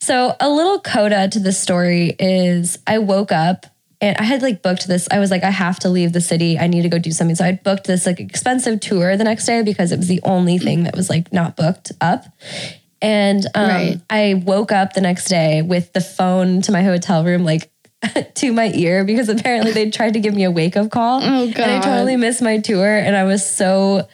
so 0.00 0.34
a 0.40 0.48
little 0.48 0.80
coda 0.80 1.28
to 1.28 1.38
the 1.38 1.52
story 1.52 2.14
is 2.18 2.78
I 2.86 2.98
woke 2.98 3.32
up 3.32 3.66
and 4.00 4.16
I 4.16 4.22
had 4.22 4.42
like 4.42 4.62
booked 4.62 4.88
this. 4.88 5.08
I 5.10 5.18
was 5.18 5.30
like, 5.30 5.44
I 5.44 5.50
have 5.50 5.78
to 5.80 5.88
leave 5.88 6.12
the 6.12 6.20
city. 6.20 6.58
I 6.58 6.66
need 6.68 6.82
to 6.82 6.88
go 6.88 6.98
do 6.98 7.10
something. 7.12 7.36
So 7.36 7.44
I 7.44 7.52
booked 7.52 7.86
this 7.86 8.06
like 8.06 8.18
expensive 8.20 8.80
tour 8.80 9.16
the 9.16 9.24
next 9.24 9.44
day 9.46 9.62
because 9.62 9.92
it 9.92 9.98
was 9.98 10.08
the 10.08 10.20
only 10.24 10.58
thing 10.58 10.84
that 10.84 10.96
was 10.96 11.10
like 11.10 11.32
not 11.32 11.56
booked 11.56 11.92
up. 12.00 12.24
And 13.02 13.44
um, 13.54 13.68
Right. 13.68 14.00
I 14.08 14.42
woke 14.44 14.72
up 14.72 14.92
the 14.94 15.00
next 15.00 15.26
day 15.28 15.62
with 15.62 15.92
the 15.92 16.00
phone 16.00 16.62
to 16.62 16.72
my 16.72 16.82
hotel 16.82 17.24
room, 17.24 17.44
like 17.44 17.70
to 18.36 18.52
my 18.52 18.70
ear, 18.74 19.04
because 19.04 19.28
apparently 19.28 19.72
they 19.72 19.90
tried 19.90 20.14
to 20.14 20.20
give 20.20 20.34
me 20.34 20.44
a 20.44 20.50
wake 20.50 20.76
up 20.76 20.90
call. 20.90 21.20
Oh, 21.22 21.44
And 21.44 21.58
I 21.58 21.80
totally 21.80 22.16
missed 22.16 22.40
my 22.42 22.58
tour. 22.58 22.96
And 22.96 23.14
I 23.16 23.24
was 23.24 23.48
so 23.48 24.08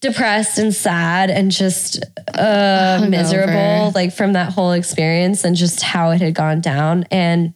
depressed 0.00 0.58
and 0.58 0.74
sad 0.74 1.30
and 1.30 1.50
just 1.50 2.04
uh, 2.34 3.04
miserable, 3.08 3.92
like 3.94 4.12
from 4.12 4.32
that 4.34 4.52
whole 4.52 4.72
experience 4.72 5.44
and 5.44 5.56
just 5.56 5.82
how 5.82 6.10
it 6.10 6.20
had 6.20 6.34
gone 6.34 6.60
down. 6.60 7.04
And 7.10 7.54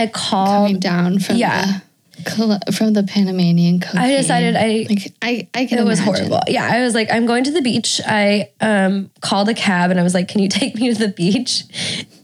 I 0.00 0.06
called. 0.06 0.66
Coming 0.66 0.80
down 0.80 1.18
from 1.18 1.36
Yeah. 1.36 1.80
the 2.24 2.72
from 2.72 2.92
the 2.92 3.02
Panamanian 3.02 3.80
cocaine. 3.80 4.00
I 4.00 4.16
decided 4.16 4.56
I 4.56 4.86
like 4.88 5.14
I 5.22 5.48
I 5.54 5.66
can 5.66 5.78
it 5.78 5.84
was 5.84 5.98
horrible. 5.98 6.40
Yeah, 6.48 6.68
I 6.70 6.80
was 6.82 6.94
like, 6.94 7.08
I'm 7.10 7.26
going 7.26 7.44
to 7.44 7.50
the 7.50 7.62
beach. 7.62 8.00
I 8.06 8.50
um, 8.60 9.10
called 9.20 9.48
a 9.48 9.54
cab 9.54 9.90
and 9.90 9.98
I 9.98 10.02
was 10.02 10.14
like, 10.14 10.28
Can 10.28 10.40
you 10.40 10.48
take 10.48 10.74
me 10.74 10.92
to 10.92 10.98
the 10.98 11.08
beach? 11.08 11.64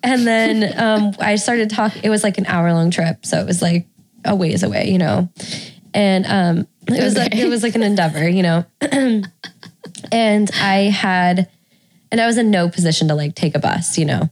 And 0.02 0.26
then 0.26 0.78
um, 0.78 1.14
I 1.18 1.36
started 1.36 1.70
talking. 1.70 2.02
It 2.04 2.10
was 2.10 2.22
like 2.22 2.38
an 2.38 2.46
hour 2.46 2.72
long 2.72 2.90
trip, 2.90 3.24
so 3.24 3.38
it 3.40 3.46
was 3.46 3.62
like 3.62 3.86
a 4.24 4.34
ways 4.34 4.62
away, 4.62 4.90
you 4.90 4.98
know. 4.98 5.28
And 5.94 6.26
um, 6.26 6.68
it 6.88 7.02
was 7.02 7.16
like, 7.16 7.34
it 7.34 7.48
was 7.48 7.62
like 7.62 7.74
an 7.74 7.82
endeavor, 7.82 8.28
you 8.28 8.42
know. 8.42 8.64
and 10.12 10.50
I 10.60 10.90
had, 10.92 11.48
and 12.12 12.20
I 12.20 12.26
was 12.26 12.36
in 12.38 12.50
no 12.50 12.68
position 12.68 13.08
to 13.08 13.14
like 13.14 13.34
take 13.34 13.54
a 13.54 13.58
bus, 13.58 13.96
you 13.98 14.04
know. 14.04 14.30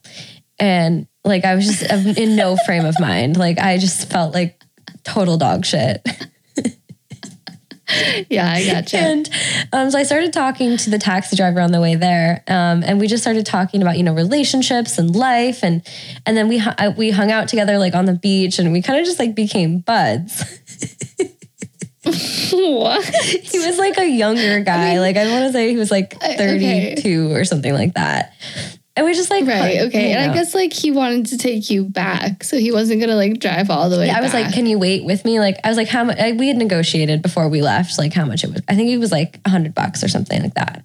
And 0.59 1.07
like 1.25 1.45
I 1.45 1.55
was 1.55 1.67
just 1.67 2.19
in 2.19 2.37
no 2.37 2.57
frame 2.57 2.85
of 2.85 2.99
mind. 3.01 3.37
Like 3.37 3.59
I 3.59 3.79
just 3.79 4.11
felt 4.11 4.35
like 4.35 4.63
total 5.05 5.37
dog 5.37 5.65
shit. 5.65 6.07
Yeah, 8.31 8.51
I 8.51 8.65
gotcha. 8.65 8.97
And 8.97 9.31
um, 9.73 9.91
so 9.91 9.99
I 9.99 10.05
started 10.05 10.33
talking 10.33 10.77
to 10.79 10.91
the 10.91 10.99
taxi 10.99 11.37
driver 11.37 11.61
on 11.61 11.71
the 11.71 11.81
way 11.81 11.97
there, 11.97 12.43
um, 12.49 12.83
and 12.83 12.99
we 12.99 13.07
just 13.07 13.23
started 13.23 13.45
talking 13.45 13.83
about 13.83 13.99
you 13.99 14.03
know 14.03 14.15
relationships 14.15 14.99
and 14.99 15.15
life, 15.15 15.63
and 15.63 15.83
and 16.25 16.37
then 16.37 16.49
we 16.49 16.63
we 16.97 17.11
hung 17.11 17.31
out 17.31 17.49
together 17.49 17.79
like 17.79 17.95
on 17.95 18.07
the 18.07 18.15
beach, 18.15 18.59
and 18.59 18.73
we 18.73 18.81
kind 18.81 18.99
of 18.99 19.05
just 19.05 19.19
like 19.19 19.35
became 19.35 19.81
buds. 19.81 20.43
what? 22.53 23.05
he 23.05 23.59
was 23.59 23.79
like 23.79 23.99
a 23.99 24.09
younger 24.09 24.61
guy, 24.61 24.99
like 24.99 25.17
I 25.17 25.31
want 25.31 25.47
to 25.47 25.53
say 25.53 25.71
he 25.71 25.77
was 25.77 25.91
like 25.91 26.17
I- 26.23 26.37
thirty 26.37 26.95
two 26.97 27.33
or 27.33 27.45
something 27.45 27.75
like 27.75 27.95
that, 27.95 28.33
and 28.97 29.05
we 29.07 29.13
just 29.15 29.31
like 29.31 29.47
Right. 29.47 29.81
Okay. 29.83 30.13
hung 30.13 30.23
And. 30.23 30.31
I 30.31 30.35
guess 30.35 30.55
like 30.55 30.73
he 30.73 30.91
wanted 30.91 31.27
to 31.27 31.39
take 31.39 31.71
you 31.71 31.85
back, 31.85 32.45
so 32.45 32.59
he 32.59 32.71
wasn't 32.73 33.01
gonna 33.01 33.17
like 33.17 33.41
drive 33.41 33.71
all 33.71 33.91
the 33.91 33.99
way. 33.99 34.07
Yeah, 34.07 34.19
I 34.19 34.21
was 34.21 34.33
like, 34.35 34.53
"Can 34.53 34.67
you 34.67 34.79
wait 34.79 35.05
with 35.05 35.25
me?" 35.25 35.41
Like, 35.41 35.59
I 35.65 35.69
was 35.69 35.77
like, 35.77 35.89
"How 35.89 36.05
much?" 36.05 36.19
We 36.37 36.49
had 36.49 36.57
negotiated 36.57 37.21
before 37.23 37.49
we 37.49 37.61
left, 37.63 37.99
like 37.99 38.13
how 38.13 38.25
much 38.25 38.45
it 38.45 38.53
was. 38.53 38.63
I 38.69 38.75
think 38.77 38.91
it 38.91 38.99
was 38.99 39.11
like 39.13 39.41
a 39.45 39.51
hundred 39.51 39.75
bucks 39.75 40.05
or 40.05 40.09
something 40.09 40.43
like 40.43 40.55
that. 40.55 40.85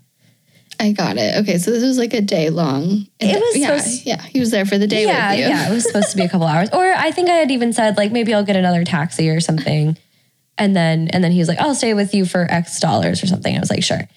I 0.82 0.94
got 0.94 1.18
it. 1.18 1.36
Okay, 1.42 1.58
so 1.58 1.72
this 1.72 1.84
was 1.84 1.98
like 1.98 2.14
a 2.14 2.22
day 2.22 2.50
long. 2.50 3.06
It 3.20 3.40
was 3.40 3.58
yeah, 3.58 3.78
supposed- 3.78 4.06
yeah. 4.06 4.22
He 4.22 4.40
was 4.40 4.50
there 4.50 4.66
for 4.66 4.78
the 4.78 4.88
day 4.88 5.06
yeah, 5.06 5.32
with 5.32 5.40
you. 5.40 5.46
yeah. 5.48 5.70
It 5.70 5.74
was 5.74 5.84
supposed 5.84 6.12
to 6.12 6.18
be 6.18 6.24
a 6.24 6.30
couple 6.30 6.48
hours, 6.48 6.70
or 6.72 6.86
I 6.86 7.12
think 7.12 7.30
I 7.30 7.34
had 7.34 7.52
even 7.52 7.74
said 7.74 7.98
like 7.98 8.12
maybe 8.14 8.34
I'll 8.34 8.46
get 8.46 8.56
another 8.56 8.86
taxi 8.86 9.30
or 9.30 9.42
something, 9.42 9.98
and 10.58 10.76
then 10.76 11.10
and 11.10 11.22
then 11.24 11.32
he 11.34 11.40
was 11.40 11.48
like, 11.50 11.60
"I'll 11.60 11.76
stay 11.76 11.94
with 11.94 12.14
you 12.16 12.26
for 12.26 12.48
X 12.50 12.80
dollars 12.80 13.22
or 13.22 13.28
something." 13.28 13.56
I 13.56 13.60
was 13.60 13.70
like, 13.70 13.84
"Sure." 13.84 14.08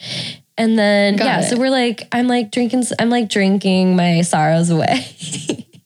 And 0.59 0.79
then 0.79 1.17
Got 1.17 1.25
yeah, 1.25 1.41
it. 1.41 1.51
so 1.51 1.59
we're 1.59 1.71
like, 1.71 2.07
I'm 2.13 2.29
like 2.29 2.51
drinking, 2.51 2.85
I'm 2.99 3.09
like 3.11 3.29
drinking 3.29 3.97
my 3.97 4.21
sorrows 4.23 4.71
away. 4.71 5.07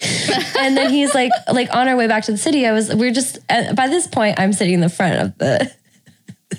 and 0.58 0.76
then 0.76 0.90
he's 0.90 1.14
like, 1.14 1.30
like 1.52 1.72
on 1.74 1.88
our 1.88 1.96
way 1.96 2.06
back 2.08 2.24
to 2.24 2.32
the 2.32 2.38
city, 2.38 2.66
I 2.66 2.72
was, 2.72 2.92
we're 2.94 3.12
just 3.12 3.38
uh, 3.48 3.72
by 3.74 3.88
this 3.88 4.06
point, 4.06 4.38
I'm 4.40 4.52
sitting 4.52 4.74
in 4.74 4.80
the 4.80 4.88
front 4.88 5.14
of 5.22 5.38
the 5.38 5.70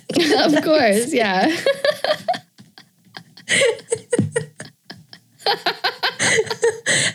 of 0.55 0.63
course. 0.63 1.13
Yeah. 1.13 1.47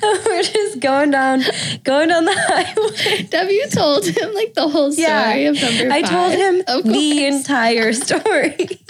we're 0.02 0.42
just 0.42 0.80
going 0.80 1.10
down, 1.10 1.42
going 1.84 2.08
down 2.08 2.24
the 2.24 2.34
highway. 2.34 3.22
W 3.24 3.66
told 3.70 4.06
him 4.06 4.34
like 4.34 4.54
the 4.54 4.68
whole 4.68 4.92
story 4.92 5.06
Yeah. 5.06 5.50
of 5.50 5.60
number 5.60 5.92
I 5.92 6.02
told 6.02 6.32
him 6.32 6.62
the 6.92 7.26
entire 7.26 7.92
story. 7.92 8.80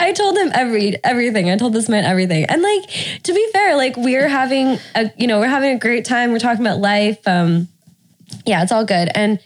I 0.00 0.12
told 0.16 0.36
him 0.36 0.50
every 0.54 0.96
everything. 1.04 1.50
I 1.50 1.56
told 1.56 1.72
this 1.72 1.88
man 1.88 2.04
everything. 2.04 2.44
And 2.44 2.62
like 2.62 3.22
to 3.24 3.32
be 3.32 3.48
fair, 3.52 3.76
like 3.76 3.96
we're 3.96 4.28
having 4.28 4.78
a 4.94 5.10
you 5.16 5.26
know, 5.26 5.40
we're 5.40 5.48
having 5.48 5.74
a 5.74 5.78
great 5.78 6.04
time. 6.04 6.32
We're 6.32 6.38
talking 6.38 6.64
about 6.64 6.78
life. 6.78 7.26
Um 7.26 7.68
yeah, 8.44 8.62
it's 8.62 8.72
all 8.72 8.84
good. 8.84 9.08
And 9.14 9.40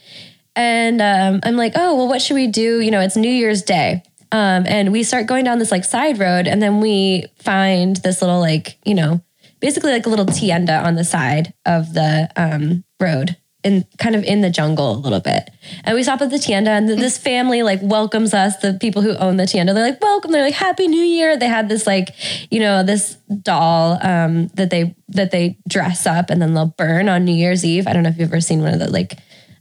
and 0.55 1.01
um 1.01 1.39
I'm 1.43 1.55
like, 1.55 1.73
"Oh, 1.75 1.95
well 1.95 2.07
what 2.07 2.21
should 2.21 2.35
we 2.35 2.47
do? 2.47 2.79
You 2.81 2.91
know, 2.91 3.01
it's 3.01 3.15
New 3.15 3.31
Year's 3.31 3.63
Day." 3.63 4.03
Um 4.31 4.65
and 4.67 4.91
we 4.91 5.03
start 5.03 5.27
going 5.27 5.45
down 5.45 5.59
this 5.59 5.71
like 5.71 5.85
side 5.85 6.19
road 6.19 6.47
and 6.47 6.61
then 6.61 6.81
we 6.81 7.25
find 7.39 7.97
this 7.97 8.21
little 8.21 8.39
like, 8.39 8.77
you 8.85 8.95
know, 8.95 9.21
basically 9.59 9.91
like 9.91 10.05
a 10.05 10.09
little 10.09 10.25
tienda 10.25 10.85
on 10.85 10.95
the 10.95 11.03
side 11.03 11.53
of 11.65 11.93
the 11.93 12.29
um 12.35 12.83
road 12.99 13.37
in 13.63 13.85
kind 13.97 14.15
of 14.15 14.23
in 14.23 14.41
the 14.41 14.49
jungle 14.49 14.91
a 14.91 14.97
little 14.97 15.19
bit. 15.19 15.49
And 15.83 15.95
we 15.95 16.03
stop 16.03 16.21
at 16.21 16.29
the 16.29 16.39
tienda 16.39 16.71
and 16.71 16.89
this 16.89 17.17
family 17.17 17.63
like 17.63 17.79
welcomes 17.81 18.33
us, 18.33 18.57
the 18.57 18.73
people 18.73 19.01
who 19.01 19.15
own 19.15 19.37
the 19.37 19.45
tienda. 19.45 19.73
They're 19.73 19.91
like, 19.91 20.01
welcome. 20.01 20.31
They're 20.31 20.43
like, 20.43 20.53
Happy 20.53 20.87
New 20.87 21.03
Year. 21.03 21.37
They 21.37 21.47
had 21.47 21.69
this 21.69 21.85
like, 21.85 22.15
you 22.49 22.59
know, 22.59 22.83
this 22.83 23.17
doll 23.41 23.99
um 24.01 24.47
that 24.55 24.69
they 24.69 24.95
that 25.09 25.31
they 25.31 25.57
dress 25.67 26.05
up 26.05 26.29
and 26.29 26.41
then 26.41 26.53
they'll 26.53 26.73
burn 26.77 27.09
on 27.09 27.25
New 27.25 27.35
Year's 27.35 27.63
Eve. 27.63 27.87
I 27.87 27.93
don't 27.93 28.03
know 28.03 28.09
if 28.09 28.17
you've 28.17 28.29
ever 28.29 28.41
seen 28.41 28.61
one 28.61 28.73
of 28.73 28.79
the 28.79 28.89
like 28.89 29.17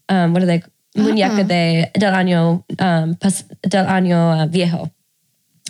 um 0.08 0.32
what 0.32 0.42
are 0.42 0.46
they 0.46 0.62
muñeca 0.96 1.46
de 1.46 1.90
del 1.94 2.12
año 2.14 2.64
um 2.80 3.14
pas, 3.16 3.44
del 3.62 3.86
año 3.86 4.42
uh, 4.42 4.46
viejo. 4.46 4.90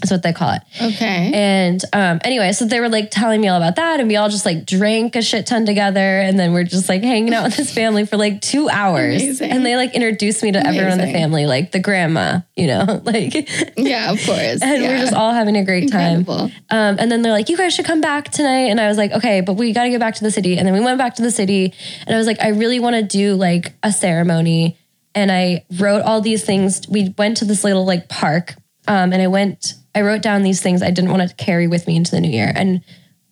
That's 0.01 0.11
what 0.11 0.23
they 0.23 0.33
call 0.33 0.53
it. 0.55 0.63
Okay. 0.81 1.31
And 1.35 1.83
um, 1.93 2.21
anyway, 2.25 2.53
so 2.53 2.65
they 2.65 2.81
were 2.81 2.89
like 2.89 3.11
telling 3.11 3.41
me 3.41 3.49
all 3.49 3.57
about 3.57 3.77
that, 3.77 4.01
and 4.01 4.09
we 4.09 4.17
all 4.17 4.29
just 4.29 4.47
like 4.47 4.65
drank 4.65 5.15
a 5.17 5.23
shit 5.23 5.47
ton 5.47 5.67
together, 5.67 6.01
and 6.01 6.39
then 6.39 6.53
we're 6.53 6.65
just 6.65 6.89
like 6.89 7.03
hanging 7.03 7.35
out 7.35 7.45
with 7.45 7.57
this 7.57 7.73
family 7.73 8.07
for 8.07 8.17
like 8.17 8.41
two 8.41 8.69
hours. 8.69 9.23
Amazing. 9.23 9.51
And 9.51 9.67
they 9.67 9.77
like 9.77 9.95
introduced 9.95 10.43
me 10.43 10.53
to 10.53 10.67
everyone 10.67 10.93
in 10.93 10.99
the 10.99 11.13
family, 11.13 11.47
like 11.47 11.73
the 11.73 11.81
grandma, 11.81 12.41
you 12.57 12.67
know, 12.67 13.01
like, 13.05 13.35
yeah, 13.77 14.13
of 14.13 14.25
course. 14.25 14.63
and 14.63 14.83
yeah. 14.83 14.89
we're 14.89 14.99
just 14.99 15.13
all 15.13 15.33
having 15.33 15.57
a 15.57 15.65
great 15.65 15.91
time. 15.91 16.29
Um, 16.29 16.51
and 16.71 17.11
then 17.11 17.23
they're 17.23 17.33
like, 17.33 17.49
you 17.49 17.57
guys 17.57 17.75
should 17.75 17.85
come 17.85 18.01
back 18.01 18.31
tonight. 18.31 18.71
And 18.71 18.81
I 18.81 18.89
was 18.89 18.97
like, 18.97 19.13
okay, 19.13 19.41
but 19.41 19.55
we 19.55 19.73
got 19.73 19.85
to 19.85 19.91
get 19.91 20.01
back 20.01 20.15
to 20.17 20.25
the 20.25 20.31
city. 20.31 20.57
And 20.57 20.67
then 20.67 20.75
we 20.75 20.81
went 20.81 20.99
back 20.99 21.17
to 21.17 21.23
the 21.23 21.31
city, 21.31 21.75
and 22.07 22.15
I 22.15 22.19
was 22.19 22.27
like, 22.27 22.41
I 22.41 22.49
really 22.49 22.81
want 22.81 22.97
to 22.97 23.03
do 23.03 23.35
like 23.35 23.75
a 23.83 23.93
ceremony. 23.93 24.79
And 25.15 25.31
I 25.31 25.65
wrote 25.79 26.03
all 26.03 26.21
these 26.21 26.45
things. 26.45 26.89
We 26.89 27.15
went 27.19 27.39
to 27.39 27.45
this 27.45 27.65
little 27.65 27.85
like 27.85 28.09
park, 28.09 28.55
um, 28.87 29.13
and 29.13 29.21
I 29.21 29.27
went, 29.27 29.75
I 29.95 30.03
wrote 30.03 30.23
down 30.23 30.43
these 30.43 30.61
things 30.63 30.83
I 30.83 30.91
didn't 30.91 31.11
want 31.11 31.29
to 31.29 31.35
carry 31.37 31.67
with 31.67 31.87
me 31.87 31.97
into 31.97 32.13
the 32.13 32.21
new 32.21 32.31
year. 32.31 32.53
And 32.55 32.83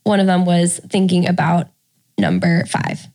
one 0.04 0.20
of 0.20 0.26
them 0.26 0.44
was 0.44 0.80
thinking 0.88 1.28
about 1.28 1.68
number 2.18 2.64
five. 2.66 3.06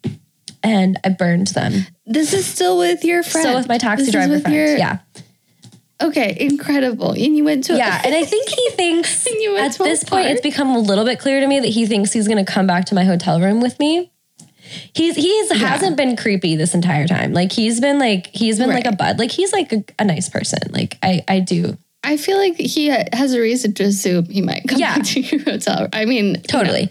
And 0.64 0.98
I 1.04 1.10
burned 1.10 1.48
them. 1.48 1.74
This 2.06 2.34
is 2.34 2.46
still 2.46 2.78
with 2.78 3.04
your 3.04 3.22
friend. 3.22 3.46
Still 3.46 3.58
with 3.58 3.68
my 3.68 3.78
taxi 3.78 4.06
This 4.06 4.14
driver 4.14 4.40
friend. 4.40 4.56
your- 4.56 4.78
yeah. 4.78 5.00
Okay, 6.02 6.36
incredible. 6.40 7.12
And 7.12 7.38
you 7.38 7.44
went 7.44 7.66
to 7.66 7.78
Yeah, 7.78 8.02
and 8.04 8.14
I 8.14 8.26
think 8.26 8.50
he 8.50 8.70
thinks 8.72 9.26
And 9.26 9.36
you 9.42 9.54
went 9.54 9.74
at 9.74 9.78
this 9.84 10.04
point 10.04 10.28
it's 10.28 10.42
become 10.42 10.70
a 10.70 10.80
little 10.80 11.06
bit 11.06 11.20
clear 11.20 11.40
to 11.40 11.48
me 11.48 11.60
that 11.62 11.70
he 11.70 11.86
thinks 11.86 12.12
he's 12.12 12.28
going 12.28 12.44
to 12.44 12.52
come 12.52 12.68
back 12.68 12.86
to 12.86 12.96
my 12.96 13.04
hotel 13.06 13.40
room 13.40 13.62
with 13.62 13.80
me. 13.80 14.12
He's 14.94 15.16
he's 15.16 15.52
hasn't 15.52 15.98
been 15.98 16.16
creepy 16.16 16.56
this 16.56 16.74
entire 16.74 17.08
time. 17.08 17.34
Like 17.34 17.52
he's 17.52 17.80
been 17.80 18.00
like 18.00 18.28
he's 18.28 18.58
been 18.58 18.70
like 18.70 18.86
a 18.86 18.92
bud. 18.94 19.20
Like 19.20 19.32
he's 19.32 19.52
like 19.54 19.72
a, 19.72 19.84
a 20.00 20.06
nice 20.06 20.30
person. 20.30 20.60
Like 20.72 20.98
I 21.04 21.24
I 21.28 21.40
do 21.42 21.78
I 22.04 22.18
feel 22.18 22.38
like 22.38 22.58
he 22.58 22.88
has 22.88 23.34
a 23.34 23.40
reason 23.40 23.74
to 23.76 23.84
assume 23.84 24.26
he 24.26 24.42
might 24.42 24.64
come 24.68 24.80
Yeah. 24.80 24.98
back 24.98 25.06
to 25.08 25.20
your 25.22 25.42
hotel. 25.44 25.88
I 25.94 26.06
mean, 26.06 26.26
you 26.26 26.34
know, 26.34 26.40
totally. 26.48 26.90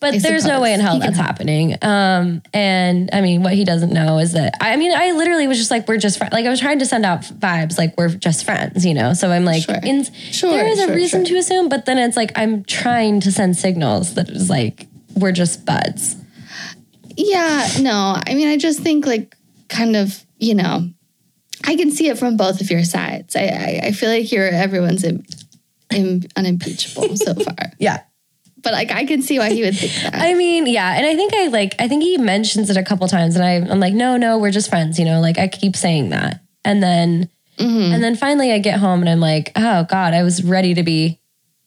But 0.00 0.14
I 0.14 0.18
there's 0.18 0.44
no 0.46 0.60
way 0.60 0.72
in 0.74 0.78
hell 0.78 1.00
that's 1.00 1.16
happening. 1.16 1.74
Um, 1.82 2.40
and 2.54 3.10
I 3.12 3.20
mean, 3.20 3.42
what 3.42 3.54
he 3.54 3.64
doesn't 3.64 3.92
know 3.92 4.18
is 4.18 4.30
that 4.34 4.54
I 4.60 4.76
mean, 4.76 4.92
I 4.94 5.10
literally 5.10 5.48
was 5.48 5.58
just 5.58 5.72
like, 5.72 5.88
we're 5.88 5.96
just 5.98 6.18
friends. 6.18 6.32
Like 6.32 6.46
I 6.46 6.50
was 6.50 6.60
trying 6.60 6.78
to 6.78 6.86
send 6.86 7.04
out 7.04 7.22
vibes, 7.22 7.78
like 7.78 7.96
we're 7.98 8.10
just 8.10 8.44
friends, 8.44 8.86
you 8.86 8.94
know. 8.94 9.12
So 9.12 9.32
I'm 9.32 9.44
like, 9.44 9.64
Sure. 9.64 9.74
in, 9.82 10.04
Sure, 10.30 10.50
there 10.52 10.68
is 10.68 10.78
a 10.78 10.94
reason 10.94 11.24
sure. 11.24 11.34
to 11.34 11.38
assume, 11.40 11.68
but 11.68 11.84
then 11.86 11.98
it's 11.98 12.16
like 12.16 12.30
I'm 12.36 12.62
trying 12.62 13.18
to 13.22 13.32
send 13.32 13.56
signals 13.56 14.14
that 14.14 14.28
it's 14.28 14.48
like 14.48 14.86
we're 15.16 15.32
just 15.32 15.66
buds. 15.66 16.14
Yeah, 17.16 17.68
no. 17.80 18.16
I 18.24 18.34
mean, 18.34 18.46
I 18.46 18.56
just 18.56 18.78
think 18.78 19.04
like 19.04 19.34
kind 19.68 19.96
of, 19.96 20.24
you 20.38 20.54
know, 20.54 20.88
I 21.64 21.76
can 21.76 21.90
see 21.90 22.08
it 22.08 22.18
from 22.18 22.36
both 22.36 22.60
of 22.60 22.70
your 22.70 22.84
sides. 22.84 23.34
I 23.36 23.40
I, 23.46 23.80
I 23.88 23.92
feel 23.92 24.08
like 24.10 24.30
you're 24.32 24.48
everyone's 24.48 25.04
in, 25.04 25.24
im- 25.92 26.22
unimpeachable 26.36 27.16
so 27.16 27.34
far. 27.46 27.72
Yeah. 27.78 28.02
But 28.62 28.72
like 28.72 28.90
I 28.90 29.04
can 29.04 29.22
see 29.22 29.38
why 29.38 29.50
he 29.52 29.62
would 29.62 29.76
think 29.76 29.92
that. 30.02 30.14
I 30.14 30.34
mean, 30.34 30.66
yeah, 30.66 30.96
and 30.96 31.06
I 31.06 31.14
think 31.14 31.32
I 31.34 31.46
like 31.48 31.74
I 31.78 31.86
think 31.88 32.02
he 32.02 32.18
mentions 32.18 32.70
it 32.70 32.76
a 32.76 32.82
couple 32.82 33.06
times 33.08 33.36
and 33.36 33.44
I 33.44 33.54
I'm 33.70 33.78
like, 33.80 33.94
"No, 33.94 34.16
no, 34.16 34.38
we're 34.38 34.50
just 34.50 34.68
friends," 34.68 34.98
you 34.98 35.04
know, 35.04 35.20
like 35.20 35.38
I 35.38 35.46
keep 35.48 35.76
saying 35.76 36.10
that. 36.10 36.40
And 36.64 36.82
then 36.82 37.28
Mhm. 37.58 37.92
and 37.94 38.02
then 38.02 38.14
finally 38.16 38.52
I 38.52 38.58
get 38.58 38.78
home 38.78 39.00
and 39.00 39.08
I'm 39.08 39.20
like, 39.20 39.52
"Oh 39.56 39.84
god, 39.84 40.12
I 40.14 40.22
was 40.24 40.42
ready 40.44 40.74
to 40.74 40.82
be 40.82 41.20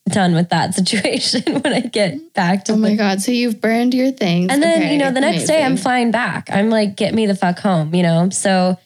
done 0.09 0.35
with 0.35 0.49
that 0.49 0.73
situation 0.80 1.43
when 1.61 1.73
I 1.73 1.80
get 1.81 2.34
back 2.34 2.65
to 2.65 2.73
Oh 2.73 2.77
my 2.77 2.95
god! 2.95 3.22
So 3.22 3.31
you've 3.31 3.61
burned 3.61 3.93
your 3.93 4.11
things, 4.11 4.51
And 4.51 4.61
then, 4.61 4.81
Okay, 4.84 4.91
you 4.93 4.99
know, 4.99 5.11
the 5.11 5.22
next 5.22 5.45
day 5.47 5.63
I'm 5.63 5.77
flying 5.77 6.11
back. 6.11 6.49
I'm 6.51 6.69
like, 6.69 6.97
get 6.97 7.13
me 7.13 7.26
the 7.26 7.35
fuck 7.35 7.59
home, 7.59 7.95
you 7.95 8.03
know? 8.03 8.30
So 8.31 8.77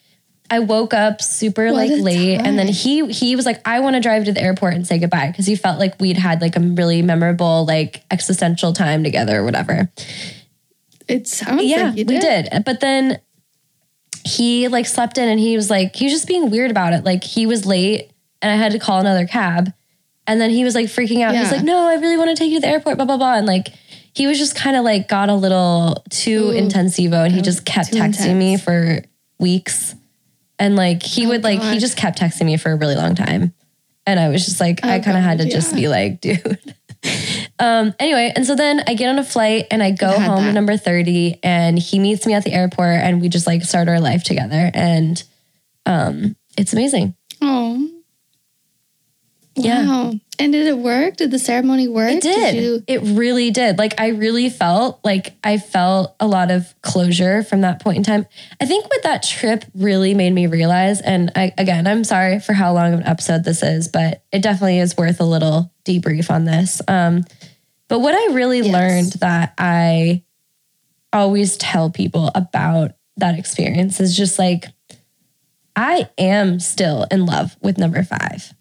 I 0.49 0.59
woke 0.59 0.93
up 0.93 1.22
super 1.22 1.65
What 1.65 1.76
like 1.76 1.91
late 1.91 2.38
and 2.39 2.57
then 2.57 2.67
he 2.67 3.07
he 3.11 3.35
was 3.35 3.45
like, 3.45 3.61
I 3.67 3.80
want 3.80 3.95
to 3.95 3.99
drive 3.99 4.26
to 4.26 4.31
the 4.31 4.41
airport 4.41 4.76
and 4.76 4.85
say 4.85 4.99
goodbye 4.99 5.27
because 5.31 5.47
he 5.47 5.55
felt 5.55 5.80
like 5.80 5.99
we'd 5.99 6.17
had 6.17 6.41
like 6.41 6.55
a 6.55 6.59
really 6.59 7.01
memorable, 7.01 7.65
like 7.65 8.03
existential 8.11 8.72
time 8.73 9.03
together 9.03 9.39
or 9.39 9.43
whatever. 9.43 9.91
It 11.07 11.27
sounds 11.27 11.63
yeah, 11.63 11.88
like 11.89 11.97
you 11.97 12.05
we 12.05 12.19
did. 12.19 12.49
did. 12.51 12.63
But 12.65 12.80
then 12.80 13.19
he 14.23 14.67
like 14.67 14.85
slept 14.85 15.17
in 15.17 15.27
and 15.30 15.39
he 15.39 15.55
was 15.55 15.69
like, 15.69 15.95
he 15.95 16.05
was 16.05 16.13
just 16.13 16.27
being 16.27 16.49
weird 16.49 16.72
about 16.72 16.93
it. 16.93 17.03
Like 17.03 17.23
he 17.23 17.45
was 17.45 17.65
late 17.65 18.11
and 18.41 18.51
I 18.51 18.55
had 18.55 18.72
to 18.73 18.80
call 18.80 18.99
another 18.99 19.26
cab. 19.27 19.72
And 20.27 20.41
then 20.41 20.49
he 20.49 20.63
was 20.63 20.73
like 20.73 20.88
freaking 20.88 21.22
out. 21.22 21.35
He's 21.35 21.49
Yeah. 21.51 21.57
like, 21.57 21.63
no, 21.63 21.88
I 21.88 21.95
really 21.95 22.17
want 22.17 22.30
to 22.31 22.35
take 22.35 22.49
you 22.51 22.57
to 22.57 22.61
the 22.61 22.67
airport, 22.67 22.97
blah, 22.97 23.05
blah, 23.05 23.17
blah. 23.17 23.35
And 23.35 23.45
like, 23.45 23.69
he 24.13 24.26
was 24.27 24.39
just 24.39 24.55
kind 24.55 24.76
of 24.76 24.84
like 24.84 25.07
got 25.07 25.30
a 25.30 25.35
little 25.35 26.03
too 26.09 26.49
Ooh. 26.49 26.53
intensivo 26.53 27.23
and 27.26 27.34
he 27.34 27.41
just 27.41 27.65
kept 27.65 27.91
texting 27.91 28.35
me 28.38 28.57
for 28.57 29.01
weeks. 29.39 29.93
And 30.60 30.76
like, 30.76 31.03
he 31.03 31.26
Oh, 31.26 31.30
would 31.30 31.44
like, 31.44 31.61
he 31.61 31.80
just 31.80 31.98
kept 31.98 32.19
texting 32.19 32.45
me 32.45 32.57
for 32.57 32.72
a 32.72 32.76
really 32.76 32.95
long 32.95 33.15
time. 33.15 33.53
And 34.07 34.19
I 34.19 34.30
was 34.30 34.45
just 34.45 34.60
like, 34.60 34.84
I 34.86 34.99
Oh, 34.99 35.02
kind 35.02 35.18
of 35.18 35.23
had 35.23 35.40
to 35.40 35.44
God, 35.45 35.52
just 35.52 35.76
be 35.76 35.88
like, 35.88 36.22
dude. 36.22 36.60
um, 37.60 37.94
anyway, 37.99 38.32
and 38.36 38.45
so 38.45 38.56
then 38.56 38.82
I 38.88 38.94
get 38.94 39.10
on 39.10 39.19
a 39.19 39.23
flight 39.23 39.65
and 39.72 39.82
I 39.84 39.91
go 39.91 40.11
home 40.19 40.40
to 40.40 40.45
that. 40.45 40.53
number 40.53 40.77
30 40.77 41.40
and 41.44 41.77
he 41.77 41.99
meets 41.99 42.26
me 42.26 42.34
at 42.34 42.44
the 42.44 42.53
airport 42.53 42.99
and 43.02 43.22
we 43.22 43.30
just 43.30 43.48
like 43.48 43.64
start 43.64 43.88
our 43.88 43.99
life 43.99 44.23
together. 44.23 44.72
And 44.73 45.22
um, 45.86 46.36
it's 46.57 46.73
amazing. 46.73 47.15
Oh, 47.41 47.90
Yeah. 49.57 49.86
wow! 49.88 50.14
And 50.38 50.52
did 50.52 50.68
it 50.68 50.77
work? 50.77 51.15
Did 51.15 51.32
the 51.32 51.40
ceremony 51.40 51.88
work? 51.88 52.11
It 52.11 52.22
did. 52.22 52.56
you? 52.56 52.84
It 52.88 53.02
really 53.18 53.52
did. 53.52 53.77
Like 53.77 53.99
I 53.99 54.07
really 54.10 54.49
felt 54.49 54.99
like 55.03 55.34
I 55.45 55.57
felt 55.57 56.14
a 56.19 56.27
lot 56.27 56.52
of 56.52 56.73
closure 56.82 57.41
from 57.41 57.61
that 57.61 57.82
point 57.82 57.98
in 57.98 58.03
time. 58.03 58.26
I 58.60 58.65
think 58.65 58.90
what 58.90 59.03
that 59.03 59.23
trip 59.23 59.64
really 59.73 60.14
made 60.14 60.34
me 60.34 60.48
realize, 60.48 60.99
and 60.99 61.32
I 61.38 61.53
again, 61.57 61.88
I'm 61.88 62.03
sorry 62.03 62.40
for 62.41 62.52
how 62.52 62.73
long 62.73 62.94
of 62.94 62.99
an 62.99 63.06
episode 63.07 63.45
this 63.45 63.64
is, 63.64 63.88
but 63.88 64.23
it 64.34 64.41
definitely 64.41 64.80
is 64.80 64.98
worth 64.98 65.22
a 65.22 65.26
little 65.26 65.72
debrief 65.86 66.30
on 66.30 66.44
this. 66.44 66.82
Um, 66.90 67.23
but 67.88 67.99
what 67.99 68.14
I 68.14 68.34
really 68.34 68.60
Yes. 68.60 68.73
learned 68.73 69.11
that 69.22 69.53
I 69.57 70.23
always 71.14 71.56
tell 71.56 71.90
people 71.90 72.30
about 72.36 72.91
that 73.18 73.40
experience 73.40 74.02
is 74.02 74.18
just 74.18 74.38
like 74.38 74.65
I 75.77 76.10
am 76.18 76.60
still 76.60 77.06
in 77.10 77.26
love 77.26 77.56
with 77.61 77.77
number 77.77 78.03
five. 78.03 78.53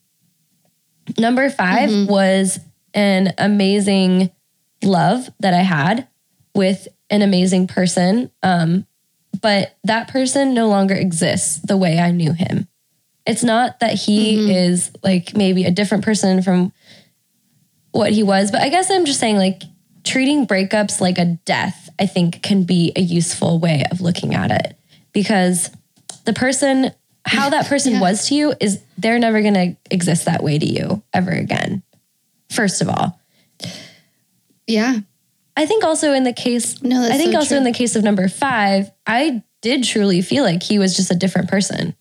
Number 1.18 1.50
5 1.50 2.08
was 2.08 2.58
an 2.94 3.32
amazing 3.38 4.30
love 4.82 5.28
that 5.40 5.54
I 5.54 5.62
had 5.62 6.08
with 6.54 6.88
an 7.10 7.22
amazing 7.22 7.66
person. 7.66 8.30
Um, 8.42 8.86
but 9.40 9.76
that 9.84 10.08
person 10.08 10.54
no 10.54 10.68
longer 10.68 10.94
exists 10.94 11.60
the 11.60 11.76
way 11.76 11.98
I 11.98 12.10
knew 12.10 12.32
him. 12.32 12.68
It's 13.26 13.42
not 13.42 13.80
that 13.80 13.94
he 13.94 14.54
is 14.54 14.92
like 15.02 15.34
maybe 15.34 15.64
a 15.64 15.70
different 15.70 16.04
person 16.04 16.42
from 16.42 16.72
what 17.92 18.12
he 18.12 18.22
was, 18.22 18.50
but 18.50 18.60
I 18.60 18.68
guess 18.68 18.90
I'm 18.90 19.06
just 19.06 19.20
saying 19.20 19.36
like 19.36 19.62
treating 20.04 20.46
breakups 20.46 21.00
like 21.00 21.18
a 21.18 21.38
death, 21.44 21.88
I 21.98 22.06
think 22.06 22.42
can 22.42 22.64
be 22.64 22.92
a 22.96 23.00
useful 23.00 23.58
way 23.58 23.84
of 23.90 24.00
looking 24.00 24.34
at 24.34 24.50
it 24.50 24.76
because 25.12 25.70
the 26.24 26.32
person, 26.32 26.92
how 27.26 27.50
that 27.50 27.66
person 27.66 27.94
Yeah. 27.94 28.00
was 28.00 28.28
to 28.28 28.34
you 28.34 28.54
is 28.60 28.80
they're 28.98 29.18
never 29.18 29.40
going 29.42 29.54
to 29.54 29.76
exist 29.90 30.26
that 30.26 30.42
way 30.42 30.58
to 30.58 30.66
you 30.66 31.02
ever 31.12 31.30
again. 31.30 31.82
First 32.50 32.80
of 32.82 32.88
all, 32.88 33.18
Yeah. 34.66 34.98
I 35.56 35.66
think 35.66 35.84
also 35.84 36.12
in 36.12 36.24
the 36.24 36.32
case, 36.32 36.82
No, 36.82 37.04
I 37.04 37.16
think 37.16 37.32
so 37.32 37.38
also 37.38 37.48
true. 37.50 37.58
in 37.58 37.64
the 37.64 37.72
case 37.72 37.96
of 37.96 38.02
number 38.04 38.28
five, 38.28 38.90
I 39.06 39.42
did 39.62 39.84
truly 39.84 40.20
feel 40.20 40.42
like 40.44 40.62
he 40.62 40.78
was 40.78 40.96
just 40.96 41.10
a 41.10 41.14
different 41.14 41.48
person. 41.48 41.94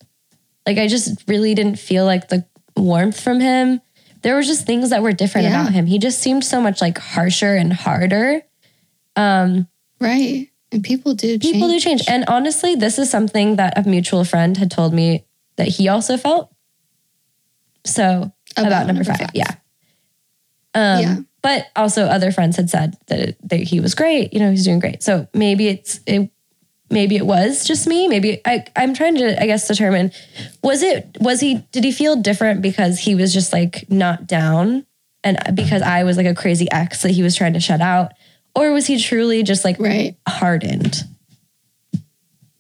Like 0.66 0.78
I 0.78 0.88
just 0.88 1.24
really 1.28 1.54
didn't 1.54 1.78
feel 1.78 2.06
like 2.06 2.30
the 2.30 2.46
warmth 2.76 3.20
from 3.20 3.40
him. 3.40 3.82
There 4.24 4.36
were 4.36 4.42
just 4.44 4.66
things 4.66 4.90
that 4.90 5.04
were 5.04 5.12
different 5.12 5.48
Yeah. 5.48 5.62
about 5.62 5.74
him. 5.74 5.86
He 5.86 6.00
just 6.00 6.20
seemed 6.20 6.44
so 6.46 6.62
much 6.62 6.82
like 6.82 6.98
harsher 6.98 7.56
and 7.56 7.72
harder. 7.72 8.42
Um 9.16 9.68
Right. 10.00 10.50
And 10.74 10.84
people 10.84 11.14
do 11.14 11.38
change. 11.38 11.42
People 11.42 11.68
do 11.70 11.80
change. 11.80 12.02
And 12.08 12.26
honestly, 12.28 12.76
this 12.76 12.98
is 12.98 13.10
something 13.10 13.58
that 13.58 13.78
a 13.78 13.88
mutual 13.88 14.26
friend 14.26 14.58
had 14.58 14.72
told 14.72 14.94
me 14.94 15.26
that 15.56 15.68
he 15.68 15.88
also 15.88 16.18
felt. 16.18 16.52
So 17.86 18.32
about, 18.58 18.88
number, 18.88 19.04
five. 19.04 19.30
Yeah. 19.34 19.56
Um, 20.74 21.02
Yeah. 21.02 21.18
But 21.42 21.68
also, 21.76 22.06
other 22.06 22.32
friends 22.32 22.56
had 22.56 22.70
said 22.70 22.96
that, 23.08 23.20
it, 23.20 23.50
that 23.50 23.58
he 23.58 23.82
was 23.82 23.96
great. 23.96 24.34
You 24.34 24.40
know, 24.40 24.50
he's 24.50 24.64
doing 24.64 24.80
great. 24.80 25.04
So 25.04 25.28
maybe 25.34 25.68
it's 25.68 26.00
it. 26.08 26.32
Maybe 26.90 27.18
it 27.18 27.26
was 27.26 27.66
just 27.66 27.86
me. 27.86 28.08
Maybe 28.08 28.40
I. 28.46 28.66
I'm 28.78 28.94
trying 28.94 29.16
to, 29.16 29.42
I 29.42 29.46
guess, 29.46 29.68
determine 29.68 30.12
was 30.64 30.82
it 30.82 31.18
was 31.20 31.42
he 31.42 31.56
did 31.74 31.84
he 31.84 31.92
feel 31.92 32.16
different 32.16 32.62
because 32.62 32.98
he 32.98 33.14
was 33.14 33.34
just 33.34 33.52
like 33.52 33.90
not 33.90 34.26
down, 34.26 34.86
and 35.22 35.38
because 35.54 35.82
I 35.82 36.06
was 36.06 36.16
like 36.16 36.28
a 36.28 36.36
crazy 36.36 36.72
ex 36.72 37.02
that 37.02 37.12
he 37.12 37.24
was 37.24 37.36
trying 37.36 37.54
to 37.54 37.60
shut 37.60 37.82
out, 37.82 38.14
or 38.56 38.72
was 38.72 38.86
he 38.88 39.00
truly 39.02 39.44
just 39.44 39.64
like 39.66 39.80
Right. 39.80 40.16
hardened? 40.28 41.04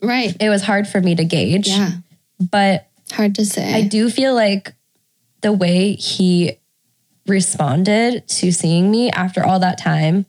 Right. 0.01 0.35
It 0.39 0.49
was 0.49 0.61
hard 0.63 0.87
for 0.87 0.99
me 0.99 1.15
to 1.15 1.23
gauge, 1.23 1.67
Yeah. 1.69 1.91
but 2.39 2.87
Hard 3.11 3.35
to 3.35 3.45
say. 3.45 3.73
I 3.73 3.81
do 3.83 4.09
feel 4.09 4.33
like 4.33 4.73
the 5.41 5.53
way 5.53 5.93
he 5.93 6.57
responded 7.27 8.27
to 8.27 8.51
seeing 8.51 8.91
me 8.91 9.09
after 9.11 9.45
all 9.45 9.59
that 9.59 9.77
time, 9.77 10.25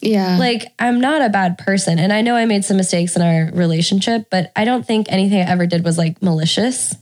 yeah. 0.00 0.38
like 0.38 0.72
I'm 0.78 1.00
not 1.00 1.20
a 1.22 1.28
bad 1.28 1.58
person. 1.58 1.98
And 1.98 2.12
I 2.12 2.22
know 2.22 2.36
I 2.36 2.46
made 2.46 2.64
some 2.64 2.76
mistakes 2.76 3.16
in 3.16 3.22
our 3.22 3.50
relationship, 3.52 4.28
but 4.30 4.50
I 4.56 4.64
don't 4.64 4.86
think 4.86 5.06
anything 5.10 5.38
I 5.40 5.50
ever 5.50 5.66
did 5.66 5.84
was 5.84 5.98
like 5.98 6.22
malicious. 6.22 6.94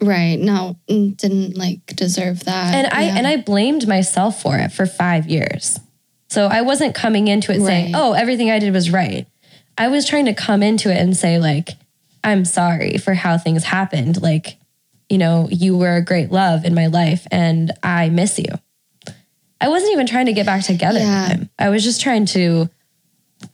Right. 0.00 0.36
No, 0.38 0.76
mm, 0.88 1.16
didn't 1.16 1.56
like 1.56 1.86
deserve 1.96 2.44
that. 2.44 2.74
And 2.74 2.86
I 2.92 3.02
Yeah. 3.04 3.16
and 3.16 3.26
I 3.26 3.36
blamed 3.38 3.86
myself 3.88 4.40
for 4.42 4.56
it 4.58 4.72
for 4.72 4.86
five 4.86 5.28
years. 5.28 5.78
So 6.28 6.46
I 6.46 6.62
wasn't 6.62 6.94
coming 6.94 7.28
into 7.28 7.52
it 7.52 7.60
saying, 7.64 7.92
"Oh, 7.94 8.12
everything 8.12 8.50
I 8.50 8.58
did 8.58 8.72
was 8.72 8.90
right." 8.90 9.26
I 9.78 9.88
was 9.88 10.06
trying 10.06 10.26
to 10.26 10.34
come 10.34 10.62
into 10.62 10.90
it 10.92 10.98
and 10.98 11.16
say, 11.16 11.38
like, 11.38 11.70
"I'm 12.22 12.44
sorry 12.44 12.98
for 12.98 13.14
how 13.14 13.36
things 13.38 13.64
happened. 13.64 14.20
Like, 14.22 14.58
you 15.08 15.18
know, 15.18 15.48
you 15.50 15.76
were 15.76 15.96
a 15.96 16.04
great 16.04 16.30
love 16.30 16.64
in 16.64 16.74
my 16.74 16.86
life, 16.86 17.26
and 17.30 17.72
I 17.82 18.08
miss 18.10 18.38
you." 18.38 18.58
I 19.60 19.68
wasn't 19.68 19.92
even 19.92 20.06
trying 20.06 20.26
to 20.26 20.32
get 20.32 20.46
back 20.46 20.62
together 20.64 21.00
Yeah. 21.00 21.22
with 21.28 21.32
him. 21.38 21.50
I 21.58 21.68
was 21.68 21.82
just 21.84 22.00
trying 22.00 22.24
to 22.26 22.70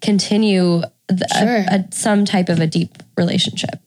continue 0.01 0.83
the, 1.09 1.27
a- 1.35 1.77
a, 1.77 1.85
some 1.93 2.25
type 2.25 2.49
of 2.49 2.61
a 2.61 2.67
deep 2.67 3.03
relationship. 3.17 3.81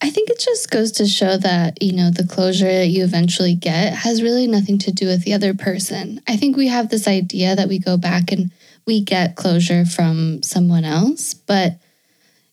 I 0.00 0.10
think 0.10 0.30
it 0.30 0.38
just 0.38 0.70
goes 0.70 0.92
to 0.92 1.06
show 1.06 1.36
that, 1.36 1.82
you 1.82 1.92
know, 1.92 2.10
the 2.10 2.26
closure 2.26 2.70
that 2.70 2.88
you 2.88 3.04
eventually 3.04 3.54
get 3.54 3.92
has 3.94 4.22
really 4.22 4.46
nothing 4.46 4.78
to 4.78 4.92
do 4.92 5.06
with 5.06 5.24
the 5.24 5.34
other 5.34 5.54
person. 5.54 6.20
I 6.28 6.36
think 6.36 6.56
we 6.56 6.68
have 6.68 6.88
this 6.88 7.08
idea 7.08 7.56
that 7.56 7.68
we 7.68 7.78
go 7.78 7.96
back 7.96 8.32
and 8.32 8.50
we 8.86 9.02
get 9.02 9.36
closure 9.36 9.84
from 9.84 10.42
someone 10.42 10.84
else, 10.84 11.34
but, 11.34 11.78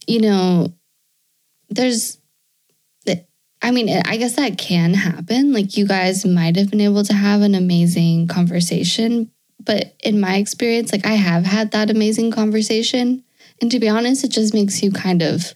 you 0.08 0.22
know, 0.22 0.74
there's, 1.70 2.18
I 3.64 3.70
mean, 3.70 3.90
I 4.06 4.18
guess 4.18 4.38
that 4.38 4.58
can 4.58 4.96
happen. 4.96 5.54
Like 5.54 5.78
you 5.78 5.86
guys 5.88 6.26
might 6.26 6.56
have 6.56 6.72
been 6.72 6.82
able 6.82 7.04
to 7.04 7.14
have 7.14 7.42
an 7.42 7.54
amazing 7.54 8.28
conversation, 8.28 9.32
but 9.60 9.96
in 10.04 10.20
my 10.20 10.38
experience, 10.38 10.92
like 10.92 11.06
I 11.06 11.14
have 11.14 11.46
had 11.46 11.72
that 11.72 11.92
amazing 11.92 12.32
conversation. 12.32 13.24
And 13.62 13.70
to 13.70 13.80
be 13.80 13.88
honest, 13.88 14.24
it 14.24 14.32
just 14.32 14.56
makes 14.56 14.82
you 14.82 14.92
kind 14.92 15.22
of 15.22 15.54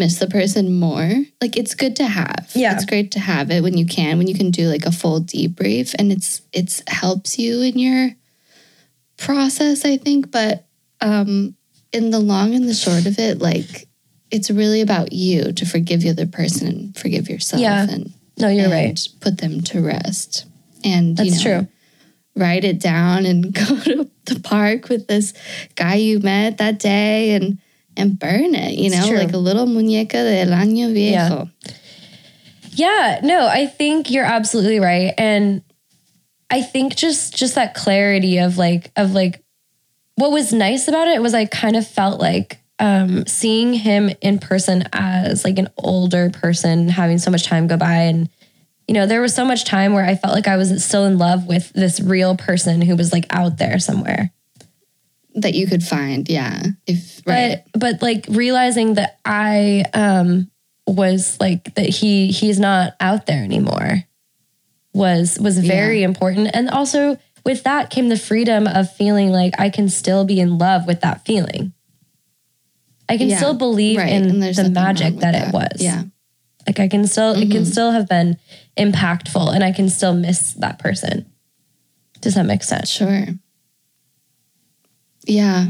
miss 0.00 0.18
the 0.18 0.26
person 0.26 0.74
more. 0.74 1.12
Like 1.40 1.56
it's 1.56 1.74
good 1.76 1.94
to 1.96 2.06
have. 2.06 2.50
Yeah. 2.56 2.74
It's 2.74 2.84
great 2.86 3.12
to 3.12 3.20
have 3.20 3.50
it 3.52 3.62
when 3.62 3.76
you 3.78 3.86
can, 3.86 4.18
when 4.18 4.26
you 4.26 4.34
can 4.34 4.50
do 4.50 4.66
like 4.68 4.84
a 4.86 4.90
full 4.92 5.20
debrief 5.20 5.94
and 5.98 6.10
it's 6.10 6.42
it's 6.52 6.82
helps 6.88 7.38
you 7.38 7.60
in 7.62 7.78
your 7.78 8.10
process, 9.16 9.84
I 9.84 9.96
think. 9.96 10.30
But 10.32 10.66
um 11.00 11.54
in 11.92 12.10
the 12.10 12.18
long 12.20 12.54
and 12.54 12.68
the 12.68 12.74
short 12.74 13.06
of 13.06 13.18
it, 13.18 13.38
like 13.40 13.86
it's 14.30 14.50
really 14.50 14.80
about 14.80 15.12
you 15.12 15.52
to 15.52 15.66
forgive 15.66 16.00
the 16.02 16.10
other 16.10 16.26
person 16.26 16.66
and 16.68 16.96
forgive 16.96 17.28
yourself 17.28 17.60
Yeah. 17.60 17.86
and, 17.90 18.12
No, 18.38 18.48
you're 18.48 18.64
and 18.64 18.72
right. 18.72 19.08
put 19.20 19.38
them 19.38 19.60
to 19.62 19.80
rest. 19.82 20.46
And 20.84 21.18
you 21.18 21.30
That's 21.30 21.44
know, 21.44 21.58
true. 21.60 21.68
write 22.36 22.64
it 22.64 22.78
down 22.78 23.26
and 23.26 23.52
go 23.62 23.64
to 23.80 24.08
the 24.26 24.40
park 24.40 24.88
with 24.88 25.08
this 25.08 25.34
guy 25.74 25.96
you 25.96 26.20
met 26.20 26.58
that 26.58 26.78
day 26.78 27.32
and 27.32 27.58
and 27.96 28.18
burn 28.18 28.54
it, 28.54 28.74
you 28.74 28.90
know, 28.90 29.10
like 29.12 29.32
a 29.32 29.38
little 29.38 29.66
muñeca 29.66 30.12
del 30.12 30.48
año 30.48 30.92
viejo. 30.92 31.48
Yeah, 32.72 33.20
no, 33.22 33.46
I 33.46 33.66
think 33.66 34.10
you're 34.10 34.24
absolutely 34.24 34.80
right. 34.80 35.12
And 35.18 35.62
I 36.50 36.62
think 36.62 36.96
just 36.96 37.34
just 37.36 37.54
that 37.54 37.74
clarity 37.74 38.38
of 38.38 38.58
like 38.58 38.90
of 38.96 39.12
like 39.12 39.42
what 40.16 40.32
was 40.32 40.52
nice 40.52 40.88
about 40.88 41.08
it 41.08 41.22
was 41.22 41.34
I 41.34 41.46
kind 41.46 41.76
of 41.76 41.86
felt 41.86 42.20
like 42.20 42.58
um 42.78 43.26
seeing 43.26 43.72
him 43.72 44.10
in 44.20 44.38
person 44.38 44.84
as 44.92 45.44
like 45.44 45.58
an 45.58 45.68
older 45.78 46.30
person 46.30 46.88
having 46.88 47.18
so 47.18 47.30
much 47.30 47.44
time 47.44 47.66
go 47.66 47.76
by 47.76 47.94
and 47.94 48.28
you 48.88 48.94
know 48.94 49.06
there 49.06 49.20
was 49.20 49.34
so 49.34 49.44
much 49.44 49.64
time 49.64 49.92
where 49.92 50.04
I 50.04 50.16
felt 50.16 50.34
like 50.34 50.48
I 50.48 50.56
was 50.56 50.84
still 50.84 51.06
in 51.06 51.18
love 51.18 51.46
with 51.46 51.72
this 51.72 52.00
real 52.00 52.36
person 52.36 52.80
who 52.80 52.96
was 52.96 53.12
like 53.12 53.26
out 53.30 53.58
there 53.58 53.78
somewhere. 53.78 54.32
That 55.36 55.54
you 55.54 55.66
could 55.66 55.82
find, 55.84 56.28
yeah. 56.28 56.62
If 56.86 57.22
right. 57.26 57.62
But 57.72 57.80
but 57.80 58.02
like 58.02 58.26
realizing 58.28 58.94
that 58.94 59.18
I 59.24 59.84
um 59.94 60.50
was 60.86 61.38
like 61.40 61.74
that 61.76 61.88
he 61.88 62.28
he's 62.32 62.58
not 62.58 62.94
out 63.00 63.26
there 63.26 63.44
anymore 63.44 64.02
was 64.92 65.38
was 65.38 65.56
very 65.58 66.02
important 66.02 66.50
and 66.52 66.68
also 66.68 67.16
with 67.46 67.62
that 67.62 67.90
came 67.90 68.08
the 68.08 68.18
freedom 68.18 68.66
of 68.66 68.92
feeling 68.96 69.30
like 69.30 69.54
I 69.58 69.70
can 69.70 69.88
still 69.88 70.24
be 70.24 70.40
in 70.40 70.58
love 70.58 70.86
with 70.88 71.02
that 71.02 71.24
feeling. 71.24 71.72
I 73.08 73.16
can 73.16 73.28
Yeah, 73.28 73.36
still 73.36 73.54
believe 73.54 73.98
right, 73.98 74.12
in 74.12 74.40
the 74.40 74.70
magic 74.74 75.18
that, 75.20 75.32
that. 75.32 75.48
it 75.48 75.54
was. 75.54 75.80
Yeah. 75.80 76.02
Like 76.66 76.80
I 76.80 76.88
can 76.88 77.06
still 77.06 77.32
it 77.34 77.42
Mm-hmm. 77.44 77.52
can 77.52 77.64
still 77.66 77.92
have 77.92 78.08
been 78.08 78.36
impactful 78.76 79.54
and 79.54 79.62
I 79.62 79.70
can 79.72 79.88
still 79.88 80.12
miss 80.12 80.54
that 80.54 80.78
person. 80.80 81.24
Does 82.20 82.34
that 82.34 82.44
make 82.46 82.62
sense? 82.64 82.90
Sure. 82.90 83.26
Yeah, 85.24 85.68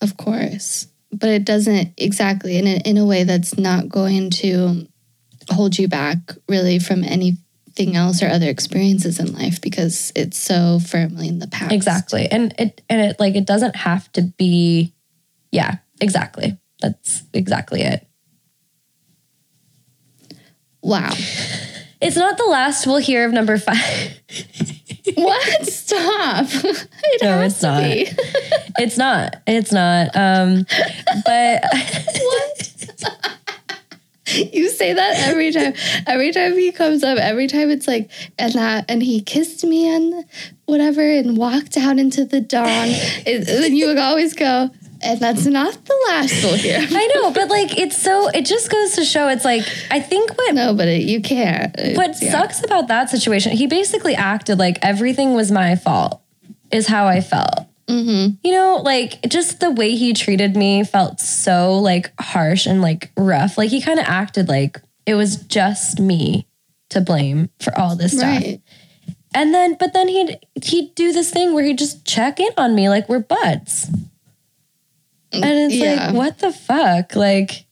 of 0.00 0.16
course. 0.16 0.88
But 1.12 1.30
it 1.30 1.44
doesn't 1.44 1.94
exactly 1.96 2.58
in 2.58 2.66
a, 2.66 2.76
in 2.84 2.98
a 2.98 3.06
way 3.06 3.24
that's 3.24 3.56
not 3.56 3.88
going 3.88 4.30
to 4.30 4.86
hold 5.50 5.78
you 5.78 5.88
back 5.88 6.18
really 6.48 6.78
from 6.78 7.04
anything 7.04 7.96
else 7.96 8.22
or 8.22 8.28
other 8.28 8.48
experiences 8.48 9.18
in 9.18 9.32
life 9.32 9.60
because 9.60 10.12
it's 10.14 10.38
so 10.38 10.78
firmly 10.78 11.28
in 11.28 11.38
the 11.38 11.46
past. 11.46 11.72
Exactly. 11.72 12.28
And 12.30 12.54
it 12.58 12.82
and 12.88 13.00
it 13.00 13.20
like 13.20 13.34
it 13.34 13.46
doesn't 13.46 13.76
have 13.76 14.10
to 14.12 14.22
be 14.22 14.92
yeah, 15.52 15.76
exactly. 16.00 16.58
That's 16.82 17.22
exactly 17.32 17.82
it. 17.82 18.06
Wow. 20.82 21.12
It's 22.06 22.16
not 22.16 22.38
the 22.38 22.44
last 22.44 22.86
we'll 22.86 22.98
hear 22.98 23.26
of 23.26 23.32
number 23.32 23.58
5. 23.58 23.76
what? 25.16 25.66
Stop. 25.66 26.46
it 26.52 27.22
No, 27.22 27.38
has 27.38 27.52
it's 27.52 27.60
to 27.60 27.66
not. 27.66 27.82
be. 27.82 28.08
It's 28.78 28.98
not. 28.98 29.36
It's 29.46 29.72
not. 29.72 30.14
Um 30.14 30.66
but 31.24 31.64
You 34.52 34.68
say 34.70 34.92
that 34.92 35.16
every 35.28 35.50
time. 35.52 35.72
Every 36.06 36.32
time 36.32 36.52
he 36.54 36.70
comes 36.72 37.02
up, 37.04 37.16
every 37.16 37.46
time 37.46 37.70
it's 37.70 37.86
like, 37.88 38.10
and 38.38 38.52
that, 38.54 38.84
and 38.88 39.02
he 39.02 39.20
kissed 39.22 39.64
me 39.64 39.88
and 39.94 40.24
whatever, 40.66 41.00
and 41.00 41.36
walked 41.38 41.76
out 41.76 41.98
into 41.98 42.24
the 42.24 42.40
dawn. 42.40 42.88
And 43.26 43.76
you 43.78 43.86
would 43.86 43.98
always 43.98 44.34
go, 44.34 44.70
and 45.06 45.20
that's 45.20 45.46
not 45.46 45.72
the 45.84 46.04
last 46.08 46.42
we'll 46.42 46.56
hear. 46.56 46.78
I 46.90 47.06
know, 47.14 47.30
but 47.30 47.48
like 47.48 47.78
it's 47.78 48.00
so 48.00 48.28
it 48.28 48.44
just 48.44 48.70
goes 48.70 48.94
to 48.96 49.04
show 49.04 49.28
it's 49.28 49.44
like 49.44 49.62
I 49.90 50.00
think 50.00 50.36
what 50.36 50.54
No, 50.54 50.74
but 50.74 50.88
it, 50.88 51.02
you 51.02 51.20
can't. 51.20 51.74
what 51.96 52.20
yeah. 52.20 52.30
sucks 52.30 52.64
about 52.64 52.88
that 52.88 53.10
situation, 53.10 53.52
he 53.52 53.66
basically 53.66 54.14
acted 54.14 54.58
like 54.58 54.78
everything 54.82 55.34
was 55.34 55.50
my 55.50 55.76
fault, 55.76 56.20
is 56.70 56.86
how 56.86 57.06
I 57.06 57.20
felt. 57.20 57.66
Mm-hmm. 57.88 58.34
You 58.42 58.52
know, 58.52 58.82
like 58.84 59.22
just 59.28 59.60
the 59.60 59.70
way 59.70 59.94
he 59.94 60.12
treated 60.12 60.56
me 60.56 60.82
felt 60.84 61.20
so 61.20 61.78
like 61.78 62.12
harsh 62.20 62.66
and 62.66 62.82
like 62.82 63.12
rough. 63.16 63.56
Like 63.56 63.70
he 63.70 63.80
kind 63.80 63.98
of 63.98 64.06
acted 64.06 64.48
like 64.48 64.80
it 65.06 65.14
was 65.14 65.36
just 65.36 66.00
me 66.00 66.48
to 66.90 67.00
blame 67.00 67.50
for 67.60 67.76
all 67.78 67.96
this 67.96 68.12
stuff. 68.12 68.42
Right. 68.42 68.60
And 69.34 69.52
then, 69.52 69.76
but 69.78 69.92
then 69.92 70.08
he'd 70.08 70.38
he'd 70.64 70.94
do 70.94 71.12
this 71.12 71.30
thing 71.30 71.54
where 71.54 71.64
he'd 71.64 71.78
just 71.78 72.04
check 72.04 72.40
in 72.40 72.50
on 72.56 72.74
me 72.74 72.88
like 72.88 73.08
we're 73.08 73.20
buds. 73.20 73.90
And 75.44 75.72
it's 75.72 75.74
Yeah. 75.74 76.06
like, 76.06 76.14
what 76.14 76.38
the 76.38 76.52
fuck? 76.52 77.14
Like, 77.16 77.64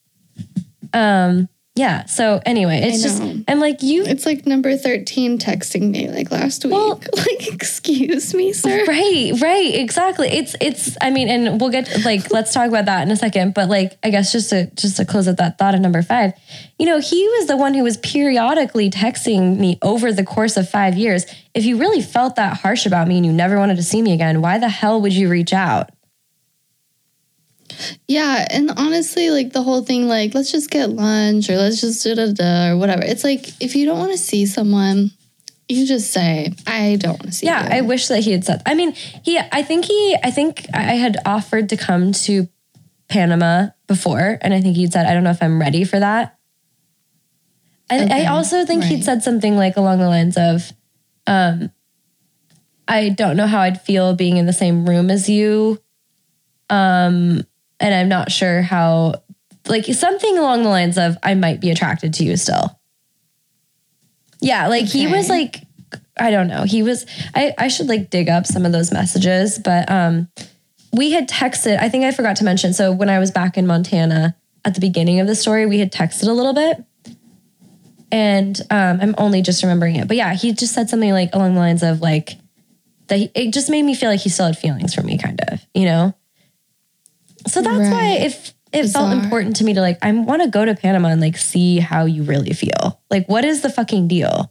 um, 0.92 1.48
yeah. 1.76 2.04
So 2.04 2.40
anyway, 2.46 2.82
it's 2.84 3.02
just. 3.02 3.20
I'm 3.48 3.58
like, 3.58 3.82
you 3.82 4.04
It's 4.04 4.24
like 4.24 4.46
number 4.46 4.76
13 4.76 5.38
texting 5.38 5.90
me 5.90 6.08
like 6.08 6.30
last 6.30 6.64
week. 6.64 6.72
Well- 6.72 7.00
like, 7.16 7.52
excuse 7.52 8.32
me, 8.32 8.52
sir. 8.52 8.84
Right, 8.86 9.32
right, 9.42 9.74
exactly. 9.74 10.28
It's 10.28 10.54
it's 10.60 10.96
I 11.00 11.10
mean, 11.10 11.28
and 11.28 11.60
we'll 11.60 11.70
get 11.70 12.04
like 12.04 12.30
let's 12.30 12.52
talk 12.52 12.68
about 12.68 12.84
that 12.84 13.02
in 13.02 13.10
a 13.10 13.16
second. 13.16 13.54
But 13.54 13.68
like 13.68 13.98
I 14.04 14.10
guess 14.10 14.30
just 14.30 14.50
to 14.50 14.70
just 14.76 14.98
to 14.98 15.04
close 15.04 15.26
up 15.26 15.38
that 15.38 15.58
thought 15.58 15.74
of 15.74 15.80
number 15.80 16.00
five, 16.02 16.34
you 16.78 16.86
know, 16.86 17.00
he 17.00 17.26
was 17.38 17.48
the 17.48 17.56
one 17.56 17.74
who 17.74 17.82
was 17.82 17.96
periodically 17.96 18.88
texting 18.88 19.58
me 19.58 19.76
over 19.82 20.12
the 20.12 20.22
course 20.24 20.56
of 20.56 20.70
five 20.70 20.96
years. 20.96 21.26
If 21.54 21.64
you 21.64 21.76
really 21.76 22.02
felt 22.02 22.36
that 22.36 22.58
harsh 22.58 22.86
about 22.86 23.08
me 23.08 23.16
and 23.16 23.26
you 23.26 23.32
never 23.32 23.58
wanted 23.58 23.76
to 23.78 23.82
see 23.82 24.00
me 24.00 24.12
again, 24.12 24.40
why 24.42 24.58
the 24.58 24.68
hell 24.68 25.00
would 25.02 25.12
you 25.12 25.28
reach 25.28 25.52
out? 25.52 25.90
Yeah, 28.08 28.46
and 28.50 28.70
honestly, 28.76 29.30
like 29.30 29.52
the 29.52 29.62
whole 29.62 29.82
thing, 29.82 30.08
like 30.08 30.34
let's 30.34 30.52
just 30.52 30.70
get 30.70 30.90
lunch 30.90 31.48
or 31.48 31.56
let's 31.56 31.80
just 31.80 32.04
da 32.04 32.14
da 32.14 32.32
da 32.32 32.72
or 32.72 32.76
whatever. 32.76 33.02
It's 33.02 33.24
like 33.24 33.48
if 33.62 33.74
you 33.74 33.86
don't 33.86 33.98
want 33.98 34.12
to 34.12 34.18
see 34.18 34.46
someone, 34.46 35.10
you 35.68 35.86
just 35.86 36.12
say, 36.12 36.52
"I 36.66 36.96
don't 36.96 37.12
want 37.12 37.26
to 37.26 37.32
see." 37.32 37.46
Yeah, 37.46 37.64
you. 37.64 37.78
I 37.78 37.80
wish 37.80 38.08
that 38.08 38.20
he 38.20 38.32
had 38.32 38.44
said. 38.44 38.62
I 38.66 38.74
mean, 38.74 38.92
he. 38.92 39.38
I 39.38 39.62
think 39.62 39.86
he. 39.86 40.16
I 40.22 40.30
think 40.30 40.66
I 40.74 40.94
had 40.94 41.16
offered 41.24 41.68
to 41.70 41.76
come 41.76 42.12
to 42.12 42.48
Panama 43.08 43.68
before, 43.86 44.38
and 44.40 44.52
I 44.52 44.60
think 44.60 44.76
he'd 44.76 44.92
said, 44.92 45.06
"I 45.06 45.14
don't 45.14 45.24
know 45.24 45.30
if 45.30 45.42
I'm 45.42 45.60
ready 45.60 45.84
for 45.84 45.98
that." 45.98 46.36
And 47.90 48.10
Okay, 48.10 48.24
I 48.24 48.30
also 48.30 48.64
think 48.64 48.84
he'd 48.84 49.04
said 49.04 49.22
something 49.22 49.56
like 49.56 49.76
along 49.76 49.98
the 49.98 50.08
lines 50.08 50.36
of, 50.36 50.72
um, 51.26 51.70
"I 52.88 53.10
don't 53.10 53.36
know 53.36 53.46
how 53.46 53.60
I'd 53.60 53.80
feel 53.80 54.14
being 54.14 54.36
in 54.36 54.46
the 54.46 54.52
same 54.52 54.86
room 54.88 55.10
as 55.10 55.28
you, 55.28 55.80
um, 56.70 57.44
and 57.84 57.94
I'm 57.94 58.08
not 58.08 58.32
sure 58.32 58.62
how." 58.62 59.22
Like 59.66 59.86
something 59.86 60.36
along 60.36 60.62
the 60.62 60.68
lines 60.68 60.98
of, 60.98 61.16
"I 61.22 61.34
might 61.34 61.60
be 61.60 61.70
attracted 61.70 62.14
to 62.14 62.24
you 62.24 62.36
still." 62.36 62.78
Yeah, 64.40 64.66
like 64.66 64.84
he 64.84 65.06
was 65.06 65.28
like 65.30 65.62
I 66.18 66.30
don't 66.30 66.48
know. 66.48 66.64
He 66.64 66.82
was 66.82 67.06
I 67.34 67.54
I 67.58 67.68
should 67.68 67.88
like 67.88 68.10
dig 68.10 68.28
up 68.28 68.46
some 68.46 68.66
of 68.66 68.72
those 68.72 68.92
messages, 68.92 69.58
but 69.58 69.90
um 69.90 70.28
we 70.92 71.10
had 71.10 71.28
texted, 71.28 71.78
I 71.80 71.88
think 71.88 72.04
I 72.04 72.12
forgot 72.12 72.36
to 72.36 72.44
mention. 72.44 72.72
So 72.72 72.92
when 72.92 73.10
I 73.10 73.18
was 73.18 73.32
back 73.32 73.56
in 73.56 73.66
Montana 73.66 74.36
at 74.64 74.74
the 74.74 74.80
beginning 74.80 75.18
of 75.18 75.26
the 75.26 75.34
story, 75.34 75.66
we 75.66 75.80
had 75.80 75.90
texted 75.90 76.28
a 76.28 76.32
little 76.32 76.54
bit. 76.54 76.84
And 78.12 78.60
um 78.70 78.98
I'm 79.00 79.14
only 79.18 79.42
just 79.42 79.62
remembering 79.62 79.96
it. 79.96 80.06
But 80.08 80.16
yeah, 80.16 80.34
he 80.34 80.52
just 80.52 80.72
said 80.72 80.88
something 80.88 81.10
like 81.10 81.34
along 81.34 81.54
the 81.54 81.60
lines 81.60 81.82
of 81.82 82.00
like 82.00 82.36
that 83.08 83.18
he, 83.18 83.30
it 83.34 83.52
just 83.52 83.70
made 83.70 83.82
me 83.82 83.94
feel 83.94 84.10
like 84.10 84.20
he 84.20 84.28
still 84.28 84.46
had 84.46 84.58
feelings 84.58 84.94
for 84.94 85.02
me 85.02 85.18
kind 85.18 85.40
of, 85.48 85.60
you 85.74 85.84
know? 85.84 86.14
So 87.46 87.62
that's 87.62 87.78
why 87.90 88.16
Right. 88.18 88.22
if 88.22 88.54
it 88.72 88.88
felt 88.88 89.10
Bizarre. 89.10 89.12
important 89.24 89.56
to 89.56 89.64
me 89.64 89.74
to 89.74 89.80
like 89.80 89.98
I 90.02 90.10
want 90.12 90.42
to 90.42 90.48
go 90.48 90.64
to 90.64 90.74
Panama 90.74 91.08
and 91.08 91.20
like 91.20 91.36
see 91.36 91.78
how 91.78 92.06
you 92.06 92.22
really 92.24 92.52
feel. 92.52 93.00
Like 93.10 93.28
what 93.28 93.44
is 93.44 93.60
the 93.62 93.70
fucking 93.70 94.08
deal? 94.08 94.50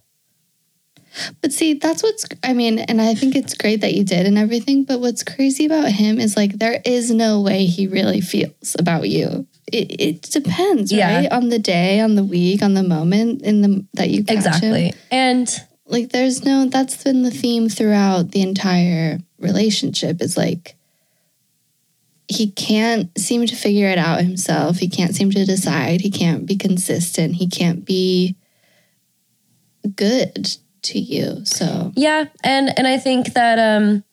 But 1.42 1.52
see, 1.52 1.74
that's 1.74 2.02
what's, 2.02 2.26
I 2.42 2.54
mean, 2.54 2.80
and 2.80 3.00
I 3.00 3.14
think 3.14 3.36
it's 3.36 3.54
great 3.54 3.82
that 3.82 3.94
you 3.94 4.02
did 4.02 4.26
and 4.26 4.36
everything. 4.36 4.82
But 4.82 4.98
what's 5.00 5.22
crazy 5.22 5.64
about 5.64 5.92
him 5.92 6.18
is 6.18 6.36
like, 6.36 6.58
there 6.58 6.82
is 6.84 7.12
no 7.12 7.40
way 7.40 7.66
he 7.66 7.86
really 7.86 8.20
feels 8.20 8.74
about 8.80 9.08
you. 9.08 9.46
It, 9.72 10.00
it 10.00 10.22
depends, 10.22 10.90
Yeah. 10.90 11.18
right? 11.20 11.30
On 11.30 11.50
the 11.50 11.60
day, 11.60 12.00
on 12.00 12.16
the 12.16 12.24
week, 12.24 12.62
on 12.62 12.74
the 12.74 12.82
moment 12.82 13.42
in 13.42 13.62
the 13.62 13.84
that 13.94 14.10
you 14.10 14.24
catch 14.24 14.38
Exactly. 14.38 14.86
him. 14.88 14.94
And 15.12 15.60
Like, 15.86 16.10
there's 16.10 16.44
no, 16.44 16.64
that's 16.66 17.04
been 17.04 17.22
the 17.22 17.30
theme 17.30 17.68
throughout 17.68 18.32
the 18.32 18.40
entire 18.42 19.20
relationship 19.38 20.20
is 20.20 20.36
like, 20.36 20.74
he 22.34 22.50
can't 22.50 23.16
seem 23.18 23.46
to 23.46 23.56
figure 23.56 23.88
it 23.88 23.98
out 23.98 24.20
himself. 24.20 24.78
He 24.78 24.88
can't 24.88 25.14
seem 25.14 25.30
to 25.30 25.44
decide. 25.44 26.00
He 26.00 26.10
can't 26.10 26.46
be 26.46 26.56
consistent. 26.56 27.36
He 27.36 27.48
can't 27.48 27.84
be 27.84 28.36
good 29.96 30.48
to 30.82 30.98
you. 30.98 31.44
So, 31.44 31.92
Yeah, 31.94 32.26
and 32.42 32.76
and 32.76 32.86
I 32.86 32.98
think 32.98 33.34
that 33.34 33.58
um 33.58 34.04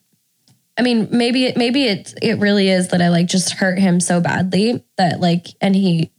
I 0.78 0.82
mean 0.82 1.08
maybe 1.10 1.46
it 1.46 1.56
maybe 1.56 1.84
it 1.84 2.14
it 2.22 2.38
really 2.38 2.68
is 2.68 2.88
that 2.88 3.02
I 3.02 3.08
like 3.08 3.26
just 3.26 3.54
hurt 3.54 3.78
him 3.78 4.00
so 4.00 4.20
badly 4.20 4.82
that 4.96 5.20
like 5.20 5.48
and 5.60 5.74
he 5.74 6.10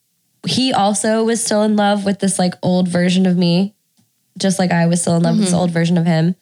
he 0.45 0.73
also 0.73 1.23
was 1.23 1.43
still 1.43 1.63
in 1.63 1.75
love 1.75 2.05
with 2.05 2.19
this 2.19 2.38
like 2.38 2.53
old 2.61 2.88
version 2.88 3.25
of 3.25 3.38
me 3.38 3.73
just 4.38 4.59
like 4.59 4.71
I 4.71 4.88
was 4.88 5.01
still 5.01 5.15
in 5.15 5.23
love 5.23 5.35
with 5.38 5.45
this 5.45 5.53
old 5.53 5.71
version 5.71 5.97
of 5.97 6.05
him 6.05 6.35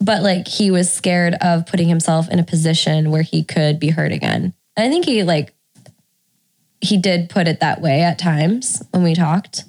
but 0.00 0.22
like 0.22 0.46
he 0.46 0.70
was 0.70 0.92
scared 0.92 1.34
of 1.40 1.66
putting 1.66 1.88
himself 1.88 2.28
in 2.28 2.38
a 2.38 2.44
position 2.44 3.10
where 3.10 3.22
he 3.22 3.42
could 3.42 3.80
be 3.80 3.90
hurt 3.90 4.12
again. 4.12 4.52
I 4.76 4.88
think 4.88 5.04
he 5.04 5.22
like 5.22 5.54
he 6.80 6.96
did 6.98 7.30
put 7.30 7.48
it 7.48 7.60
that 7.60 7.80
way 7.80 8.02
at 8.02 8.18
times 8.18 8.82
when 8.90 9.02
we 9.02 9.14
talked. 9.14 9.64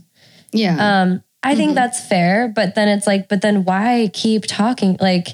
yeah. 0.51 1.01
Um, 1.01 1.23
I 1.43 1.55
think 1.55 1.75
that's 1.75 2.03
fair, 2.03 2.47
but 2.47 2.73
then 2.73 2.87
it's 2.87 3.05
like, 3.05 3.29
but 3.29 3.41
then 3.43 3.65
why 3.65 4.09
keep 4.13 4.45
talking? 4.47 4.97
Like, 4.99 5.27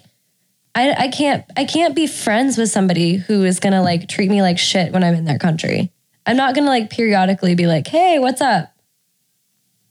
I 0.76 0.92
I 0.92 1.08
can't 1.08 1.46
I 1.56 1.64
can't 1.64 1.96
be 1.96 2.06
friends 2.06 2.58
with 2.58 2.70
somebody 2.70 3.16
who 3.16 3.46
is 3.46 3.62
gonna 3.62 3.82
like 3.82 4.10
treat 4.10 4.30
me 4.30 4.42
like 4.42 4.60
shit 4.60 4.92
when 4.92 5.04
I'm 5.06 5.16
in 5.16 5.24
their 5.24 5.40
country. 5.40 5.92
I'm 6.26 6.36
not 6.36 6.54
gonna 6.54 6.68
like 6.68 6.90
periodically 6.90 7.56
be 7.56 7.66
like, 7.66 7.88
hey, 7.88 8.20
what's 8.20 8.42
up? 8.42 8.74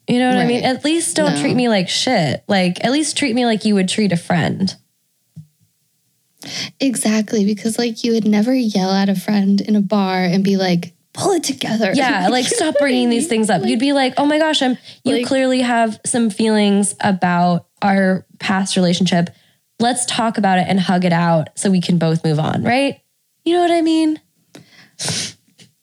You 0.09 0.19
know 0.19 0.29
what 0.29 0.39
I 0.39 0.47
mean? 0.47 0.63
At 0.65 0.85
least 0.85 1.17
don't 1.17 1.35
No. 1.37 1.41
treat 1.41 1.55
me 1.55 1.69
like 1.69 1.89
shit. 1.89 2.45
Like, 2.49 2.85
at 2.85 2.91
least 2.93 3.17
treat 3.17 3.35
me 3.35 3.47
like 3.47 3.65
you 3.65 3.75
would 3.77 3.89
treat 3.89 4.13
a 4.13 4.17
friend. 4.17 4.75
Exactly, 6.81 7.45
because 7.45 7.79
like 7.79 8.03
you 8.05 8.13
would 8.13 8.27
never 8.27 8.55
yell 8.55 8.91
at 8.91 9.09
a 9.09 9.15
friend 9.15 9.61
in 9.61 9.77
a 9.77 9.81
bar 9.81 10.23
and 10.25 10.43
be 10.43 10.57
like, 10.57 10.95
pull 11.13 11.33
it 11.33 11.45
together. 11.45 11.93
Yeah, 11.95 12.29
like 12.31 12.47
stop 12.47 12.75
bringing 12.79 13.11
these 13.11 13.27
things 13.27 13.51
up. 13.51 13.63
Like, 13.63 13.71
You'd 13.71 13.81
be 13.81 13.93
like, 13.93 14.15
"Oh 14.17 14.27
my 14.27 14.39
gosh, 14.39 14.63
I'm 14.63 14.79
you 15.05 15.17
Like- 15.17 15.27
clearly 15.27 15.61
have 15.61 16.01
some 16.07 16.31
feelings 16.31 16.95
about 17.01 17.67
our 17.83 18.27
past 18.39 18.77
relationship. 18.77 19.31
Let's 19.79 20.05
talk 20.07 20.39
about 20.39 20.59
it 20.59 20.67
and 20.69 20.79
hug 20.79 21.05
it 21.05 21.13
out 21.13 21.49
so 21.57 21.71
we 21.71 21.81
can 21.81 21.99
both 21.99 22.25
move 22.25 22.39
on, 22.39 22.63
right? 22.63 23.01
You 23.45 23.55
know 23.55 23.61
what 23.61 23.71
I 23.71 23.81
mean? 23.81 24.21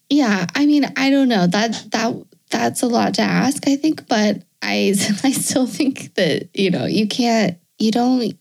Yeah, 0.09 0.45
I 0.55 0.65
mean, 0.65 0.85
I 0.95 1.09
don't 1.09 1.27
know. 1.27 1.47
That 1.47 1.83
that 1.91 2.15
that's 2.49 2.81
a 2.81 2.87
lot 2.87 3.15
to 3.15 3.21
ask, 3.21 3.67
I 3.67 3.75
think, 3.75 4.07
but 4.07 4.43
I 4.61 4.93
I 5.23 5.31
still 5.31 5.67
think 5.67 6.13
that, 6.15 6.49
you 6.53 6.71
know, 6.71 6.85
you 6.85 7.07
can't 7.07 7.57
you 7.79 7.91
don't 7.91 8.37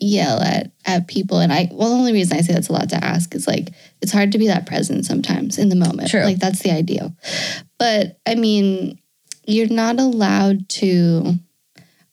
yell 0.00 0.40
at 0.40 0.72
at 0.86 1.08
people 1.08 1.38
and 1.38 1.52
I 1.52 1.68
well 1.72 1.90
the 1.90 1.96
only 1.96 2.12
reason 2.12 2.36
I 2.36 2.40
say 2.40 2.52
that's 2.52 2.68
a 2.68 2.72
lot 2.72 2.88
to 2.90 3.04
ask 3.04 3.34
is 3.34 3.46
like 3.46 3.70
it's 4.00 4.12
hard 4.12 4.32
to 4.32 4.38
be 4.38 4.46
that 4.46 4.66
present 4.66 5.04
sometimes 5.04 5.58
in 5.58 5.68
the 5.68 5.76
moment. 5.76 6.08
True. 6.08 6.22
Like 6.24 6.38
that's 6.38 6.62
the 6.62 6.70
ideal. 6.70 7.14
But 7.78 8.18
I 8.26 8.34
mean, 8.34 8.98
you're 9.46 9.68
not 9.68 9.98
allowed 9.98 10.68
to 10.70 11.34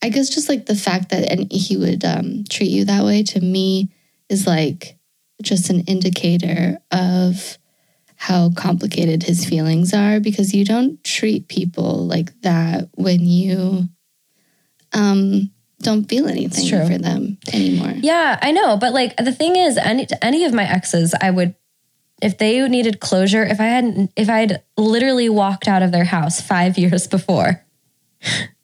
I 0.02 0.10
guess 0.10 0.30
just 0.30 0.50
like 0.50 0.66
the 0.66 0.76
fact 0.76 1.10
that 1.10 1.32
and 1.32 1.52
he 1.52 1.78
would 1.78 2.04
um 2.04 2.44
treat 2.50 2.72
you 2.72 2.86
that 2.86 3.04
way 3.04 3.24
to 3.24 3.42
me 3.42 3.90
is 4.30 4.46
like 4.46 4.98
just 5.42 5.70
an 5.70 5.82
indicator 5.82 6.80
of 6.92 7.58
how 8.16 8.50
complicated 8.56 9.24
his 9.24 9.46
feelings 9.46 9.94
are 9.94 10.20
because 10.20 10.54
you 10.54 10.66
don't 10.66 11.04
treat 11.04 11.48
people 11.48 12.08
like 12.08 12.40
that 12.42 12.90
when 12.96 13.22
you 13.22 13.88
um 14.94 15.52
don't 15.82 16.06
feel 16.06 16.28
anything 16.28 16.88
for 16.88 16.98
them 16.98 17.38
anymore. 17.54 17.94
Yeah, 17.98 18.38
I 18.42 18.52
know, 18.52 18.78
but 18.78 18.94
like 18.94 19.16
the 19.18 19.32
thing 19.32 19.56
is, 19.56 19.78
any 19.78 20.08
any 20.22 20.46
of 20.46 20.54
my 20.54 20.64
exes, 20.64 21.14
I 21.20 21.30
would, 21.30 21.56
if 22.22 22.38
they 22.38 22.68
needed 22.68 23.00
closure, 23.00 23.44
if 23.44 23.60
I 23.60 23.66
hadn't, 23.66 24.12
if 24.16 24.30
I 24.30 24.40
had 24.40 24.64
literally 24.76 25.30
walked 25.30 25.68
out 25.68 25.84
of 25.84 25.92
their 25.92 26.06
house 26.06 26.42
five 26.42 26.78
years 26.84 27.08
before, 27.08 27.64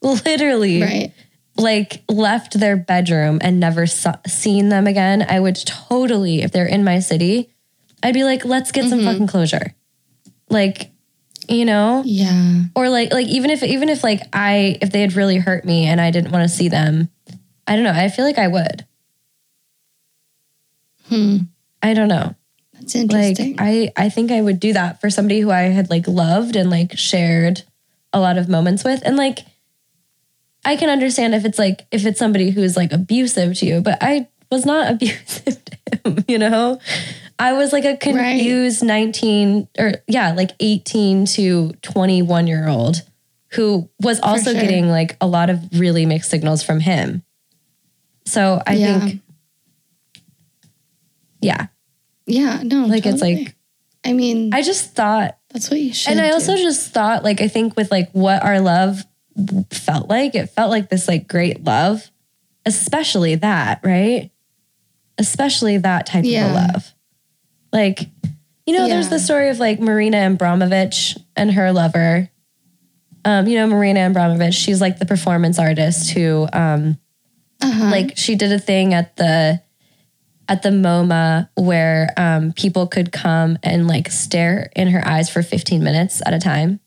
literally, 0.01 0.81
Right. 0.81 1.13
like 1.55 2.03
left 2.09 2.59
their 2.59 2.75
bedroom 2.75 3.39
and 3.41 3.59
never 3.59 3.85
saw, 3.85 4.15
seen 4.25 4.69
them 4.69 4.87
again, 4.87 5.25
I 5.27 5.39
would 5.39 5.55
totally, 5.55 6.41
if 6.41 6.51
they're 6.51 6.65
in 6.65 6.83
my 6.83 6.99
city, 6.99 7.53
I'd 8.01 8.15
be 8.15 8.23
like, 8.23 8.43
let's 8.43 8.71
get 8.71 8.89
some 8.89 8.99
mm-hmm. 8.99 9.07
fucking 9.07 9.27
closure. 9.27 9.75
Like, 10.49 10.92
you 11.49 11.65
know, 11.65 12.01
Yeah. 12.05 12.63
or 12.75 12.89
like 12.89 13.11
like 13.13 13.27
even 13.27 13.49
if 13.49 13.63
even 13.63 13.89
if 13.89 14.03
like 14.03 14.21
I 14.33 14.77
if 14.81 14.91
they 14.91 15.01
had 15.01 15.13
really 15.15 15.37
hurt 15.37 15.65
me 15.65 15.85
and 15.85 15.99
I 16.01 16.11
didn't 16.11 16.31
want 16.31 16.49
to 16.49 16.55
see 16.55 16.69
them, 16.69 17.09
I 17.67 17.75
don't 17.75 17.83
know. 17.83 17.91
I 17.93 18.09
feel 18.09 18.25
like 18.25 18.37
I 18.37 18.47
would. 18.47 18.85
Hmm. 21.07 21.37
I 21.81 21.93
don't 21.93 22.07
know. 22.07 22.35
That's 22.73 22.95
interesting. 22.95 23.55
Like 23.57 23.61
I 23.61 23.91
I 23.95 24.09
think 24.09 24.31
I 24.31 24.41
would 24.41 24.59
do 24.59 24.73
that 24.73 25.01
for 25.01 25.09
somebody 25.09 25.39
who 25.39 25.51
I 25.51 25.61
had 25.63 25.89
like 25.89 26.07
loved 26.07 26.55
and 26.55 26.69
like 26.69 26.97
shared 26.97 27.63
a 28.11 28.19
lot 28.19 28.37
of 28.37 28.47
moments 28.49 28.83
with 28.83 29.01
and 29.05 29.17
like 29.17 29.39
I 30.65 30.75
can 30.75 30.89
understand 30.89 31.35
if 31.35 31.45
it's 31.45 31.59
like 31.59 31.85
if 31.91 32.05
it's 32.05 32.19
somebody 32.19 32.51
who's 32.51 32.77
like 32.77 32.91
abusive 32.93 33.57
to 33.59 33.65
you, 33.65 33.81
but 33.81 33.97
I 34.01 34.27
was 34.49 34.65
not 34.65 34.91
abusive 34.93 35.63
to 35.65 35.77
him, 36.05 36.25
you 36.27 36.37
know? 36.37 36.79
I 37.43 37.51
was 37.53 37.73
like 37.73 37.83
a 37.83 37.97
confused 37.97 38.83
19 38.83 39.67
or 39.77 39.91
yeah, 40.07 40.31
like 40.33 40.51
18 40.61 41.25
to 41.25 41.73
21 41.81 42.47
year 42.47 42.69
old 42.69 43.01
who 43.51 43.89
was 44.01 44.21
also 44.21 44.53
sure. 44.53 44.61
getting 44.61 44.87
like 44.87 45.17
a 45.19 45.27
lot 45.27 45.49
of 45.49 45.59
really 45.77 46.05
mixed 46.05 46.29
signals 46.31 46.63
from 46.63 46.79
him. 46.79 47.21
So 48.25 48.61
I 48.65 48.75
Yeah. 48.75 48.99
think 48.99 49.21
yeah, 51.41 51.67
yeah, 52.25 52.61
no. 52.63 52.85
like 52.85 53.05
it's 53.05 53.21
like 53.21 53.55
I 54.05 54.13
mean, 54.13 54.53
I 54.53 54.61
just 54.61 54.95
thought 54.95 55.37
that's 55.51 55.69
what 55.69 55.79
you 55.81 55.93
should 55.93 56.11
and 56.11 56.21
I 56.21 56.29
do. 56.29 56.33
also 56.35 56.55
just 56.55 56.91
thought, 56.91 57.23
like, 57.23 57.41
I 57.41 57.47
think 57.49 57.75
with 57.75 57.91
like 57.91 58.09
what 58.11 58.41
our 58.43 58.59
love 58.61 59.03
felt 59.71 60.09
like, 60.09 60.35
it 60.35 60.47
felt 60.47 60.69
like 60.71 60.89
this 60.89 61.07
like 61.07 61.27
great 61.27 61.63
love, 61.63 62.09
especially 62.65 63.35
that, 63.35 63.81
right? 63.83 64.31
Especially 65.17 65.77
that 65.77 66.05
type 66.05 66.23
of 66.23 66.29
Yeah. 66.29 66.51
a 66.51 66.53
love. 66.53 66.93
Like, 67.73 68.01
you 68.65 68.77
know, 68.77 68.87
there's 68.87 69.09
the 69.09 69.19
story 69.19 69.49
of 69.49 69.59
like 69.59 69.79
Marina 69.79 70.27
Abramovich 70.27 71.17
and 71.35 71.51
her 71.51 71.73
lover. 71.73 72.29
Um, 73.25 73.47
you 73.47 73.57
know, 73.57 73.67
Marina 73.67 74.07
Abramovich, 74.07 74.53
she's 74.53 74.79
like 74.79 74.99
the 74.99 75.05
performance 75.05 75.57
artist 75.57 76.11
who 76.11 76.47
um 76.53 76.97
uh-huh. 77.61 77.89
like 77.89 78.17
she 78.17 78.35
did 78.35 78.51
a 78.51 78.59
thing 78.59 78.93
at 78.93 79.15
the 79.15 79.61
at 80.49 80.61
the 80.61 80.69
MoMA 80.69 81.49
where 81.55 82.09
um, 82.17 82.51
people 82.51 82.85
could 82.85 83.11
come 83.11 83.57
and 83.63 83.87
like 83.87 84.11
stare 84.11 84.69
in 84.75 84.89
her 84.89 85.05
eyes 85.07 85.29
for 85.29 85.41
15 85.41 85.81
minutes 85.83 86.21
at 86.25 86.33
a 86.33 86.39
time. 86.39 86.79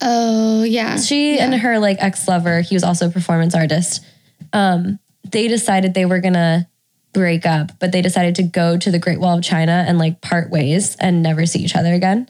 oh 0.00 0.62
yeah. 0.62 0.98
She 0.98 1.36
yeah. 1.36 1.44
and 1.44 1.54
her 1.54 1.78
like 1.78 1.98
ex 2.00 2.26
lover, 2.26 2.60
he 2.60 2.74
was 2.74 2.82
also 2.82 3.08
a 3.08 3.10
performance 3.10 3.54
artist. 3.54 4.04
Um, 4.52 4.98
they 5.30 5.48
decided 5.48 5.94
they 5.94 6.06
were 6.06 6.20
gonna 6.20 6.68
break 7.12 7.46
up, 7.46 7.72
but 7.78 7.92
they 7.92 8.02
decided 8.02 8.34
to 8.36 8.42
go 8.42 8.76
to 8.76 8.90
the 8.90 8.98
Great 8.98 9.20
Wall 9.20 9.38
of 9.38 9.44
China 9.44 9.84
and 9.86 9.98
like 9.98 10.20
part 10.20 10.50
ways 10.50 10.96
and 10.96 11.22
never 11.22 11.46
see 11.46 11.60
each 11.60 11.76
other 11.76 11.92
again. 11.92 12.28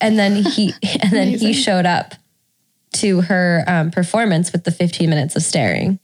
And 0.00 0.18
then 0.18 0.42
he 0.42 0.74
and 1.02 1.12
then 1.12 1.28
he 1.28 1.52
showed 1.52 1.86
up 1.86 2.14
to 2.94 3.20
her 3.22 3.64
um, 3.66 3.90
performance 3.90 4.52
with 4.52 4.64
the 4.64 4.70
15 4.70 5.10
minutes 5.10 5.36
of 5.36 5.42
staring. 5.42 5.98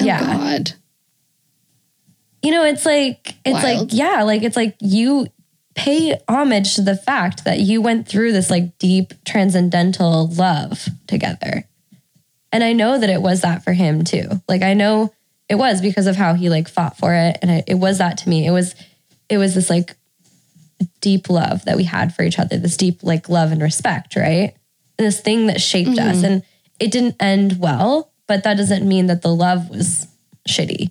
Oh, 0.00 0.04
yeah. 0.04 0.20
God. 0.20 0.72
you 2.42 2.50
know 2.50 2.64
it's 2.64 2.84
like 2.84 3.36
it's 3.44 3.62
like 3.62 3.90
yeah 3.92 4.24
like 4.24 4.42
it's 4.42 4.56
like 4.56 4.74
you 4.80 5.28
pay 5.76 6.18
homage 6.28 6.74
to 6.74 6.82
the 6.82 6.96
fact 6.96 7.44
that 7.44 7.60
you 7.60 7.80
went 7.80 8.08
through 8.08 8.32
this 8.32 8.50
like 8.50 8.76
deep 8.78 9.14
transcendental 9.24 10.26
love 10.32 10.88
together 11.06 11.62
and 12.50 12.64
i 12.64 12.72
know 12.72 12.98
that 12.98 13.08
it 13.08 13.22
was 13.22 13.42
that 13.42 13.62
for 13.62 13.72
him 13.72 14.02
too 14.02 14.28
like 14.48 14.62
i 14.62 14.74
know 14.74 15.14
it 15.48 15.56
was 15.56 15.80
because 15.80 16.06
of 16.06 16.16
how 16.16 16.34
he 16.34 16.48
like 16.48 16.68
fought 16.68 16.96
for 16.96 17.14
it. 17.14 17.38
And 17.42 17.50
it, 17.50 17.64
it 17.68 17.74
was 17.74 17.98
that 17.98 18.18
to 18.18 18.28
me. 18.28 18.46
It 18.46 18.50
was 18.50 18.74
it 19.28 19.38
was 19.38 19.54
this 19.54 19.70
like 19.70 19.96
deep 21.00 21.28
love 21.30 21.64
that 21.64 21.76
we 21.76 21.84
had 21.84 22.14
for 22.14 22.22
each 22.22 22.38
other 22.38 22.58
this 22.58 22.76
deep 22.76 23.02
like 23.02 23.28
love 23.28 23.52
and 23.52 23.62
respect 23.62 24.16
right? 24.16 24.54
This 24.98 25.20
thing 25.20 25.46
that 25.46 25.60
shaped 25.60 25.90
mm-hmm. 25.90 26.08
us. 26.08 26.22
And 26.22 26.42
it 26.80 26.90
didn't 26.90 27.16
end 27.20 27.58
well 27.60 28.10
but 28.26 28.44
that 28.44 28.56
doesn't 28.56 28.86
mean 28.86 29.06
that 29.06 29.22
the 29.22 29.34
love 29.34 29.68
was 29.70 30.06
shitty. 30.48 30.90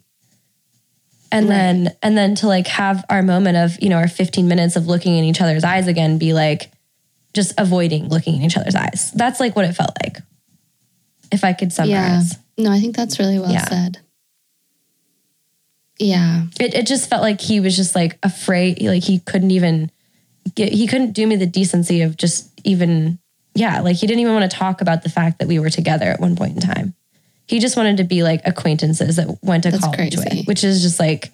And 1.32 1.50
then 1.50 1.96
and 2.04 2.16
then 2.16 2.36
to 2.36 2.48
like 2.48 2.68
have 2.68 3.04
our 3.10 3.24
moment 3.24 3.58
of 3.58 3.82
you 3.82 3.90
know 3.90 3.98
our 3.98 4.08
15 4.08 4.48
minutes 4.48 4.76
of 4.76 4.86
looking 4.86 5.18
in 5.18 5.24
each 5.24 5.42
other's 5.42 5.64
eyes 5.64 5.88
again 5.88 6.20
be 6.20 6.32
like 6.32 6.72
just 7.34 7.54
avoiding 7.58 8.08
looking 8.08 8.36
in 8.36 8.44
each 8.44 8.56
other's 8.56 8.76
eyes. 8.76 9.12
That's 9.16 9.40
like 9.40 9.56
what 9.56 9.66
it 9.66 9.74
felt 9.74 9.98
like 10.04 10.20
if 11.34 11.44
i 11.44 11.52
could 11.52 11.70
Yeah. 11.70 11.74
summarize 12.20 12.38
No, 12.58 12.72
I 12.72 12.80
think 12.80 12.96
that's 12.96 13.20
really 13.20 13.40
well 13.40 13.52
Yeah. 13.52 13.68
said. 13.68 14.00
Yeah. 15.99 16.44
it, 16.60 16.74
it 16.74 16.88
just 16.88 17.10
felt 17.10 17.22
like 17.22 17.40
he 17.40 17.60
was 17.60 17.76
just 17.76 17.95
like 17.95 18.18
afraid 18.24 18.82
like 18.82 19.03
he 19.03 19.20
couldn't 19.20 19.52
even 19.52 19.91
get 20.56 20.74
he 20.74 20.88
couldn't 20.88 21.11
do 21.11 21.26
me 21.28 21.36
the 21.36 21.45
decency 21.45 22.02
of 22.02 22.18
just 22.18 22.49
even 22.64 23.20
yeah 23.56 23.80
like 23.82 23.95
he 23.98 24.07
didn't 24.07 24.20
even 24.20 24.34
want 24.34 24.49
to 24.49 24.57
talk 24.57 24.82
about 24.82 25.03
the 25.03 25.10
fact 25.10 25.40
that 25.40 25.48
we 25.48 25.60
were 25.60 25.70
together 25.70 26.06
at 26.07 26.20
one 26.20 26.36
point 26.36 26.56
in 26.56 26.61
time 26.61 26.94
he 27.48 27.60
just 27.60 27.78
wanted 27.78 27.98
to 27.98 28.03
be 28.03 28.24
like 28.24 28.41
acquaintances 28.45 29.18
that 29.18 29.38
went 29.44 29.64
to 29.64 29.72
That's 29.72 29.84
college 29.84 30.15
crazy. 30.18 30.38
with 30.40 30.48
which 30.48 30.64
is 30.64 30.82
just 30.82 30.99
like 30.99 31.32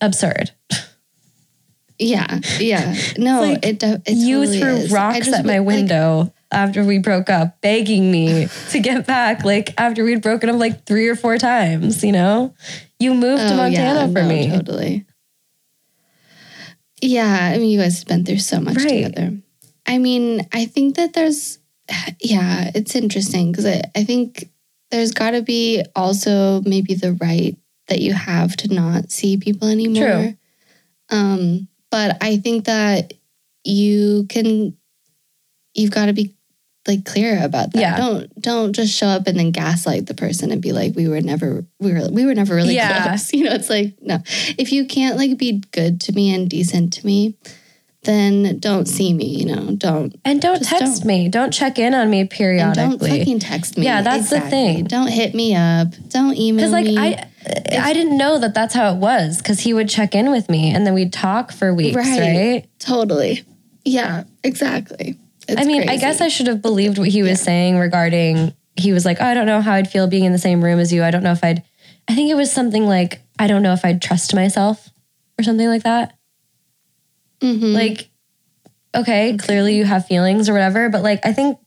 absurd 0.00 0.50
Yeah. 1.98 2.40
Yeah. 2.58 2.94
No, 3.16 3.40
like 3.42 3.64
it, 3.64 3.78
de- 3.78 4.02
it 4.04 4.14
you 4.14 4.40
totally 4.40 4.60
threw 4.60 4.68
is. 4.70 4.92
I 4.92 4.96
rocks 4.96 5.18
just 5.18 5.32
at 5.38 5.46
my 5.46 5.58
like, 5.58 5.66
window 5.66 6.34
after 6.54 6.84
we 6.84 6.98
broke 6.98 7.28
up, 7.28 7.60
begging 7.60 8.10
me 8.10 8.46
to 8.70 8.80
get 8.80 9.06
back. 9.06 9.44
Like 9.44 9.74
after 9.78 10.04
we'd 10.04 10.22
broken 10.22 10.48
up 10.48 10.56
like 10.56 10.84
three 10.86 11.08
or 11.08 11.16
four 11.16 11.36
times, 11.38 12.02
you 12.04 12.12
know? 12.12 12.54
You 12.98 13.14
moved 13.14 13.48
to 13.48 13.54
Oh, 13.54 13.56
Montana 13.56 13.72
yeah, 13.72 14.06
for 14.06 14.22
no, 14.22 14.28
me. 14.28 14.50
Totally. 14.50 15.06
Yeah, 17.02 17.50
I 17.52 17.58
mean, 17.58 17.70
you 17.70 17.78
guys 17.78 17.98
have 17.98 18.08
been 18.08 18.24
through 18.24 18.38
so 18.38 18.60
much 18.60 18.76
Right. 18.76 19.04
together. 19.04 19.36
I 19.86 19.98
mean, 19.98 20.46
I 20.52 20.64
think 20.64 20.96
that 20.96 21.12
there's, 21.12 21.58
yeah, 22.20 22.70
it's 22.74 22.94
interesting 22.94 23.52
because 23.52 23.66
I, 23.66 23.82
I 23.94 24.04
think 24.04 24.50
there's 24.90 25.12
got 25.12 25.32
to 25.32 25.42
be 25.42 25.84
also 25.94 26.62
maybe 26.62 26.94
the 26.94 27.12
right 27.14 27.56
that 27.88 28.00
you 28.00 28.14
have 28.14 28.56
to 28.56 28.72
not 28.72 29.10
see 29.10 29.36
people 29.36 29.68
anymore. 29.68 30.02
True. 30.02 30.34
Um, 31.10 31.68
but 31.90 32.16
I 32.22 32.38
think 32.38 32.64
that 32.64 33.12
you 33.64 34.24
can, 34.30 34.74
you've 35.74 35.90
got 35.90 36.06
to 36.06 36.12
be 36.14 36.33
like 36.86 37.04
clear 37.04 37.42
about 37.42 37.72
that. 37.72 37.80
Yeah. 37.80 37.96
Don't 37.96 38.40
don't 38.40 38.72
just 38.74 38.94
show 38.94 39.06
up 39.06 39.26
and 39.26 39.38
then 39.38 39.50
gaslight 39.52 40.06
the 40.06 40.14
person 40.14 40.50
and 40.52 40.60
be 40.60 40.72
like, 40.72 40.94
we 40.94 41.08
were 41.08 41.20
never 41.20 41.64
we 41.80 41.92
were 41.92 42.08
we 42.10 42.26
were 42.26 42.34
never 42.34 42.54
really 42.54 42.74
Yeah. 42.74 43.06
close. 43.08 43.32
You 43.34 43.44
know, 43.44 43.54
it's 43.54 43.70
like 43.70 43.94
no. 44.02 44.18
If 44.58 44.72
you 44.72 44.86
can't 44.86 45.16
like 45.16 45.38
be 45.38 45.62
good 45.72 46.00
to 46.02 46.12
me 46.12 46.34
and 46.34 46.48
decent 46.48 46.92
to 46.94 47.06
me, 47.06 47.36
then 48.02 48.58
don't 48.58 48.86
see 48.86 49.14
me, 49.14 49.24
you 49.24 49.46
know, 49.46 49.74
don't 49.76 50.14
And 50.26 50.40
don't 50.42 50.62
text 50.62 51.00
don't. 51.00 51.06
me. 51.06 51.28
Don't 51.30 51.52
check 51.52 51.78
in 51.78 51.94
on 51.94 52.10
me 52.10 52.20
and 52.20 52.74
don't 52.74 53.00
fucking 53.00 53.38
text 53.38 53.78
me. 53.78 53.86
Yeah, 53.86 54.02
that's 54.02 54.28
the 54.28 54.40
thing. 54.42 54.84
Don't 54.84 55.08
hit 55.08 55.34
me 55.34 55.56
up. 55.56 55.88
Don't 56.08 56.36
email 56.36 56.70
me. 56.70 56.82
Because 56.82 56.98
like. 56.98 57.18
I, 57.18 57.30
I 57.78 57.92
didn't 57.94 58.16
know 58.18 58.38
that 58.38 58.52
that's 58.54 58.74
how 58.74 58.92
it 58.92 58.96
was. 58.98 59.38
Because 59.38 59.60
he 59.60 59.72
would 59.74 59.88
check 59.88 60.14
in 60.14 60.30
with 60.30 60.48
me, 60.50 60.70
and 60.74 60.86
then 60.86 60.92
we'd 60.94 61.12
talk 61.12 61.50
for 61.52 61.74
weeks, 61.74 61.96
Right. 61.96 62.18
right? 62.20 62.66
totally. 62.78 63.44
Yeah, 63.84 64.24
exactly. 64.42 65.18
It's 65.48 65.60
I 65.60 65.64
mean, 65.64 65.88
I 65.88 65.96
guess 65.96 66.20
I 66.20 66.28
should 66.28 66.46
have 66.46 66.62
believed 66.62 66.98
what 66.98 67.08
he 67.08 67.22
was 67.22 67.40
saying 67.40 67.78
regarding. 67.78 68.54
He 68.76 68.92
was 68.92 69.04
like, 69.04 69.18
oh, 69.20 69.24
I 69.24 69.34
don't 69.34 69.46
know 69.46 69.60
how 69.60 69.72
I'd 69.74 69.90
feel 69.90 70.06
being 70.06 70.24
in 70.24 70.32
the 70.32 70.38
same 70.38 70.62
room 70.64 70.78
as 70.78 70.92
you. 70.92 71.04
I 71.04 71.10
don't 71.10 71.22
know 71.22 71.32
if 71.32 71.44
I'd. 71.44 71.62
I 72.08 72.14
think 72.14 72.30
it 72.30 72.34
was 72.34 72.52
something 72.52 72.86
like, 72.86 73.20
I 73.38 73.46
don't 73.46 73.62
know 73.62 73.72
if 73.72 73.84
I'd 73.84 74.02
trust 74.02 74.34
myself, 74.34 74.90
or 75.38 75.42
something 75.44 75.68
like 75.68 75.84
that. 75.84 76.14
Mhm. 77.40 77.74
Like, 77.74 78.08
okay, 78.94 79.36
clearly 79.36 79.76
you 79.76 79.84
have 79.84 80.06
feelings 80.06 80.48
or 80.48 80.52
whatever, 80.52 80.88
but 80.88 81.02
like, 81.02 81.24
I 81.24 81.32
think 81.32 81.58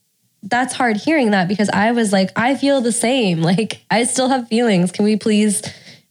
that's 0.44 0.74
hard 0.74 0.98
hearing 0.98 1.32
that 1.32 1.48
because 1.48 1.70
I 1.70 1.92
was 1.92 2.14
like, 2.14 2.32
I 2.36 2.56
feel 2.56 2.82
the 2.82 2.92
same. 2.92 3.42
Like, 3.48 3.82
I 3.90 4.04
still 4.04 4.30
have 4.30 4.48
feelings. 4.48 4.92
Can 4.92 5.06
we 5.06 5.16
please 5.18 5.62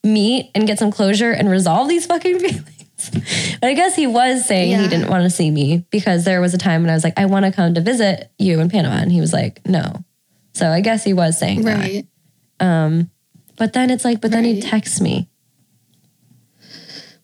meet 0.03 0.51
and 0.55 0.67
get 0.67 0.79
some 0.79 0.91
closure 0.91 1.31
and 1.33 1.51
resolve 1.51 1.89
these 1.89 2.07
fucking 2.07 2.39
feelings? 2.41 2.76
But 3.11 3.69
I 3.69 3.75
guess 3.75 3.95
he 3.97 4.07
was 4.07 4.45
saying 4.47 4.79
he 4.79 4.89
didn't 4.89 5.09
want 5.09 5.25
to 5.25 5.31
see 5.31 5.51
me 5.51 5.85
because 5.91 6.25
there 6.25 6.41
was 6.41 6.55
a 6.55 6.59
time 6.59 6.83
when 6.83 6.91
I 6.91 6.95
was 6.95 7.05
like, 7.05 7.19
I 7.19 7.27
want 7.27 7.45
to 7.47 7.53
come 7.53 7.75
to 7.75 7.81
visit 7.81 8.31
you 8.39 8.61
in 8.61 8.69
Panama. 8.71 8.97
And 8.97 9.11
he 9.13 9.21
was 9.21 9.33
like, 9.33 9.67
no. 9.67 10.05
So 10.55 10.69
I 10.71 10.81
guess 10.81 11.05
he 11.05 11.13
was 11.13 11.39
saying 11.39 11.63
that. 11.63 11.79
right. 12.61 13.07
But 13.59 13.73
then 13.73 13.91
it's 13.91 14.05
like, 14.05 14.21
but 14.21 14.31
then 14.31 14.45
he 14.45 14.55
Right. 14.55 14.63
texts 14.63 15.01
me. 15.01 15.29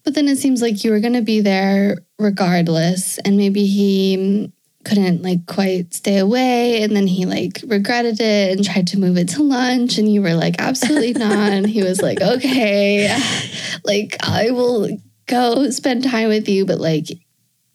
But 0.05 0.15
then 0.15 0.27
it 0.29 0.39
seems 0.39 0.61
like 0.63 0.83
you 0.83 0.91
were 0.91 1.01
going 1.01 1.13
to 1.13 1.23
be 1.23 1.41
there 1.41 1.99
regardless. 2.19 3.19
And 3.19 3.37
maybe 3.37 3.67
he 3.67 4.17
mm, 4.17 4.53
couldn't 4.85 5.23
like 5.23 5.47
quite 5.47 5.95
stay 5.95 6.19
away. 6.19 6.83
And 6.83 6.97
then 6.97 7.07
he 7.07 7.25
like 7.27 7.61
regretted 7.67 8.21
it 8.21 8.57
and 8.57 8.65
tried 8.65 8.89
to 8.89 8.99
move 8.99 9.17
it 9.17 9.29
to 9.31 9.43
lunch. 9.43 9.99
And 9.99 10.11
you 10.13 10.23
were 10.23 10.35
like, 10.35 10.57
absolutely 10.59 11.13
not. 11.13 11.53
And 11.53 11.67
he 11.67 11.83
was 11.85 12.03
like, 12.03 12.21
okay, 12.23 13.17
like 13.85 14.17
I 14.23 14.51
will 14.51 14.89
go 15.33 15.71
spend 15.71 16.05
time 16.05 16.29
with 16.29 16.49
you. 16.49 16.65
But 16.67 16.79
like 16.79 17.07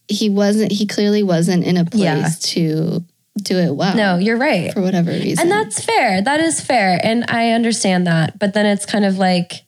he 0.07 0.29
wasn't, 0.29 0.71
he 0.71 0.85
clearly 0.88 1.23
wasn't 1.23 1.65
in 1.65 1.75
a 1.77 1.85
place 1.85 2.01
Yeah. 2.01 2.29
to 2.53 3.03
do 3.43 3.57
it 3.57 3.75
well. 3.75 3.95
No, 3.95 4.17
you're 4.17 4.38
right. 4.38 4.71
For 4.73 4.81
whatever 4.81 5.11
reason. 5.11 5.39
And 5.43 5.51
that's 5.51 5.84
fair. 5.84 6.21
That 6.21 6.39
is 6.39 6.61
fair. 6.61 6.99
And 7.03 7.25
I 7.27 7.51
understand 7.51 8.07
that. 8.07 8.39
But 8.39 8.53
then 8.53 8.65
it's 8.65 8.85
kind 8.85 9.05
of 9.05 9.17
like, 9.17 9.63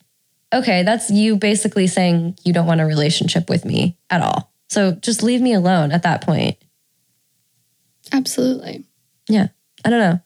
okay, 0.52 0.82
that's 0.82 1.10
you 1.10 1.36
basically 1.36 1.86
saying 1.86 2.36
you 2.44 2.52
don't 2.52 2.66
want 2.66 2.80
a 2.80 2.86
relationship 2.86 3.48
with 3.48 3.64
me 3.64 3.96
at 4.08 4.22
all. 4.22 4.52
So 4.68 4.92
just 4.92 5.22
leave 5.22 5.40
me 5.40 5.52
alone 5.54 5.92
at 5.92 6.02
that 6.04 6.22
point. 6.22 6.56
absolutely. 8.12 8.84
Yeah. 9.28 9.48
I 9.84 9.90
don't 9.90 10.00
know. 10.00 10.20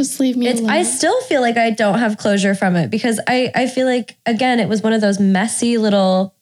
Just 0.00 0.18
leave 0.18 0.34
me 0.34 0.48
It's 0.48 0.60
alone. 0.60 0.70
I 0.70 0.82
still 0.82 1.20
feel 1.22 1.42
like 1.42 1.58
I 1.58 1.68
don't 1.68 1.98
have 1.98 2.16
closure 2.16 2.54
from 2.54 2.74
it 2.74 2.90
because 2.90 3.20
I 3.26 3.52
I 3.54 3.66
feel 3.66 3.86
like 3.86 4.16
again 4.24 4.58
it 4.58 4.66
was 4.66 4.80
one 4.80 4.94
of 4.94 5.02
those 5.02 5.20
messy 5.20 5.76
little 5.76 6.34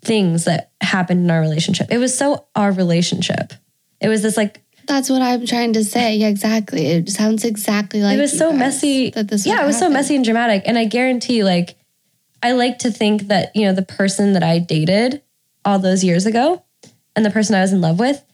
things 0.00 0.44
that 0.44 0.70
happened 0.80 1.20
in 1.20 1.30
our 1.30 1.42
relationship. 1.42 1.88
It 1.90 1.98
was 1.98 2.16
so 2.16 2.46
our 2.56 2.72
relationship. 2.72 3.52
It 4.00 4.08
was 4.08 4.22
this 4.22 4.38
like 4.38 4.62
That's 4.86 5.10
what 5.10 5.20
I'm 5.20 5.44
trying 5.44 5.74
to 5.74 5.84
say. 5.84 6.16
Yeah, 6.16 6.28
exactly. 6.28 6.86
It 6.86 7.10
sounds 7.10 7.44
exactly 7.44 8.00
like 8.00 8.16
it 8.16 8.20
was 8.22 8.38
so 8.38 8.50
messy 8.50 9.10
that 9.10 9.28
this. 9.28 9.44
yeah 9.44 9.62
it 9.62 9.66
was 9.66 9.78
so 9.78 9.90
messy 9.90 10.16
and 10.16 10.24
dramatic 10.24 10.62
and 10.64 10.78
i 10.78 10.86
guarantee 10.86 11.44
like 11.44 11.76
i 12.42 12.52
like 12.52 12.78
to 12.78 12.90
think 12.90 13.28
that 13.28 13.54
you 13.54 13.66
know 13.66 13.74
the 13.74 13.82
person 13.82 14.32
that 14.32 14.42
i 14.42 14.58
dated 14.58 15.20
all 15.66 15.78
those 15.78 16.02
years 16.02 16.24
ago 16.24 16.62
and 17.14 17.26
the 17.26 17.30
person 17.30 17.54
i 17.54 17.60
was 17.60 17.74
in 17.74 17.82
love 17.82 17.98
with 17.98 18.24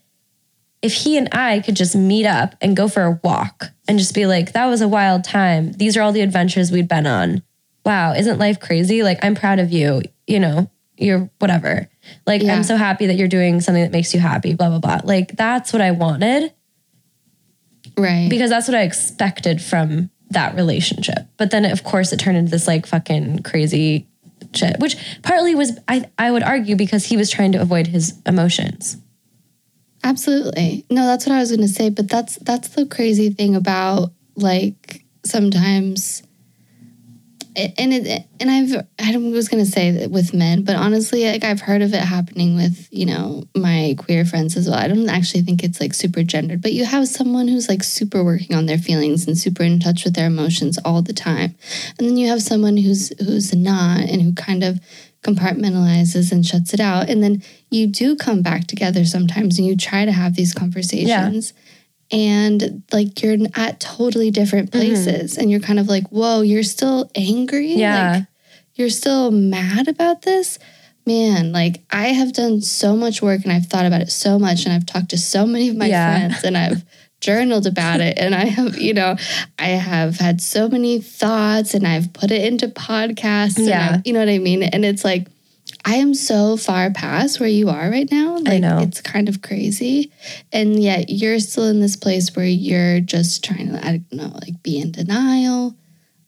if 0.83 0.93
he 0.93 1.17
and 1.17 1.29
i 1.33 1.61
could 1.61 1.75
just 1.77 1.95
meet 1.97 2.27
up 2.27 2.55
and 2.61 2.77
go 2.77 2.89
for 2.89 3.03
a 3.05 3.21
walk 3.25 3.71
and 3.89 3.99
just 3.99 4.15
be 4.15 4.27
like 4.27 4.53
that 4.53 4.67
was 4.67 4.81
a 4.81 4.89
wild 4.89 5.25
time 5.25 5.73
these 5.73 5.97
are 5.97 6.03
all 6.03 6.13
the 6.13 6.21
adventures 6.21 6.71
we'd 6.71 6.89
been 6.89 7.07
on 7.07 7.43
wow 7.87 8.13
isn't 8.13 8.39
life 8.39 8.61
crazy 8.61 9.03
like 9.03 9.19
i'm 9.25 9.35
proud 9.35 9.59
of 9.59 9.73
you 9.73 10.03
you 10.27 10.39
know 10.41 10.69
you're 10.97 11.31
whatever 11.39 11.89
like 12.27 12.43
Yeah. 12.43 12.55
i'm 12.55 12.63
so 12.63 12.77
happy 12.77 13.07
that 13.07 13.15
you're 13.15 13.29
doing 13.29 13.61
something 13.61 13.83
that 13.83 13.93
makes 13.93 14.13
you 14.15 14.21
happy 14.21 14.55
blah 14.55 14.69
blah 14.69 14.79
blah 14.79 15.01
like 15.05 15.37
that's 15.37 15.73
what 15.73 15.81
i 15.83 15.91
wanted 15.93 16.53
Right. 17.99 18.29
because 18.31 18.49
that's 18.49 18.69
what 18.69 18.75
I 18.77 18.83
expected 18.83 19.61
from 19.61 20.09
that 20.31 20.55
relationship. 20.55 21.27
But 21.37 21.51
then, 21.51 21.67
of 21.67 21.85
course, 21.85 22.13
it 22.13 22.21
turned 22.21 22.39
into 22.39 22.51
this 22.51 22.67
like 22.67 22.87
fucking 22.87 23.41
crazy 23.43 24.09
shit, 24.55 24.79
which 24.79 24.97
partly 25.23 25.55
was, 25.55 25.79
I, 25.89 26.09
I 26.19 26.31
would 26.31 26.43
argue, 26.43 26.75
because 26.77 27.05
he 27.05 27.19
was 27.19 27.29
trying 27.29 27.53
to 27.53 27.61
avoid 27.61 27.89
his 27.89 28.15
emotions. 28.25 28.97
Absolutely. 30.05 30.85
No, 30.91 31.07
that's 31.07 31.27
what 31.27 31.35
I 31.35 31.39
was 31.41 31.51
going 31.51 31.61
to 31.61 31.69
say. 31.69 31.89
But 31.91 32.09
that's 32.09 32.37
that's 32.37 32.69
the 32.69 32.87
crazy 32.87 33.31
thing 33.31 33.55
about 33.55 34.11
like 34.35 35.05
sometimes, 35.25 36.23
and 37.55 37.93
it 37.93 38.27
and 38.41 38.51
I've 38.51 38.87
I 38.99 39.17
was 39.17 39.49
going 39.49 39.65
to 39.65 39.71
say 39.71 39.93
that 39.93 40.11
with 40.11 40.35
men, 40.35 40.65
but 40.65 40.75
honestly, 40.75 41.25
like 41.31 41.45
I've 41.45 41.61
heard 41.61 41.83
of 41.83 41.95
it 41.95 42.01
happening 42.01 42.57
with 42.57 42.89
you 42.91 43.07
know 43.07 43.45
my 43.57 43.95
queer 43.97 44.25
friends 44.25 44.57
as 44.57 44.69
well. 44.69 44.79
I 44.79 44.89
don't 44.89 45.09
actually 45.09 45.43
think 45.43 45.63
it's 45.63 45.81
like 45.81 45.95
super 45.95 46.25
gendered, 46.25 46.63
but 46.63 46.73
you 46.73 46.85
have 46.85 47.07
someone 47.07 47.47
who's 47.47 47.69
like 47.69 47.85
super 47.85 48.25
working 48.25 48.57
on 48.57 48.67
their 48.67 48.79
feelings 48.79 49.29
and 49.29 49.39
super 49.39 49.63
in 49.63 49.79
touch 49.79 50.05
with 50.05 50.15
their 50.15 50.27
emotions 50.27 50.79
all 50.85 51.03
the 51.03 51.13
time, 51.13 51.55
and 51.99 52.09
then 52.09 52.17
you 52.17 52.27
have 52.29 52.43
someone 52.43 52.77
who's 52.77 53.13
who's 53.21 53.55
not 53.55 54.01
and 54.01 54.21
who 54.21 54.33
kind 54.35 54.65
of 54.65 54.81
compartmentalizes 55.23 56.33
and 56.33 56.45
shuts 56.45 56.75
it 56.75 56.81
out. 56.81 57.09
And 57.09 57.23
then 57.23 57.43
you 57.71 57.87
do 57.87 58.17
come 58.17 58.43
back 58.43 58.67
together 58.67 59.05
sometimes 59.05 59.59
and 59.59 59.67
you 59.67 59.77
try 59.77 60.05
to 60.05 60.13
have 60.13 60.35
these 60.35 60.53
conversations. 60.55 61.53
And 62.11 62.83
like 62.93 63.23
you're 63.23 63.39
at 63.55 63.81
totally 63.81 64.31
different 64.31 64.71
mm-hmm. 64.71 64.81
places. 64.81 65.39
And 65.39 65.51
you're 65.51 65.61
kind 65.61 65.79
of 65.79 65.89
like 65.89 66.09
whoa 66.09 66.43
you're 66.43 66.63
still 66.63 67.11
angry? 67.15 67.73
Yeah. 67.73 68.13
like 68.13 68.25
you're 68.75 68.91
still 68.91 69.31
mad 69.31 69.89
about 69.89 70.23
this? 70.23 70.59
Man 71.05 71.51
like 71.51 71.83
i 71.91 72.09
have 72.11 72.33
done 72.33 72.61
so 72.61 72.95
much 72.95 73.21
work 73.21 73.43
and 73.43 73.51
i've 73.51 73.67
thought 73.67 73.87
about 73.87 74.03
it 74.03 74.13
so 74.13 74.39
much 74.39 74.65
and 74.65 74.73
i've 74.73 74.87
talked 74.87 75.09
to 75.11 75.19
so 75.19 75.45
many 75.45 75.69
of 75.69 75.75
my 75.75 75.87
Yeah. 75.87 76.29
friends 76.29 76.45
and 76.45 76.57
i've 76.57 76.85
journaled 77.23 77.67
about 77.67 78.01
it 78.01 78.19
and 78.19 78.35
i 78.35 78.45
have 78.45 78.77
you 78.77 78.93
know 78.93 79.17
i 79.59 79.69
have 79.69 80.17
had 80.19 80.41
so 80.41 80.69
many 80.69 81.01
thoughts 81.01 81.73
and 81.73 81.87
i've 81.87 82.13
put 82.13 82.31
it 82.31 82.45
into 82.45 82.67
podcasts 82.69 83.57
and 83.57 83.67
Yeah. 83.69 83.91
I've- 83.95 84.03
you 84.05 84.13
know 84.13 84.19
what 84.19 84.29
i 84.29 84.39
mean 84.39 84.63
and 84.65 84.85
it's 84.85 85.05
like 85.05 85.29
i 85.85 85.95
am 85.95 86.15
so 86.15 86.57
far 86.57 86.91
past 86.91 87.39
where 87.39 87.49
you 87.49 87.71
are 87.71 87.89
right 87.89 88.11
now 88.11 88.39
like 88.39 88.61
know. 88.61 88.81
it's 88.81 89.01
kind 89.01 89.29
of 89.29 89.41
crazy 89.41 90.11
and 90.53 90.83
yet 90.83 91.09
you're 91.11 91.39
still 91.39 91.69
in 91.69 91.79
this 91.81 91.95
place 91.97 92.35
where 92.37 92.45
you're 92.45 92.99
just 93.01 93.43
trying 93.45 93.69
to 93.69 93.79
i 93.87 93.93
don't 93.93 94.13
know 94.13 94.33
like 94.43 94.61
be 94.65 94.81
in 94.81 94.91
denial 94.91 95.75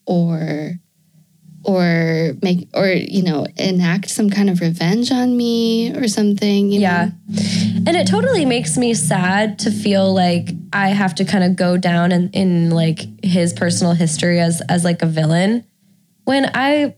or 0.06 0.78
or 1.64 2.32
make 2.42 2.68
or 2.74 2.86
you 2.88 3.22
know 3.22 3.46
enact 3.56 4.10
some 4.10 4.30
kind 4.30 4.50
of 4.50 4.60
revenge 4.60 5.10
on 5.10 5.36
me 5.36 5.94
or 5.96 6.06
something 6.08 6.70
you 6.70 6.80
Yeah. 6.80 7.06
know? 7.06 7.12
And 7.86 7.96
it 7.96 8.06
totally 8.06 8.44
makes 8.44 8.76
me 8.78 8.94
sad 8.94 9.58
to 9.60 9.70
feel 9.70 10.12
like 10.14 10.50
I 10.72 10.88
have 10.88 11.14
to 11.16 11.24
kind 11.24 11.44
of 11.44 11.56
go 11.56 11.76
down 11.76 12.12
in, 12.12 12.30
in 12.30 12.70
like 12.70 13.00
his 13.24 13.52
personal 13.52 13.92
history 13.94 14.40
as 14.40 14.62
as 14.68 14.84
like 14.84 15.02
a 15.02 15.06
villain 15.06 15.64
when 16.24 16.50
I 16.54 16.94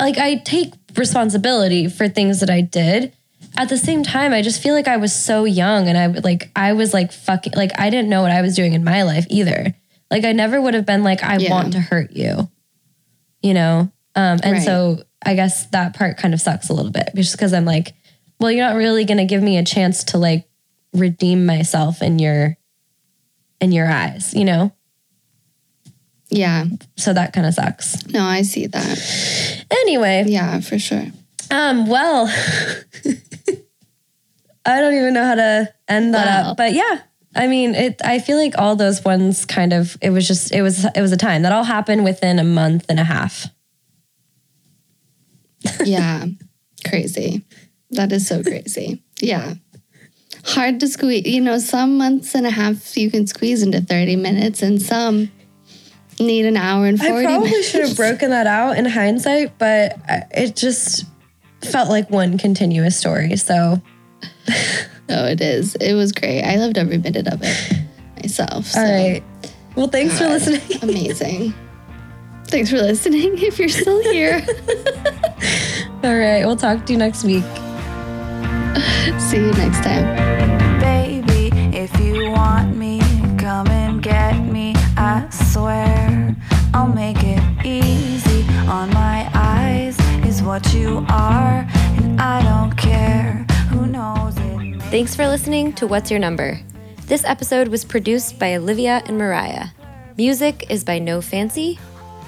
like 0.00 0.18
I 0.18 0.36
take 0.36 0.72
responsibility 0.96 1.88
for 1.88 2.08
things 2.08 2.40
that 2.40 2.50
I 2.50 2.60
did. 2.60 3.12
At 3.56 3.68
the 3.68 3.76
same 3.78 4.02
time, 4.04 4.32
I 4.32 4.42
just 4.42 4.62
feel 4.62 4.74
like 4.74 4.86
I 4.88 4.98
was 4.98 5.12
so 5.12 5.44
young 5.44 5.88
and 5.88 5.96
I 5.98 6.06
would 6.08 6.24
like 6.24 6.50
I 6.54 6.72
was 6.74 6.92
like 6.94 7.12
fucking 7.12 7.54
like 7.56 7.72
I 7.78 7.90
didn't 7.90 8.08
know 8.08 8.22
what 8.22 8.30
I 8.32 8.42
was 8.42 8.54
doing 8.54 8.72
in 8.74 8.84
my 8.84 9.02
life 9.02 9.26
either. 9.30 9.74
Like 10.10 10.24
I 10.24 10.32
never 10.32 10.60
would 10.60 10.74
have 10.74 10.86
been 10.86 11.02
like 11.04 11.22
I 11.24 11.36
Yeah. 11.38 11.50
want 11.50 11.72
to 11.72 11.80
hurt 11.80 12.12
you. 12.12 12.48
You 13.48 13.54
know? 13.54 13.90
Um 14.14 14.38
and 14.42 14.52
Right. 14.52 14.62
so 14.62 15.02
I 15.24 15.34
guess 15.34 15.66
that 15.70 15.94
part 15.96 16.18
kind 16.18 16.34
of 16.34 16.40
sucks 16.40 16.68
a 16.68 16.74
little 16.74 16.92
bit 16.92 17.08
just 17.16 17.32
because 17.32 17.54
I'm 17.54 17.64
like 17.64 17.94
well, 18.40 18.52
you're 18.52 18.66
not 18.68 18.76
really 18.76 19.04
going 19.04 19.18
to 19.18 19.24
give 19.24 19.42
me 19.42 19.58
a 19.58 19.64
chance 19.64 20.04
to 20.04 20.18
like 20.18 20.46
redeem 20.92 21.44
myself 21.46 22.02
in 22.02 22.18
your 22.20 22.56
in 23.60 23.72
your 23.72 23.88
eyes, 23.90 24.32
you 24.34 24.44
know? 24.44 24.70
yeah 26.30 26.66
So 26.96 27.12
that 27.14 27.32
kind 27.32 27.46
of 27.46 27.54
sucks. 27.54 28.06
no 28.06 28.22
i 28.22 28.42
see 28.42 28.66
that 28.66 29.64
Anyway, 29.70 30.24
yeah 30.28 30.60
for 30.60 30.78
sure 30.78 31.06
um 31.50 31.86
well 31.88 32.28
I 34.66 34.80
don't 34.80 34.92
even 34.94 35.14
know 35.14 35.24
how 35.24 35.34
to 35.36 35.72
end 35.88 36.12
that 36.14 36.26
Wow. 36.44 36.50
up. 36.50 36.56
But 36.58 36.74
yeah, 36.74 37.00
I 37.38 37.46
mean, 37.46 37.74
it 37.74 38.00
I 38.04 38.18
feel 38.18 38.36
like 38.36 38.58
all 38.58 38.74
those 38.76 39.04
ones 39.04 39.44
kind 39.46 39.72
of 39.72 39.96
it 40.02 40.10
was 40.10 40.26
just 40.26 40.52
it 40.52 40.62
was 40.62 40.84
it 40.84 41.00
was 41.00 41.12
a 41.12 41.16
time. 41.16 41.42
That 41.42 41.52
all 41.52 41.64
happened 41.64 42.04
within 42.04 42.38
a 42.38 42.44
month 42.44 42.84
and 42.88 42.98
a 42.98 43.04
half. 43.04 43.46
yeah. 45.84 46.26
Crazy. 46.86 47.44
That 47.90 48.12
is 48.12 48.26
so 48.26 48.42
crazy. 48.42 49.02
Yeah. 49.20 49.54
Hard 50.44 50.80
to 50.80 50.88
squeeze 50.88 51.26
you 51.26 51.40
know 51.40 51.58
some 51.58 51.96
months 51.96 52.34
and 52.34 52.46
a 52.46 52.50
half 52.50 52.96
you 52.96 53.10
can 53.10 53.26
squeeze 53.26 53.62
into 53.62 53.80
30 53.80 54.16
minutes 54.16 54.62
and 54.62 54.82
some 54.82 55.30
need 56.20 56.44
an 56.44 56.56
hour 56.56 56.86
and 56.86 56.98
40 56.98 57.12
I 57.12 57.24
probably 57.24 57.50
minutes. 57.50 57.68
should 57.68 57.86
have 57.86 57.96
broken 57.96 58.30
that 58.30 58.48
out 58.48 58.76
in 58.76 58.84
hindsight, 58.84 59.56
but 59.58 59.96
it 60.32 60.56
just 60.56 61.04
felt 61.62 61.88
like 61.88 62.10
one 62.10 62.38
continuous 62.38 62.96
story. 62.96 63.36
So 63.36 63.80
No, 65.08 65.24
it 65.24 65.40
is. 65.40 65.74
It 65.76 65.94
was 65.94 66.12
great. 66.12 66.42
I 66.42 66.56
loved 66.56 66.76
every 66.76 66.98
minute 66.98 67.26
of 67.28 67.40
it 67.42 67.78
myself. 68.16 68.66
So. 68.66 68.80
All 68.80 68.84
right. 68.86 69.22
Well, 69.74 69.88
thanks 69.88 70.18
for 70.18 70.26
listening. 70.26 70.60
Amazing. 70.82 71.54
Thanks 72.46 72.70
for 72.70 72.76
listening. 72.76 73.38
If 73.38 73.58
you're 73.58 73.68
still 73.68 74.02
here, 74.02 74.44
All 76.04 76.16
right. 76.16 76.44
We'll 76.44 76.56
talk 76.56 76.84
to 76.86 76.92
you 76.92 76.98
next 76.98 77.24
week. 77.24 77.44
see 79.18 79.38
you 79.38 79.52
next 79.52 79.82
time. 79.82 80.80
Baby, 80.80 81.50
if 81.76 81.98
you 82.00 82.30
want 82.30 82.76
me, 82.76 83.00
come 83.38 83.68
and 83.68 84.02
get 84.02 84.38
me. 84.40 84.74
I 84.96 85.26
swear 85.30 86.36
I'll 86.74 86.88
make 86.92 87.18
it 87.22 87.42
easy. 87.64 88.46
On 88.68 88.90
my 88.90 89.30
eyes 89.34 89.98
is 90.26 90.42
what 90.42 90.74
you 90.74 91.04
are, 91.08 91.66
and 91.98 92.20
I 92.20 92.42
don't 92.42 92.76
care 92.76 92.88
who 92.98 93.16
knows 93.16 93.44
it. 93.44 93.47
Thanks 94.90 95.14
for 95.14 95.28
listening 95.28 95.74
to 95.74 95.86
What's 95.86 96.10
Your 96.10 96.18
Number? 96.18 96.58
This 97.04 97.22
episode 97.26 97.68
was 97.68 97.84
produced 97.84 98.38
by 98.38 98.54
Olivia 98.54 99.02
and 99.04 99.18
Mariah. 99.18 99.66
Music 100.16 100.64
is 100.70 100.82
by 100.82 100.98
No 100.98 101.20
Fancy. 101.20 101.78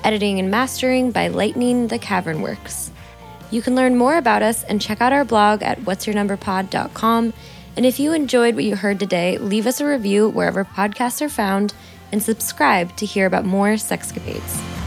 Editing 0.05 0.39
and 0.39 0.51
mastering 0.51 1.11
by 1.11 1.29
Lightning 1.29 1.87
the 1.87 1.99
Cavern 1.99 2.43
Works. 2.43 2.91
You 3.51 3.63
can 3.63 3.75
learn 3.75 3.97
more 3.97 4.19
about 4.19 4.43
us 4.43 4.63
and 4.65 4.79
check 4.79 5.01
out 5.01 5.15
our 5.15 5.25
blog 5.25 5.63
at 5.63 5.81
what'syournumberpod.com. 5.81 7.33
And 7.79 7.87
if 7.87 7.99
you 7.99 8.13
enjoyed 8.13 8.55
what 8.55 8.65
you 8.65 8.77
heard 8.77 9.01
today, 9.01 9.39
leave 9.39 9.67
us 9.67 9.81
a 9.81 9.87
review 9.87 10.29
wherever 10.29 10.63
podcasts 10.63 11.23
are 11.23 11.31
found 11.31 11.73
and 12.13 12.23
subscribe 12.23 12.95
to 12.97 13.07
hear 13.07 13.25
about 13.25 13.47
more 13.47 13.69
sexcapades. 13.69 14.80